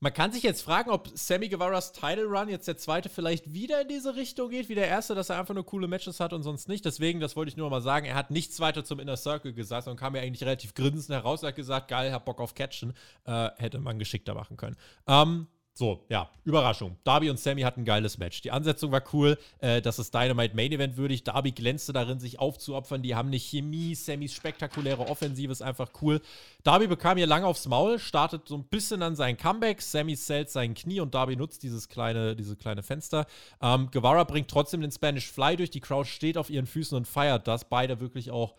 Man 0.01 0.13
kann 0.13 0.33
sich 0.33 0.43
jetzt 0.43 0.61
fragen, 0.61 0.91
ob 0.91 1.09
Sammy 1.17 1.47
Guevaras 1.47 1.93
Title 1.93 2.25
Run 2.25 2.49
jetzt 2.49 2.67
der 2.67 2.77
zweite 2.77 3.07
vielleicht 3.07 3.53
wieder 3.53 3.81
in 3.81 3.87
diese 3.87 4.15
Richtung 4.15 4.49
geht, 4.49 4.67
wie 4.67 4.75
der 4.75 4.87
erste, 4.89 5.15
dass 5.15 5.29
er 5.29 5.39
einfach 5.39 5.53
nur 5.53 5.65
coole 5.65 5.87
Matches 5.87 6.19
hat 6.19 6.33
und 6.33 6.43
sonst 6.43 6.67
nicht. 6.67 6.83
Deswegen, 6.83 7.21
das 7.21 7.37
wollte 7.37 7.49
ich 7.49 7.57
nur 7.57 7.69
mal 7.69 7.81
sagen, 7.81 8.05
er 8.05 8.15
hat 8.15 8.29
nichts 8.29 8.59
weiter 8.59 8.83
zum 8.83 8.99
Inner 8.99 9.15
Circle 9.15 9.53
gesagt 9.53 9.87
und 9.87 9.95
kam 9.95 10.13
ja 10.15 10.21
eigentlich 10.21 10.43
relativ 10.43 10.73
grinsend 10.73 11.15
heraus, 11.15 11.43
er 11.43 11.49
hat 11.49 11.55
gesagt, 11.55 11.87
geil, 11.87 12.11
hab 12.11 12.25
Bock 12.25 12.41
auf 12.41 12.53
Catchen. 12.55 12.93
Äh, 13.23 13.49
hätte 13.55 13.79
man 13.79 13.97
geschickter 13.97 14.33
machen 14.33 14.57
können. 14.57 14.75
Ähm, 15.07 15.47
so, 15.77 16.05
ja, 16.07 16.29
Überraschung. 16.45 16.95
Darby 17.03 17.29
und 17.29 17.37
Sammy 17.37 17.63
hatten 17.63 17.81
ein 17.81 17.85
geiles 17.85 18.17
Match. 18.17 18.41
Die 18.41 18.49
Ansetzung 18.49 18.93
war 18.93 19.03
cool. 19.11 19.37
Äh, 19.59 19.81
das 19.81 19.99
ist 19.99 20.13
Dynamite 20.13 20.55
Main 20.55 20.71
Event 20.71 20.95
würdig. 20.95 21.25
Darby 21.25 21.51
glänzte 21.51 21.91
darin, 21.91 22.17
sich 22.17 22.39
aufzuopfern. 22.39 23.01
Die 23.01 23.13
haben 23.13 23.27
eine 23.27 23.37
Chemie. 23.37 23.93
Sammys 23.93 24.33
spektakuläre 24.33 25.09
Offensive 25.09 25.51
ist 25.51 25.61
einfach 25.61 25.89
cool. 26.01 26.21
Darby 26.63 26.87
bekam 26.87 27.17
hier 27.17 27.27
lange 27.27 27.45
aufs 27.45 27.67
Maul, 27.67 27.99
startet 27.99 28.47
so 28.47 28.55
ein 28.55 28.63
bisschen 28.63 29.01
an 29.01 29.17
sein 29.17 29.35
Comeback. 29.35 29.81
Sammy 29.81 30.15
zählt 30.15 30.49
sein 30.49 30.75
Knie 30.75 31.01
und 31.01 31.13
Darby 31.13 31.35
nutzt 31.35 31.61
dieses 31.61 31.89
kleine, 31.89 32.37
diese 32.37 32.55
kleine 32.55 32.81
Fenster. 32.81 33.25
Ähm, 33.61 33.89
Guevara 33.91 34.23
bringt 34.23 34.47
trotzdem 34.47 34.79
den 34.79 34.93
Spanish 34.93 35.29
Fly 35.29 35.57
durch. 35.57 35.71
Die 35.71 35.81
Crowd 35.81 36.07
steht 36.07 36.37
auf 36.37 36.49
ihren 36.49 36.67
Füßen 36.67 36.97
und 36.97 37.05
feiert 37.05 37.49
das. 37.49 37.65
Beide 37.65 37.99
wirklich 37.99 38.31
auch 38.31 38.55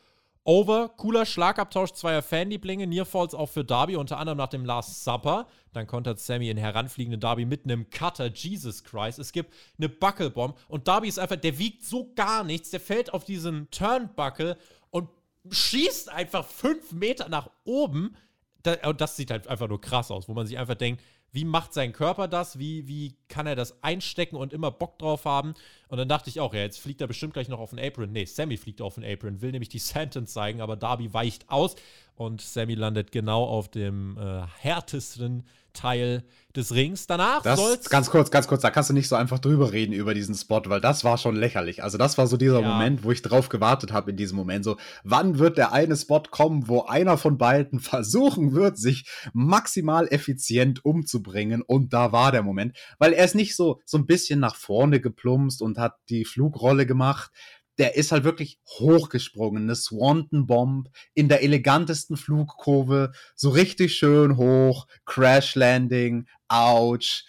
Over, 0.49 0.91
cooler 0.97 1.27
Schlagabtausch 1.27 1.91
zweier 1.91 2.23
Fanlieblinge, 2.23 2.87
Nearfalls 2.87 3.35
auch 3.35 3.49
für 3.49 3.65
Darby, 3.65 3.97
unter 3.97 4.19
anderem 4.19 4.39
nach 4.39 4.47
dem 4.47 4.65
Last 4.65 5.03
Supper. 5.03 5.49
Dann 5.73 5.89
kontert 5.89 6.21
Sammy 6.21 6.51
in 6.51 6.57
heranfliegenden 6.57 7.21
Darby 7.21 7.45
mit 7.45 7.65
einem 7.65 7.91
Cutter, 7.91 8.27
Jesus 8.27 8.85
Christ. 8.85 9.19
Es 9.19 9.33
gibt 9.33 9.53
eine 9.77 9.89
Buckelbomb 9.89 10.57
und 10.69 10.87
Darby 10.87 11.09
ist 11.09 11.19
einfach, 11.19 11.35
der 11.35 11.59
wiegt 11.59 11.85
so 11.85 12.13
gar 12.15 12.45
nichts, 12.45 12.71
der 12.71 12.79
fällt 12.79 13.13
auf 13.13 13.25
diesen 13.25 13.69
Turnbuckle 13.73 14.57
und 14.91 15.09
schießt 15.51 16.13
einfach 16.13 16.47
fünf 16.47 16.93
Meter 16.93 17.29
nach 17.29 17.51
oben. 17.65 18.17
Da, 18.63 18.77
und 18.89 19.01
das 19.01 19.17
sieht 19.17 19.33
halt 19.33 19.49
einfach 19.49 19.67
nur 19.67 19.81
krass 19.81 20.13
aus, 20.13 20.29
wo 20.29 20.33
man 20.33 20.47
sich 20.47 20.59
einfach 20.59 20.77
denkt, 20.77 21.03
wie 21.37 21.45
macht 21.45 21.75
sein 21.75 21.93
Körper 21.93 22.29
das? 22.29 22.59
Wie, 22.59 22.89
wie 22.89 23.15
kann 23.29 23.47
er 23.47 23.55
das 23.55 23.83
einstecken 23.83 24.37
und 24.37 24.55
immer 24.55 24.71
Bock 24.71 24.99
drauf 24.99 25.27
haben? 25.27 25.53
Und 25.89 25.99
dann 25.99 26.09
dachte 26.09 26.31
ich 26.31 26.41
auch, 26.41 26.55
ja, 26.55 26.61
jetzt 26.61 26.81
fliegt 26.81 27.03
er 27.03 27.07
bestimmt 27.07 27.35
gleich 27.35 27.49
noch 27.49 27.61
auf 27.61 27.71
den 27.71 27.79
Apron. 27.79 28.11
Nee, 28.11 28.25
Sammy 28.25 28.57
fliegt 28.57 28.81
auf 28.81 28.95
den 28.95 29.05
Apron, 29.05 29.43
will 29.43 29.53
nämlich 29.53 29.69
die 29.69 29.79
Sentence 29.79 30.33
zeigen, 30.33 30.63
aber 30.63 30.77
Darby 30.77 31.13
weicht 31.13 31.51
aus 31.51 31.77
und 32.17 32.41
Sammy 32.41 32.75
landet 32.75 33.13
genau 33.13 33.45
auf 33.45 33.69
dem 33.71 34.17
äh, 34.19 34.43
härtesten 34.59 35.45
Teil 35.77 36.25
des 36.57 36.75
Rings. 36.75 37.07
Danach 37.07 37.43
Das, 37.43 37.61
soll's. 37.61 37.91
ganz 37.91 38.11
kurz, 38.11 38.31
ganz 38.31 38.49
kurz, 38.49 38.63
da 38.63 38.71
kannst 38.71 38.89
du 38.89 38.95
nicht 38.95 39.09
so 39.09 39.15
einfach 39.15 39.39
drüber 39.39 39.73
reden 39.73 39.93
über 39.93 40.15
diesen 40.15 40.35
Spot, 40.35 40.63
weil 40.67 40.81
das 40.81 41.05
war 41.05 41.19
schon 41.19 41.37
lächerlich. 41.37 41.83
Also 41.83 41.99
das 41.99 42.17
war 42.17 42.27
so 42.27 42.39
dieser 42.39 42.61
Ja. 42.63 42.73
Moment, 42.73 43.05
wo 43.05 43.13
ich 43.13 43.21
drauf 43.21 43.51
gewartet 43.51 43.93
habe 43.93 44.11
in 44.11 44.17
diesem 44.17 44.37
Moment. 44.37 44.65
So, 44.65 44.79
wann 45.05 45.39
wird 45.39 45.59
der 45.59 45.73
eine 45.73 45.95
Spot 45.97 46.23
kommen, 46.31 46.67
wo 46.67 46.83
einer 46.85 47.19
von 47.19 47.37
beiden 47.37 47.79
versuchen 47.81 48.55
wird, 48.55 48.79
sich 48.79 49.07
maximal 49.35 50.09
effizient 50.09 50.83
umzubringen? 50.85 51.61
Und 51.63 51.93
da 51.93 52.11
war 52.11 52.33
der 52.33 52.43
Moment, 52.43 52.77
weil 52.99 53.13
er 53.13 53.27
ist 53.27 53.35
nicht 53.35 53.55
so, 53.55 53.81
so 53.85 53.99
ein 53.99 54.07
bisschen 54.07 54.41
nach 54.41 54.57
vorne 54.57 55.01
geplumpst 55.01 55.61
und 55.61 55.77
hat 55.79 55.95
die 56.09 56.25
Flugrolle 56.25 56.87
gemacht. 56.87 57.31
Der 57.79 57.97
ist 57.97 58.11
halt 58.13 58.25
wirklich 58.25 58.59
hochgesprungen, 58.79 59.65
eine 59.65 59.77
Swanton 59.77 60.47
Bomb 60.47 60.89
in 61.15 61.29
der 61.29 61.43
elegantesten 61.43 62.17
Flugkurve, 62.17 63.13
so 63.35 63.51
richtig 63.51 63.95
schön 63.95 64.37
hoch, 64.37 64.87
Crash 65.05 65.55
Landing, 65.57 66.27
ouch, 66.49 67.25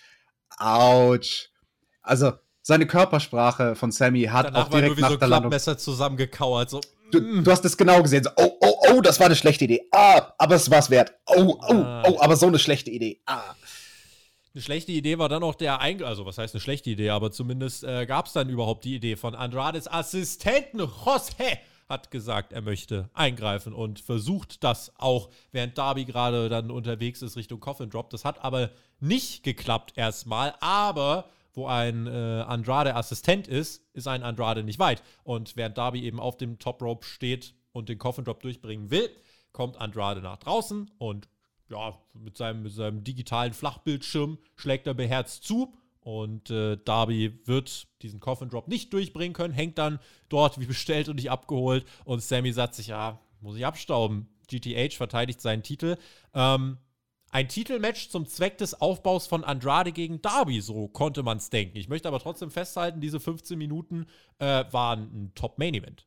ouch. 0.58 1.50
Also 2.02 2.34
seine 2.62 2.88
Körpersprache 2.88 3.76
von 3.76 3.92
Sammy 3.92 4.24
hat 4.24 4.48
Danach 4.48 4.68
auch 4.68 4.72
war 4.72 4.82
direkt 4.82 5.00
nach 5.00 5.10
so 5.12 5.18
der 5.18 5.28
Landung. 5.28 5.52
Klappmesser 5.52 5.78
zusammengekauert. 5.78 6.70
So, 6.70 6.82
Du, 7.12 7.42
du 7.42 7.52
hast 7.52 7.64
es 7.64 7.78
genau 7.78 8.02
gesehen. 8.04 8.26
So, 8.26 8.32
oh, 8.36 8.58
oh, 8.60 8.74
oh, 8.92 9.02
das 9.02 9.18
war 9.22 9.28
eine 9.28 9.36
schlechte 9.38 9.64
Idee. 9.64 9.88
Ah, 9.94 10.34
aber 10.38 10.56
es 10.56 10.70
war's 10.70 10.90
wert. 10.90 11.14
Oh, 11.26 11.58
oh, 11.70 11.74
Ah. 11.74 12.04
oh, 12.06 12.20
aber 12.20 12.36
so 12.36 12.48
eine 12.48 12.60
schlechte 12.60 12.92
Idee. 12.92 13.22
Ah. 13.26 13.56
Eine 14.58 14.64
schlechte 14.64 14.92
Idee 14.92 15.20
war 15.20 15.30
dann 15.30 15.44
auch 15.44 15.54
der 15.54 15.82
Eing 15.82 16.02
also 16.02 16.26
was 16.26 16.40
heißt 16.40 16.56
eine 16.56 16.62
schlechte 16.62 16.90
Idee, 16.90 17.12
aber 17.12 17.30
zumindest 17.30 17.84
äh, 17.84 18.08
gab 18.08 18.26
es 18.26 18.34
dann 18.34 18.50
überhaupt 18.50 18.86
die 18.86 18.96
Idee 18.96 19.16
von 19.16 19.36
Andrades 19.36 19.88
Assistenten 19.88 20.82
José 20.82 21.60
hat 21.88 22.10
gesagt, 22.10 22.54
er 22.54 22.64
möchte 22.64 23.08
eingreifen 23.14 23.72
und 23.72 24.00
versucht 24.00 24.64
das 24.64 24.92
auch, 24.98 25.30
während 25.52 25.78
Darby 25.78 26.06
gerade 26.06 26.50
dann 26.50 26.72
unterwegs 26.72 27.22
ist 27.22 27.38
Richtung 27.38 27.60
Coffin 27.60 27.92
Drop. 27.92 28.10
Das 28.10 28.26
hat 28.26 28.44
aber 28.44 28.72
nicht 29.00 29.44
geklappt 29.44 29.94
erstmal, 29.96 30.56
aber 30.60 31.30
wo 31.54 31.68
ein 31.68 32.08
äh, 32.08 32.10
Andrade 32.10 32.96
Assistent 32.96 33.48
ist, 33.48 33.84
ist 33.94 34.08
ein 34.08 34.24
Andrade 34.24 34.64
nicht 34.64 34.80
weit. 34.80 35.04
Und 35.24 35.56
während 35.56 35.78
Darby 35.78 36.02
eben 36.02 36.20
auf 36.20 36.36
dem 36.36 36.58
Top 36.58 36.82
Rope 36.82 37.06
steht 37.06 37.54
und 37.74 37.90
den 37.90 38.00
Coffin 38.00 38.26
Drop 38.26 38.42
durchbringen 38.42 38.90
will, 38.90 39.08
kommt 39.52 39.80
Andrade 39.80 40.22
nach 40.22 40.38
draußen 40.38 40.90
und 40.98 41.28
ja, 41.70 41.98
mit 42.14 42.38
seinem, 42.38 42.64
mit 42.64 42.74
seinem 42.74 43.04
digitalen 43.04 43.54
Flachbildschirm 43.54 44.38
schlägt 44.56 44.88
er 44.88 44.94
beherzt 44.94 45.44
zu. 45.44 45.74
Und 46.00 46.50
äh, 46.52 46.78
Darby 46.86 47.38
wird 47.46 47.88
diesen 48.02 48.22
Coffin 48.22 48.50
Drop 48.50 48.70
nicht 48.70 48.94
durchbringen 48.94 49.34
können, 49.34 49.54
hängt 49.54 49.78
dann 49.78 50.00
dort 50.30 50.58
wie 50.58 50.66
bestellt 50.66 51.10
und 51.10 51.18
nicht 51.18 51.32
abgeholt. 51.32 51.86
Und 52.06 52.24
Sammy 52.24 52.54
sagt 52.54 52.76
sich, 52.76 52.88
ja, 52.88 53.20
muss 53.42 53.58
ich 53.58 53.66
abstauben. 53.66 54.30
GTH 54.50 54.96
verteidigt 54.96 55.42
seinen 55.42 55.64
Titel. 55.64 55.98
Ähm, 56.34 56.78
ein 57.30 57.50
Titelmatch 57.50 58.10
zum 58.10 58.26
Zweck 58.26 58.58
des 58.58 58.80
Aufbaus 58.80 59.28
von 59.28 59.44
Andrade 59.44 59.92
gegen 59.92 60.22
Darby, 60.22 60.62
so 60.62 60.88
konnte 60.88 61.24
man 61.24 61.38
es 61.38 61.50
denken. 61.50 61.78
Ich 61.78 61.90
möchte 61.90 62.08
aber 62.08 62.20
trotzdem 62.20 62.52
festhalten, 62.52 63.02
diese 63.02 63.20
15 63.20 63.58
Minuten 63.58 64.06
äh, 64.40 64.64
waren 64.72 65.04
ein 65.14 65.32
Top-Main-Event. 65.36 66.07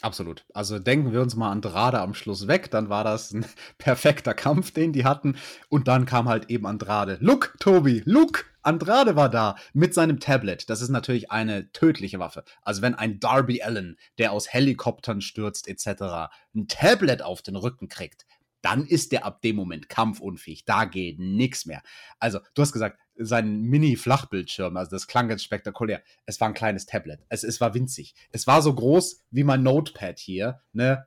Absolut. 0.00 0.44
Also 0.54 0.78
denken 0.78 1.12
wir 1.12 1.20
uns 1.20 1.34
mal 1.34 1.50
Andrade 1.50 2.00
am 2.00 2.14
Schluss 2.14 2.46
weg, 2.46 2.70
dann 2.70 2.88
war 2.88 3.02
das 3.02 3.32
ein 3.32 3.44
perfekter 3.78 4.32
Kampf, 4.32 4.70
den 4.70 4.92
die 4.92 5.04
hatten. 5.04 5.36
Und 5.68 5.88
dann 5.88 6.06
kam 6.06 6.28
halt 6.28 6.50
eben 6.50 6.66
Andrade. 6.66 7.18
Look, 7.20 7.54
Tobi, 7.58 8.02
look! 8.04 8.46
Andrade 8.62 9.16
war 9.16 9.30
da 9.30 9.56
mit 9.72 9.94
seinem 9.94 10.20
Tablet. 10.20 10.68
Das 10.68 10.82
ist 10.82 10.90
natürlich 10.90 11.30
eine 11.30 11.72
tödliche 11.72 12.18
Waffe. 12.18 12.44
Also 12.62 12.82
wenn 12.82 12.94
ein 12.94 13.18
Darby 13.18 13.62
Allen, 13.62 13.96
der 14.18 14.32
aus 14.32 14.52
Helikoptern 14.52 15.20
stürzt 15.20 15.68
etc., 15.68 16.30
ein 16.54 16.68
Tablet 16.68 17.22
auf 17.22 17.40
den 17.40 17.56
Rücken 17.56 17.88
kriegt, 17.88 18.26
dann 18.60 18.84
ist 18.84 19.12
der 19.12 19.24
ab 19.24 19.40
dem 19.42 19.56
Moment 19.56 19.88
kampfunfähig. 19.88 20.64
Da 20.64 20.84
geht 20.84 21.18
nichts 21.18 21.66
mehr. 21.66 21.82
Also, 22.18 22.40
du 22.54 22.62
hast 22.62 22.72
gesagt, 22.72 22.98
sein 23.18 23.62
Mini-Flachbildschirm, 23.62 24.76
also 24.76 24.90
das 24.92 25.06
klang 25.06 25.28
jetzt 25.30 25.42
spektakulär. 25.44 26.02
Es 26.26 26.40
war 26.40 26.48
ein 26.48 26.54
kleines 26.54 26.86
Tablet. 26.86 27.20
Es, 27.28 27.42
es 27.44 27.60
war 27.60 27.74
winzig. 27.74 28.14
Es 28.30 28.46
war 28.46 28.62
so 28.62 28.72
groß 28.74 29.24
wie 29.30 29.44
mein 29.44 29.62
Notepad 29.62 30.18
hier, 30.18 30.60
ne? 30.72 31.04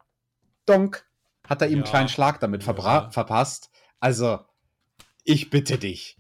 Donk. 0.66 1.06
Hat 1.48 1.62
er 1.62 1.68
ihm 1.70 1.76
einen 1.76 1.84
Ja. 1.86 1.90
kleinen 1.90 2.10
Schlag 2.10 2.40
damit 2.40 2.64
Ja. 2.66 3.10
verpasst. 3.12 3.70
Also, 4.00 4.40
Ich 5.24 5.50
bitte 5.50 5.78
dich. 5.78 6.18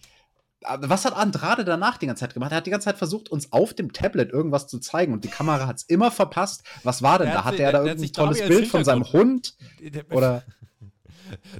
Was 0.63 1.05
hat 1.05 1.13
Andrade 1.15 1.65
danach 1.65 1.97
die 1.97 2.05
ganze 2.05 2.19
Zeit 2.21 2.35
gemacht? 2.35 2.51
Er 2.51 2.57
hat 2.57 2.67
die 2.67 2.69
ganze 2.69 2.85
Zeit 2.85 2.97
versucht, 2.99 3.29
uns 3.29 3.51
auf 3.51 3.73
dem 3.73 3.93
Tablet 3.93 4.31
irgendwas 4.31 4.67
zu 4.67 4.77
zeigen 4.77 5.11
und 5.11 5.23
die 5.23 5.27
Kamera 5.29 5.65
hat 5.65 5.77
es 5.77 5.83
immer 5.83 6.11
verpasst. 6.11 6.63
Was 6.83 7.01
war 7.01 7.17
denn 7.17 7.31
da? 7.31 7.43
Hat 7.45 7.59
er 7.59 7.71
da 7.71 7.83
irgendein 7.83 8.13
tolles 8.13 8.47
Bild 8.47 8.67
von 8.67 8.83
seinem 8.83 9.11
Hund? 9.11 9.55
Oder? 10.11 10.43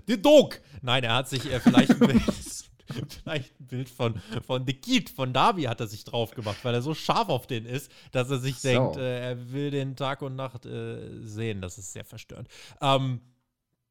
The 0.06 0.22
Dog! 0.22 0.62
Nein, 0.84 1.04
er 1.04 1.16
hat 1.16 1.30
sich 1.30 1.52
äh, 1.52 1.60
vielleicht 1.60 1.96
vielleicht 3.24 3.60
ein 3.60 3.68
Bild 3.68 3.90
von, 3.90 4.22
von 4.46 4.66
The 4.66 4.74
Kid, 4.74 5.10
von 5.10 5.34
Darby 5.34 5.64
hat 5.64 5.80
er 5.80 5.88
sich 5.88 6.04
drauf 6.04 6.32
gemacht, 6.32 6.58
weil 6.64 6.74
er 6.74 6.82
so 6.82 6.94
scharf 6.94 7.30
auf 7.30 7.48
den 7.48 7.66
ist, 7.66 7.92
dass 8.12 8.30
er 8.30 8.40
sich 8.40 8.60
so. 8.60 8.68
denkt, 8.68 8.98
äh, 8.98 9.30
er 9.30 9.52
will 9.52 9.72
den 9.72 9.96
Tag 9.96 10.22
und 10.22 10.36
Nacht 10.36 10.66
äh, 10.66 11.22
sehen. 11.24 11.62
Das 11.62 11.78
ist 11.78 11.94
sehr 11.94 12.06
verstörend. 12.06 12.48
Ähm, 12.82 13.22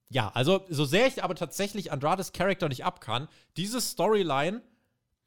ja, 0.09 0.31
also 0.35 0.65
so 0.69 0.85
sehr 0.85 1.07
ich 1.07 1.23
aber 1.23 1.35
tatsächlich 1.35 1.93
Andrades 1.93 2.33
Charakter 2.33 2.69
nicht 2.69 2.85
ab 2.85 3.01
kann, 3.01 3.29
diese 3.57 3.81
Storyline, 3.81 4.63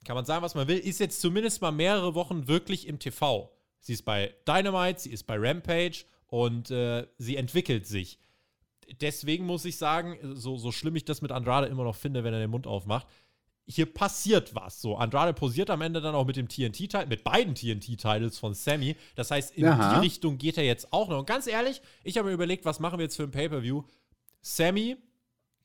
kann 0.04 0.16
man 0.16 0.26
sagen, 0.26 0.42
was 0.42 0.54
man 0.54 0.68
will, 0.68 0.78
ist 0.78 1.00
jetzt 1.00 1.20
zumindest 1.20 1.62
mal 1.62 1.72
mehrere 1.72 2.14
Wochen 2.14 2.46
wirklich 2.46 2.86
im 2.86 2.98
TV. 2.98 3.50
Sie 3.80 3.94
ist 3.94 4.04
bei 4.04 4.34
Dynamite, 4.46 5.00
sie 5.00 5.10
ist 5.10 5.24
bei 5.24 5.36
Rampage 5.38 6.04
und 6.26 6.70
äh, 6.70 7.06
sie 7.16 7.36
entwickelt 7.36 7.86
sich 7.86 8.18
deswegen 9.00 9.46
muss 9.46 9.64
ich 9.64 9.76
sagen, 9.76 10.18
so, 10.34 10.56
so 10.56 10.72
schlimm 10.72 10.96
ich 10.96 11.04
das 11.04 11.22
mit 11.22 11.32
Andrade 11.32 11.66
immer 11.66 11.84
noch 11.84 11.96
finde, 11.96 12.24
wenn 12.24 12.34
er 12.34 12.40
den 12.40 12.50
Mund 12.50 12.66
aufmacht, 12.66 13.06
hier 13.66 13.86
passiert 13.86 14.54
was. 14.54 14.80
So, 14.80 14.96
Andrade 14.96 15.32
posiert 15.32 15.70
am 15.70 15.80
Ende 15.80 16.00
dann 16.00 16.14
auch 16.14 16.26
mit 16.26 16.36
dem 16.36 16.48
TNT-Teil, 16.48 17.06
mit 17.06 17.24
beiden 17.24 17.54
TNT-Titles 17.54 18.38
von 18.38 18.54
Sammy. 18.54 18.96
Das 19.14 19.30
heißt, 19.30 19.54
in 19.56 19.66
Aha. 19.66 19.94
die 19.94 20.06
Richtung 20.06 20.38
geht 20.38 20.58
er 20.58 20.64
jetzt 20.64 20.92
auch 20.92 21.08
noch. 21.08 21.20
Und 21.20 21.26
ganz 21.26 21.46
ehrlich, 21.46 21.80
ich 22.02 22.18
habe 22.18 22.28
mir 22.28 22.34
überlegt, 22.34 22.64
was 22.64 22.80
machen 22.80 22.98
wir 22.98 23.04
jetzt 23.04 23.16
für 23.16 23.24
ein 23.24 23.30
Pay-Per-View? 23.30 23.82
Sammy 24.42 24.96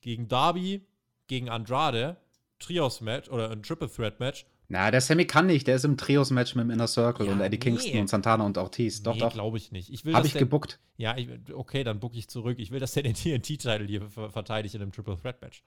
gegen 0.00 0.28
Darby 0.28 0.86
gegen 1.26 1.48
Andrade, 1.48 2.16
Trios-Match 2.58 3.28
oder 3.28 3.50
ein 3.50 3.62
Triple-Threat-Match 3.62 4.46
na, 4.72 4.92
der 4.92 5.00
Sammy 5.00 5.26
kann 5.26 5.46
nicht. 5.46 5.66
Der 5.66 5.74
ist 5.74 5.84
im 5.84 5.96
Trios-Match 5.96 6.54
mit 6.54 6.62
dem 6.62 6.70
Inner 6.70 6.86
Circle 6.86 7.26
ja, 7.26 7.32
und 7.32 7.40
Eddie 7.40 7.58
Kingston 7.58 8.02
und 8.02 8.08
Santana 8.08 8.46
und 8.46 8.56
Ortiz. 8.56 9.02
Doch, 9.02 9.14
nee, 9.14 9.20
doch. 9.20 9.32
glaube 9.32 9.56
ich 9.56 9.72
nicht. 9.72 9.90
Ich 9.90 10.04
Habe 10.14 10.28
ich 10.28 10.32
der, 10.32 10.42
gebuckt. 10.42 10.78
Ja, 10.96 11.16
ich, 11.16 11.28
okay, 11.52 11.82
dann 11.82 11.98
bucke 11.98 12.16
ich 12.16 12.28
zurück. 12.28 12.56
Ich 12.60 12.70
will, 12.70 12.78
dass 12.78 12.92
der 12.92 13.02
den 13.02 13.14
TNT-Titel 13.14 13.84
hier 13.88 14.08
verteidigt 14.08 14.76
in 14.76 14.82
einem 14.82 14.92
Triple 14.92 15.18
Threat 15.20 15.42
Match. 15.42 15.64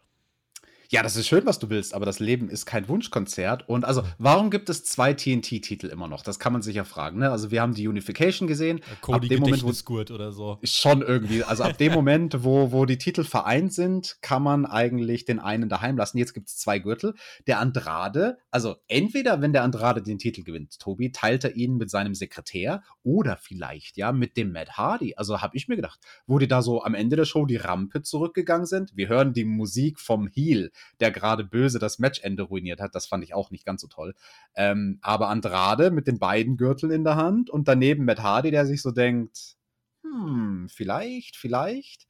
Ja, 0.94 1.02
das 1.02 1.16
ist 1.16 1.28
schön, 1.28 1.44
was 1.48 1.58
du 1.58 1.72
willst, 1.72 1.96
aber 1.96 2.06
das 2.06 2.20
Leben 2.20 2.50
ist 2.50 2.68
kein 2.68 2.88
Wunschkonzert. 2.88 3.68
Und 3.68 3.84
also, 3.84 4.04
warum 4.20 4.52
gibt 4.52 4.70
es 4.70 4.86
zwei 4.86 5.14
TNT-Titel 5.14 5.88
immer 5.88 6.08
noch? 6.08 6.22
Das 6.22 6.38
kann 6.38 6.54
man 6.54 6.62
sich 6.62 6.76
ja 6.76 6.84
fragen. 6.84 7.18
Ne? 7.18 7.32
Also, 7.32 7.50
wir 7.50 7.64
haben 7.64 7.74
die 7.74 7.88
Unification 7.88 8.48
gesehen. 8.48 8.78
Ja, 8.78 8.96
Cody 9.02 9.26
ab 9.26 9.30
dem 9.30 9.39
Moment, 9.39 9.64
wo, 9.64 10.14
oder 10.14 10.32
so. 10.32 10.60
Schon 10.64 11.02
irgendwie. 11.02 11.44
Also, 11.44 11.64
ab 11.64 11.80
dem 11.80 11.94
Moment, 11.94 12.44
wo, 12.44 12.72
wo 12.72 12.86
die 12.86 13.00
Titel 13.00 13.24
vereint 13.24 13.74
sind, 13.74 14.18
kann 14.22 14.44
man 14.44 14.68
eigentlich 14.68 15.26
den 15.26 15.39
einen 15.39 15.68
daheim 15.68 15.98
lassen. 15.98 16.20
Jetzt 16.20 16.36
gibt 16.36 16.50
es 16.50 16.58
zwei 16.58 16.78
Gürtel. 16.78 17.16
Der 17.48 17.58
Andrade, 17.58 18.38
also 18.52 18.76
entweder, 18.88 19.41
wenn 19.41 19.52
der 19.52 19.64
Andrade 19.64 20.04
den 20.04 20.20
Titel 20.20 20.44
gewinnt, 20.44 20.78
Tobi, 20.78 21.12
teilt 21.12 21.44
er 21.44 21.56
ihn 21.56 21.78
mit 21.78 21.89
seinem 21.89 22.14
Sekretär 22.14 22.84
oder 23.02 23.38
vielleicht 23.38 23.98
ja 23.98 24.12
mit 24.12 24.38
dem 24.38 24.52
Matt 24.52 24.78
Hardy. 24.78 25.16
Also, 25.18 25.41
habe 25.41 25.58
ich 25.58 25.68
mir 25.68 25.76
gedacht, 25.76 26.00
wo 26.28 26.38
die 26.38 26.48
da 26.48 26.62
so 26.62 26.84
am 26.84 26.94
Ende 26.94 27.16
der 27.16 27.26
Show 27.26 27.48
die 27.48 27.56
Rampe 27.56 28.04
zurückgegangen 28.04 28.68
sind. 28.68 28.96
Wir 28.96 29.08
hören 29.08 29.34
die 29.34 29.44
Musik 29.44 30.00
vom 30.00 30.28
Heel 30.28 30.70
der 31.00 31.12
gerade 31.12 31.44
böse 31.44 31.80
das 31.80 32.00
Matchende 32.00 32.44
ruiniert 32.44 32.82
hat. 32.82 32.96
Das 32.96 33.06
fand 33.06 33.24
ich 33.24 33.34
auch 33.34 33.52
nicht 33.52 33.66
ganz 33.66 33.82
so 33.82 33.88
toll. 33.88 34.14
Ähm, 34.56 35.00
aber 35.02 35.30
Andrade 35.30 35.92
mit 35.92 36.08
den 36.08 36.20
beiden 36.20 36.58
Gürteln 36.58 36.92
in 36.92 37.04
der 37.04 37.16
Hand 37.16 37.50
und 37.50 37.68
daneben 37.68 38.06
Matt 38.06 38.22
Hardy, 38.22 38.52
der 38.52 38.66
sich 38.66 38.82
so 38.82 38.92
denkt, 38.92 39.56
hm, 40.04 40.68
vielleicht, 40.70 41.36
vielleicht. 41.36 42.08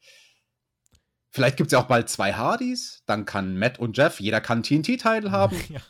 Vielleicht 1.33 1.57
gibt 1.57 1.69
es 1.69 1.71
ja 1.71 1.79
auch 1.79 1.87
bald 1.87 2.09
zwei 2.09 2.33
Hardys. 2.33 3.01
Dann 3.07 3.25
kann 3.25 3.57
Matt 3.57 3.79
und 3.79 3.97
Jeff, 3.97 4.19
jeder 4.19 4.39
kann 4.39 4.61
TNT-Title 4.61 5.31
haben. 5.31 5.59
ja, 5.67 5.81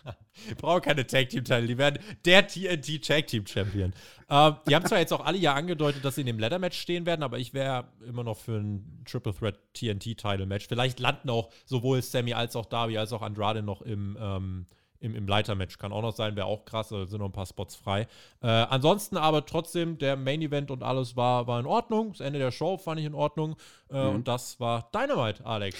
brauchen 0.55 0.81
keine 0.81 1.05
Tag-Team-Title. 1.05 1.67
Die 1.67 1.77
werden 1.77 1.99
der 2.23 2.47
TNT-Tag-Team-Champion. 2.47 3.91
äh, 4.29 4.51
die 4.69 4.73
haben 4.73 4.85
zwar 4.85 4.99
jetzt 4.99 5.11
auch 5.11 5.25
alle 5.25 5.37
ja 5.37 5.53
angedeutet, 5.53 6.05
dass 6.05 6.15
sie 6.15 6.21
in 6.21 6.27
dem 6.27 6.39
Ladder-Match 6.39 6.79
stehen 6.79 7.05
werden, 7.05 7.23
aber 7.23 7.39
ich 7.39 7.53
wäre 7.53 7.89
immer 8.07 8.23
noch 8.23 8.37
für 8.37 8.55
ein 8.55 9.03
Triple 9.03 9.33
Threat 9.35 9.59
TNT-Title-Match. 9.73 10.67
Vielleicht 10.69 11.01
landen 11.01 11.29
auch 11.29 11.51
sowohl 11.65 12.01
Sammy 12.01 12.33
als 12.33 12.55
auch 12.55 12.65
Darby 12.65 12.97
als 12.97 13.11
auch 13.11 13.21
Andrade 13.21 13.63
noch 13.63 13.81
im. 13.81 14.17
Ähm, 14.19 14.65
im, 15.03 15.15
im 15.15 15.27
Leitermatch. 15.27 15.77
Kann 15.77 15.91
auch 15.91 16.01
noch 16.01 16.15
sein, 16.15 16.35
wäre 16.35 16.47
auch 16.47 16.65
krass, 16.65 16.89
da 16.89 17.05
sind 17.05 17.19
noch 17.19 17.27
ein 17.27 17.31
paar 17.33 17.45
Spots 17.45 17.75
frei. 17.75 18.07
Äh, 18.41 18.47
ansonsten 18.47 19.17
aber 19.17 19.45
trotzdem, 19.45 19.97
der 19.97 20.15
Main 20.15 20.41
Event 20.41 20.71
und 20.71 20.81
alles 20.81 21.15
war, 21.15 21.45
war 21.45 21.59
in 21.59 21.65
Ordnung. 21.65 22.11
Das 22.11 22.21
Ende 22.21 22.39
der 22.39 22.51
Show 22.51 22.77
fand 22.77 22.99
ich 22.99 23.05
in 23.05 23.13
Ordnung. 23.13 23.55
Äh, 23.91 24.01
mhm. 24.01 24.15
Und 24.15 24.27
das 24.27 24.59
war 24.59 24.89
Dynamite, 24.93 25.45
Alex. 25.45 25.77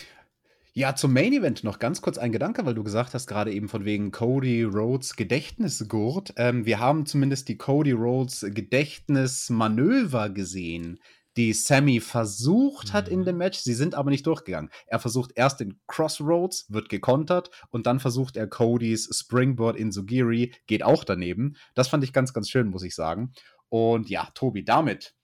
Ja, 0.75 0.95
zum 0.95 1.13
Main 1.13 1.33
Event 1.33 1.63
noch 1.63 1.77
ganz 1.77 2.01
kurz 2.01 2.17
ein 2.17 2.31
Gedanke, 2.31 2.65
weil 2.65 2.73
du 2.73 2.83
gesagt 2.83 3.13
hast, 3.13 3.27
gerade 3.27 3.53
eben 3.53 3.69
von 3.69 3.85
wegen 3.85 4.11
Cody 4.11 4.63
Rhodes 4.63 5.15
Gedächtnisgurt. 5.15 6.33
Ähm, 6.35 6.65
wir 6.65 6.79
haben 6.79 7.05
zumindest 7.05 7.47
die 7.47 7.57
Cody 7.57 7.91
Rhodes 7.91 8.43
Gedächtnismanöver 8.49 10.29
gesehen 10.29 10.99
die 11.37 11.53
Sammy 11.53 11.99
versucht 11.99 12.93
hat 12.93 13.07
mhm. 13.07 13.13
in 13.13 13.25
dem 13.25 13.37
Match. 13.37 13.59
Sie 13.59 13.73
sind 13.73 13.95
aber 13.95 14.09
nicht 14.09 14.25
durchgegangen. 14.27 14.69
Er 14.87 14.99
versucht 14.99 15.31
erst 15.35 15.59
den 15.59 15.79
Crossroads, 15.87 16.67
wird 16.69 16.89
gekontert 16.89 17.49
und 17.69 17.87
dann 17.87 17.99
versucht 17.99 18.37
er 18.37 18.47
Codys 18.47 19.09
Springboard 19.11 19.77
in 19.77 19.91
Sugiri, 19.91 20.53
geht 20.67 20.83
auch 20.83 21.03
daneben. 21.03 21.55
Das 21.75 21.87
fand 21.87 22.03
ich 22.03 22.13
ganz, 22.13 22.33
ganz 22.33 22.49
schön, 22.49 22.69
muss 22.69 22.83
ich 22.83 22.95
sagen. 22.95 23.33
Und 23.69 24.09
ja, 24.09 24.29
Tobi, 24.35 24.63
damit 24.63 25.15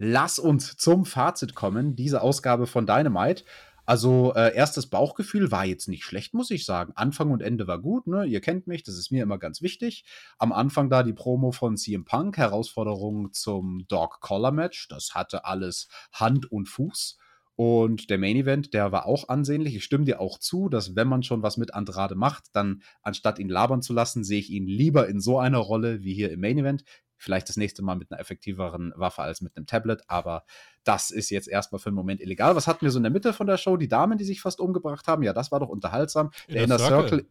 lass 0.00 0.38
uns 0.38 0.76
zum 0.76 1.04
Fazit 1.04 1.54
kommen. 1.54 1.94
Diese 1.94 2.22
Ausgabe 2.22 2.66
von 2.66 2.86
Dynamite. 2.86 3.44
Also 3.86 4.34
äh, 4.34 4.54
erstes 4.54 4.88
Bauchgefühl 4.88 5.50
war 5.50 5.64
jetzt 5.64 5.88
nicht 5.88 6.04
schlecht, 6.04 6.34
muss 6.34 6.50
ich 6.50 6.64
sagen. 6.64 6.92
Anfang 6.94 7.30
und 7.30 7.42
Ende 7.42 7.66
war 7.66 7.80
gut, 7.80 8.06
ne? 8.06 8.24
Ihr 8.24 8.40
kennt 8.40 8.66
mich, 8.66 8.82
das 8.82 8.96
ist 8.96 9.10
mir 9.10 9.22
immer 9.22 9.38
ganz 9.38 9.62
wichtig. 9.62 10.04
Am 10.38 10.52
Anfang 10.52 10.90
da 10.90 11.02
die 11.02 11.12
Promo 11.12 11.52
von 11.52 11.76
CM 11.76 12.04
Punk, 12.04 12.36
Herausforderung 12.36 13.32
zum 13.32 13.86
Dog 13.88 14.20
Collar 14.20 14.52
Match. 14.52 14.88
Das 14.88 15.14
hatte 15.14 15.44
alles 15.44 15.88
Hand 16.12 16.50
und 16.50 16.68
Fuß. 16.68 17.18
Und 17.56 18.08
der 18.08 18.16
Main 18.16 18.36
Event, 18.36 18.72
der 18.72 18.90
war 18.90 19.04
auch 19.04 19.28
ansehnlich. 19.28 19.74
Ich 19.74 19.84
stimme 19.84 20.06
dir 20.06 20.18
auch 20.18 20.38
zu, 20.38 20.70
dass 20.70 20.96
wenn 20.96 21.08
man 21.08 21.22
schon 21.22 21.42
was 21.42 21.58
mit 21.58 21.74
Andrade 21.74 22.14
macht, 22.14 22.44
dann 22.54 22.80
anstatt 23.02 23.38
ihn 23.38 23.50
labern 23.50 23.82
zu 23.82 23.92
lassen, 23.92 24.24
sehe 24.24 24.38
ich 24.38 24.48
ihn 24.48 24.66
lieber 24.66 25.08
in 25.08 25.20
so 25.20 25.38
einer 25.38 25.58
Rolle 25.58 26.02
wie 26.02 26.14
hier 26.14 26.32
im 26.32 26.40
Main 26.40 26.56
Event. 26.56 26.84
Vielleicht 27.20 27.48
das 27.48 27.56
nächste 27.56 27.82
Mal 27.82 27.96
mit 27.96 28.10
einer 28.10 28.20
effektiveren 28.20 28.92
Waffe 28.96 29.22
als 29.22 29.40
mit 29.40 29.56
einem 29.56 29.66
Tablet, 29.66 30.02
aber 30.08 30.44
das 30.84 31.10
ist 31.10 31.30
jetzt 31.30 31.48
erstmal 31.48 31.78
für 31.78 31.90
den 31.90 31.94
Moment 31.94 32.20
illegal. 32.20 32.56
Was 32.56 32.66
hatten 32.66 32.84
wir 32.84 32.90
so 32.90 32.98
in 32.98 33.02
der 33.02 33.12
Mitte 33.12 33.32
von 33.32 33.46
der 33.46 33.58
Show? 33.58 33.76
Die 33.76 33.88
Damen, 33.88 34.18
die 34.18 34.24
sich 34.24 34.40
fast 34.40 34.60
umgebracht 34.60 35.06
haben. 35.06 35.22
Ja, 35.22 35.32
das 35.32 35.52
war 35.52 35.60
doch 35.60 35.68
unterhaltsam. 35.68 36.30
In 36.48 36.54
der 36.54 36.64
Inner 36.64 36.78
Circle. 36.78 37.08
Circle 37.08 37.26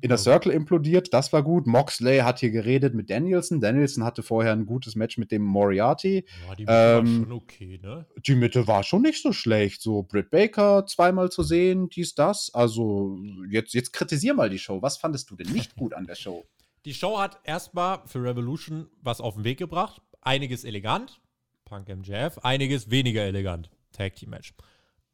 in 0.00 0.08
der 0.08 0.18
Circle 0.18 0.52
implodiert, 0.52 1.12
das 1.12 1.32
war 1.32 1.42
gut. 1.42 1.66
Moxley 1.66 2.18
hat 2.18 2.40
hier 2.40 2.50
geredet 2.50 2.94
mit 2.94 3.10
Danielson. 3.10 3.60
Danielson 3.60 4.04
hatte 4.04 4.22
vorher 4.22 4.52
ein 4.52 4.66
gutes 4.66 4.96
Match 4.96 5.18
mit 5.18 5.30
dem 5.30 5.42
Moriarty. 5.42 6.24
Ja, 6.48 6.54
die 6.54 6.64
Mitte 6.64 6.72
ähm, 6.72 7.06
war 7.06 7.06
schon 7.06 7.32
okay, 7.32 7.80
ne? 7.82 8.06
Die 8.26 8.34
Mitte 8.34 8.66
war 8.66 8.82
schon 8.82 9.02
nicht 9.02 9.22
so 9.22 9.32
schlecht. 9.32 9.82
So 9.82 10.02
Britt 10.02 10.30
Baker 10.30 10.86
zweimal 10.86 11.30
zu 11.30 11.42
sehen, 11.42 11.88
dies, 11.88 12.14
das. 12.14 12.50
Also 12.54 13.18
jetzt, 13.48 13.74
jetzt 13.74 13.92
kritisier 13.92 14.34
mal 14.34 14.50
die 14.50 14.58
Show. 14.58 14.82
Was 14.82 14.96
fandest 14.96 15.30
du 15.30 15.36
denn 15.36 15.52
nicht 15.52 15.76
gut 15.76 15.94
an 15.94 16.06
der 16.06 16.16
Show? 16.16 16.44
Die 16.84 16.94
Show 16.94 17.18
hat 17.18 17.38
erstmal 17.44 18.00
für 18.06 18.22
Revolution 18.24 18.88
was 19.00 19.20
auf 19.20 19.34
den 19.34 19.44
Weg 19.44 19.58
gebracht. 19.58 20.02
Einiges 20.20 20.64
elegant, 20.64 21.20
Punk 21.64 21.88
MJF, 21.88 22.38
einiges 22.38 22.90
weniger 22.90 23.22
elegant, 23.22 23.70
Tag 23.92 24.16
Team 24.16 24.30
Match. 24.30 24.52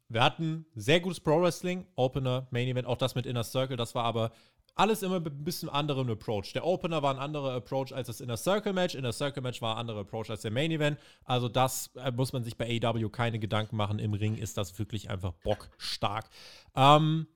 Wir 0.07 0.23
hatten 0.23 0.65
sehr 0.73 0.99
gutes 0.99 1.19
Pro 1.19 1.41
Wrestling, 1.41 1.85
Opener, 1.95 2.47
Main 2.49 2.67
Event, 2.67 2.87
auch 2.87 2.97
das 2.97 3.13
mit 3.13 3.27
Inner 3.27 3.43
Circle, 3.43 3.77
das 3.77 3.93
war 3.93 4.03
aber 4.03 4.31
alles 4.79 5.03
immer 5.03 5.19
mit 5.19 5.33
ein 5.33 5.43
bisschen 5.43 5.69
anderem 5.69 6.09
Approach. 6.09 6.53
Der 6.53 6.65
Opener 6.65 7.03
war 7.03 7.13
ein 7.13 7.19
anderer 7.19 7.53
Approach 7.53 7.93
als 7.93 8.07
das 8.07 8.21
Inner 8.21 8.37
Circle 8.37 8.71
Match. 8.71 8.95
Inner 8.95 9.11
Circle 9.11 9.43
Match 9.43 9.61
war 9.61 9.75
ein 9.75 9.81
anderer 9.81 10.01
Approach 10.01 10.29
als 10.29 10.41
der 10.41 10.51
Main 10.51 10.71
Event. 10.71 10.97
Also 11.25 11.49
das 11.49 11.91
äh, 11.95 12.11
muss 12.11 12.31
man 12.31 12.45
sich 12.45 12.57
bei 12.57 12.79
AEW 12.81 13.09
keine 13.09 13.39
Gedanken 13.39 13.75
machen. 13.75 13.99
Im 13.99 14.13
Ring 14.13 14.35
ist 14.35 14.57
das 14.57 14.79
wirklich 14.79 15.09
einfach 15.09 15.33
bockstark. 15.43 16.29
Ähm, 16.75 17.27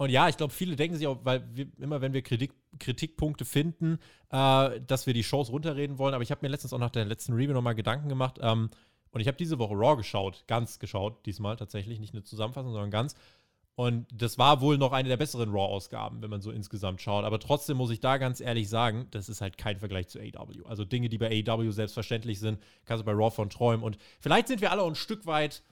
und 0.00 0.08
ja, 0.08 0.30
ich 0.30 0.38
glaube, 0.38 0.50
viele 0.50 0.76
denken 0.76 0.96
sich 0.96 1.06
auch, 1.06 1.18
weil 1.24 1.46
wir, 1.52 1.66
immer 1.78 2.00
wenn 2.00 2.14
wir 2.14 2.22
Kritik, 2.22 2.54
Kritikpunkte 2.78 3.44
finden, 3.44 3.98
äh, 4.30 4.80
dass 4.80 5.06
wir 5.06 5.12
die 5.12 5.22
Shows 5.22 5.50
runterreden 5.50 5.98
wollen. 5.98 6.14
Aber 6.14 6.22
ich 6.22 6.30
habe 6.30 6.38
mir 6.40 6.48
letztens 6.48 6.72
auch 6.72 6.78
nach 6.78 6.88
der 6.88 7.04
letzten 7.04 7.34
Review 7.34 7.52
nochmal 7.52 7.74
Gedanken 7.74 8.08
gemacht. 8.08 8.38
Ähm, 8.40 8.70
und 9.10 9.20
ich 9.20 9.26
habe 9.26 9.36
diese 9.36 9.58
Woche 9.58 9.74
Raw 9.74 9.98
geschaut, 9.98 10.44
ganz 10.46 10.78
geschaut, 10.78 11.26
diesmal 11.26 11.56
tatsächlich, 11.56 12.00
nicht 12.00 12.14
eine 12.14 12.22
Zusammenfassung, 12.22 12.72
sondern 12.72 12.90
ganz. 12.90 13.14
Und 13.74 14.06
das 14.10 14.38
war 14.38 14.62
wohl 14.62 14.78
noch 14.78 14.92
eine 14.92 15.10
der 15.10 15.18
besseren 15.18 15.50
Raw-Ausgaben, 15.50 16.22
wenn 16.22 16.30
man 16.30 16.40
so 16.40 16.50
insgesamt 16.50 17.02
schaut. 17.02 17.26
Aber 17.26 17.38
trotzdem 17.38 17.76
muss 17.76 17.90
ich 17.90 18.00
da 18.00 18.16
ganz 18.16 18.40
ehrlich 18.40 18.70
sagen, 18.70 19.06
das 19.10 19.28
ist 19.28 19.42
halt 19.42 19.58
kein 19.58 19.80
Vergleich 19.80 20.08
zu 20.08 20.18
AW. 20.18 20.64
Also 20.64 20.86
Dinge, 20.86 21.10
die 21.10 21.18
bei 21.18 21.44
AW 21.46 21.70
selbstverständlich 21.72 22.40
sind, 22.40 22.58
kannst 22.86 23.02
du 23.02 23.04
bei 23.04 23.12
Raw 23.12 23.30
von 23.30 23.50
träumen. 23.50 23.84
Und 23.84 23.98
vielleicht 24.18 24.48
sind 24.48 24.62
wir 24.62 24.72
alle 24.72 24.80
auch 24.80 24.88
ein 24.88 24.94
Stück 24.94 25.26
weit 25.26 25.62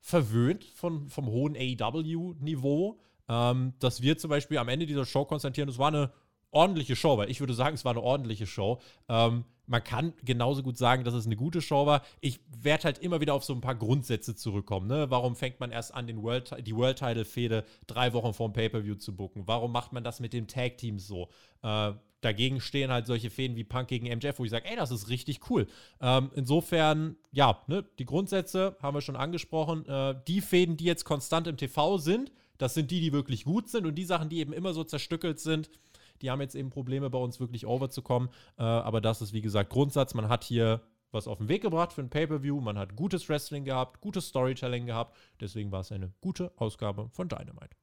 verwöhnt 0.00 0.64
von, 0.64 1.08
vom 1.08 1.28
hohen 1.28 1.56
AW-Niveau 1.56 3.00
ähm, 3.30 3.74
dass 3.78 4.02
wir 4.02 4.18
zum 4.18 4.28
Beispiel 4.28 4.58
am 4.58 4.68
Ende 4.68 4.86
dieser 4.86 5.06
Show 5.06 5.24
konstatieren, 5.24 5.68
es 5.68 5.78
war 5.78 5.88
eine 5.88 6.10
ordentliche 6.50 6.96
Show, 6.96 7.16
weil 7.16 7.30
ich 7.30 7.38
würde 7.38 7.54
sagen, 7.54 7.76
es 7.76 7.84
war 7.84 7.92
eine 7.92 8.02
ordentliche 8.02 8.46
Show. 8.46 8.80
Ähm, 9.08 9.44
man 9.66 9.84
kann 9.84 10.14
genauso 10.24 10.64
gut 10.64 10.76
sagen, 10.76 11.04
dass 11.04 11.14
es 11.14 11.26
eine 11.26 11.36
gute 11.36 11.62
Show 11.62 11.86
war. 11.86 12.02
Ich 12.20 12.40
werde 12.48 12.84
halt 12.84 12.98
immer 12.98 13.20
wieder 13.20 13.34
auf 13.34 13.44
so 13.44 13.54
ein 13.54 13.60
paar 13.60 13.76
Grundsätze 13.76 14.34
zurückkommen. 14.34 14.88
Ne? 14.88 15.06
Warum 15.10 15.36
fängt 15.36 15.60
man 15.60 15.70
erst 15.70 15.94
an, 15.94 16.08
den 16.08 16.24
World, 16.24 16.56
die 16.66 16.74
World 16.74 16.98
Title-Fehde 16.98 17.64
drei 17.86 18.12
Wochen 18.12 18.34
vor 18.34 18.48
dem 18.48 18.52
Pay-Per-View 18.54 18.96
zu 18.96 19.14
bucken? 19.14 19.44
Warum 19.46 19.70
macht 19.70 19.92
man 19.92 20.02
das 20.02 20.18
mit 20.18 20.32
dem 20.32 20.48
Tag-Team 20.48 20.98
so? 20.98 21.28
Äh, 21.62 21.92
dagegen 22.20 22.60
stehen 22.60 22.90
halt 22.90 23.06
solche 23.06 23.30
Fäden 23.30 23.56
wie 23.56 23.62
Punk 23.62 23.86
gegen 23.86 24.12
MJF, 24.12 24.40
wo 24.40 24.44
ich 24.44 24.50
sage, 24.50 24.68
ey, 24.68 24.74
das 24.74 24.90
ist 24.90 25.08
richtig 25.08 25.48
cool. 25.48 25.68
Ähm, 26.00 26.32
insofern, 26.34 27.16
ja, 27.30 27.62
ne, 27.68 27.84
die 28.00 28.06
Grundsätze 28.06 28.76
haben 28.82 28.96
wir 28.96 29.02
schon 29.02 29.14
angesprochen. 29.14 29.86
Äh, 29.86 30.16
die 30.26 30.40
Fäden, 30.40 30.78
die 30.78 30.84
jetzt 30.84 31.04
konstant 31.04 31.46
im 31.46 31.56
TV 31.56 31.96
sind, 31.98 32.32
das 32.60 32.74
sind 32.74 32.90
die, 32.90 33.00
die 33.00 33.12
wirklich 33.12 33.44
gut 33.44 33.68
sind 33.68 33.86
und 33.86 33.94
die 33.94 34.04
Sachen, 34.04 34.28
die 34.28 34.38
eben 34.38 34.52
immer 34.52 34.74
so 34.74 34.84
zerstückelt 34.84 35.40
sind, 35.40 35.70
die 36.20 36.30
haben 36.30 36.42
jetzt 36.42 36.54
eben 36.54 36.68
Probleme 36.68 37.08
bei 37.08 37.18
uns 37.18 37.40
wirklich 37.40 37.66
overzukommen. 37.66 38.28
Äh, 38.58 38.62
aber 38.62 39.00
das 39.00 39.22
ist, 39.22 39.32
wie 39.32 39.40
gesagt, 39.40 39.70
Grundsatz. 39.70 40.12
Man 40.12 40.28
hat 40.28 40.44
hier 40.44 40.82
was 41.10 41.26
auf 41.26 41.38
den 41.38 41.48
Weg 41.48 41.62
gebracht 41.62 41.94
für 41.94 42.02
ein 42.02 42.10
Pay-Per-View. 42.10 42.60
Man 42.60 42.76
hat 42.76 42.94
gutes 42.96 43.28
Wrestling 43.28 43.64
gehabt, 43.64 44.00
gutes 44.02 44.28
Storytelling 44.28 44.84
gehabt. 44.86 45.16
Deswegen 45.40 45.72
war 45.72 45.80
es 45.80 45.90
eine 45.90 46.12
gute 46.20 46.52
Ausgabe 46.56 47.08
von 47.12 47.28
Dynamite. 47.28 47.76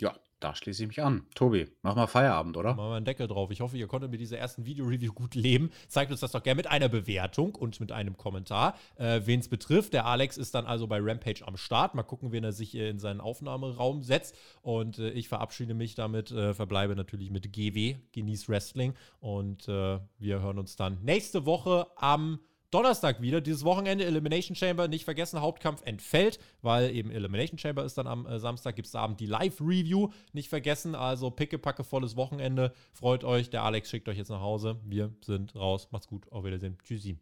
Ja, 0.00 0.14
da 0.42 0.54
schließe 0.54 0.82
ich 0.82 0.88
mich 0.88 1.02
an. 1.02 1.24
Tobi, 1.34 1.68
mach 1.82 1.94
mal 1.94 2.06
Feierabend, 2.06 2.56
oder? 2.56 2.74
Machen 2.74 2.90
wir 2.90 2.96
einen 2.96 3.04
Deckel 3.04 3.28
drauf. 3.28 3.50
Ich 3.50 3.60
hoffe, 3.60 3.76
ihr 3.76 3.86
konntet 3.86 4.10
mit 4.10 4.20
dieser 4.20 4.38
ersten 4.38 4.66
Video-Review 4.66 5.12
gut 5.12 5.34
leben. 5.34 5.70
Zeigt 5.88 6.10
uns 6.10 6.20
das 6.20 6.32
doch 6.32 6.42
gerne 6.42 6.56
mit 6.56 6.66
einer 6.66 6.88
Bewertung 6.88 7.54
und 7.54 7.78
mit 7.80 7.92
einem 7.92 8.16
Kommentar, 8.16 8.74
äh, 8.96 9.20
wen 9.24 9.40
es 9.40 9.48
betrifft. 9.48 9.92
Der 9.92 10.06
Alex 10.06 10.36
ist 10.36 10.54
dann 10.54 10.66
also 10.66 10.86
bei 10.86 10.98
Rampage 11.00 11.46
am 11.46 11.56
Start. 11.56 11.94
Mal 11.94 12.02
gucken, 12.02 12.32
wen 12.32 12.44
er 12.44 12.52
sich 12.52 12.74
in 12.74 12.98
seinen 12.98 13.20
Aufnahmeraum 13.20 14.02
setzt. 14.02 14.36
Und 14.62 14.98
äh, 14.98 15.10
ich 15.10 15.28
verabschiede 15.28 15.74
mich 15.74 15.94
damit, 15.94 16.30
äh, 16.32 16.54
verbleibe 16.54 16.96
natürlich 16.96 17.30
mit 17.30 17.52
GW, 17.52 17.96
Genieß 18.12 18.48
Wrestling. 18.48 18.94
Und 19.20 19.68
äh, 19.68 20.00
wir 20.18 20.40
hören 20.40 20.58
uns 20.58 20.76
dann 20.76 20.98
nächste 21.02 21.46
Woche 21.46 21.86
am 21.96 22.40
Donnerstag 22.72 23.20
wieder. 23.20 23.40
Dieses 23.40 23.64
Wochenende 23.64 24.04
Elimination 24.04 24.56
Chamber. 24.56 24.88
Nicht 24.88 25.04
vergessen, 25.04 25.40
Hauptkampf 25.40 25.82
entfällt, 25.84 26.38
weil 26.62 26.94
eben 26.94 27.10
Elimination 27.10 27.58
Chamber 27.58 27.84
ist 27.84 27.98
dann 27.98 28.06
am 28.06 28.26
äh, 28.26 28.38
Samstag. 28.38 28.76
Gibt 28.76 28.88
es 28.88 28.94
Abend 28.94 29.20
die 29.20 29.26
Live-Review. 29.26 30.08
Nicht 30.32 30.48
vergessen, 30.48 30.94
also 30.94 31.30
pickepacke 31.30 31.84
volles 31.84 32.16
Wochenende. 32.16 32.72
Freut 32.92 33.24
euch. 33.24 33.50
Der 33.50 33.62
Alex 33.62 33.90
schickt 33.90 34.08
euch 34.08 34.18
jetzt 34.18 34.30
nach 34.30 34.40
Hause. 34.40 34.80
Wir 34.84 35.12
sind 35.24 35.54
raus. 35.54 35.88
Macht's 35.92 36.08
gut. 36.08 36.30
Auf 36.32 36.44
Wiedersehen. 36.44 36.78
Tschüssi. 36.82 37.18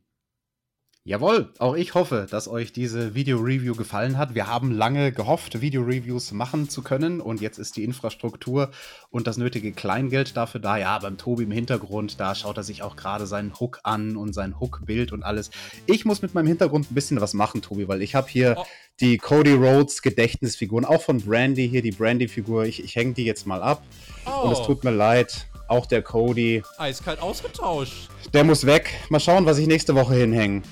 Jawohl, 1.03 1.51
auch 1.59 1.77
ich 1.77 1.95
hoffe, 1.95 2.27
dass 2.31 2.47
euch 2.47 2.75
diese 2.75 3.15
Video-Review 3.15 3.75
gefallen 3.75 4.19
hat. 4.19 4.35
Wir 4.35 4.49
haben 4.49 4.71
lange 4.71 5.13
gehofft, 5.13 5.63
Video-Reviews 5.63 6.33
machen 6.33 6.69
zu 6.69 6.83
können 6.83 7.23
und 7.23 7.41
jetzt 7.41 7.59
ist 7.59 7.79
die 7.79 7.85
Infrastruktur 7.85 8.71
und 9.09 9.27
das 9.27 9.39
nötige 9.39 9.73
Kleingeld 9.73 10.37
dafür 10.37 10.61
da. 10.61 10.77
Ja, 10.77 10.99
beim 10.99 11.17
Tobi 11.17 11.45
im 11.45 11.53
Hintergrund, 11.53 12.21
da 12.21 12.35
schaut 12.35 12.59
er 12.59 12.65
sich 12.65 12.83
auch 12.83 12.97
gerade 12.97 13.27
seinen 13.27 13.59
Hook 13.59 13.81
an 13.83 14.19
und 14.19 14.35
sein 14.35 14.61
Hook-Bild 14.61 15.13
und 15.13 15.23
alles. 15.23 15.51
Ich 15.87 16.05
muss 16.05 16.21
mit 16.21 16.35
meinem 16.35 16.49
Hintergrund 16.49 16.91
ein 16.91 16.95
bisschen 16.95 17.19
was 17.19 17.33
machen, 17.33 17.63
Tobi, 17.63 17.89
weil 17.89 18.03
ich 18.03 18.15
habe 18.15 18.29
hier 18.29 18.57
oh. 18.59 18.65
die 19.01 19.17
Cody 19.17 19.55
Rhodes 19.55 20.03
Gedächtnisfiguren, 20.03 20.85
auch 20.85 21.01
von 21.01 21.23
Brandy 21.23 21.67
hier, 21.67 21.81
die 21.81 21.93
Brandy-Figur. 21.93 22.67
Ich, 22.67 22.85
ich 22.85 22.95
hänge 22.95 23.15
die 23.15 23.25
jetzt 23.25 23.47
mal 23.47 23.63
ab 23.63 23.83
oh. 24.27 24.49
und 24.49 24.53
es 24.53 24.61
tut 24.67 24.85
mir 24.85 24.91
leid. 24.91 25.47
Auch 25.67 25.87
der 25.87 26.03
Cody. 26.03 26.63
Eiskalt 26.77 27.23
ausgetauscht. 27.23 28.11
Der 28.35 28.45
muss 28.45 28.67
weg. 28.67 28.91
Mal 29.09 29.21
schauen, 29.21 29.47
was 29.47 29.57
ich 29.57 29.67
nächste 29.67 29.95
Woche 29.95 30.15
hinhänge. 30.15 30.63